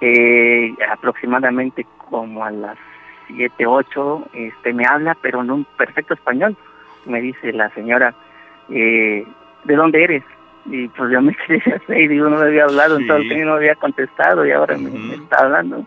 eh, 0.00 0.74
aproximadamente 0.90 1.86
como 1.98 2.44
a 2.44 2.50
las 2.50 2.76
7, 3.28 3.66
8, 3.66 4.28
este, 4.32 4.72
me 4.72 4.84
habla, 4.86 5.16
pero 5.20 5.42
en 5.42 5.50
un 5.50 5.64
perfecto 5.76 6.14
español. 6.14 6.56
Me 7.06 7.20
dice 7.20 7.52
la 7.52 7.70
señora, 7.70 8.14
eh, 8.68 9.24
¿de 9.64 9.74
dónde 9.74 10.04
eres? 10.04 10.24
Y 10.66 10.88
pues 10.88 11.10
yo 11.10 11.22
me 11.22 11.34
quedé 11.46 12.02
y 12.02 12.08
digo, 12.08 12.28
no 12.28 12.36
me 12.36 12.46
había 12.46 12.64
hablado, 12.64 12.98
entonces 12.98 13.44
no 13.44 13.54
había 13.54 13.74
contestado 13.76 14.46
y 14.46 14.50
ahora 14.50 14.76
me, 14.76 15.14
está 15.14 15.44
hablando. 15.44 15.86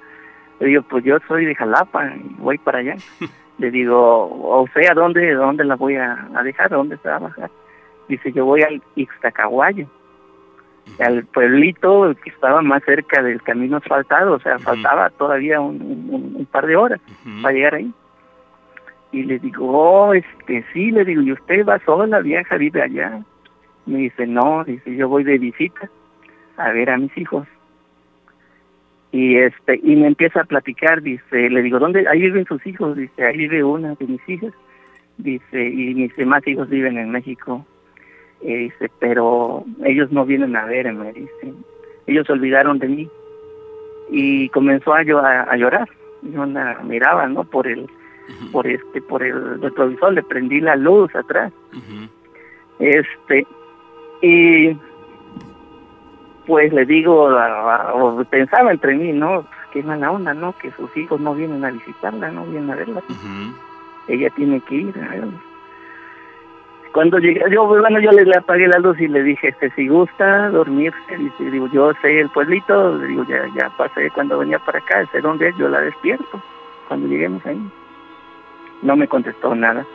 Le 0.64 0.70
digo, 0.70 0.84
pues 0.84 1.04
yo 1.04 1.18
soy 1.28 1.44
de 1.44 1.56
Jalapa 1.56 2.16
y 2.16 2.36
voy 2.38 2.58
para 2.58 2.80
allá. 2.80 2.96
Le 3.58 3.70
digo, 3.70 4.00
o 4.00 4.66
sea, 4.74 4.94
¿dónde, 4.94 5.34
dónde 5.34 5.66
la 5.66 5.76
voy 5.76 5.98
a, 5.98 6.16
dejar? 6.42 6.70
¿Dónde 6.70 6.96
se 7.00 7.10
va 7.10 7.18
a 7.18 7.20
bajar? 7.20 7.52
Dice, 8.08 8.32
yo 8.32 8.46
voy 8.46 8.62
al 8.62 8.82
Ixtacahuayo, 8.96 9.88
al 11.00 11.26
pueblito 11.26 12.16
que 12.24 12.30
estaba 12.30 12.62
más 12.62 12.82
cerca 12.86 13.22
del 13.22 13.42
camino 13.42 13.76
asfaltado, 13.76 14.36
o 14.36 14.40
sea, 14.40 14.58
faltaba 14.58 15.10
todavía 15.10 15.60
un, 15.60 16.48
par 16.50 16.66
de 16.66 16.78
horas 16.78 17.02
para 17.42 17.54
llegar 17.54 17.76
ahí. 17.76 17.94
Y 19.12 19.24
le 19.24 19.40
digo, 19.40 19.68
oh, 19.68 20.14
este, 20.14 20.64
sí, 20.72 20.92
le 20.92 21.04
digo, 21.04 21.22
¿y 21.24 21.34
usted 21.34 21.66
va 21.66 21.78
sola, 21.80 22.22
vieja, 22.22 22.56
vive 22.56 22.82
allá? 22.82 23.22
Me 23.86 23.98
dice, 23.98 24.26
no, 24.26 24.64
dice, 24.64 24.96
yo 24.96 25.10
voy 25.10 25.26
de 25.26 25.38
visita 25.38 25.90
a 26.56 26.72
ver 26.72 26.90
a 26.90 26.98
mis 26.98 27.16
hijos. 27.18 27.46
Y 29.14 29.38
este 29.38 29.80
y 29.84 29.96
me 29.96 30.08
empieza 30.08 30.42
a 30.42 30.46
platicar, 30.46 31.04
dice, 31.04 31.48
le 31.48 31.62
digo, 31.62 31.78
¿dónde? 31.78 32.08
Ahí 32.10 32.20
viven 32.20 32.46
sus 32.46 32.66
hijos, 32.66 32.98
dice, 32.98 33.24
ahí 33.24 33.38
vive 33.38 33.64
una 33.64 33.94
de 33.94 34.08
mis 34.08 34.28
hijas. 34.28 34.52
Dice, 35.20 35.70
y 35.70 35.94
mis 35.94 36.16
demás 36.16 36.46
hijos 36.48 36.68
viven 36.68 36.98
en 36.98 37.12
México. 37.12 37.64
Y 38.42 38.56
dice, 38.56 38.90
pero 39.00 39.66
ellos 39.86 40.12
no 40.12 40.26
vienen 40.26 40.56
a 40.56 40.66
verme, 40.66 41.14
dice. 41.14 41.54
Ellos 42.08 42.26
se 42.26 42.34
olvidaron 42.34 42.80
de 42.80 42.88
mí. 42.88 43.10
Y 44.10 44.50
comenzó 44.50 44.96
a, 44.96 45.02
a, 45.02 45.58
llorar. 45.58 45.88
Yo 46.24 46.44
la 46.48 46.80
miraba, 46.84 47.28
¿no? 47.28 47.44
Por 47.44 47.68
el, 47.68 47.86
por 48.52 48.66
este, 48.66 49.00
por 49.00 49.22
el 49.22 49.62
retrovisor, 49.62 50.14
le 50.14 50.24
prendí 50.24 50.60
la 50.60 50.76
luz 50.76 51.14
atrás. 51.16 51.54
Este, 52.80 53.46
y 54.24 54.76
pues 56.46 56.74
le 56.74 56.86
digo, 56.86 57.30
o 57.94 58.24
pensaba 58.26 58.72
entre 58.72 58.96
mí, 58.96 59.12
¿no? 59.12 59.46
Qué 59.72 59.84
mala 59.84 60.12
onda, 60.12 60.34
¿no? 60.34 60.54
Que 60.54 60.72
sus 60.72 60.96
hijos 60.98 61.20
no 61.20 61.34
vienen 61.34 61.64
a 61.66 61.72
visitarla, 61.72 62.32
no 62.32 62.46
vienen 62.46 62.72
a 62.72 62.76
verla. 62.76 63.02
Ella 64.08 64.30
tiene 64.32 64.60
que 64.62 64.76
ir 64.76 64.96
a 65.00 65.16
Cuando 66.92 67.18
llegué, 67.20 67.42
yo, 67.50 67.66
bueno, 67.66 68.00
yo 68.00 68.12
le, 68.12 68.38
apagué 68.38 68.68
la 68.68 68.80
luz 68.80 69.00
y 69.00 69.08
le 69.08 69.24
dije, 69.24 69.50
este, 69.50 69.72
si 69.72 69.88
gusta 69.88 70.50
dormirse, 70.50 71.18
dice, 71.18 71.52
digo, 71.52 71.68
yo 71.72 71.94
sé 72.02 72.20
el 72.20 72.30
pueblito, 72.30 72.98
le 72.98 73.08
digo, 73.08 73.26
ya, 73.26 73.48
ya 73.56 73.70
pasé 73.78 74.10
cuando 74.12 74.40
venía 74.40 74.60
para 74.60 74.80
acá, 74.80 75.06
sé 75.12 75.22
dónde 75.22 75.48
es, 75.48 75.58
yo 75.58 75.70
la 75.70 75.82
despierto, 75.82 76.42
cuando 76.88 77.08
lleguemos 77.08 77.46
ahí. 77.46 77.60
No 78.82 78.96
me 78.98 79.08
contestó 79.08 79.56
nada 79.56 79.86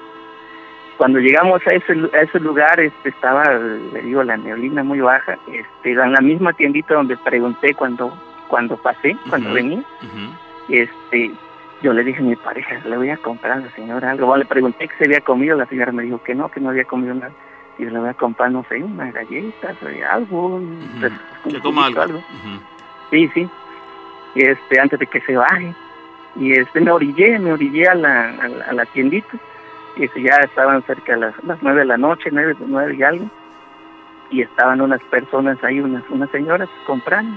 cuando 0.99 1.19
llegamos 1.21 1.63
a 1.67 1.71
ese, 1.71 1.93
a 2.13 2.23
ese 2.23 2.41
lugar 2.41 2.79
este, 2.81 3.09
estaba, 3.09 3.45
le 3.55 4.03
digo, 4.03 4.23
la 4.25 4.37
neblina 4.37 4.83
muy 4.83 5.01
baja, 5.01 5.39
este, 5.51 5.93
en 5.93 6.13
la 6.13 6.21
misma 6.21 6.53
tiendita 6.53 6.95
donde 6.95 7.17
pregunté 7.17 7.73
cuando, 7.75 8.13
cuando 8.49 8.77
pasé, 8.77 9.17
cuando 9.31 9.53
venía, 9.55 9.83
este, 10.69 11.31
yo 11.83 11.93
le 11.93 12.05
dije 12.05 12.19
a 12.19 12.25
mi 12.27 12.37
pareja, 12.37 12.81
le 12.85 12.97
voy 12.97 13.11
a 13.11 13.17
comprar 13.17 13.53
a 13.59 13.61
la 13.61 13.71
señora 13.71 14.11
algo, 14.11 14.37
le 14.37 14.45
pregunté 14.45 14.89
que 14.89 14.97
se 14.97 15.05
había 15.05 15.21
comido, 15.21 15.57
la 15.57 15.67
señora 15.67 15.93
me 15.93 16.03
dijo 16.03 16.23
que 16.23 16.35
no, 16.35 16.51
que 16.51 16.61
no 16.61 16.71
había 16.71 16.85
comido 16.85 17.15
nada. 17.15 17.33
y 17.79 17.85
le 17.85 17.99
voy 17.99 18.09
a 18.09 18.15
comprar, 18.15 18.51
no 18.51 18.65
sé, 18.69 18.83
unas 18.83 19.15
galletas 19.15 19.77
o 19.83 19.87
algo. 20.13 20.61
pues, 21.01 21.13
Que 21.45 21.49
un 21.57 21.61
coma 21.61 21.83
juguito, 21.85 22.03
algo. 22.03 22.19
Ujú. 22.19 22.61
Sí, 23.11 23.31
sí. 23.35 23.49
Y 24.35 24.43
este, 24.43 24.81
antes 24.81 24.99
de 24.99 25.07
que 25.07 25.21
se 25.21 25.37
baje. 25.37 25.73
Y 26.37 26.53
este, 26.53 26.81
me 26.81 26.91
orillé, 26.91 27.39
me 27.39 27.53
orillé 27.53 27.89
a 27.89 27.95
la, 27.95 28.31
a 28.31 28.49
la, 28.49 28.65
a 28.65 28.73
la 28.73 28.85
tiendita. 28.87 29.39
Y 29.99 30.23
ya 30.23 30.37
estaban 30.37 30.83
cerca 30.85 31.15
de 31.15 31.21
las, 31.21 31.35
nueve 31.61 31.81
de 31.81 31.87
la 31.87 31.97
noche, 31.97 32.31
nueve, 32.31 32.55
nueve 32.61 32.95
y 32.97 33.03
algo. 33.03 33.27
Y 34.31 34.43
estaban 34.43 34.81
unas 34.81 35.03
personas 35.05 35.63
ahí, 35.65 35.81
unas, 35.81 36.09
unas 36.09 36.31
señoras 36.31 36.69
comprando. 36.87 37.37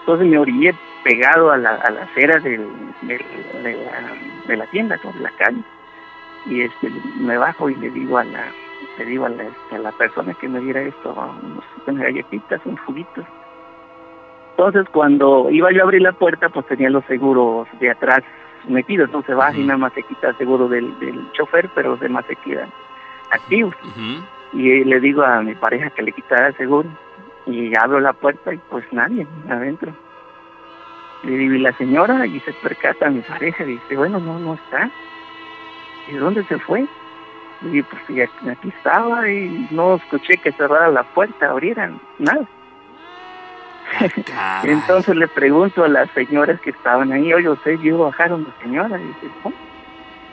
Entonces 0.00 0.26
me 0.28 0.38
orillé 0.38 0.74
pegado 1.04 1.50
a 1.50 1.58
la, 1.58 1.74
a 1.74 1.90
la 1.90 2.02
acera 2.04 2.38
de, 2.40 2.56
la, 2.56 4.12
de 4.46 4.56
la 4.56 4.66
tienda, 4.66 4.96
de 4.96 5.20
la 5.20 5.30
calle. 5.32 5.62
Y 6.46 6.62
este, 6.62 6.90
me 7.20 7.36
bajo 7.36 7.68
y 7.68 7.74
le 7.74 7.90
digo 7.90 8.16
a 8.16 8.24
la, 8.24 8.46
le 8.96 9.04
digo 9.04 9.26
a 9.26 9.28
la, 9.28 9.44
a 9.72 9.78
la 9.78 9.92
persona 9.92 10.32
que 10.34 10.48
me 10.48 10.60
diera 10.60 10.80
esto, 10.80 11.10
unos, 11.12 11.64
unas 11.86 12.02
galletitas, 12.02 12.60
un 12.64 12.76
juguito. 12.78 13.26
Entonces, 14.52 14.88
cuando 14.90 15.50
iba 15.50 15.70
yo 15.70 15.82
a 15.82 15.84
abrir 15.84 16.02
la 16.02 16.12
puerta, 16.12 16.48
pues 16.48 16.66
tenía 16.66 16.88
los 16.88 17.04
seguros 17.04 17.68
de 17.78 17.90
atrás 17.90 18.22
metidos, 18.66 19.10
no 19.10 19.22
se 19.22 19.34
baja 19.34 19.54
y 19.56 19.60
Ujú. 19.60 19.66
nada 19.68 19.78
más 19.78 19.92
se 19.92 20.02
quita 20.02 20.28
el 20.30 20.36
seguro 20.36 20.68
del, 20.68 20.98
del 20.98 21.30
chofer, 21.32 21.68
pero 21.74 21.90
los 21.90 22.00
demás 22.00 22.24
se 22.26 22.36
quedan 22.36 22.70
activos. 23.30 23.74
Y 24.52 24.84
le 24.84 25.00
digo 25.00 25.22
a 25.22 25.42
mi 25.42 25.54
pareja 25.54 25.90
que 25.90 26.02
le 26.02 26.12
quitara 26.12 26.48
el 26.48 26.56
seguro. 26.56 26.88
Y 27.46 27.72
abro 27.78 28.00
la 28.00 28.12
puerta 28.12 28.52
y 28.52 28.58
pues 28.70 28.84
nadie 28.92 29.26
adentro. 29.48 29.92
Le 31.24 31.36
digo, 31.36 31.54
y 31.54 31.58
la 31.58 31.72
señora, 31.72 32.26
y 32.26 32.38
se 32.40 32.52
percata 32.52 33.10
mi 33.10 33.20
pareja, 33.20 33.64
y 33.64 33.72
dice, 33.72 33.96
bueno, 33.96 34.18
no, 34.20 34.38
no 34.38 34.54
está. 34.54 34.90
¿Y 36.08 36.14
dónde 36.14 36.44
se 36.44 36.58
fue? 36.58 36.86
Y 37.62 37.82
pues 37.82 38.02
y 38.08 38.20
aquí 38.20 38.48
aquí 38.48 38.68
estaba 38.68 39.28
y 39.28 39.66
no 39.72 39.96
escuché 39.96 40.36
que 40.36 40.52
cerrara 40.52 40.88
la 40.90 41.02
puerta, 41.02 41.50
abrieran, 41.50 42.00
nada. 42.18 42.46
Caray. 44.26 44.72
Entonces 44.72 45.16
le 45.16 45.28
pregunto 45.28 45.84
a 45.84 45.88
las 45.88 46.10
señoras 46.10 46.60
que 46.60 46.70
estaban 46.70 47.12
ahí, 47.12 47.32
oye, 47.32 47.48
¿ustedes 47.48 47.80
yo 47.80 47.98
bajaron 47.98 48.44
la 48.44 48.62
señora? 48.62 48.98
Y 49.00 49.06
dice, 49.06 49.26
no, 49.44 49.52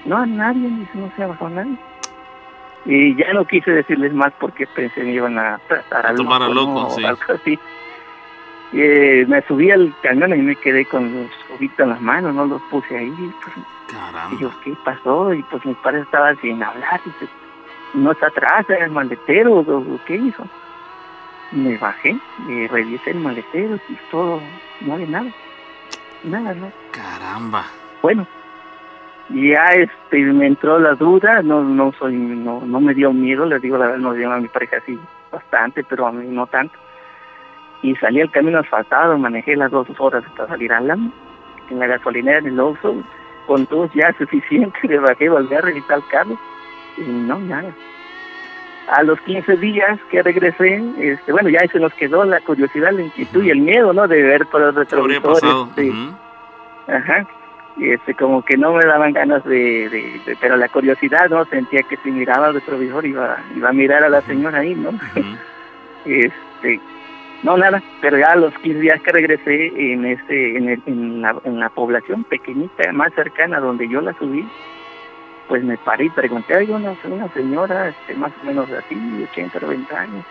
no 0.05 0.17
a 0.17 0.25
nadie, 0.25 0.69
dice, 0.69 0.91
no 0.95 1.11
se 1.15 1.23
ha 1.23 1.27
bajado 1.27 1.49
nadie. 1.49 1.77
Y 2.85 3.15
ya 3.15 3.33
no 3.33 3.45
quise 3.45 3.71
decirles 3.71 4.13
más 4.13 4.31
porque 4.39 4.67
pensé 4.67 5.03
me 5.03 5.13
iban 5.13 5.39
a 5.39 5.59
tratar 5.67 6.05
A 6.05 6.15
tomar 6.15 6.43
a 6.43 6.49
loco, 6.49 6.81
¿no? 6.83 6.89
sí. 6.91 7.03
algo 7.03 7.21
así. 7.29 7.59
Y, 8.73 8.81
eh, 8.81 9.25
me 9.27 9.41
subí 9.43 9.71
al 9.71 9.93
camión 10.01 10.37
y 10.37 10.41
me 10.41 10.55
quedé 10.55 10.85
con 10.85 11.13
los 11.13 11.31
juguitos 11.49 11.79
en 11.79 11.89
las 11.89 12.01
manos, 12.01 12.35
no 12.35 12.45
los 12.45 12.61
puse 12.63 12.95
ahí. 12.95 13.33
Pues, 13.43 13.55
y 13.57 14.37
yo, 14.37 14.49
Caramba. 14.49 14.63
¿qué 14.63 14.73
pasó? 14.83 15.33
Y 15.33 15.41
pues 15.43 15.65
mi 15.65 15.73
padre 15.75 16.01
estaba 16.01 16.35
sin 16.35 16.61
hablar. 16.61 17.01
Dice, 17.03 17.27
no 17.95 18.11
está 18.11 18.27
atrás, 18.27 18.69
era 18.69 18.85
el 18.85 18.91
maletero, 18.91 19.65
¿qué 20.05 20.15
hizo? 20.15 20.45
Me 21.55 21.77
bajé, 21.77 22.15
y 22.49 22.67
revisé 22.67 23.11
el 23.11 23.19
maletero 23.19 23.79
y 23.89 23.97
todo, 24.11 24.41
no 24.81 24.93
había 24.93 25.07
nada. 25.07 25.31
Nada, 26.23 26.53
nada. 26.53 26.71
Caramba. 26.91 27.65
Bueno, 28.01 28.27
ya 29.29 29.65
este, 29.73 30.17
me 30.17 30.47
entró 30.47 30.77
la 30.79 30.93
duda, 30.93 31.41
no 31.41 31.63
no 31.63 31.91
soy 31.93 32.13
no, 32.13 32.61
no 32.61 32.79
me 32.79 32.93
dio 32.93 33.11
miedo, 33.11 33.45
les 33.45 33.61
digo 33.61 33.77
la 33.77 33.87
verdad, 33.87 33.99
no 33.99 34.13
dio 34.13 34.31
a 34.31 34.39
mi 34.39 34.47
pareja 34.47 34.77
así 34.77 34.99
bastante, 35.31 35.83
pero 35.83 36.07
a 36.07 36.11
mí 36.11 36.27
no 36.27 36.45
tanto. 36.47 36.75
Y 37.81 37.95
salí 37.95 38.21
al 38.21 38.31
camino 38.31 38.59
asfaltado, 38.59 39.17
manejé 39.17 39.55
las 39.55 39.71
dos 39.71 39.87
horas 39.97 40.23
hasta 40.25 40.47
salir 40.47 40.71
a 40.73 40.77
Álamo, 40.77 41.11
en 41.69 41.79
la 41.79 41.87
gasolinera 41.87 42.39
en 42.39 42.47
el 42.47 42.59
Oxxo, 42.59 43.03
con 43.47 43.65
dos 43.65 43.89
ya 43.93 44.13
suficiente, 44.17 44.77
le 44.83 44.99
bajé, 44.99 45.29
volví 45.29 45.55
a 45.55 45.61
revisar 45.61 45.97
el 45.97 46.07
carro 46.07 46.37
y 46.97 47.01
no, 47.01 47.39
nada. 47.39 47.73
A 48.87 49.01
los 49.03 49.19
15 49.21 49.57
días 49.57 49.99
que 50.11 50.21
regresé, 50.21 50.81
este, 50.99 51.31
bueno, 51.31 51.49
ya 51.49 51.59
se 51.71 51.79
nos 51.79 51.93
quedó 51.95 52.23
la 52.23 52.39
curiosidad, 52.41 52.91
la 52.91 53.01
inquietud 53.01 53.43
y 53.43 53.49
el 53.49 53.59
miedo, 53.61 53.93
¿no? 53.93 54.07
De 54.07 54.21
ver 54.21 54.45
por 54.45 54.61
los 54.61 54.87
¿Qué 54.87 54.95
habría 54.95 55.17
retrovisores. 55.19 55.69
este. 55.77 55.91
Ajá. 56.93 57.27
Este, 57.81 58.13
como 58.13 58.41
que 58.45 58.55
no 58.57 58.73
me 58.73 58.85
daban 58.85 59.11
ganas 59.11 59.43
de, 59.43 59.89
de- 59.89 60.21
de- 60.25 60.37
pero 60.39 60.55
la 60.55 60.69
curiosidad, 60.69 61.29
¿no? 61.29 61.43
Sentía 61.45 61.81
que 61.83 61.97
si 61.97 62.11
miraba 62.11 62.47
al 62.47 62.53
retrovisor 62.53 63.05
iba, 63.05 63.37
iba 63.55 63.69
a 63.69 63.73
mirar 63.73 64.03
a 64.03 64.09
la 64.09 64.21
señora 64.21 64.59
ahí, 64.59 64.75
¿no? 64.75 64.91
Este, 66.05 66.79
no, 67.43 67.57
nada, 67.57 67.81
pero 68.01 68.17
ya 68.17 68.31
a 68.33 68.35
los 68.35 68.53
15 68.59 68.79
días 68.79 69.01
que 69.01 69.11
regresé 69.11 69.73
en 69.93 70.05
este, 70.05 70.57
en, 70.57 70.69
el- 70.69 70.83
en, 70.85 71.21
la, 71.21 71.35
en 71.43 71.59
la 71.59 71.69
población 71.69 72.23
pequeñita, 72.25 72.91
más 72.93 73.13
cercana 73.13 73.59
donde 73.59 73.87
yo 73.89 74.01
la 74.01 74.13
subí, 74.19 74.47
pues 75.47 75.63
me 75.63 75.77
paré 75.77 76.05
y 76.05 76.09
pregunté, 76.09 76.55
hay 76.57 76.69
una, 76.71 76.95
una 77.03 77.27
señora, 77.33 77.89
este, 77.89 78.15
más 78.15 78.31
o 78.41 78.45
menos 78.45 78.69
así, 78.71 78.95
80, 79.31 79.59
90 79.59 79.99
años, 79.99 80.25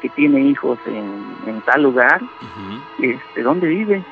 que 0.00 0.08
tiene 0.10 0.40
hijos 0.40 0.78
en, 0.86 1.34
en 1.46 1.60
tal 1.62 1.82
lugar, 1.82 2.20
este, 3.00 3.42
¿dónde 3.42 3.66
vive? 3.68 4.02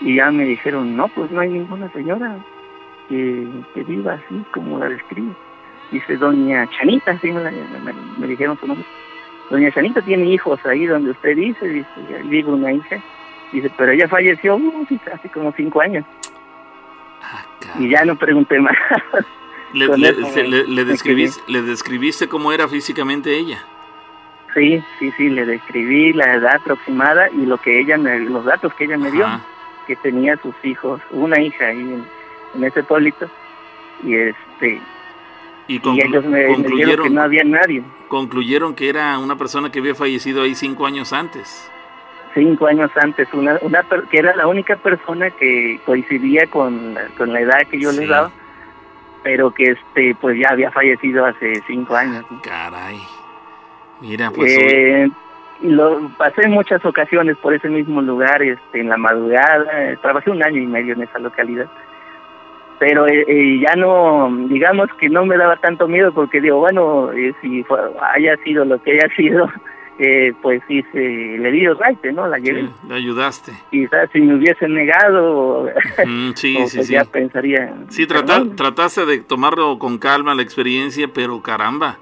Y 0.00 0.16
ya 0.16 0.30
me 0.30 0.44
dijeron, 0.44 0.96
no, 0.96 1.08
pues 1.08 1.30
no 1.30 1.40
hay 1.40 1.48
ninguna 1.50 1.90
señora 1.92 2.36
que, 3.08 3.46
que 3.74 3.82
viva 3.84 4.14
así 4.14 4.44
como 4.52 4.78
la 4.78 4.88
describe. 4.88 5.32
Dice 5.90 6.16
doña 6.18 6.68
Chanita, 6.70 7.12
así 7.12 7.32
me, 7.32 7.42
la- 7.42 7.50
me- 7.50 7.92
me 8.18 8.26
dijeron 8.26 8.58
su 8.60 8.66
nombre. 8.66 8.84
Doña 9.50 9.72
Chanita 9.72 10.02
tiene 10.02 10.26
hijos 10.26 10.64
ahí 10.66 10.84
donde 10.86 11.10
usted 11.12 11.34
dice, 11.34 11.66
dice, 11.66 11.88
vive 12.24 12.52
una 12.52 12.70
hija. 12.72 12.98
Dice, 13.50 13.72
pero 13.78 13.92
ella 13.92 14.06
falleció 14.06 14.56
uh, 14.56 14.86
hace 15.12 15.28
como 15.30 15.50
cinco 15.52 15.80
años. 15.80 16.04
Ah, 17.22 17.42
Y 17.80 17.88
ya 17.88 18.04
no 18.04 18.14
pregunté 18.16 18.60
más. 18.60 18.76
Le, 19.72 19.86
le- 19.98 20.12
me- 20.12 20.42
le- 20.66 20.84
describís- 20.86 21.40
le 21.46 21.62
describiste 21.62 22.28
cómo 22.28 22.52
era 22.52 22.68
físicamente 22.68 23.36
ella. 23.36 23.62
sí, 24.54 24.82
sí, 24.98 25.12
sí, 25.16 25.28
le 25.28 25.44
describí 25.44 26.12
la 26.14 26.34
edad 26.34 26.56
aproximada 26.56 27.28
y 27.30 27.44
lo 27.46 27.58
que 27.58 27.78
ella 27.80 27.96
me, 27.98 28.18
los 28.20 28.44
datos 28.44 28.72
que 28.74 28.84
ella 28.84 28.96
me 28.96 29.10
dio. 29.10 29.26
Que 29.86 29.94
tenía 29.96 30.36
sus 30.38 30.54
hijos, 30.64 31.00
una 31.10 31.40
hija 31.40 31.66
ahí 31.66 31.78
en, 31.80 32.04
en 32.54 32.64
ese 32.64 32.82
pueblito, 32.82 33.28
y 34.02 34.14
este 34.16 34.80
Y, 35.66 35.76
ellos 36.00 36.24
me, 36.24 36.30
me 36.30 36.38
dijeron 36.40 36.56
que 36.56 36.62
concluyeron, 36.62 37.14
no 37.14 37.22
había 37.22 37.44
nadie. 37.44 37.82
concluyeron 38.08 38.74
que 38.74 38.88
era 38.88 39.18
una 39.18 39.36
persona 39.36 39.70
que 39.70 39.78
había 39.80 39.94
fallecido 39.94 40.42
ahí 40.42 40.54
cinco 40.54 40.86
años 40.86 41.12
antes. 41.12 41.70
Cinco 42.34 42.66
años 42.66 42.90
antes, 43.00 43.28
una, 43.32 43.58
una 43.62 43.82
que 44.10 44.18
era 44.18 44.34
la 44.36 44.46
única 44.46 44.76
persona 44.76 45.30
que 45.30 45.80
coincidía 45.86 46.46
con, 46.48 46.94
la- 46.94 47.06
con 47.16 47.32
la 47.32 47.40
edad 47.40 47.66
que 47.70 47.80
yo 47.80 47.90
Sí. 47.92 48.00
les 48.00 48.08
daba, 48.08 48.30
pero 49.28 49.50
que 49.50 49.72
este 49.72 50.16
pues 50.22 50.38
ya 50.40 50.48
había 50.52 50.70
fallecido 50.70 51.26
hace 51.26 51.60
cinco 51.66 51.94
años. 51.94 52.24
¿no? 52.30 52.40
Caray. 52.40 52.96
Mira, 54.00 54.30
pues 54.30 54.50
Eh, 54.58 55.06
lo 55.60 56.08
pasé 56.16 56.44
en 56.46 56.52
muchas 56.52 56.82
ocasiones 56.86 57.36
por 57.36 57.52
ese 57.52 57.68
mismo 57.68 58.00
lugar, 58.00 58.42
este, 58.42 58.80
en 58.80 58.88
la 58.88 58.96
madrugada, 58.96 59.66
eh, 59.82 59.98
trabajé 60.00 60.30
un 60.30 60.42
año 60.42 60.62
y 60.62 60.66
medio 60.66 60.94
en 60.94 61.02
esa 61.02 61.18
localidad, 61.18 61.66
pero 62.78 63.06
eh, 63.06 63.22
eh, 63.28 63.60
ya 63.60 63.74
no, 63.76 64.34
digamos 64.48 64.88
que 64.98 65.10
no 65.10 65.26
me 65.26 65.36
daba 65.36 65.56
tanto 65.56 65.86
miedo 65.88 66.10
porque 66.14 66.40
digo, 66.40 66.58
bueno, 66.60 67.12
eh, 67.12 67.34
si 67.42 67.62
fue- 67.64 67.80
haya 68.14 68.34
sido 68.44 68.64
lo 68.64 68.80
que 68.82 68.92
haya 68.92 69.14
sido, 69.14 69.46
eh, 69.98 70.32
pues 70.42 70.62
sí, 70.68 70.82
se, 70.92 70.98
le 70.98 71.50
di 71.50 71.66
raite, 71.66 72.12
¿no? 72.12 72.26
La 72.28 72.38
llevé. 72.38 72.62
sí, 72.66 72.70
le 72.88 72.94
ayudaste. 72.94 73.52
Quizás 73.70 74.08
si 74.12 74.20
me 74.20 74.36
hubiesen 74.36 74.74
negado, 74.74 75.68
Mm, 76.06 76.30
sí, 76.34 76.56
o 76.62 76.66
sí, 76.68 76.76
pues 76.76 76.86
sí. 76.86 76.92
ya 76.94 77.04
pensaría. 77.04 77.74
Sí, 77.88 78.06
trata- 78.06 78.44
trataste 78.54 79.06
de 79.06 79.18
tomarlo 79.18 79.78
con 79.78 79.98
calma 79.98 80.34
la 80.34 80.42
experiencia, 80.42 81.08
pero 81.12 81.42
caramba, 81.42 81.98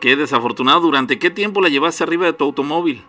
qué 0.00 0.14
desafortunado. 0.16 0.80
¿Durante 0.80 1.18
qué 1.18 1.30
tiempo 1.30 1.60
la 1.60 1.68
llevaste 1.68 2.04
arriba 2.04 2.26
de 2.26 2.32
tu 2.32 2.44
automóvil? 2.44 3.02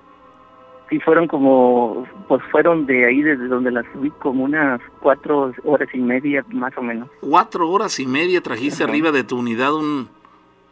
sí 0.90 1.02
fueron 1.02 1.28
como, 1.28 2.08
pues 2.30 2.42
fueron 2.50 2.86
de 2.86 3.06
ahí 3.06 3.22
desde 3.22 3.50
donde 3.50 3.72
la 3.72 3.84
subí 3.92 4.10
como 4.10 4.46
unas 4.46 4.80
cuatro 5.02 5.52
horas 5.66 5.90
y 5.94 5.98
media 6.00 6.46
más 6.54 6.72
o 6.78 6.82
menos. 6.82 7.10
Cuatro 7.20 7.70
horas 7.70 8.00
y 8.00 8.06
media 8.08 8.40
trajiste 8.40 8.84
Ajá. 8.86 8.92
arriba 8.94 9.12
de 9.12 9.26
tu 9.26 9.38
unidad 9.38 9.74
un, 9.76 10.08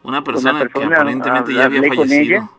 una 0.04 0.24
persona, 0.24 0.60
persona, 0.60 0.88
que 0.88 0.94
aparentemente 0.94 1.54
ya 1.54 1.66
había 1.66 1.80
hablé 1.80 1.90
con 1.90 2.08
fallecido. 2.08 2.38
ella. 2.38 2.50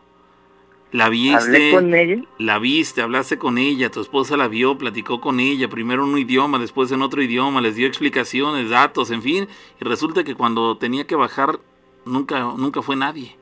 La 0.91 1.05
Hablé 1.05 1.17
viste, 1.17 1.71
con 1.71 1.93
ella, 1.93 2.21
la 2.37 2.59
viste, 2.59 3.01
hablaste 3.01 3.37
con 3.37 3.57
ella, 3.57 3.91
tu 3.91 3.99
esposa 3.99 4.37
la 4.37 4.47
vio, 4.47 4.77
platicó 4.77 5.19
con 5.19 5.41
ella, 5.41 5.67
primero 5.67 6.05
en 6.05 6.11
un 6.11 6.17
idioma, 6.17 6.59
después 6.59 6.91
en 6.91 7.01
otro 7.01 7.21
idioma, 7.21 7.59
les 7.59 7.75
dio 7.75 7.87
explicaciones, 7.87 8.69
datos, 8.69 9.11
en 9.11 9.21
fin, 9.21 9.47
y 9.81 9.83
resulta 9.83 10.23
que 10.23 10.35
cuando 10.35 10.77
tenía 10.77 11.05
que 11.05 11.15
bajar 11.15 11.59
nunca, 12.05 12.39
nunca 12.57 12.81
fue 12.81 12.95
nadie. 12.95 13.35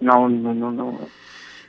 no, 0.00 0.28
no, 0.28 0.52
no, 0.52 0.70
no. 0.70 0.98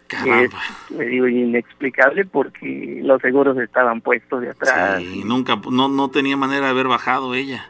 Caramba. 0.07 0.60
Es, 0.89 0.97
le 0.97 1.06
digo, 1.07 1.27
inexplicable 1.27 2.26
porque 2.26 2.99
los 3.03 3.22
seguros 3.22 3.57
estaban 3.57 4.02
puestos 4.02 4.41
de 4.41 4.49
atrás. 4.49 5.02
Sí, 5.02 5.23
nunca, 5.26 5.60
no, 5.72 5.88
no 5.88 6.10
tenía 6.10 6.38
manera 6.38 6.65
de 6.65 6.72
haber 6.72 6.88
bajado 6.88 7.34
ella. 7.34 7.69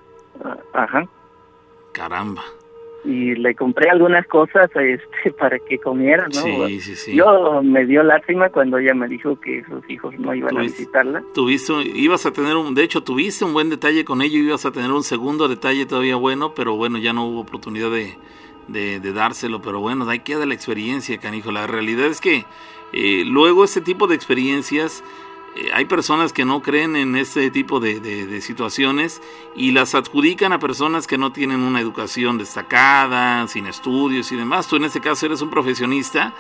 Ajá. 0.74 1.08
Caramba. 1.94 2.44
Y 3.06 3.36
le 3.36 3.54
compré 3.54 3.90
algunas 3.90 4.26
cosas 4.28 4.70
este, 4.76 5.32
para 5.40 5.60
que 5.60 5.78
comiera, 5.78 6.28
¿no? 6.28 6.68
Sí, 6.68 6.80
sí, 6.82 6.96
sí. 6.96 7.16
Yo 7.16 7.62
me 7.64 7.86
dio 7.86 8.04
lástima 8.04 8.50
cuando 8.50 8.78
ella 8.78 8.94
me 8.94 9.08
dijo 9.08 9.40
que 9.40 9.64
sus 9.66 9.88
hijos 9.90 10.18
no 10.18 10.34
iban 10.34 10.58
a 10.58 10.62
visitarla. 10.62 11.24
Tuviste, 11.34 11.74
ibas 11.94 12.26
a 12.26 12.32
tener 12.32 12.56
un, 12.56 12.74
de 12.74 12.84
hecho, 12.84 13.04
tuviste 13.04 13.46
un 13.46 13.54
buen 13.54 13.70
detalle 13.70 14.04
con 14.06 14.22
ello, 14.22 14.40
ibas 14.40 14.66
a 14.66 14.72
tener 14.72 14.92
un 14.92 15.04
segundo 15.04 15.48
detalle 15.48 15.86
todavía 15.86 16.16
bueno, 16.16 16.54
pero 16.56 16.76
bueno, 16.76 16.98
ya 16.98 17.14
no 17.14 17.26
hubo 17.28 17.42
oportunidad 17.42 17.92
de, 17.92 18.16
de, 18.68 19.14
dárselo, 19.14 19.62
pero 19.62 19.80
bueno, 19.80 20.10
ahí 20.10 20.20
queda 20.20 20.46
la 20.46 20.54
experiencia, 20.54 21.18
canijo. 21.20 21.52
La 21.52 21.68
realidad 21.68 22.08
es 22.08 22.22
que 22.22 22.46
eh, 22.94 23.24
luego 23.26 23.64
este 23.64 23.82
tipo 23.82 24.08
de 24.08 24.16
experiencias, 24.16 25.04
eh, 25.56 25.70
hay 25.74 25.86
personas 25.86 26.34
que 26.34 26.46
no 26.46 26.62
creen 26.62 26.96
en 26.96 27.16
este 27.16 27.50
tipo 27.50 27.80
de, 27.80 28.42
situaciones 28.42 29.22
y 29.56 29.72
las 29.72 29.96
adjudican 29.96 30.52
a 30.54 30.60
personas 30.60 31.08
que 31.08 31.18
no 31.18 31.32
tienen 31.32 31.62
una 31.62 31.80
educación 31.80 32.38
destacada, 32.38 33.48
sin 33.48 33.66
estudios 33.66 34.32
y 34.32 34.36
demás. 34.36 34.68
Tú 34.68 34.76
en 34.76 34.86
este 34.86 35.00
caso 35.00 35.26
eres 35.26 35.42
un 35.42 35.50
profesionista 35.50 36.34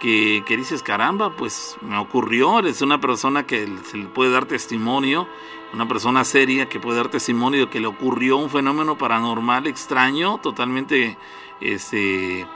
que, 0.00 0.42
que, 0.46 0.56
dices, 0.56 0.82
caramba, 0.82 1.30
pues 1.36 1.76
me 1.80 1.96
ocurrió, 1.96 2.58
eres 2.58 2.82
una 2.82 3.00
persona 3.00 3.46
que 3.46 3.68
se 3.84 3.96
le 3.96 4.06
puede 4.06 4.30
dar 4.30 4.46
testimonio, 4.46 5.28
una 5.72 5.86
persona 5.86 6.24
seria 6.24 6.68
que 6.68 6.80
puede 6.80 6.98
dar 6.98 7.08
testimonio 7.08 7.66
de 7.66 7.70
que 7.70 7.80
le 7.80 7.86
ocurrió 7.86 8.36
un 8.36 8.50
fenómeno 8.50 8.98
paranormal 8.98 9.66
extraño, 9.66 10.38
totalmente 10.38 11.16
este, 11.60 12.46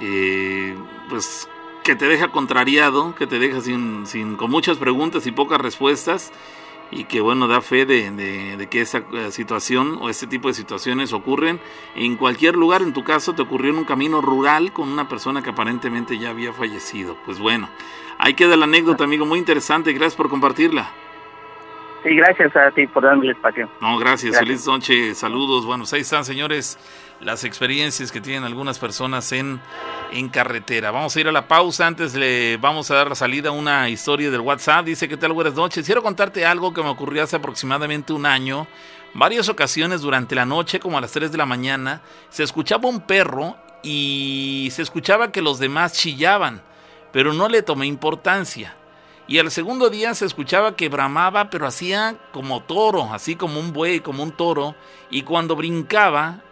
eh, 0.00 0.76
pues 1.08 1.48
que 1.86 1.94
te 1.94 2.08
deja 2.08 2.32
contrariado, 2.32 3.14
que 3.14 3.28
te 3.28 3.38
deja 3.38 3.60
sin, 3.60 4.08
sin, 4.08 4.34
con 4.34 4.50
muchas 4.50 4.76
preguntas 4.76 5.24
y 5.28 5.30
pocas 5.30 5.60
respuestas 5.60 6.32
y 6.90 7.04
que 7.04 7.20
bueno 7.20 7.46
da 7.46 7.60
fe 7.60 7.86
de, 7.86 8.10
de, 8.10 8.66
que 8.68 8.80
esa 8.80 9.04
eh, 9.12 9.30
situación 9.30 9.96
o 10.00 10.10
este 10.10 10.26
tipo 10.26 10.48
de 10.48 10.54
situaciones 10.54 11.12
ocurren 11.12 11.60
en 11.94 12.16
cualquier 12.16 12.56
lugar. 12.56 12.82
En 12.82 12.92
tu 12.92 13.04
caso 13.04 13.36
te 13.36 13.42
ocurrió 13.42 13.70
en 13.70 13.78
un 13.78 13.84
camino 13.84 14.20
rural 14.20 14.72
con 14.72 14.88
una 14.88 15.08
persona 15.08 15.44
que 15.44 15.50
aparentemente 15.50 16.18
ya 16.18 16.30
había 16.30 16.52
fallecido. 16.52 17.16
Pues 17.24 17.38
bueno, 17.38 17.68
ahí 18.18 18.34
queda 18.34 18.56
la 18.56 18.64
anécdota, 18.64 19.04
amigo, 19.04 19.24
muy 19.24 19.38
interesante. 19.38 19.92
Gracias 19.92 20.16
por 20.16 20.28
compartirla. 20.28 20.90
Sí, 22.06 22.14
gracias 22.14 22.54
a 22.54 22.70
ti 22.70 22.86
por 22.86 23.02
darme 23.02 23.24
el 23.24 23.32
espacio. 23.32 23.68
No, 23.80 23.98
gracias. 23.98 24.38
Feliz 24.38 24.64
noche. 24.66 25.12
Saludos. 25.14 25.66
Bueno, 25.66 25.84
ahí 25.92 26.02
están, 26.02 26.24
señores 26.24 26.78
las 27.20 27.44
experiencias 27.44 28.12
que 28.12 28.20
tienen 28.20 28.44
algunas 28.44 28.78
personas 28.78 29.32
en, 29.32 29.60
en 30.12 30.28
carretera. 30.28 30.90
Vamos 30.90 31.16
a 31.16 31.20
ir 31.20 31.28
a 31.28 31.32
la 31.32 31.48
pausa. 31.48 31.86
Antes 31.86 32.14
le 32.14 32.56
vamos 32.58 32.90
a 32.90 32.96
dar 32.96 33.08
la 33.08 33.14
salida 33.14 33.48
a 33.48 33.52
una 33.52 33.88
historia 33.88 34.30
del 34.30 34.40
WhatsApp. 34.40 34.84
Dice, 34.84 35.08
¿qué 35.08 35.16
tal? 35.16 35.32
Buenas 35.32 35.54
noches. 35.54 35.86
Quiero 35.86 36.02
contarte 36.02 36.44
algo 36.44 36.74
que 36.74 36.82
me 36.82 36.88
ocurrió 36.88 37.22
hace 37.22 37.36
aproximadamente 37.36 38.12
un 38.12 38.26
año. 38.26 38.66
Varias 39.14 39.48
ocasiones 39.48 40.02
durante 40.02 40.34
la 40.34 40.44
noche, 40.44 40.78
como 40.78 40.98
a 40.98 41.00
las 41.00 41.12
3 41.12 41.32
de 41.32 41.38
la 41.38 41.46
mañana, 41.46 42.02
se 42.28 42.42
escuchaba 42.42 42.88
un 42.88 43.00
perro 43.00 43.56
y 43.82 44.68
se 44.72 44.82
escuchaba 44.82 45.32
que 45.32 45.40
los 45.40 45.58
demás 45.58 45.94
chillaban, 45.94 46.60
pero 47.12 47.32
no 47.32 47.48
le 47.48 47.62
tomé 47.62 47.86
importancia. 47.86 48.76
Y 49.28 49.38
al 49.38 49.50
segundo 49.50 49.90
día 49.90 50.14
se 50.14 50.24
escuchaba 50.24 50.76
que 50.76 50.88
bramaba, 50.88 51.50
pero 51.50 51.66
hacía 51.66 52.16
como 52.32 52.62
toro, 52.62 53.12
así 53.12 53.34
como 53.34 53.58
un 53.58 53.72
buey, 53.72 54.00
como 54.00 54.22
un 54.22 54.30
toro. 54.30 54.76
Y 55.10 55.22
cuando 55.22 55.56
brincaba, 55.56 56.42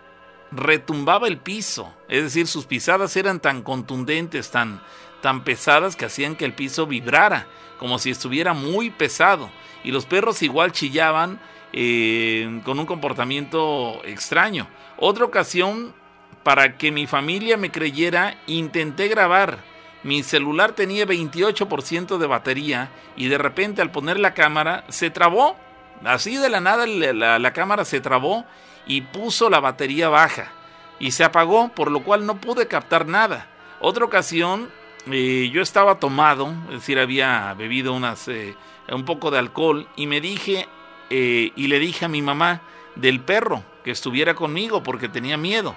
retumbaba 0.51 1.29
el 1.29 1.39
piso, 1.39 1.93
es 2.09 2.25
decir, 2.25 2.47
sus 2.47 2.67
pisadas 2.67 3.17
eran 3.17 3.41
tan 3.41 3.63
contundentes, 3.63 4.51
tan, 4.51 4.81
tan 5.21 5.45
pesadas 5.45 5.97
que 5.97 6.05
hacían 6.05 6.37
que 6.37 6.45
el 6.45 6.55
piso 6.55 6.87
vibrara, 6.87 7.47
como 7.79 7.99
si 7.99 8.11
estuviera 8.11 8.55
muy 8.55 8.91
pesado. 8.91 9.51
Y 9.85 9.93
los 9.93 10.07
perros 10.07 10.43
igual 10.43 10.73
chillaban 10.73 11.41
eh, 11.73 12.61
con 12.65 12.79
un 12.79 12.87
comportamiento 12.87 14.01
extraño. 14.05 14.69
Otra 14.97 15.25
ocasión, 15.25 15.95
para 16.43 16.77
que 16.77 16.91
mi 16.91 17.07
familia 17.07 17.57
me 17.57 17.71
creyera, 17.71 18.41
intenté 18.47 19.09
grabar. 19.09 19.74
Mi 20.05 20.23
celular 20.23 20.73
tenía 20.73 21.07
28% 21.07 22.19
de 22.19 22.27
batería 22.27 22.91
y 23.17 23.29
de 23.29 23.39
repente 23.39 23.81
al 23.81 23.91
poner 23.91 24.21
la 24.21 24.35
cámara 24.35 24.85
se 24.91 25.09
trabó. 25.09 25.57
Así 26.05 26.37
de 26.37 26.51
la 26.51 26.61
nada 26.61 26.87
la, 26.87 27.53
cámara 27.55 27.87
se 27.87 28.01
trabó 28.01 28.45
y 28.87 29.01
puso 29.01 29.49
la 29.49 29.61
batería 29.61 30.11
baja 30.11 30.53
y 31.01 31.13
se 31.13 31.25
apagó, 31.25 31.71
por 31.71 31.91
lo 31.91 32.03
cual 32.05 32.27
no 32.27 32.39
pude 32.39 32.69
captar 32.69 33.07
nada. 33.07 33.49
Otra 33.81 34.05
ocasión, 34.05 34.69
eh, 35.11 35.49
yo 35.51 35.63
estaba 35.63 35.99
tomado, 35.99 36.53
es 36.69 36.81
decir, 36.81 36.99
había 36.99 37.55
bebido 37.55 37.95
unas, 37.95 38.29
eh, 38.29 38.55
un 38.93 39.07
poco 39.07 39.31
de 39.31 39.39
alcohol 39.39 39.89
y 39.97 40.07
me 40.07 40.21
dije 40.21 40.69
eh, 41.09 41.51
y 41.57 41.67
le 41.69 41.79
dije 41.79 42.05
a 42.05 42.09
mi 42.09 42.21
mamá 42.21 42.61
del 42.95 43.21
perro 43.21 43.65
que 43.83 43.91
estuviera 43.91 44.35
conmigo 44.35 44.83
porque 44.83 45.09
tenía 45.09 45.39
miedo. 45.39 45.75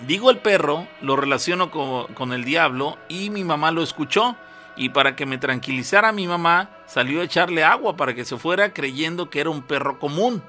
Digo 0.00 0.30
el 0.30 0.38
perro, 0.38 0.86
lo 1.00 1.16
relaciono 1.16 1.70
con, 1.70 2.32
el 2.32 2.44
diablo 2.44 2.98
y 3.08 3.30
mi 3.30 3.44
mamá 3.44 3.70
lo 3.70 3.82
escuchó 3.82 4.36
y 4.76 4.90
para 4.90 5.16
que 5.16 5.26
me 5.26 5.38
tranquilizara 5.38 6.12
mi 6.12 6.26
mamá 6.26 6.70
salió 6.86 7.20
a 7.20 7.24
echarle 7.24 7.64
agua 7.64 7.96
para 7.96 8.14
que 8.14 8.24
se 8.24 8.36
fuera 8.36 8.72
creyendo 8.72 9.30
que 9.30 9.40
era 9.40 9.50
un 9.50 9.62
perro 9.62 9.98
común 9.98 10.42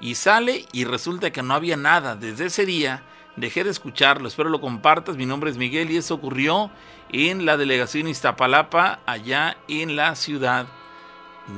y 0.00 0.14
sale 0.14 0.66
y 0.72 0.84
resulta 0.84 1.30
que 1.30 1.42
no 1.42 1.54
había 1.54 1.76
nada. 1.76 2.16
Desde 2.16 2.46
ese 2.46 2.66
día 2.66 3.02
dejé 3.36 3.64
de 3.64 3.70
escucharlo. 3.70 4.28
Espero 4.28 4.50
lo 4.50 4.60
compartas. 4.60 5.16
Mi 5.16 5.26
nombre 5.26 5.50
es 5.50 5.56
Miguel 5.56 5.90
y 5.90 5.96
eso 5.96 6.14
ocurrió 6.14 6.70
en 7.10 7.46
la 7.46 7.56
delegación 7.56 8.08
Iztapalapa, 8.08 9.00
allá 9.06 9.56
en 9.68 9.96
la 9.96 10.14
ciudad 10.14 10.66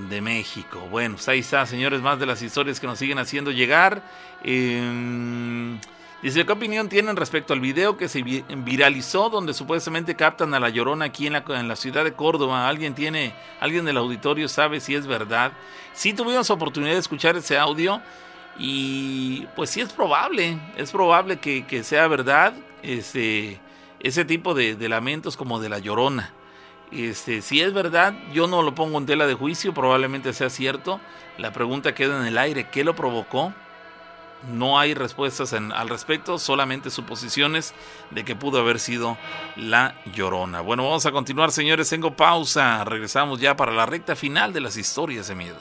de 0.08 0.20
México. 0.20 0.80
Bueno, 0.90 1.16
pues 1.16 1.28
ahí 1.28 1.40
está, 1.40 1.64
señores, 1.66 2.00
más 2.00 2.18
de 2.18 2.26
las 2.26 2.42
historias 2.42 2.80
que 2.80 2.86
nos 2.86 2.98
siguen 2.98 3.18
haciendo 3.18 3.50
llegar. 3.50 4.02
Em, 4.42 5.78
dice, 6.22 6.44
¿qué 6.44 6.52
opinión 6.52 6.88
tienen 6.88 7.16
respecto 7.16 7.52
al 7.52 7.60
video 7.60 7.96
que 7.96 8.08
se 8.08 8.22
viralizó 8.22 9.30
donde 9.30 9.54
supuestamente 9.54 10.16
captan 10.16 10.54
a 10.54 10.60
la 10.60 10.68
llorona 10.68 11.06
aquí 11.06 11.26
en 11.26 11.32
la, 11.68 11.76
ciudad 11.76 12.04
de 12.04 12.12
Córdoba? 12.12 12.68
¿Alguien 12.68 12.94
tiene, 12.94 13.34
alguien 13.60 13.84
del 13.84 13.96
auditorio 13.96 14.48
sabe 14.48 14.80
si 14.80 14.94
es 14.94 15.06
verdad? 15.06 15.52
Si 15.92 16.12
tuvimos 16.12 16.50
oportunidad 16.50 16.94
de 16.94 17.00
escuchar 17.00 17.36
ese 17.36 17.58
audio. 17.58 18.00
Y 18.58 19.46
pues 19.54 19.70
sí 19.70 19.80
es 19.82 19.92
probable, 19.92 20.58
es 20.76 20.90
probable 20.90 21.38
que, 21.38 21.84
sea 21.84 22.08
verdad 22.08 22.54
ese, 22.82 23.60
ese 24.00 24.24
tipo 24.24 24.54
de, 24.54 24.76
lamentos 24.88 25.36
como 25.36 25.60
de 25.60 25.68
la 25.68 25.78
llorona. 25.78 26.32
Este, 26.90 27.42
si 27.42 27.60
es 27.60 27.72
verdad, 27.74 28.14
yo 28.32 28.46
no 28.46 28.62
lo 28.62 28.74
pongo 28.74 28.98
en 28.98 29.06
tela 29.06 29.26
de 29.26 29.34
juicio, 29.34 29.74
probablemente 29.74 30.32
sea 30.32 30.50
cierto. 30.50 31.00
La 31.36 31.52
pregunta 31.52 31.94
queda 31.94 32.18
en 32.20 32.26
el 32.26 32.38
aire, 32.38 32.68
¿qué 32.70 32.84
lo 32.84 32.96
provocó? 32.96 33.52
No 34.52 34.78
hay 34.78 34.94
respuestas 34.94 35.52
al 35.52 35.88
respecto, 35.88 36.38
solamente 36.38 36.90
suposiciones 36.90 37.74
de 38.10 38.24
que 38.24 38.36
pudo 38.36 38.60
haber 38.60 38.78
sido 38.78 39.18
la 39.56 39.94
llorona. 40.14 40.60
Bueno, 40.60 40.84
vamos 40.84 41.04
a 41.06 41.12
continuar, 41.12 41.50
señores. 41.50 41.88
Tengo 41.88 42.14
pausa. 42.14 42.84
Regresamos 42.84 43.40
ya 43.40 43.56
para 43.56 43.72
la 43.72 43.86
recta 43.86 44.14
final 44.14 44.52
de 44.52 44.60
las 44.60 44.76
historias 44.76 45.28
de 45.28 45.34
miedo. 45.34 45.58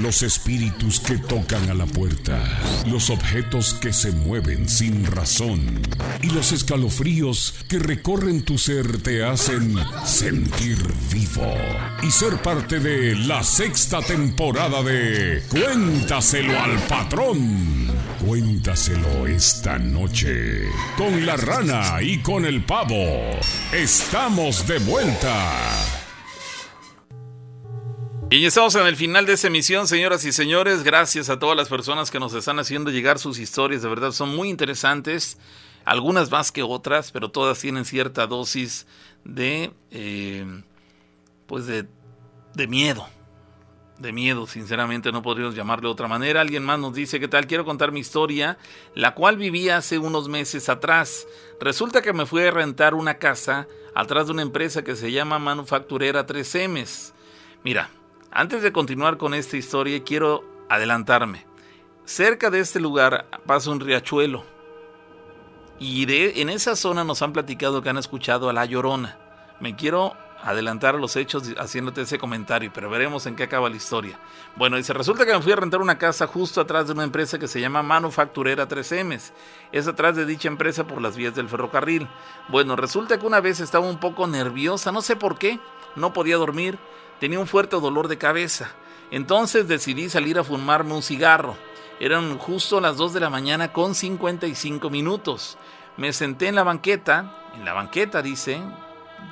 Los 0.00 0.22
espíritus 0.22 0.98
que 0.98 1.18
tocan 1.18 1.68
a 1.68 1.74
la 1.74 1.84
puerta, 1.84 2.38
los 2.86 3.10
objetos 3.10 3.74
que 3.74 3.92
se 3.92 4.12
mueven 4.12 4.66
sin 4.66 5.04
razón 5.04 5.82
y 6.22 6.30
los 6.30 6.52
escalofríos 6.52 7.54
que 7.68 7.78
recorren 7.78 8.42
tu 8.42 8.56
ser 8.56 9.02
te 9.02 9.22
hacen 9.22 9.76
sentir 10.06 10.78
vivo 11.12 11.54
y 12.02 12.10
ser 12.10 12.40
parte 12.40 12.80
de 12.80 13.14
la 13.14 13.42
sexta 13.42 14.00
temporada 14.00 14.82
de 14.82 15.42
Cuéntaselo 15.50 16.58
al 16.58 16.78
patrón. 16.86 17.88
Cuéntaselo 18.24 19.26
esta 19.26 19.78
noche 19.78 20.62
con 20.96 21.26
la 21.26 21.36
rana 21.36 22.00
y 22.00 22.18
con 22.18 22.46
el 22.46 22.64
pavo. 22.64 23.38
Estamos 23.72 24.66
de 24.66 24.78
vuelta. 24.78 25.99
Y 28.32 28.46
estamos 28.46 28.76
en 28.76 28.86
el 28.86 28.94
final 28.94 29.26
de 29.26 29.32
esta 29.32 29.48
emisión, 29.48 29.88
señoras 29.88 30.24
y 30.24 30.30
señores. 30.30 30.84
Gracias 30.84 31.28
a 31.30 31.40
todas 31.40 31.56
las 31.56 31.68
personas 31.68 32.12
que 32.12 32.20
nos 32.20 32.32
están 32.32 32.60
haciendo 32.60 32.92
llegar 32.92 33.18
sus 33.18 33.40
historias. 33.40 33.82
De 33.82 33.88
verdad, 33.88 34.12
son 34.12 34.36
muy 34.36 34.48
interesantes. 34.48 35.36
Algunas 35.84 36.30
más 36.30 36.52
que 36.52 36.62
otras, 36.62 37.10
pero 37.10 37.32
todas 37.32 37.58
tienen 37.58 37.84
cierta 37.84 38.28
dosis 38.28 38.86
de, 39.24 39.72
eh, 39.90 40.46
pues 41.48 41.66
de, 41.66 41.88
de 42.54 42.68
miedo. 42.68 43.04
De 43.98 44.12
miedo, 44.12 44.46
sinceramente, 44.46 45.10
no 45.10 45.22
podríamos 45.22 45.56
llamarle 45.56 45.88
de 45.88 45.92
otra 45.92 46.06
manera. 46.06 46.40
Alguien 46.40 46.62
más 46.62 46.78
nos 46.78 46.94
dice, 46.94 47.18
¿qué 47.18 47.26
tal? 47.26 47.48
Quiero 47.48 47.64
contar 47.64 47.90
mi 47.90 47.98
historia, 47.98 48.58
la 48.94 49.12
cual 49.16 49.38
viví 49.38 49.70
hace 49.70 49.98
unos 49.98 50.28
meses 50.28 50.68
atrás. 50.68 51.26
Resulta 51.60 52.00
que 52.00 52.12
me 52.12 52.26
fui 52.26 52.44
a 52.44 52.52
rentar 52.52 52.94
una 52.94 53.14
casa 53.14 53.66
atrás 53.92 54.26
de 54.26 54.34
una 54.34 54.42
empresa 54.42 54.84
que 54.84 54.94
se 54.94 55.10
llama 55.10 55.40
Manufacturera 55.40 56.28
3Ms. 56.28 57.12
Mira, 57.64 57.90
antes 58.30 58.62
de 58.62 58.72
continuar 58.72 59.16
con 59.16 59.34
esta 59.34 59.56
historia, 59.56 60.02
quiero 60.04 60.44
adelantarme. 60.68 61.46
Cerca 62.04 62.50
de 62.50 62.60
este 62.60 62.80
lugar 62.80 63.26
pasa 63.46 63.70
un 63.70 63.80
riachuelo. 63.80 64.44
Y 65.78 66.06
de, 66.06 66.40
en 66.40 66.50
esa 66.50 66.76
zona 66.76 67.04
nos 67.04 67.22
han 67.22 67.32
platicado 67.32 67.82
que 67.82 67.88
han 67.88 67.98
escuchado 67.98 68.48
a 68.48 68.52
La 68.52 68.66
Llorona. 68.66 69.18
Me 69.60 69.74
quiero 69.74 70.14
adelantar 70.42 70.94
los 70.94 71.16
hechos 71.16 71.42
haciéndote 71.58 72.02
ese 72.02 72.18
comentario, 72.18 72.70
pero 72.72 72.88
veremos 72.88 73.26
en 73.26 73.36
qué 73.36 73.44
acaba 73.44 73.68
la 73.68 73.76
historia. 73.76 74.18
Bueno, 74.56 74.76
dice, 74.76 74.92
resulta 74.92 75.26
que 75.26 75.32
me 75.32 75.42
fui 75.42 75.52
a 75.52 75.56
rentar 75.56 75.80
una 75.80 75.98
casa 75.98 76.26
justo 76.26 76.60
atrás 76.60 76.86
de 76.86 76.92
una 76.92 77.04
empresa 77.04 77.38
que 77.38 77.48
se 77.48 77.60
llama 77.60 77.82
Manufacturera 77.82 78.68
3M. 78.68 79.20
Es 79.72 79.88
atrás 79.88 80.16
de 80.16 80.26
dicha 80.26 80.48
empresa 80.48 80.86
por 80.86 81.02
las 81.02 81.16
vías 81.16 81.34
del 81.34 81.48
ferrocarril. 81.48 82.08
Bueno, 82.48 82.76
resulta 82.76 83.18
que 83.18 83.26
una 83.26 83.40
vez 83.40 83.60
estaba 83.60 83.86
un 83.86 83.98
poco 83.98 84.26
nerviosa, 84.26 84.92
no 84.92 85.02
sé 85.02 85.16
por 85.16 85.36
qué, 85.38 85.58
no 85.96 86.12
podía 86.12 86.36
dormir, 86.36 86.78
tenía 87.20 87.38
un 87.38 87.46
fuerte 87.46 87.76
dolor 87.76 88.08
de 88.08 88.18
cabeza. 88.18 88.70
Entonces 89.12 89.68
decidí 89.68 90.08
salir 90.08 90.38
a 90.38 90.44
fumarme 90.44 90.94
un 90.94 91.02
cigarro. 91.02 91.56
Eran 92.00 92.38
justo 92.38 92.80
las 92.80 92.96
2 92.96 93.12
de 93.12 93.20
la 93.20 93.30
mañana 93.30 93.72
con 93.72 93.94
55 93.94 94.88
minutos. 94.88 95.58
Me 95.96 96.12
senté 96.12 96.48
en 96.48 96.54
la 96.54 96.62
banqueta, 96.62 97.30
en 97.54 97.64
la 97.64 97.74
banqueta 97.74 98.22
dice, 98.22 98.60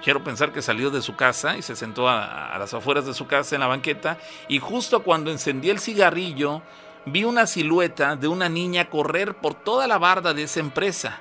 quiero 0.05 0.23
pensar 0.23 0.53
que 0.53 0.61
salió 0.61 0.91
de 0.91 1.01
su 1.01 1.17
casa 1.17 1.57
y 1.57 1.63
se 1.63 1.77
sentó 1.77 2.09
a, 2.09 2.57
las 2.59 2.75
afueras 2.75 3.07
de 3.07 3.15
su 3.15 3.27
casa 3.27 3.55
en 3.55 3.63
la 3.63 3.69
banqueta 3.69 4.19
y 4.49 4.59
justo 4.59 5.03
cuando 5.03 5.31
encendí 5.31 5.71
el 5.71 5.81
cigarrillo 5.81 6.63
vi 7.07 7.25
una 7.25 7.47
silueta 7.47 8.17
de 8.17 8.29
una 8.29 8.51
niña 8.51 8.91
correr 8.91 9.37
por 9.37 9.55
toda 9.55 9.87
la 9.87 9.97
barda 9.97 10.35
de 10.35 10.43
esa 10.43 10.61
empresa. 10.61 11.21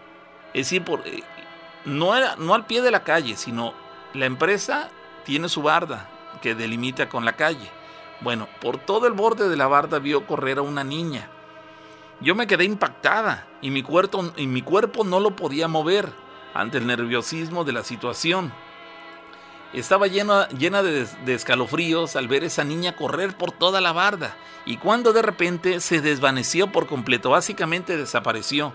Es 0.54 0.66
decir, 0.66 0.84
por, 0.84 1.08
eh, 1.08 1.24
no, 1.86 2.14
era, 2.14 2.36
no 2.36 2.54
al 2.54 2.66
pie 2.66 2.82
de 2.82 2.92
la 2.92 3.06
calle, 3.06 3.38
sino 3.38 3.74
la 4.14 4.26
empresa 4.26 4.90
tiene 5.24 5.48
su 5.48 5.62
barda 5.62 6.10
que 6.48 6.56
delimita 6.56 7.10
con 7.10 7.26
la 7.26 7.36
calle. 7.36 7.70
Bueno, 8.22 8.48
por 8.62 8.78
todo 8.78 9.06
el 9.06 9.12
borde 9.12 9.50
de 9.50 9.58
la 9.58 9.68
barda 9.68 10.00
vio 10.00 10.26
correr 10.26 10.60
a 10.60 10.62
una 10.62 10.86
niña. 10.86 11.30
Yo 12.22 12.36
me 12.36 12.48
quedé 12.48 12.64
impactada 12.64 13.46
y 13.62 13.70
mi 13.70 13.84
cuerpo, 13.84 14.32
y 14.38 14.48
mi 14.48 14.62
cuerpo 14.62 15.04
no 15.04 15.20
lo 15.20 15.36
podía 15.36 15.68
mover 15.68 16.10
ante 16.54 16.78
el 16.78 16.88
nerviosismo 16.88 17.66
de 17.66 17.74
la 17.74 17.84
situación. 17.84 18.54
Estaba 19.74 20.08
llena, 20.08 20.48
llena 20.48 20.84
de, 20.84 21.06
de, 21.26 21.34
escalofríos 21.34 22.16
al 22.16 22.30
ver 22.30 22.46
esa 22.46 22.64
niña 22.64 22.96
correr 22.96 23.36
por 23.36 23.52
toda 23.52 23.82
la 23.82 23.92
barda 23.92 24.38
y 24.66 24.78
cuando 24.78 25.12
de 25.12 25.24
repente 25.24 25.82
se 25.82 26.00
desvaneció 26.00 26.72
por 26.72 26.88
completo, 26.88 27.32
básicamente 27.32 27.98
desapareció. 27.98 28.72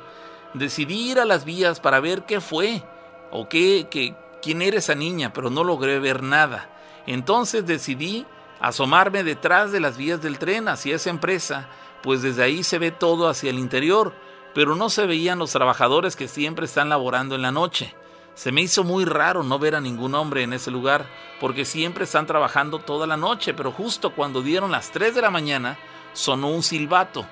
Decidí 0.53 1.13
ir 1.13 1.21
a 1.21 1.25
las 1.25 1.47
vías 1.47 1.81
para 1.81 2.01
ver 2.01 2.27
qué 2.27 2.43
fue 2.43 2.85
o 3.31 3.49
qué, 3.49 3.89
qué, 3.91 4.15
quién 4.43 4.61
era 4.61 4.77
esa 4.77 4.95
niña, 4.95 5.33
pero 5.33 5.49
no 5.49 5.65
logré 5.65 5.99
ver 6.01 6.23
nada. 6.23 6.69
Entonces 7.07 7.67
decidí 7.67 8.27
asomarme 8.61 9.25
detrás 9.25 9.73
de 9.73 9.81
las 9.81 9.97
vías 9.97 10.23
del 10.23 10.39
tren 10.39 10.69
hacia 10.69 10.97
esa 10.97 11.11
empresa, 11.11 11.69
pues 12.03 12.23
desde 12.23 12.45
ahí 12.45 12.63
se 12.63 12.79
ve 12.79 12.91
todo 12.91 13.29
hacia 13.29 13.51
el 13.51 13.59
interior, 13.59 14.15
pero 14.55 14.77
no 14.77 14.91
se 14.91 15.07
veían 15.07 15.39
los 15.39 15.53
trabajadores 15.53 16.17
que 16.17 16.29
siempre 16.29 16.67
están 16.67 16.89
laborando 16.89 17.35
en 17.35 17.43
la 17.43 17.51
noche. 17.51 17.95
Se 18.35 18.53
me 18.53 18.63
hizo 18.63 18.85
muy 18.85 19.05
raro 19.05 19.43
no 19.43 19.59
ver 19.59 19.75
a 19.75 19.81
ningún 19.81 20.15
hombre 20.15 20.43
en 20.43 20.53
ese 20.53 20.71
lugar, 20.71 21.07
porque 21.41 21.65
siempre 21.65 22.05
están 22.05 22.27
trabajando 22.27 22.79
toda 22.79 23.07
la 23.07 23.17
noche, 23.17 23.53
pero 23.53 23.73
justo 23.73 24.15
cuando 24.15 24.43
dieron 24.43 24.71
las 24.71 24.91
3 24.91 25.15
de 25.15 25.23
la 25.23 25.31
mañana, 25.31 25.79
sonó 26.13 26.49
un 26.49 26.63
silbato 26.63 27.27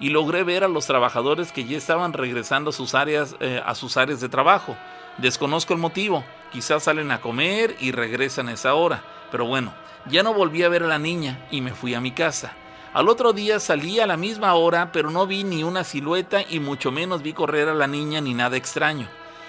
y 0.00 0.08
logré 0.08 0.42
ver 0.42 0.64
a 0.64 0.68
los 0.68 0.86
trabajadores 0.86 1.52
que 1.52 1.66
ya 1.66 1.76
estaban 1.76 2.12
regresando 2.12 2.70
a 2.70 2.72
sus 2.72 2.94
áreas, 2.94 3.36
eh, 3.40 3.62
a 3.64 3.74
sus 3.74 3.96
áreas 3.96 4.20
de 4.20 4.28
trabajo. 4.28 4.76
Desconozco 5.20 5.74
el 5.74 5.80
motivo, 5.80 6.24
quizás 6.50 6.84
salen 6.84 7.10
a 7.10 7.20
comer 7.20 7.76
y 7.78 7.92
regresan 7.92 8.48
a 8.48 8.54
esa 8.54 8.72
hora, 8.72 9.04
pero 9.30 9.44
bueno, 9.44 9.74
ya 10.06 10.22
no 10.22 10.32
volví 10.32 10.62
a 10.62 10.70
ver 10.70 10.84
a 10.84 10.86
la 10.86 10.98
niña 10.98 11.46
y 11.50 11.60
me 11.60 11.74
fui 11.74 11.92
a 11.92 12.00
mi 12.00 12.12
casa. 12.12 12.54
Al 12.94 13.06
otro 13.06 13.34
día 13.34 13.60
salí 13.60 14.00
a 14.00 14.06
la 14.06 14.16
misma 14.16 14.54
hora, 14.54 14.92
pero 14.92 15.10
no 15.10 15.26
vi 15.26 15.44
ni 15.44 15.62
una 15.62 15.84
silueta 15.84 16.42
y 16.48 16.58
mucho 16.58 16.90
menos 16.90 17.22
vi 17.22 17.34
correr 17.34 17.68
a 17.68 17.74
la 17.74 17.86
niña 17.86 18.22
ni 18.22 18.32
nada 18.32 18.56
extraño. 18.56 19.08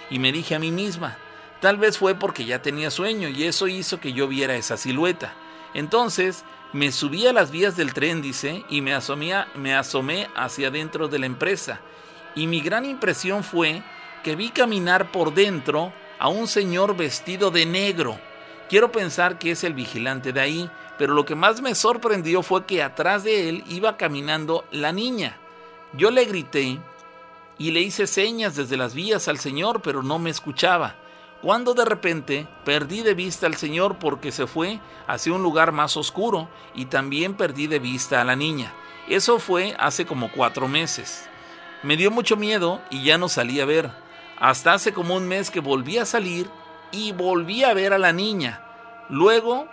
Y 0.09 0.19
me 0.19 0.33
dije 0.33 0.55
a 0.55 0.59
mí 0.59 0.71
misma, 0.71 1.17
tal 1.61 1.77
vez 1.77 1.97
fue 1.97 2.15
porque 2.15 2.43
ya 2.43 2.61
tenía 2.61 2.91
sueño 2.91 3.29
y 3.29 3.45
eso 3.45 3.69
hizo 3.69 4.01
que 4.01 4.11
yo 4.11 4.27
viera 4.27 4.55
esa 4.55 4.75
silueta. 4.75 5.33
Entonces 5.73 6.43
me 6.73 6.91
subí 6.91 7.27
a 7.27 7.33
las 7.33 7.49
vías 7.49 7.77
del 7.77 7.93
tren, 7.93 8.21
dice, 8.21 8.65
y 8.67 8.81
me 8.81 8.93
asomé, 8.93 9.45
me 9.55 9.73
asomé 9.73 10.27
hacia 10.35 10.69
dentro 10.69 11.07
de 11.07 11.19
la 11.19 11.27
empresa. 11.27 11.79
Y 12.35 12.47
mi 12.47 12.59
gran 12.59 12.85
impresión 12.85 13.43
fue 13.45 13.81
que 14.23 14.35
vi 14.35 14.49
caminar 14.49 15.11
por 15.11 15.33
dentro 15.33 15.93
a 16.19 16.27
un 16.27 16.47
señor 16.47 16.95
vestido 16.95 17.51
de 17.51 17.65
negro. 17.65 18.19
Quiero 18.69 18.91
pensar 18.91 19.37
que 19.37 19.51
es 19.51 19.63
el 19.63 19.73
vigilante 19.73 20.31
de 20.31 20.39
ahí, 20.39 20.69
pero 20.97 21.13
lo 21.13 21.25
que 21.25 21.35
más 21.35 21.61
me 21.61 21.75
sorprendió 21.75 22.43
fue 22.43 22.65
que 22.65 22.83
atrás 22.83 23.23
de 23.23 23.49
él 23.49 23.63
iba 23.67 23.97
caminando 23.97 24.65
la 24.71 24.91
niña. 24.91 25.37
Yo 25.93 26.11
le 26.11 26.25
grité 26.25 26.79
y 27.57 27.71
le 27.71 27.81
hice 27.81 28.07
señas 28.07 28.55
desde 28.55 28.77
las 28.77 28.93
vías 28.93 29.27
al 29.27 29.39
señor, 29.39 29.81
pero 29.81 30.03
no 30.03 30.19
me 30.19 30.29
escuchaba. 30.29 30.95
Cuando 31.41 31.73
de 31.73 31.85
repente 31.85 32.47
perdí 32.63 33.01
de 33.01 33.15
vista 33.15 33.47
al 33.47 33.55
señor 33.55 33.97
porque 33.97 34.31
se 34.31 34.45
fue 34.45 34.79
hacia 35.07 35.33
un 35.33 35.41
lugar 35.41 35.71
más 35.71 35.97
oscuro 35.97 36.47
y 36.75 36.85
también 36.85 37.33
perdí 37.33 37.65
de 37.65 37.79
vista 37.79 38.21
a 38.21 38.23
la 38.23 38.35
niña. 38.35 38.73
Eso 39.09 39.39
fue 39.39 39.75
hace 39.79 40.05
como 40.05 40.31
cuatro 40.31 40.67
meses. 40.67 41.27
Me 41.81 41.97
dio 41.97 42.11
mucho 42.11 42.37
miedo 42.37 42.79
y 42.91 43.03
ya 43.03 43.17
no 43.17 43.27
salí 43.27 43.59
a 43.59 43.65
ver. 43.65 44.00
Hasta 44.41 44.73
hace 44.73 44.91
como 44.91 45.15
un 45.15 45.25
mes 45.25 45.49
que 45.49 45.61
volví 45.61 45.97
a 45.97 46.05
salir 46.05 46.49
y 46.91 47.13
volví 47.13 47.63
a 47.63 47.73
ver 47.73 47.93
a 47.93 47.97
la 47.97 48.11
niña. 48.11 48.61
Luego 49.07 49.69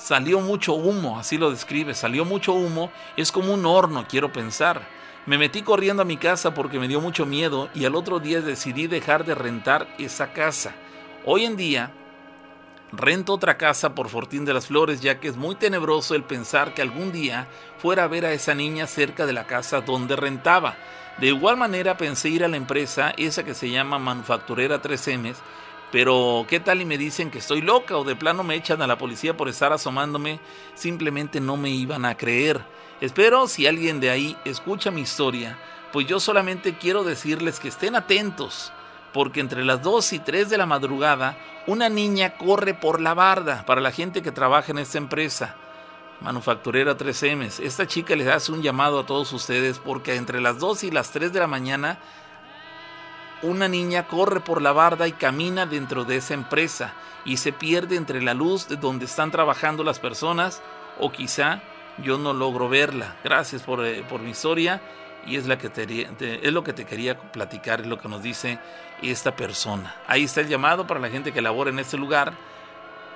Salió 0.00 0.40
mucho 0.40 0.72
humo, 0.72 1.18
así 1.18 1.36
lo 1.36 1.50
describe, 1.50 1.92
salió 1.92 2.24
mucho 2.24 2.54
humo, 2.54 2.90
es 3.18 3.30
como 3.30 3.52
un 3.52 3.66
horno, 3.66 4.06
quiero 4.08 4.32
pensar. 4.32 4.88
Me 5.26 5.36
metí 5.36 5.60
corriendo 5.60 6.00
a 6.00 6.06
mi 6.06 6.16
casa 6.16 6.54
porque 6.54 6.78
me 6.78 6.88
dio 6.88 7.02
mucho 7.02 7.26
miedo 7.26 7.68
y 7.74 7.84
al 7.84 7.94
otro 7.94 8.18
día 8.18 8.40
decidí 8.40 8.86
dejar 8.86 9.26
de 9.26 9.34
rentar 9.34 9.86
esa 9.98 10.32
casa. 10.32 10.72
Hoy 11.26 11.44
en 11.44 11.56
día 11.56 11.92
rento 12.92 13.34
otra 13.34 13.58
casa 13.58 13.94
por 13.94 14.08
Fortín 14.08 14.46
de 14.46 14.54
las 14.54 14.68
Flores 14.68 15.02
ya 15.02 15.20
que 15.20 15.28
es 15.28 15.36
muy 15.36 15.54
tenebroso 15.54 16.14
el 16.14 16.24
pensar 16.24 16.72
que 16.72 16.80
algún 16.80 17.12
día 17.12 17.46
fuera 17.76 18.04
a 18.04 18.08
ver 18.08 18.24
a 18.24 18.32
esa 18.32 18.54
niña 18.54 18.86
cerca 18.86 19.26
de 19.26 19.34
la 19.34 19.46
casa 19.46 19.82
donde 19.82 20.16
rentaba. 20.16 20.76
De 21.18 21.26
igual 21.26 21.56
manera 21.56 21.96
pensé 21.96 22.28
ir 22.28 22.44
a 22.44 22.48
la 22.48 22.56
empresa, 22.56 23.12
esa 23.16 23.44
que 23.44 23.54
se 23.54 23.70
llama 23.70 23.98
Manufacturera 23.98 24.80
3M, 24.80 25.34
pero, 25.90 26.46
¿qué 26.48 26.60
tal 26.60 26.80
y 26.80 26.84
me 26.84 26.98
dicen 26.98 27.30
que 27.30 27.38
estoy 27.38 27.62
loca 27.62 27.96
o 27.96 28.04
de 28.04 28.14
plano 28.14 28.44
me 28.44 28.54
echan 28.54 28.80
a 28.80 28.86
la 28.86 28.96
policía 28.96 29.36
por 29.36 29.48
estar 29.48 29.72
asomándome? 29.72 30.38
Simplemente 30.74 31.40
no 31.40 31.56
me 31.56 31.70
iban 31.70 32.04
a 32.04 32.16
creer. 32.16 32.60
Espero 33.00 33.48
si 33.48 33.66
alguien 33.66 33.98
de 33.98 34.10
ahí 34.10 34.36
escucha 34.44 34.92
mi 34.92 35.00
historia, 35.00 35.58
pues 35.92 36.06
yo 36.06 36.20
solamente 36.20 36.78
quiero 36.78 37.02
decirles 37.02 37.58
que 37.58 37.68
estén 37.68 37.96
atentos, 37.96 38.72
porque 39.12 39.40
entre 39.40 39.64
las 39.64 39.82
2 39.82 40.12
y 40.12 40.18
3 40.20 40.48
de 40.48 40.58
la 40.58 40.66
madrugada, 40.66 41.36
una 41.66 41.88
niña 41.88 42.36
corre 42.36 42.72
por 42.72 43.00
la 43.00 43.14
barda 43.14 43.66
para 43.66 43.80
la 43.80 43.90
gente 43.90 44.22
que 44.22 44.30
trabaja 44.30 44.70
en 44.70 44.78
esta 44.78 44.98
empresa. 44.98 45.56
Manufacturera 46.20 46.96
3M. 46.96 47.60
Esta 47.60 47.86
chica 47.86 48.14
les 48.14 48.28
hace 48.28 48.52
un 48.52 48.62
llamado 48.62 49.00
a 49.00 49.06
todos 49.06 49.32
ustedes 49.32 49.78
porque 49.78 50.16
entre 50.16 50.40
las 50.40 50.58
2 50.58 50.84
y 50.84 50.90
las 50.90 51.10
3 51.12 51.32
de 51.32 51.40
la 51.40 51.46
mañana 51.46 51.98
una 53.42 53.68
niña 53.68 54.06
corre 54.06 54.40
por 54.40 54.60
la 54.60 54.72
barda 54.72 55.08
y 55.08 55.12
camina 55.12 55.64
dentro 55.64 56.04
de 56.04 56.16
esa 56.16 56.34
empresa 56.34 56.92
y 57.24 57.38
se 57.38 57.52
pierde 57.52 57.96
entre 57.96 58.20
la 58.20 58.34
luz 58.34 58.68
de 58.68 58.76
donde 58.76 59.06
están 59.06 59.30
trabajando 59.30 59.82
las 59.82 59.98
personas 59.98 60.62
o 60.98 61.10
quizá 61.10 61.62
yo 61.98 62.18
no 62.18 62.34
logro 62.34 62.68
verla. 62.68 63.16
Gracias 63.24 63.62
por, 63.62 63.84
eh, 63.84 64.04
por 64.08 64.20
mi 64.20 64.30
historia 64.30 64.82
y 65.26 65.36
es, 65.36 65.46
la 65.46 65.58
que 65.58 65.70
es 66.42 66.52
lo 66.52 66.64
que 66.64 66.72
te 66.72 66.84
quería 66.84 67.18
platicar, 67.18 67.80
es 67.80 67.86
lo 67.86 67.98
que 67.98 68.08
nos 68.08 68.22
dice 68.22 68.58
esta 69.02 69.34
persona. 69.36 69.96
Ahí 70.06 70.24
está 70.24 70.40
el 70.42 70.48
llamado 70.48 70.86
para 70.86 71.00
la 71.00 71.08
gente 71.08 71.32
que 71.32 71.40
labora 71.40 71.70
en 71.70 71.78
este 71.78 71.96
lugar 71.96 72.34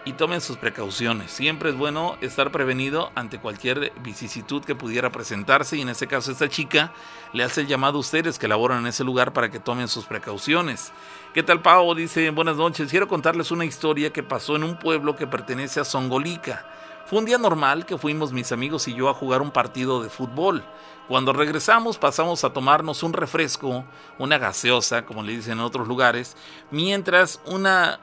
y 0.04 0.12
tomen 0.12 0.40
sus 0.40 0.56
precauciones. 0.56 1.30
Siempre 1.30 1.70
es 1.70 1.76
bueno 1.76 2.16
estar 2.20 2.52
prevenido 2.52 3.10
ante 3.14 3.38
cualquier 3.38 3.92
vicisitud 4.02 4.62
que 4.62 4.74
pudiera 4.74 5.10
presentarse 5.10 5.76
y 5.76 5.80
en 5.80 5.88
este 5.88 6.06
caso 6.06 6.30
esta 6.30 6.48
chica 6.48 6.92
le 7.32 7.42
hace 7.42 7.62
el 7.62 7.66
llamado 7.66 7.96
a 7.96 8.00
ustedes 8.00 8.38
que 8.38 8.48
laboran 8.48 8.80
en 8.80 8.88
ese 8.88 9.04
lugar 9.04 9.32
para 9.32 9.50
que 9.50 9.60
tomen 9.60 9.88
sus 9.88 10.04
precauciones. 10.04 10.92
¿Qué 11.32 11.42
tal 11.42 11.62
Pau? 11.62 11.94
Dice, 11.94 12.28
buenas 12.30 12.56
noches, 12.56 12.90
quiero 12.90 13.08
contarles 13.08 13.50
una 13.50 13.64
historia 13.64 14.12
que 14.12 14.22
pasó 14.22 14.56
en 14.56 14.64
un 14.64 14.78
pueblo 14.78 15.16
que 15.16 15.26
pertenece 15.26 15.80
a 15.80 15.84
Songolica. 15.84 16.66
Fue 17.06 17.18
un 17.18 17.24
día 17.24 17.38
normal 17.38 17.86
que 17.86 17.98
fuimos 17.98 18.32
mis 18.32 18.52
amigos 18.52 18.88
y 18.88 18.94
yo 18.94 19.08
a 19.08 19.14
jugar 19.14 19.42
un 19.42 19.50
partido 19.50 20.02
de 20.02 20.10
fútbol. 20.10 20.64
Cuando 21.08 21.32
regresamos 21.32 21.98
pasamos 21.98 22.44
a 22.44 22.52
tomarnos 22.52 23.02
un 23.02 23.12
refresco, 23.12 23.84
una 24.18 24.38
gaseosa, 24.38 25.04
como 25.04 25.22
le 25.22 25.32
dicen 25.32 25.54
en 25.54 25.60
otros 25.60 25.88
lugares, 25.88 26.36
mientras 26.70 27.40
una 27.46 28.00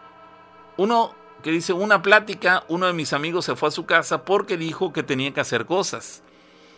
uno 0.78 1.14
que 1.42 1.52
dice 1.52 1.74
una 1.74 2.02
plática, 2.02 2.64
uno 2.68 2.88
de 2.88 2.94
mis 2.94 3.14
amigos 3.14 3.46
se 3.46 3.56
fue 3.56 3.70
a 3.70 3.72
su 3.72 3.86
casa 3.86 4.24
porque 4.26 4.58
dijo 4.58 4.94
que 4.94 5.04
tenía 5.04 5.34
que 5.34 5.42
hacer 5.42 5.66
cosas. 5.66 6.24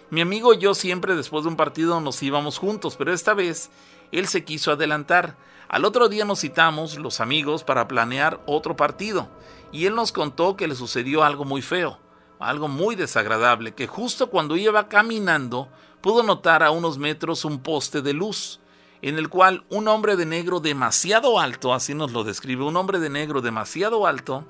Mi 0.10 0.22
amigo 0.22 0.54
y 0.54 0.60
yo 0.60 0.74
siempre 0.76 1.16
después 1.16 1.44
de 1.44 1.50
un 1.50 1.56
partido 1.56 2.00
nos 2.00 2.22
íbamos 2.24 2.58
juntos, 2.58 2.96
pero 2.98 3.14
esta 3.14 3.34
vez 3.34 3.72
él 4.12 4.28
se 4.28 4.44
quiso 4.44 4.72
adelantar. 4.72 5.36
Al 5.68 5.86
otro 5.86 6.08
día 6.08 6.24
nos 6.24 6.42
citamos 6.42 6.98
los 6.98 7.20
amigos 7.20 7.64
para 7.64 7.88
planear 7.88 8.40
otro 8.46 8.76
partido 8.76 9.28
y 9.72 9.86
él 9.86 9.96
nos 9.96 10.12
contó 10.12 10.56
que 10.56 10.68
le 10.68 10.76
sucedió 10.76 11.24
algo 11.24 11.46
muy 11.46 11.62
feo, 11.62 11.98
algo 12.40 12.68
muy 12.68 12.96
desagradable, 12.96 13.74
que 13.74 13.88
justo 13.88 14.30
cuando 14.30 14.56
iba 14.56 14.88
caminando 14.88 15.68
pudo 16.02 16.22
notar 16.22 16.64
a 16.64 16.72
unos 16.72 16.98
metros 16.98 17.44
un 17.44 17.60
poste 17.60 18.02
de 18.02 18.14
luz 18.14 18.60
en 19.04 19.18
el 19.18 19.28
cual 19.28 19.66
un 19.70 19.90
hombre 19.90 20.16
de 20.16 20.26
negro 20.26 20.62
demasiado 20.62 21.38
alto, 21.38 21.74
así 21.74 21.94
nos 21.94 22.14
lo 22.14 22.24
describe, 22.24 22.64
un 22.64 22.78
hombre 22.78 23.00
de 23.00 23.10
negro 23.10 23.42
demasiado 23.42 24.08
alto, 24.08 24.46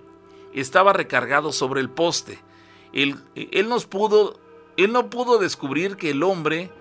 estaba 0.54 0.94
recargado 0.94 1.52
sobre 1.52 1.82
el 1.82 1.90
poste. 1.90 2.40
Él, 2.94 3.18
él 3.34 3.68
nos 3.68 3.88
pudo, 3.88 4.40
él 4.78 4.94
no 4.94 5.10
pudo 5.10 5.40
descubrir 5.40 5.98
que 5.98 6.12
el 6.12 6.22
hombre, 6.22 6.72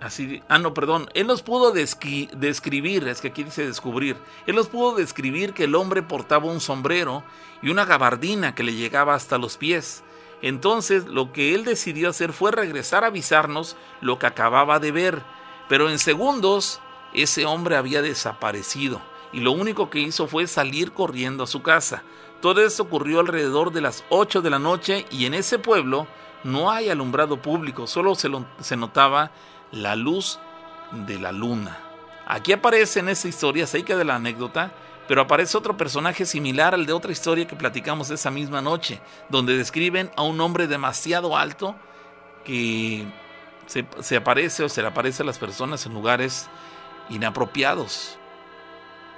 así, 0.00 0.40
ah 0.48 0.58
no, 0.58 0.72
perdón, 0.72 1.10
él 1.14 1.26
nos 1.26 1.42
pudo 1.42 1.72
describir, 1.72 3.08
es 3.08 3.20
que 3.20 3.28
aquí 3.28 3.42
dice 3.42 3.66
descubrir, 3.66 4.16
él 4.46 4.54
nos 4.54 4.68
pudo 4.68 4.94
describir 4.94 5.52
que 5.52 5.64
el 5.64 5.74
hombre 5.74 6.04
portaba 6.04 6.46
un 6.46 6.60
sombrero 6.60 7.24
y 7.60 7.70
una 7.70 7.86
gabardina 7.86 8.54
que 8.54 8.62
le 8.62 8.74
llegaba 8.74 9.14
hasta 9.14 9.36
los 9.36 9.56
pies. 9.56 10.04
Entonces 10.42 11.06
lo 11.06 11.32
que 11.32 11.56
él 11.56 11.64
decidió 11.64 12.10
hacer 12.10 12.32
fue 12.32 12.52
regresar 12.52 13.02
a 13.02 13.08
avisarnos 13.08 13.76
lo 14.00 14.20
que 14.20 14.26
acababa 14.26 14.78
de 14.78 14.92
ver, 14.92 15.34
pero 15.68 15.90
en 15.90 15.98
segundos 15.98 16.80
ese 17.12 17.46
hombre 17.46 17.76
había 17.76 18.02
desaparecido 18.02 19.00
y 19.32 19.40
lo 19.40 19.52
único 19.52 19.90
que 19.90 20.00
hizo 20.00 20.26
fue 20.26 20.46
salir 20.46 20.92
corriendo 20.92 21.44
a 21.44 21.48
su 21.48 21.62
casa. 21.62 22.02
Todo 22.40 22.64
esto 22.64 22.84
ocurrió 22.84 23.20
alrededor 23.20 23.72
de 23.72 23.80
las 23.80 24.04
8 24.10 24.42
de 24.42 24.50
la 24.50 24.58
noche 24.58 25.06
y 25.10 25.26
en 25.26 25.34
ese 25.34 25.58
pueblo 25.58 26.06
no 26.44 26.70
hay 26.70 26.88
alumbrado 26.88 27.40
público, 27.42 27.86
solo 27.86 28.14
se, 28.14 28.30
se 28.60 28.76
notaba 28.76 29.32
la 29.72 29.96
luz 29.96 30.38
de 30.92 31.18
la 31.18 31.32
luna. 31.32 31.78
Aquí 32.26 32.52
aparece 32.52 33.00
en 33.00 33.08
esta 33.08 33.28
historia, 33.28 33.64
acerca 33.64 33.96
de 33.96 34.04
la 34.04 34.16
anécdota, 34.16 34.72
pero 35.08 35.22
aparece 35.22 35.58
otro 35.58 35.76
personaje 35.76 36.24
similar 36.24 36.74
al 36.74 36.86
de 36.86 36.92
otra 36.92 37.12
historia 37.12 37.46
que 37.46 37.56
platicamos 37.56 38.10
esa 38.10 38.30
misma 38.30 38.62
noche, 38.62 39.00
donde 39.28 39.56
describen 39.56 40.10
a 40.16 40.22
un 40.22 40.40
hombre 40.40 40.66
demasiado 40.66 41.36
alto 41.36 41.76
que 42.44 43.06
se, 43.66 44.16
aparece 44.16 44.64
o 44.64 44.68
se 44.68 44.82
le 44.82 44.88
aparece 44.88 45.22
a 45.22 45.26
las 45.26 45.38
personas 45.38 45.86
en 45.86 45.94
lugares 45.94 46.48
inapropiados. 47.08 48.18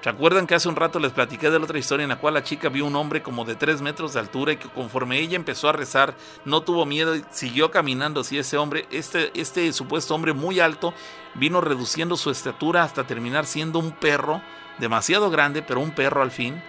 ¿Se 0.02 0.10
acuerdan 0.10 0.46
que 0.46 0.54
hace 0.54 0.68
un 0.68 0.76
rato 0.76 1.00
les 1.00 1.10
platiqué 1.10 1.50
de 1.50 1.58
la 1.58 1.64
otra 1.64 1.80
historia 1.80 2.04
en 2.04 2.10
la 2.10 2.20
cual 2.20 2.34
la 2.34 2.44
chica 2.44 2.68
vio 2.68 2.86
un 2.86 2.94
hombre 2.94 3.24
como 3.24 3.44
de 3.44 3.56
3 3.56 3.80
metros 3.82 4.12
de 4.12 4.20
altura 4.20 4.52
y 4.52 4.56
que 4.56 4.68
conforme 4.68 5.18
ella 5.18 5.34
empezó 5.34 5.68
a 5.68 5.72
rezar 5.72 6.14
no 6.44 6.60
tuvo 6.60 6.86
miedo 6.86 7.16
y 7.16 7.24
siguió 7.30 7.72
caminando 7.72 8.20
hacia 8.20 8.42
ese 8.42 8.56
hombre? 8.56 8.86
Este, 8.92 9.32
este 9.34 9.72
supuesto 9.72 10.14
hombre 10.14 10.32
muy 10.32 10.60
alto 10.60 10.94
vino 11.34 11.60
reduciendo 11.60 12.16
su 12.16 12.30
estatura 12.30 12.84
hasta 12.84 13.04
terminar 13.04 13.46
siendo 13.46 13.80
un 13.80 13.90
perro 13.90 14.42
demasiado 14.78 15.28
grande, 15.28 15.62
pero 15.62 15.80
un 15.80 15.90
perro 15.90 16.22
al 16.22 16.30
fin, 16.30 16.62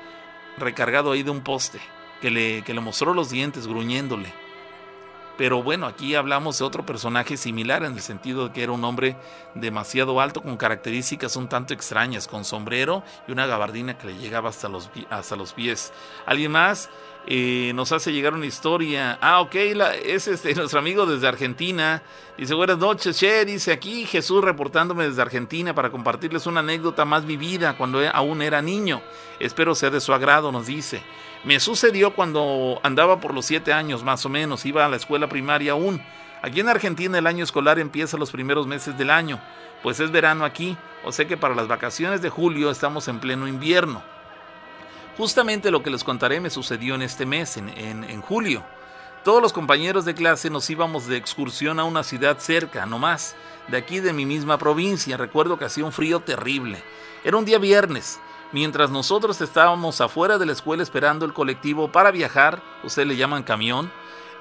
recargado 0.57 1.11
ahí 1.11 1.21
de 1.21 1.29
un 1.29 1.41
poste, 1.41 1.79
que 2.21 2.31
le, 2.31 2.63
que 2.63 2.73
le 2.73 2.81
mostró 2.81 3.13
los 3.13 3.29
dientes 3.29 3.67
gruñéndole. 3.67 4.46
Pero 5.37 5.61
bueno, 5.61 5.85
aquí 5.85 6.15
hablamos 6.15 6.57
de 6.57 6.65
otro 6.65 6.85
personaje 6.85 7.37
similar 7.37 7.83
en 7.83 7.93
el 7.93 8.01
sentido 8.01 8.47
de 8.47 8.53
que 8.53 8.63
era 8.63 8.71
un 8.71 8.83
hombre 8.83 9.15
demasiado 9.53 10.19
alto 10.19 10.41
con 10.41 10.57
características 10.57 11.35
un 11.35 11.47
tanto 11.47 11.73
extrañas, 11.73 12.27
con 12.27 12.43
sombrero 12.43 13.03
y 13.27 13.31
una 13.31 13.45
gabardina 13.45 13.97
que 13.97 14.07
le 14.07 14.17
llegaba 14.17 14.49
hasta 14.49 14.67
los, 14.67 14.89
hasta 15.09 15.35
los 15.35 15.53
pies. 15.53 15.93
¿Alguien 16.25 16.51
más? 16.51 16.89
Eh, 17.29 17.73
nos 17.75 17.91
hace 17.91 18.13
llegar 18.13 18.33
una 18.33 18.45
historia. 18.45 19.19
Ah, 19.21 19.41
ok, 19.41 19.55
es 20.05 20.27
este, 20.27 20.55
nuestro 20.55 20.79
amigo 20.79 21.05
desde 21.05 21.27
Argentina. 21.27 22.01
Dice, 22.37 22.53
buenas 22.53 22.77
noches, 22.77 23.19
Che. 23.19 23.43
Dice 23.45 23.73
aquí 23.73 24.05
Jesús 24.05 24.43
reportándome 24.43 25.07
desde 25.07 25.21
Argentina 25.21 25.75
para 25.75 25.91
compartirles 25.91 26.47
una 26.47 26.61
anécdota 26.61 27.03
más 27.03 27.25
vivida 27.25 27.77
cuando 27.77 27.99
aún 28.11 28.41
era 28.41 28.61
niño. 28.61 29.01
Espero 29.39 29.75
ser 29.75 29.91
de 29.91 29.99
su 29.99 30.13
agrado, 30.13 30.51
nos 30.51 30.67
dice. 30.67 31.01
Me 31.43 31.59
sucedió 31.59 32.13
cuando 32.13 32.79
andaba 32.83 33.19
por 33.19 33.33
los 33.33 33.45
siete 33.45 33.73
años 33.73 34.03
más 34.03 34.25
o 34.25 34.29
menos, 34.29 34.65
iba 34.65 34.85
a 34.85 34.89
la 34.89 34.97
escuela 34.97 35.29
primaria 35.29 35.73
aún. 35.73 36.01
Aquí 36.41 36.59
en 36.59 36.69
Argentina 36.69 37.17
el 37.17 37.27
año 37.27 37.43
escolar 37.43 37.79
empieza 37.79 38.17
los 38.17 38.31
primeros 38.31 38.67
meses 38.67 38.97
del 38.97 39.09
año, 39.09 39.39
pues 39.83 39.99
es 39.99 40.11
verano 40.11 40.45
aquí, 40.45 40.77
o 41.03 41.11
sea 41.11 41.27
que 41.27 41.37
para 41.37 41.55
las 41.55 41.67
vacaciones 41.67 42.21
de 42.21 42.29
julio 42.29 42.69
estamos 42.69 43.07
en 43.07 43.19
pleno 43.19 43.47
invierno. 43.47 44.03
Justamente 45.17 45.71
lo 45.71 45.81
que 45.81 45.89
les 45.89 46.03
contaré 46.03 46.39
me 46.39 46.51
sucedió 46.51 46.93
en 46.93 47.01
este 47.01 47.25
mes, 47.25 47.57
en, 47.57 48.21
julio. 48.21 48.63
Todos 49.23 49.41
los 49.41 49.51
compañeros 49.51 50.05
de 50.05 50.13
clase 50.13 50.51
nos 50.51 50.69
íbamos 50.69 51.07
de 51.07 51.17
excursión 51.17 51.79
a 51.79 51.85
una 51.85 52.03
ciudad 52.03 52.37
cerca, 52.37 52.85
no 52.85 52.99
más, 52.99 53.35
de 53.67 53.77
aquí 53.77 53.99
de 53.99 54.13
mi 54.13 54.27
misma 54.27 54.59
provincia. 54.59 55.17
Recuerdo 55.17 55.57
que 55.57 55.65
hacía 55.65 55.85
un 55.85 55.91
frío 55.91 56.19
terrible. 56.19 56.83
Era 57.23 57.35
un 57.35 57.45
día 57.45 57.57
viernes. 57.57 58.19
Mientras 58.53 58.89
nosotros 58.89 59.41
estábamos 59.41 59.99
afuera 59.99 60.37
de 60.37 60.45
la 60.45 60.53
escuela 60.53 60.81
esperando 60.81 61.25
el 61.25 61.33
colectivo 61.33 61.91
para 61.91 62.11
viajar, 62.11 62.61
ustedes 62.83 63.07
le 63.07 63.17
llaman 63.17 63.43
camión, 63.43 63.91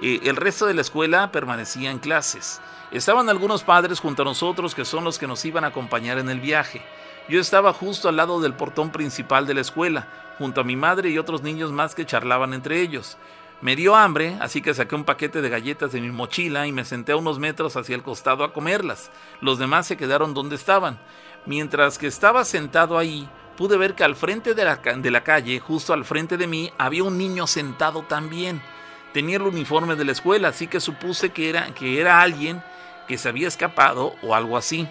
eh, 0.00 0.20
el 0.24 0.36
resto 0.36 0.66
de 0.66 0.74
la 0.74 0.82
escuela 0.82 1.32
permanecía 1.32 1.90
en 1.90 1.98
clases. 1.98 2.60
Estaban 2.92 3.28
algunos 3.28 3.64
padres 3.64 3.98
junto 3.98 4.22
a 4.22 4.24
nosotros 4.24 4.74
que 4.74 4.84
son 4.84 5.02
los 5.02 5.18
que 5.18 5.26
nos 5.26 5.44
iban 5.44 5.64
a 5.64 5.68
acompañar 5.68 6.18
en 6.18 6.28
el 6.28 6.40
viaje. 6.40 6.82
Yo 7.28 7.40
estaba 7.40 7.72
justo 7.72 8.08
al 8.08 8.16
lado 8.16 8.40
del 8.40 8.54
portón 8.54 8.90
principal 8.90 9.46
de 9.46 9.54
la 9.54 9.62
escuela, 9.62 10.06
junto 10.38 10.60
a 10.60 10.64
mi 10.64 10.76
madre 10.76 11.10
y 11.10 11.18
otros 11.18 11.42
niños 11.42 11.72
más 11.72 11.96
que 11.96 12.06
charlaban 12.06 12.54
entre 12.54 12.80
ellos. 12.80 13.16
Me 13.60 13.74
dio 13.74 13.96
hambre, 13.96 14.36
así 14.40 14.62
que 14.62 14.74
saqué 14.74 14.94
un 14.94 15.04
paquete 15.04 15.40
de 15.40 15.48
galletas 15.48 15.90
de 15.90 16.00
mi 16.00 16.10
mochila 16.10 16.66
y 16.68 16.72
me 16.72 16.84
senté 16.84 17.12
a 17.12 17.16
unos 17.16 17.40
metros 17.40 17.76
hacia 17.76 17.96
el 17.96 18.02
costado 18.02 18.44
a 18.44 18.52
comerlas. 18.52 19.10
Los 19.40 19.58
demás 19.58 19.86
se 19.86 19.96
quedaron 19.96 20.34
donde 20.34 20.54
estaban. 20.54 21.00
Mientras 21.46 21.96
que 21.96 22.06
estaba 22.06 22.44
sentado 22.44 22.98
ahí, 22.98 23.28
pude 23.56 23.76
ver 23.76 23.94
que 23.94 24.04
al 24.04 24.16
frente 24.16 24.54
de 24.54 24.64
la, 24.64 24.76
de 24.76 25.10
la 25.10 25.24
calle, 25.24 25.58
justo 25.58 25.92
al 25.92 26.04
frente 26.04 26.36
de 26.36 26.46
mí, 26.46 26.70
había 26.78 27.04
un 27.04 27.18
niño 27.18 27.46
sentado 27.46 28.02
también. 28.02 28.62
Tenía 29.12 29.36
el 29.36 29.42
uniforme 29.42 29.96
de 29.96 30.04
la 30.04 30.12
escuela, 30.12 30.48
así 30.48 30.66
que 30.66 30.80
supuse 30.80 31.30
que 31.30 31.48
era, 31.48 31.74
que 31.74 32.00
era 32.00 32.20
alguien 32.20 32.62
que 33.08 33.18
se 33.18 33.28
había 33.28 33.48
escapado 33.48 34.14
o 34.22 34.34
algo 34.34 34.56
así. 34.56 34.88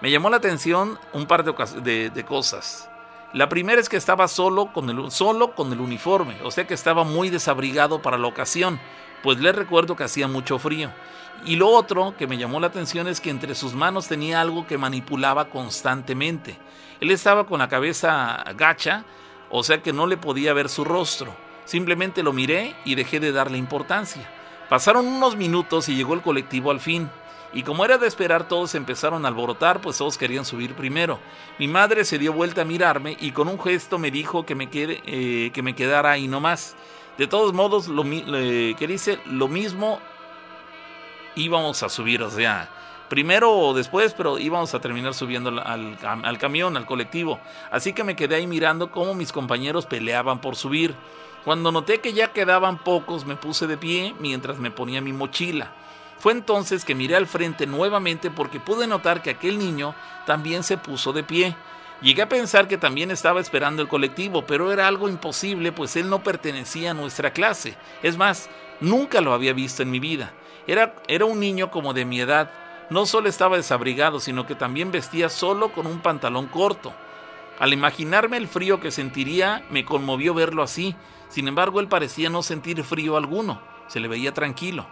Me 0.00 0.10
llamó 0.10 0.30
la 0.30 0.36
atención 0.36 0.98
un 1.12 1.26
par 1.26 1.44
de, 1.44 2.10
de 2.10 2.24
cosas. 2.24 2.88
La 3.34 3.50
primera 3.50 3.78
es 3.78 3.90
que 3.90 3.98
estaba 3.98 4.26
solo 4.26 4.72
con, 4.72 4.88
el, 4.88 5.10
solo 5.10 5.54
con 5.54 5.70
el 5.70 5.80
uniforme, 5.80 6.36
o 6.44 6.50
sea 6.50 6.66
que 6.66 6.72
estaba 6.72 7.04
muy 7.04 7.28
desabrigado 7.28 8.00
para 8.00 8.16
la 8.16 8.26
ocasión, 8.26 8.80
pues 9.22 9.38
le 9.38 9.52
recuerdo 9.52 9.96
que 9.96 10.04
hacía 10.04 10.26
mucho 10.28 10.58
frío. 10.58 10.90
Y 11.44 11.56
lo 11.56 11.68
otro 11.68 12.14
que 12.16 12.26
me 12.26 12.38
llamó 12.38 12.58
la 12.58 12.68
atención 12.68 13.06
es 13.06 13.20
que 13.20 13.28
entre 13.28 13.54
sus 13.54 13.74
manos 13.74 14.08
tenía 14.08 14.40
algo 14.40 14.66
que 14.66 14.78
manipulaba 14.78 15.50
constantemente. 15.50 16.56
Él 17.00 17.10
estaba 17.10 17.46
con 17.46 17.60
la 17.60 17.68
cabeza 17.68 18.44
gacha, 18.56 19.04
o 19.50 19.62
sea 19.62 19.82
que 19.82 19.92
no 19.92 20.06
le 20.06 20.16
podía 20.16 20.52
ver 20.52 20.68
su 20.68 20.84
rostro. 20.84 21.34
Simplemente 21.64 22.22
lo 22.22 22.32
miré 22.32 22.74
y 22.84 22.94
dejé 22.94 23.20
de 23.20 23.32
darle 23.32 23.58
importancia. 23.58 24.28
Pasaron 24.68 25.06
unos 25.06 25.36
minutos 25.36 25.88
y 25.88 25.94
llegó 25.94 26.14
el 26.14 26.22
colectivo 26.22 26.70
al 26.70 26.80
fin. 26.80 27.10
Y 27.52 27.62
como 27.62 27.84
era 27.84 27.96
de 27.96 28.06
esperar, 28.06 28.46
todos 28.46 28.74
empezaron 28.74 29.24
a 29.24 29.28
alborotar, 29.28 29.80
pues 29.80 29.96
todos 29.98 30.18
querían 30.18 30.44
subir 30.44 30.74
primero. 30.74 31.18
Mi 31.58 31.66
madre 31.66 32.04
se 32.04 32.18
dio 32.18 32.32
vuelta 32.32 32.62
a 32.62 32.64
mirarme 32.66 33.16
y 33.20 33.32
con 33.32 33.48
un 33.48 33.58
gesto 33.60 33.98
me 33.98 34.10
dijo 34.10 34.44
que 34.44 34.54
me, 34.54 34.68
eh, 34.72 35.50
que 35.52 35.62
me 35.62 35.74
quedara 35.74 36.10
ahí 36.12 36.28
nomás. 36.28 36.76
De 37.16 37.26
todos 37.26 37.52
modos, 37.52 37.88
lo, 37.88 38.04
que 38.04 38.86
dice, 38.86 39.18
lo 39.26 39.48
mismo 39.48 39.98
íbamos 41.34 41.82
a 41.82 41.88
subir, 41.88 42.22
o 42.22 42.30
sea, 42.30 42.68
primero 43.08 43.52
o 43.52 43.74
después, 43.74 44.14
pero 44.14 44.38
íbamos 44.38 44.74
a 44.74 44.80
terminar 44.80 45.14
subiendo 45.14 45.50
al, 45.50 46.38
camión, 46.38 46.76
al 46.76 46.86
colectivo. 46.86 47.40
Así 47.70 47.92
que 47.92 48.04
me 48.04 48.16
quedé 48.16 48.36
ahí 48.36 48.46
mirando 48.46 48.90
cómo 48.90 49.14
mis 49.14 49.32
compañeros 49.32 49.86
peleaban 49.86 50.40
por 50.40 50.56
subir. 50.56 50.94
Cuando 51.44 51.72
noté 51.72 52.00
que 52.00 52.12
ya 52.12 52.32
quedaban 52.32 52.78
pocos, 52.78 53.24
me 53.24 53.36
puse 53.36 53.66
de 53.66 53.76
pie 53.76 54.14
mientras 54.18 54.58
me 54.58 54.70
ponía 54.70 55.00
mi 55.00 55.12
mochila. 55.12 55.72
Fue 56.18 56.32
entonces 56.32 56.84
que 56.84 56.94
miré 56.94 57.16
al 57.16 57.26
frente 57.26 57.66
nuevamente 57.66 58.30
porque 58.30 58.60
pude 58.60 58.86
notar 58.86 59.22
que 59.22 59.30
aquel 59.30 59.58
niño 59.58 59.94
también 60.26 60.62
se 60.62 60.76
puso 60.76 61.12
de 61.12 61.22
pie. 61.22 61.56
Llegué 62.00 62.22
a 62.22 62.28
pensar 62.28 62.68
que 62.68 62.78
también 62.78 63.10
estaba 63.10 63.40
esperando 63.40 63.82
el 63.82 63.88
colectivo, 63.88 64.46
pero 64.46 64.72
era 64.72 64.86
algo 64.86 65.08
imposible, 65.08 65.72
pues 65.72 65.96
él 65.96 66.08
no 66.08 66.22
pertenecía 66.22 66.92
a 66.92 66.94
nuestra 66.94 67.32
clase. 67.32 67.76
Es 68.02 68.16
más, 68.16 68.48
nunca 68.80 69.20
lo 69.20 69.32
había 69.32 69.52
visto 69.52 69.82
en 69.82 69.90
mi 69.90 69.98
vida. 69.98 70.32
Era, 70.66 70.94
era 71.08 71.24
un 71.24 71.40
niño 71.40 71.70
como 71.70 71.94
de 71.94 72.04
mi 72.04 72.20
edad. 72.20 72.50
No 72.90 73.04
solo 73.04 73.28
estaba 73.28 73.56
desabrigado, 73.56 74.18
sino 74.18 74.46
que 74.46 74.54
también 74.54 74.90
vestía 74.90 75.28
solo 75.28 75.72
con 75.72 75.86
un 75.86 76.00
pantalón 76.00 76.46
corto. 76.46 76.92
Al 77.58 77.72
imaginarme 77.72 78.36
el 78.36 78.48
frío 78.48 78.80
que 78.80 78.90
sentiría, 78.90 79.64
me 79.70 79.84
conmovió 79.84 80.32
verlo 80.32 80.62
así. 80.62 80.96
Sin 81.28 81.48
embargo, 81.48 81.80
él 81.80 81.88
parecía 81.88 82.30
no 82.30 82.42
sentir 82.42 82.82
frío 82.84 83.16
alguno. 83.16 83.60
Se 83.88 84.00
le 84.00 84.08
veía 84.08 84.32
tranquilo. 84.32 84.86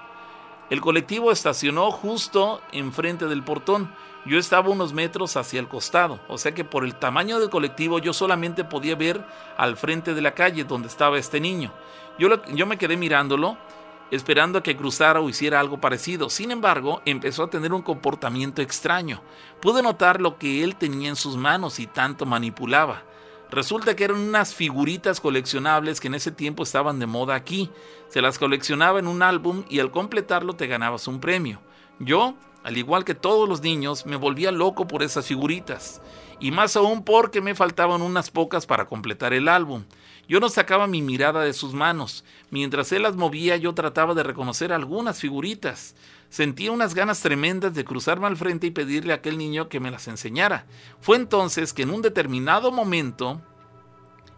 El 0.69 0.81
colectivo 0.81 1.31
estacionó 1.31 1.91
justo 1.93 2.61
enfrente 2.73 3.27
del 3.27 3.45
portón. 3.45 3.95
Yo 4.25 4.39
estaba 4.39 4.69
unos 4.69 4.93
metros 4.93 5.37
hacia 5.37 5.61
el 5.61 5.69
costado, 5.69 6.19
o 6.27 6.37
sea 6.37 6.53
que 6.53 6.65
por 6.65 6.85
el 6.85 6.97
tamaño 6.97 7.39
del 7.39 7.51
colectivo 7.51 8.01
yo 8.01 8.13
solamente 8.13 8.65
podía 8.65 8.97
ver 8.97 9.25
al 9.57 9.77
frente 9.77 10.15
de 10.15 10.21
la 10.21 10.35
calle 10.35 10.65
donde 10.65 10.89
estaba 10.89 11.19
este 11.19 11.39
niño. 11.39 11.73
Yo, 12.19 12.29
yo 12.47 12.67
me 12.67 12.79
quedé 12.79 12.97
mirándolo, 12.97 13.57
esperando 14.11 14.59
a 14.59 14.63
que 14.63 14.77
cruzara 14.77 15.21
o 15.21 15.29
hiciera 15.29 15.61
algo 15.61 15.81
parecido. 15.81 16.31
Sin 16.31 16.51
embargo, 16.51 17.03
empezó 17.05 17.45
a 17.45 17.51
tener 17.51 17.73
un 17.73 17.83
comportamiento 17.83 18.63
extraño. 18.63 19.23
Pude 19.61 19.83
notar 19.83 20.21
lo 20.21 20.39
que 20.39 20.63
él 20.63 20.77
tenía 20.77 21.09
en 21.09 21.17
sus 21.17 21.37
manos 21.37 21.79
y 21.79 21.87
tanto 21.87 22.27
manipulaba. 22.27 23.03
Resulta 23.51 23.95
que 23.95 24.05
eran 24.05 24.19
unas 24.19 24.55
figuritas 24.55 25.21
coleccionables 25.21 26.01
que 26.01 26.09
en 26.09 26.15
ese 26.15 26.33
tiempo 26.33 26.63
estaban 26.63 26.99
de 26.99 27.07
moda 27.07 27.35
aquí. 27.35 27.71
Se 28.09 28.21
las 28.21 28.39
coleccionaba 28.39 28.99
en 28.99 29.07
un 29.07 29.23
álbum 29.23 29.65
y 29.69 29.79
al 29.79 29.91
completarlo 29.91 30.55
te 30.55 30.67
ganabas 30.67 31.07
un 31.07 31.21
premio. 31.21 31.61
Yo, 31.99 32.35
al 32.65 32.77
igual 32.77 33.05
que 33.05 33.15
todos 33.15 33.49
los 33.49 33.63
niños, 33.63 34.05
me 34.05 34.17
volvía 34.17 34.51
loco 34.51 34.89
por 34.89 35.03
esas 35.03 35.27
figuritas. 35.27 36.03
Y 36.41 36.51
más 36.51 36.77
aún 36.77 37.05
porque 37.05 37.41
me 37.41 37.55
faltaban 37.55 38.03
unas 38.03 38.31
pocas 38.31 38.67
para 38.67 38.87
completar 38.87 39.33
el 39.33 39.49
álbum. 39.49 39.85
Yo 40.29 40.41
no 40.41 40.49
sacaba 40.49 40.87
mi 40.87 41.03
mirada 41.03 41.43
de 41.43 41.53
sus 41.53 41.73
manos. 41.73 42.25
Mientras 42.51 42.91
él 42.93 43.03
las 43.03 43.17
movía 43.17 43.57
yo 43.57 43.75
trataba 43.75 44.15
de 44.15 44.23
reconocer 44.23 44.73
algunas 44.73 45.21
figuritas. 45.21 45.95
Sentía 46.31 46.73
unas 46.73 46.95
ganas 46.95 47.21
tremendas 47.21 47.75
de 47.75 47.85
cruzarme 47.85 48.27
al 48.27 48.37
frente 48.37 48.67
y 48.67 48.73
pedirle 48.73 49.13
a 49.13 49.17
aquel 49.17 49.39
niño 49.39 49.69
que 49.69 49.81
me 49.81 49.91
las 49.91 50.09
enseñara. 50.09 50.67
Fue 51.01 51.17
entonces 51.17 51.73
que 51.73 51.83
en 51.83 51.91
un 51.91 52.03
determinado 52.03 52.73
momento 52.73 53.41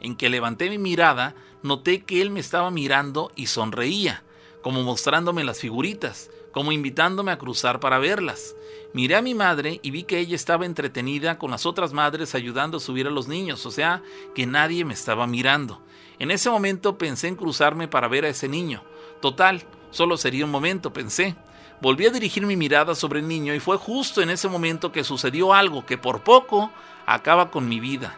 en 0.00 0.14
que 0.14 0.28
levanté 0.28 0.68
mi 0.70 0.78
mirada, 0.78 1.34
noté 1.62 2.02
que 2.02 2.20
él 2.20 2.30
me 2.30 2.40
estaba 2.40 2.70
mirando 2.70 3.32
y 3.34 3.46
sonreía. 3.46 4.22
como 4.62 4.82
mostrándome 4.82 5.44
las 5.44 5.60
figuritas, 5.60 6.30
como 6.52 6.72
invitándome 6.72 7.32
a 7.32 7.38
cruzar 7.38 7.80
para 7.80 7.98
verlas. 7.98 8.54
Miré 8.92 9.16
a 9.16 9.22
mi 9.22 9.34
madre 9.34 9.80
y 9.82 9.90
vi 9.90 10.04
que 10.04 10.18
ella 10.18 10.34
estaba 10.34 10.66
entretenida 10.66 11.38
con 11.38 11.50
las 11.50 11.66
otras 11.66 11.92
madres 11.92 12.34
ayudando 12.34 12.78
a 12.78 12.80
subir 12.80 13.06
a 13.06 13.10
los 13.10 13.28
niños, 13.28 13.66
o 13.66 13.70
sea, 13.70 14.02
que 14.34 14.46
nadie 14.46 14.84
me 14.84 14.94
estaba 14.94 15.26
mirando. 15.26 15.82
En 16.18 16.30
ese 16.30 16.50
momento 16.50 16.98
pensé 16.98 17.28
en 17.28 17.36
cruzarme 17.36 17.86
para 17.86 18.08
ver 18.08 18.24
a 18.24 18.28
ese 18.28 18.48
niño. 18.48 18.82
Total, 19.20 19.62
solo 19.90 20.16
sería 20.16 20.44
un 20.44 20.50
momento, 20.50 20.92
pensé. 20.92 21.36
Volví 21.80 22.06
a 22.06 22.10
dirigir 22.10 22.44
mi 22.44 22.56
mirada 22.56 22.94
sobre 22.94 23.20
el 23.20 23.28
niño 23.28 23.54
y 23.54 23.60
fue 23.60 23.76
justo 23.76 24.20
en 24.20 24.30
ese 24.30 24.48
momento 24.48 24.90
que 24.90 25.04
sucedió 25.04 25.54
algo 25.54 25.86
que 25.86 25.96
por 25.96 26.22
poco 26.22 26.72
acaba 27.06 27.50
con 27.50 27.68
mi 27.68 27.78
vida. 27.78 28.16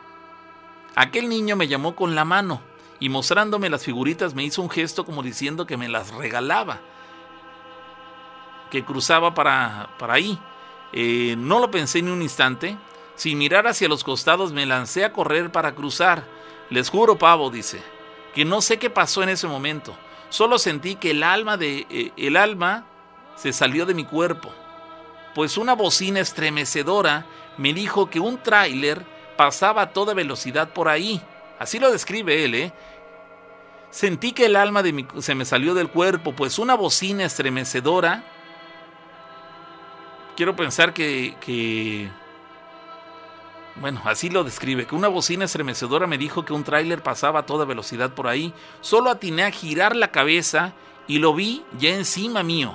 Aquel 0.94 1.28
niño 1.28 1.57
me 1.57 1.69
llamó 1.69 1.94
con 1.94 2.15
la 2.15 2.24
mano 2.24 2.62
y 3.01 3.09
mostrándome 3.09 3.70
las 3.70 3.85
figuritas 3.85 4.35
me 4.35 4.44
hizo 4.44 4.62
un 4.62 4.70
gesto 4.70 5.05
como 5.05 5.23
diciendo 5.23 5.66
que 5.66 5.77
me 5.77 5.89
las 5.89 6.11
regalaba, 6.11 6.81
que 8.71 8.85
cruzaba 8.85 9.35
para, 9.35 9.91
para 9.99 10.15
ahí. 10.15 10.39
Eh, 10.93 11.35
no 11.37 11.59
lo 11.59 11.71
pensé 11.71 12.03
ni 12.03 12.11
un 12.11 12.23
instante. 12.23 12.77
Sin 13.17 13.37
mirar 13.39 13.67
hacia 13.67 13.89
los 13.89 14.03
costados 14.03 14.53
me 14.53 14.65
lancé 14.65 15.05
a 15.05 15.13
correr 15.13 15.53
para 15.53 15.75
cruzar. 15.75 16.25
Les 16.71 16.89
juro, 16.89 17.19
pavo, 17.19 17.51
dice, 17.51 17.83
que 18.35 18.45
no 18.45 18.63
sé 18.63 18.79
qué 18.79 18.89
pasó 18.89 19.23
en 19.23 19.29
ese 19.29 19.47
momento. 19.47 19.95
Solo 20.31 20.59
sentí 20.59 20.95
que 20.95 21.11
el 21.11 21.23
alma 21.23 21.57
de 21.57 21.87
eh, 21.91 22.13
el 22.17 22.37
alma 22.37 22.87
se 23.35 23.53
salió 23.53 23.87
de 23.87 23.95
mi 23.95 24.05
cuerpo, 24.05 24.53
pues 25.35 25.57
una 25.57 25.75
bocina 25.75 26.21
estremecedora 26.21 27.27
me 27.57 27.73
dijo 27.73 28.11
que 28.11 28.21
un 28.21 28.39
tráiler 28.39 29.05
pasaba 29.37 29.83
a 29.83 29.93
toda 29.93 30.15
velocidad 30.15 30.71
por 30.71 30.89
ahí. 30.89 31.23
Así 31.59 31.79
lo 31.79 31.91
describe 31.91 32.45
él, 32.45 32.55
¿eh? 32.55 32.73
Sentí 33.91 34.33
que 34.33 34.47
el 34.47 34.57
alma 34.57 34.83
de 34.83 34.93
mi, 34.93 35.07
se 35.19 35.35
me 35.35 35.45
salió 35.45 35.75
del 35.75 35.89
cuerpo, 35.89 36.35
pues 36.35 36.59
una 36.59 36.75
bocina 36.75 37.25
estremecedora. 37.25 38.25
Quiero 40.41 40.57
pensar 40.57 40.95
que, 40.95 41.37
que 41.39 42.09
bueno, 43.77 44.01
así 44.07 44.31
lo 44.31 44.43
describe, 44.43 44.87
que 44.87 44.95
una 44.95 45.09
bocina 45.09 45.45
estremecedora 45.45 46.07
me 46.07 46.17
dijo 46.17 46.47
que 46.47 46.55
un 46.55 46.65
tráiler 46.65 47.03
pasaba 47.03 47.41
a 47.41 47.45
toda 47.45 47.67
velocidad 47.67 48.15
por 48.15 48.27
ahí. 48.27 48.55
Solo 48.81 49.11
atiné 49.11 49.43
a 49.43 49.51
girar 49.51 49.95
la 49.95 50.11
cabeza 50.11 50.73
y 51.07 51.19
lo 51.19 51.35
vi 51.35 51.62
ya 51.79 51.91
encima 51.91 52.43
mío. 52.43 52.75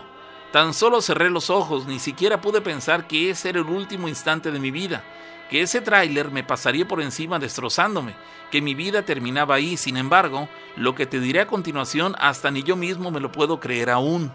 Tan 0.52 0.76
solo 0.76 1.02
cerré 1.02 1.32
los 1.32 1.50
ojos, 1.50 1.88
ni 1.88 1.98
siquiera 1.98 2.40
pude 2.40 2.62
pensar 2.62 3.08
que 3.08 3.32
ese 3.32 3.50
era 3.50 3.62
el 3.62 3.66
último 3.66 4.08
instante 4.08 4.52
de 4.52 4.60
mi 4.60 4.70
vida, 4.70 5.04
que 5.50 5.64
ese 5.64 5.82
tráiler 5.82 6.30
me 6.30 6.44
pasaría 6.44 6.88
por 6.88 7.02
encima 7.02 7.40
destrozándome, 7.40 8.14
que 8.52 8.62
mi 8.62 8.76
vida 8.76 9.02
terminaba 9.06 9.56
ahí. 9.56 9.76
Sin 9.76 9.98
embargo, 9.98 10.50
lo 10.76 10.94
que 10.94 11.08
te 11.08 11.20
diré 11.20 11.40
a 11.42 11.48
continuación 11.48 12.16
hasta 12.20 12.52
ni 12.52 12.62
yo 12.62 12.76
mismo 12.76 13.10
me 13.10 13.22
lo 13.22 13.32
puedo 13.32 13.60
creer 13.60 13.90
aún. 13.90 14.32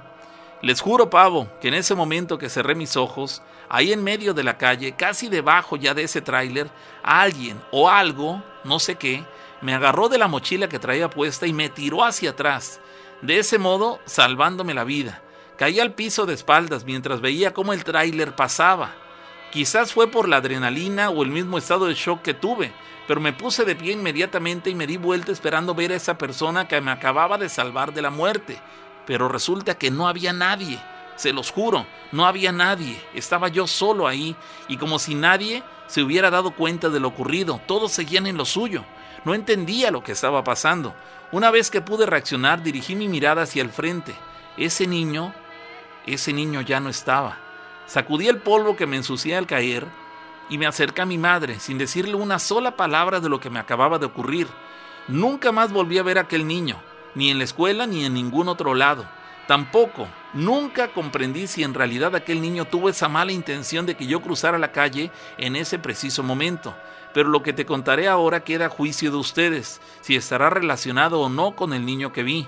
Les 0.62 0.82
juro, 0.82 1.08
pavo, 1.08 1.48
que 1.62 1.68
en 1.68 1.74
ese 1.74 1.94
momento 1.94 2.36
que 2.36 2.50
cerré 2.50 2.74
mis 2.74 2.94
ojos, 2.94 3.40
ahí 3.70 3.92
en 3.92 4.04
medio 4.04 4.34
de 4.34 4.42
la 4.42 4.58
calle, 4.58 4.92
casi 4.92 5.28
debajo 5.28 5.76
ya 5.76 5.94
de 5.94 6.02
ese 6.02 6.20
tráiler, 6.20 6.70
alguien 7.02 7.58
o 7.70 7.88
algo, 7.88 8.42
no 8.64 8.78
sé 8.78 8.96
qué, 8.96 9.24
me 9.62 9.72
agarró 9.72 10.10
de 10.10 10.18
la 10.18 10.28
mochila 10.28 10.68
que 10.68 10.78
traía 10.78 11.08
puesta 11.08 11.46
y 11.46 11.54
me 11.54 11.70
tiró 11.70 12.04
hacia 12.04 12.30
atrás, 12.30 12.78
de 13.22 13.38
ese 13.38 13.58
modo 13.58 14.00
salvándome 14.04 14.74
la 14.74 14.84
vida. 14.84 15.22
Caí 15.56 15.80
al 15.80 15.94
piso 15.94 16.26
de 16.26 16.34
espaldas 16.34 16.84
mientras 16.84 17.22
veía 17.22 17.54
cómo 17.54 17.72
el 17.72 17.82
tráiler 17.82 18.36
pasaba. 18.36 18.94
Quizás 19.52 19.94
fue 19.94 20.08
por 20.08 20.28
la 20.28 20.36
adrenalina 20.36 21.08
o 21.08 21.22
el 21.22 21.30
mismo 21.30 21.56
estado 21.56 21.86
de 21.86 21.94
shock 21.94 22.20
que 22.20 22.34
tuve, 22.34 22.72
pero 23.08 23.20
me 23.20 23.32
puse 23.32 23.64
de 23.64 23.76
pie 23.76 23.92
inmediatamente 23.92 24.68
y 24.68 24.74
me 24.74 24.86
di 24.86 24.98
vuelta 24.98 25.32
esperando 25.32 25.74
ver 25.74 25.92
a 25.92 25.96
esa 25.96 26.18
persona 26.18 26.68
que 26.68 26.80
me 26.82 26.90
acababa 26.90 27.38
de 27.38 27.48
salvar 27.48 27.94
de 27.94 28.02
la 28.02 28.10
muerte 28.10 28.60
pero 29.10 29.28
resulta 29.28 29.76
que 29.76 29.90
no 29.90 30.06
había 30.06 30.32
nadie. 30.32 30.80
Se 31.16 31.32
los 31.32 31.50
juro, 31.50 31.84
no 32.12 32.26
había 32.26 32.52
nadie. 32.52 33.02
Estaba 33.12 33.48
yo 33.48 33.66
solo 33.66 34.06
ahí 34.06 34.36
y 34.68 34.76
como 34.76 35.00
si 35.00 35.16
nadie 35.16 35.64
se 35.88 36.04
hubiera 36.04 36.30
dado 36.30 36.52
cuenta 36.52 36.90
de 36.90 37.00
lo 37.00 37.08
ocurrido. 37.08 37.60
Todos 37.66 37.90
seguían 37.90 38.28
en 38.28 38.36
lo 38.36 38.44
suyo. 38.44 38.84
No 39.24 39.34
entendía 39.34 39.90
lo 39.90 40.04
que 40.04 40.12
estaba 40.12 40.44
pasando. 40.44 40.94
Una 41.32 41.50
vez 41.50 41.72
que 41.72 41.80
pude 41.80 42.06
reaccionar, 42.06 42.62
dirigí 42.62 42.94
mi 42.94 43.08
mirada 43.08 43.42
hacia 43.42 43.62
el 43.62 43.70
frente. 43.70 44.14
Ese 44.56 44.86
niño, 44.86 45.34
ese 46.06 46.32
niño 46.32 46.60
ya 46.60 46.78
no 46.78 46.88
estaba. 46.88 47.36
Sacudí 47.86 48.28
el 48.28 48.38
polvo 48.38 48.76
que 48.76 48.86
me 48.86 48.96
ensucié 48.96 49.36
al 49.36 49.48
caer 49.48 49.88
y 50.48 50.56
me 50.56 50.68
acerqué 50.68 51.02
a 51.02 51.06
mi 51.06 51.18
madre 51.18 51.58
sin 51.58 51.78
decirle 51.78 52.14
una 52.14 52.38
sola 52.38 52.76
palabra 52.76 53.18
de 53.18 53.28
lo 53.28 53.40
que 53.40 53.50
me 53.50 53.58
acababa 53.58 53.98
de 53.98 54.06
ocurrir. 54.06 54.46
Nunca 55.08 55.50
más 55.50 55.72
volví 55.72 55.98
a 55.98 56.04
ver 56.04 56.18
a 56.18 56.20
aquel 56.20 56.46
niño 56.46 56.80
ni 57.14 57.30
en 57.30 57.38
la 57.38 57.44
escuela 57.44 57.86
ni 57.86 58.04
en 58.04 58.14
ningún 58.14 58.48
otro 58.48 58.74
lado. 58.74 59.04
Tampoco, 59.46 60.06
nunca 60.32 60.92
comprendí 60.92 61.46
si 61.46 61.64
en 61.64 61.74
realidad 61.74 62.14
aquel 62.14 62.40
niño 62.40 62.66
tuvo 62.66 62.88
esa 62.88 63.08
mala 63.08 63.32
intención 63.32 63.84
de 63.84 63.96
que 63.96 64.06
yo 64.06 64.20
cruzara 64.20 64.58
la 64.58 64.72
calle 64.72 65.10
en 65.38 65.56
ese 65.56 65.78
preciso 65.78 66.22
momento. 66.22 66.74
Pero 67.12 67.28
lo 67.28 67.42
que 67.42 67.52
te 67.52 67.66
contaré 67.66 68.06
ahora 68.06 68.44
queda 68.44 68.66
a 68.66 68.70
juicio 68.70 69.10
de 69.10 69.16
ustedes, 69.16 69.80
si 70.00 70.14
estará 70.14 70.50
relacionado 70.50 71.20
o 71.20 71.28
no 71.28 71.56
con 71.56 71.72
el 71.72 71.84
niño 71.84 72.12
que 72.12 72.22
vi. 72.22 72.46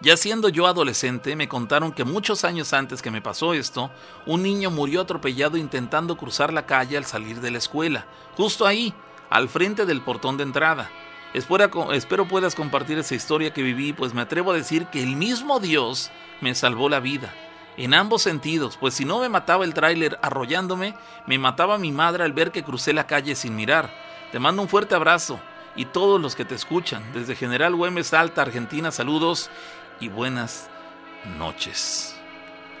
Ya 0.00 0.16
siendo 0.16 0.48
yo 0.48 0.66
adolescente, 0.66 1.36
me 1.36 1.48
contaron 1.48 1.92
que 1.92 2.04
muchos 2.04 2.44
años 2.44 2.72
antes 2.72 3.00
que 3.00 3.10
me 3.10 3.22
pasó 3.22 3.54
esto, 3.54 3.90
un 4.26 4.42
niño 4.42 4.70
murió 4.70 5.02
atropellado 5.02 5.56
intentando 5.56 6.16
cruzar 6.16 6.52
la 6.52 6.66
calle 6.66 6.96
al 6.96 7.04
salir 7.04 7.40
de 7.40 7.50
la 7.50 7.58
escuela, 7.58 8.06
justo 8.36 8.66
ahí, 8.66 8.92
al 9.30 9.48
frente 9.48 9.86
del 9.86 10.02
portón 10.02 10.36
de 10.36 10.42
entrada. 10.42 10.90
Espero, 11.34 12.28
puedas 12.28 12.54
compartir 12.54 12.96
esa 12.96 13.16
historia 13.16 13.52
que 13.52 13.62
viví, 13.62 13.92
pues 13.92 14.14
me 14.14 14.22
atrevo 14.22 14.52
a 14.52 14.56
decir 14.56 14.86
que 14.86 15.02
el 15.02 15.16
mismo 15.16 15.58
Dios 15.58 16.12
me 16.40 16.54
salvó 16.54 16.88
la 16.88 17.00
vida. 17.00 17.34
En 17.76 17.92
ambos 17.92 18.22
sentidos, 18.22 18.76
pues 18.76 18.94
si 18.94 19.04
no 19.04 19.18
me 19.18 19.28
mataba 19.28 19.64
el 19.64 19.74
tráiler 19.74 20.16
arrollándome, 20.22 20.94
me 21.26 21.38
mataba 21.38 21.76
mi 21.76 21.90
madre 21.90 22.22
al 22.22 22.32
ver 22.32 22.52
que 22.52 22.62
crucé 22.62 22.92
la 22.92 23.08
calle 23.08 23.34
sin 23.34 23.56
mirar. 23.56 23.92
Te 24.30 24.38
mando 24.38 24.62
un 24.62 24.68
fuerte 24.68 24.94
abrazo 24.94 25.40
y 25.74 25.86
todos 25.86 26.20
los 26.20 26.36
que 26.36 26.44
te 26.44 26.54
escuchan, 26.54 27.02
desde 27.12 27.34
General 27.34 27.74
Güemes 27.74 28.14
Alta, 28.14 28.42
Argentina, 28.42 28.92
saludos 28.92 29.50
y 29.98 30.06
buenas 30.06 30.70
noches. 31.36 32.13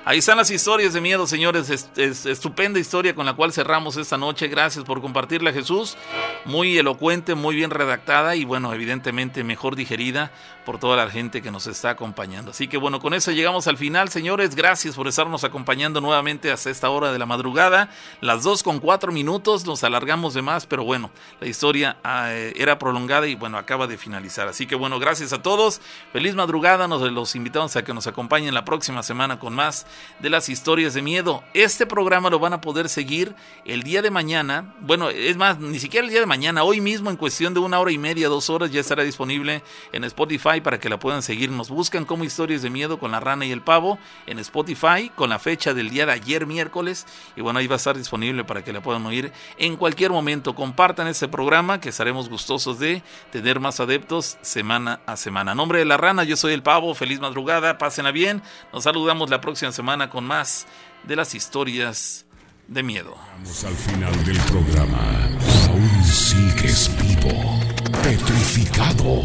Ahí 0.06 0.18
están 0.18 0.36
las 0.36 0.50
historias 0.50 0.92
de 0.92 1.00
miedo, 1.00 1.26
señores. 1.26 1.70
Es, 1.96 2.26
estupenda 2.26 2.78
historia 2.78 3.14
con 3.14 3.24
la 3.24 3.32
cual 3.32 3.54
cerramos 3.54 3.96
esta 3.96 4.18
noche. 4.18 4.48
Gracias 4.48 4.84
por 4.84 5.00
compartirla, 5.00 5.50
Jesús. 5.50 5.96
Muy 6.44 6.76
elocuente, 6.76 7.34
muy 7.34 7.56
bien 7.56 7.70
redactada 7.70 8.36
y, 8.36 8.44
bueno, 8.44 8.74
evidentemente 8.74 9.42
mejor 9.44 9.76
digerida 9.76 10.30
por 10.66 10.78
toda 10.78 10.96
la 10.96 11.10
gente 11.10 11.40
que 11.40 11.50
nos 11.50 11.66
está 11.66 11.90
acompañando. 11.90 12.50
Así 12.50 12.68
que, 12.68 12.76
bueno, 12.76 13.00
con 13.00 13.14
eso 13.14 13.30
llegamos 13.30 13.66
al 13.66 13.78
final, 13.78 14.10
señores. 14.10 14.54
Gracias 14.54 14.94
por 14.94 15.08
estarnos 15.08 15.42
acompañando 15.42 16.02
nuevamente 16.02 16.52
hasta 16.52 16.68
esta 16.68 16.90
hora 16.90 17.10
de 17.10 17.18
la 17.18 17.24
madrugada. 17.24 17.88
Las 18.20 18.42
dos 18.42 18.62
con 18.62 18.80
cuatro 18.80 19.10
minutos, 19.10 19.64
nos 19.64 19.84
alargamos 19.84 20.34
de 20.34 20.42
más, 20.42 20.66
pero 20.66 20.84
bueno, 20.84 21.10
la 21.40 21.46
historia 21.46 21.96
ah, 22.04 22.30
era 22.30 22.78
prolongada 22.78 23.26
y, 23.26 23.36
bueno, 23.36 23.56
acaba 23.56 23.86
de 23.86 23.96
finalizar. 23.96 24.48
Así 24.48 24.66
que, 24.66 24.74
bueno, 24.74 24.98
gracias 24.98 25.32
a 25.32 25.40
todos. 25.40 25.80
Feliz 26.12 26.34
madrugada. 26.34 26.88
Nos 26.88 27.10
los 27.10 27.34
invitamos 27.36 27.74
a 27.76 27.84
que 27.84 27.94
nos 27.94 28.06
acompañen 28.06 28.52
la 28.52 28.66
próxima 28.66 29.02
semana 29.02 29.38
con 29.38 29.54
más 29.54 29.86
de 30.18 30.30
las 30.30 30.48
historias 30.48 30.94
de 30.94 31.02
miedo. 31.02 31.42
Este 31.54 31.86
programa 31.86 32.30
lo 32.30 32.38
van 32.38 32.52
a 32.52 32.60
poder 32.60 32.88
seguir 32.88 33.34
el 33.64 33.82
día 33.82 34.02
de 34.02 34.10
mañana. 34.10 34.74
Bueno, 34.80 35.10
es 35.10 35.36
más, 35.36 35.58
ni 35.58 35.78
siquiera 35.78 36.04
el 36.04 36.10
día 36.10 36.20
de 36.20 36.26
mañana. 36.26 36.64
Hoy 36.64 36.80
mismo, 36.80 37.10
en 37.10 37.16
cuestión 37.16 37.54
de 37.54 37.60
una 37.60 37.78
hora 37.78 37.92
y 37.92 37.98
media, 37.98 38.28
dos 38.28 38.50
horas, 38.50 38.70
ya 38.70 38.80
estará 38.80 39.02
disponible 39.02 39.62
en 39.92 40.04
Spotify 40.04 40.60
para 40.62 40.78
que 40.78 40.88
la 40.88 40.98
puedan 40.98 41.22
seguir. 41.22 41.50
Nos 41.50 41.68
buscan 41.68 42.04
como 42.04 42.24
historias 42.24 42.62
de 42.62 42.70
miedo 42.70 42.98
con 42.98 43.12
la 43.12 43.20
rana 43.20 43.44
y 43.44 43.52
el 43.52 43.62
pavo 43.62 43.98
en 44.26 44.38
Spotify 44.38 45.10
con 45.14 45.30
la 45.30 45.38
fecha 45.38 45.74
del 45.74 45.90
día 45.90 46.06
de 46.06 46.12
ayer, 46.12 46.46
miércoles. 46.46 47.06
Y 47.36 47.40
bueno, 47.40 47.58
ahí 47.58 47.66
va 47.66 47.74
a 47.74 47.76
estar 47.76 47.96
disponible 47.96 48.44
para 48.44 48.62
que 48.62 48.72
la 48.72 48.80
puedan 48.80 49.04
oír 49.06 49.32
en 49.58 49.76
cualquier 49.76 50.10
momento. 50.10 50.54
Compartan 50.54 51.06
este 51.08 51.28
programa 51.28 51.80
que 51.80 51.88
estaremos 51.88 52.28
gustosos 52.28 52.78
de 52.78 53.02
tener 53.30 53.60
más 53.60 53.80
adeptos 53.80 54.38
semana 54.42 55.00
a 55.06 55.16
semana. 55.16 55.54
nombre 55.54 55.78
de 55.78 55.84
la 55.84 55.96
rana, 55.96 56.24
yo 56.24 56.36
soy 56.36 56.52
el 56.52 56.62
pavo. 56.62 56.94
Feliz 56.94 57.20
madrugada, 57.20 57.78
pásenla 57.78 58.10
bien. 58.10 58.42
Nos 58.72 58.84
saludamos 58.84 59.30
la 59.30 59.40
próxima 59.40 59.72
semana 59.84 60.08
con 60.08 60.24
más 60.24 60.66
de 61.06 61.14
las 61.14 61.34
historias 61.34 62.24
de 62.68 62.82
miedo. 62.82 63.14
Vamos 63.34 63.64
al 63.64 63.74
final 63.74 64.24
del 64.24 64.38
programa. 64.44 65.28
Aún 65.68 66.04
sigues 66.04 66.90
vivo, 67.02 67.60
petrificado. 68.02 69.20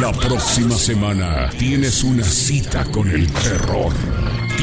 La 0.00 0.10
próxima 0.10 0.76
semana 0.76 1.50
tienes 1.58 2.04
una 2.04 2.24
cita 2.24 2.86
con 2.86 3.10
el 3.10 3.30
terror. 3.30 3.92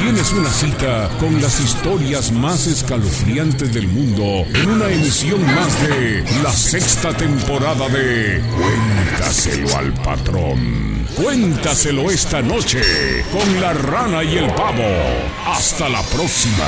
Tienes 0.00 0.32
una 0.32 0.50
cita 0.50 1.10
con 1.20 1.42
las 1.42 1.60
historias 1.60 2.32
más 2.32 2.66
escalofriantes 2.66 3.74
del 3.74 3.86
mundo 3.86 4.46
en 4.54 4.70
una 4.70 4.88
emisión 4.88 5.44
más 5.44 5.88
de 5.88 6.24
la 6.42 6.50
sexta 6.50 7.14
temporada 7.14 7.86
de 7.90 8.42
Cuéntaselo 8.56 9.76
al 9.76 9.92
patrón. 9.92 11.06
Cuéntaselo 11.16 12.10
esta 12.10 12.40
noche 12.40 12.80
con 13.30 13.60
la 13.60 13.74
rana 13.74 14.24
y 14.24 14.38
el 14.38 14.46
pavo. 14.54 14.88
Hasta 15.46 15.90
la 15.90 16.02
próxima. 16.04 16.64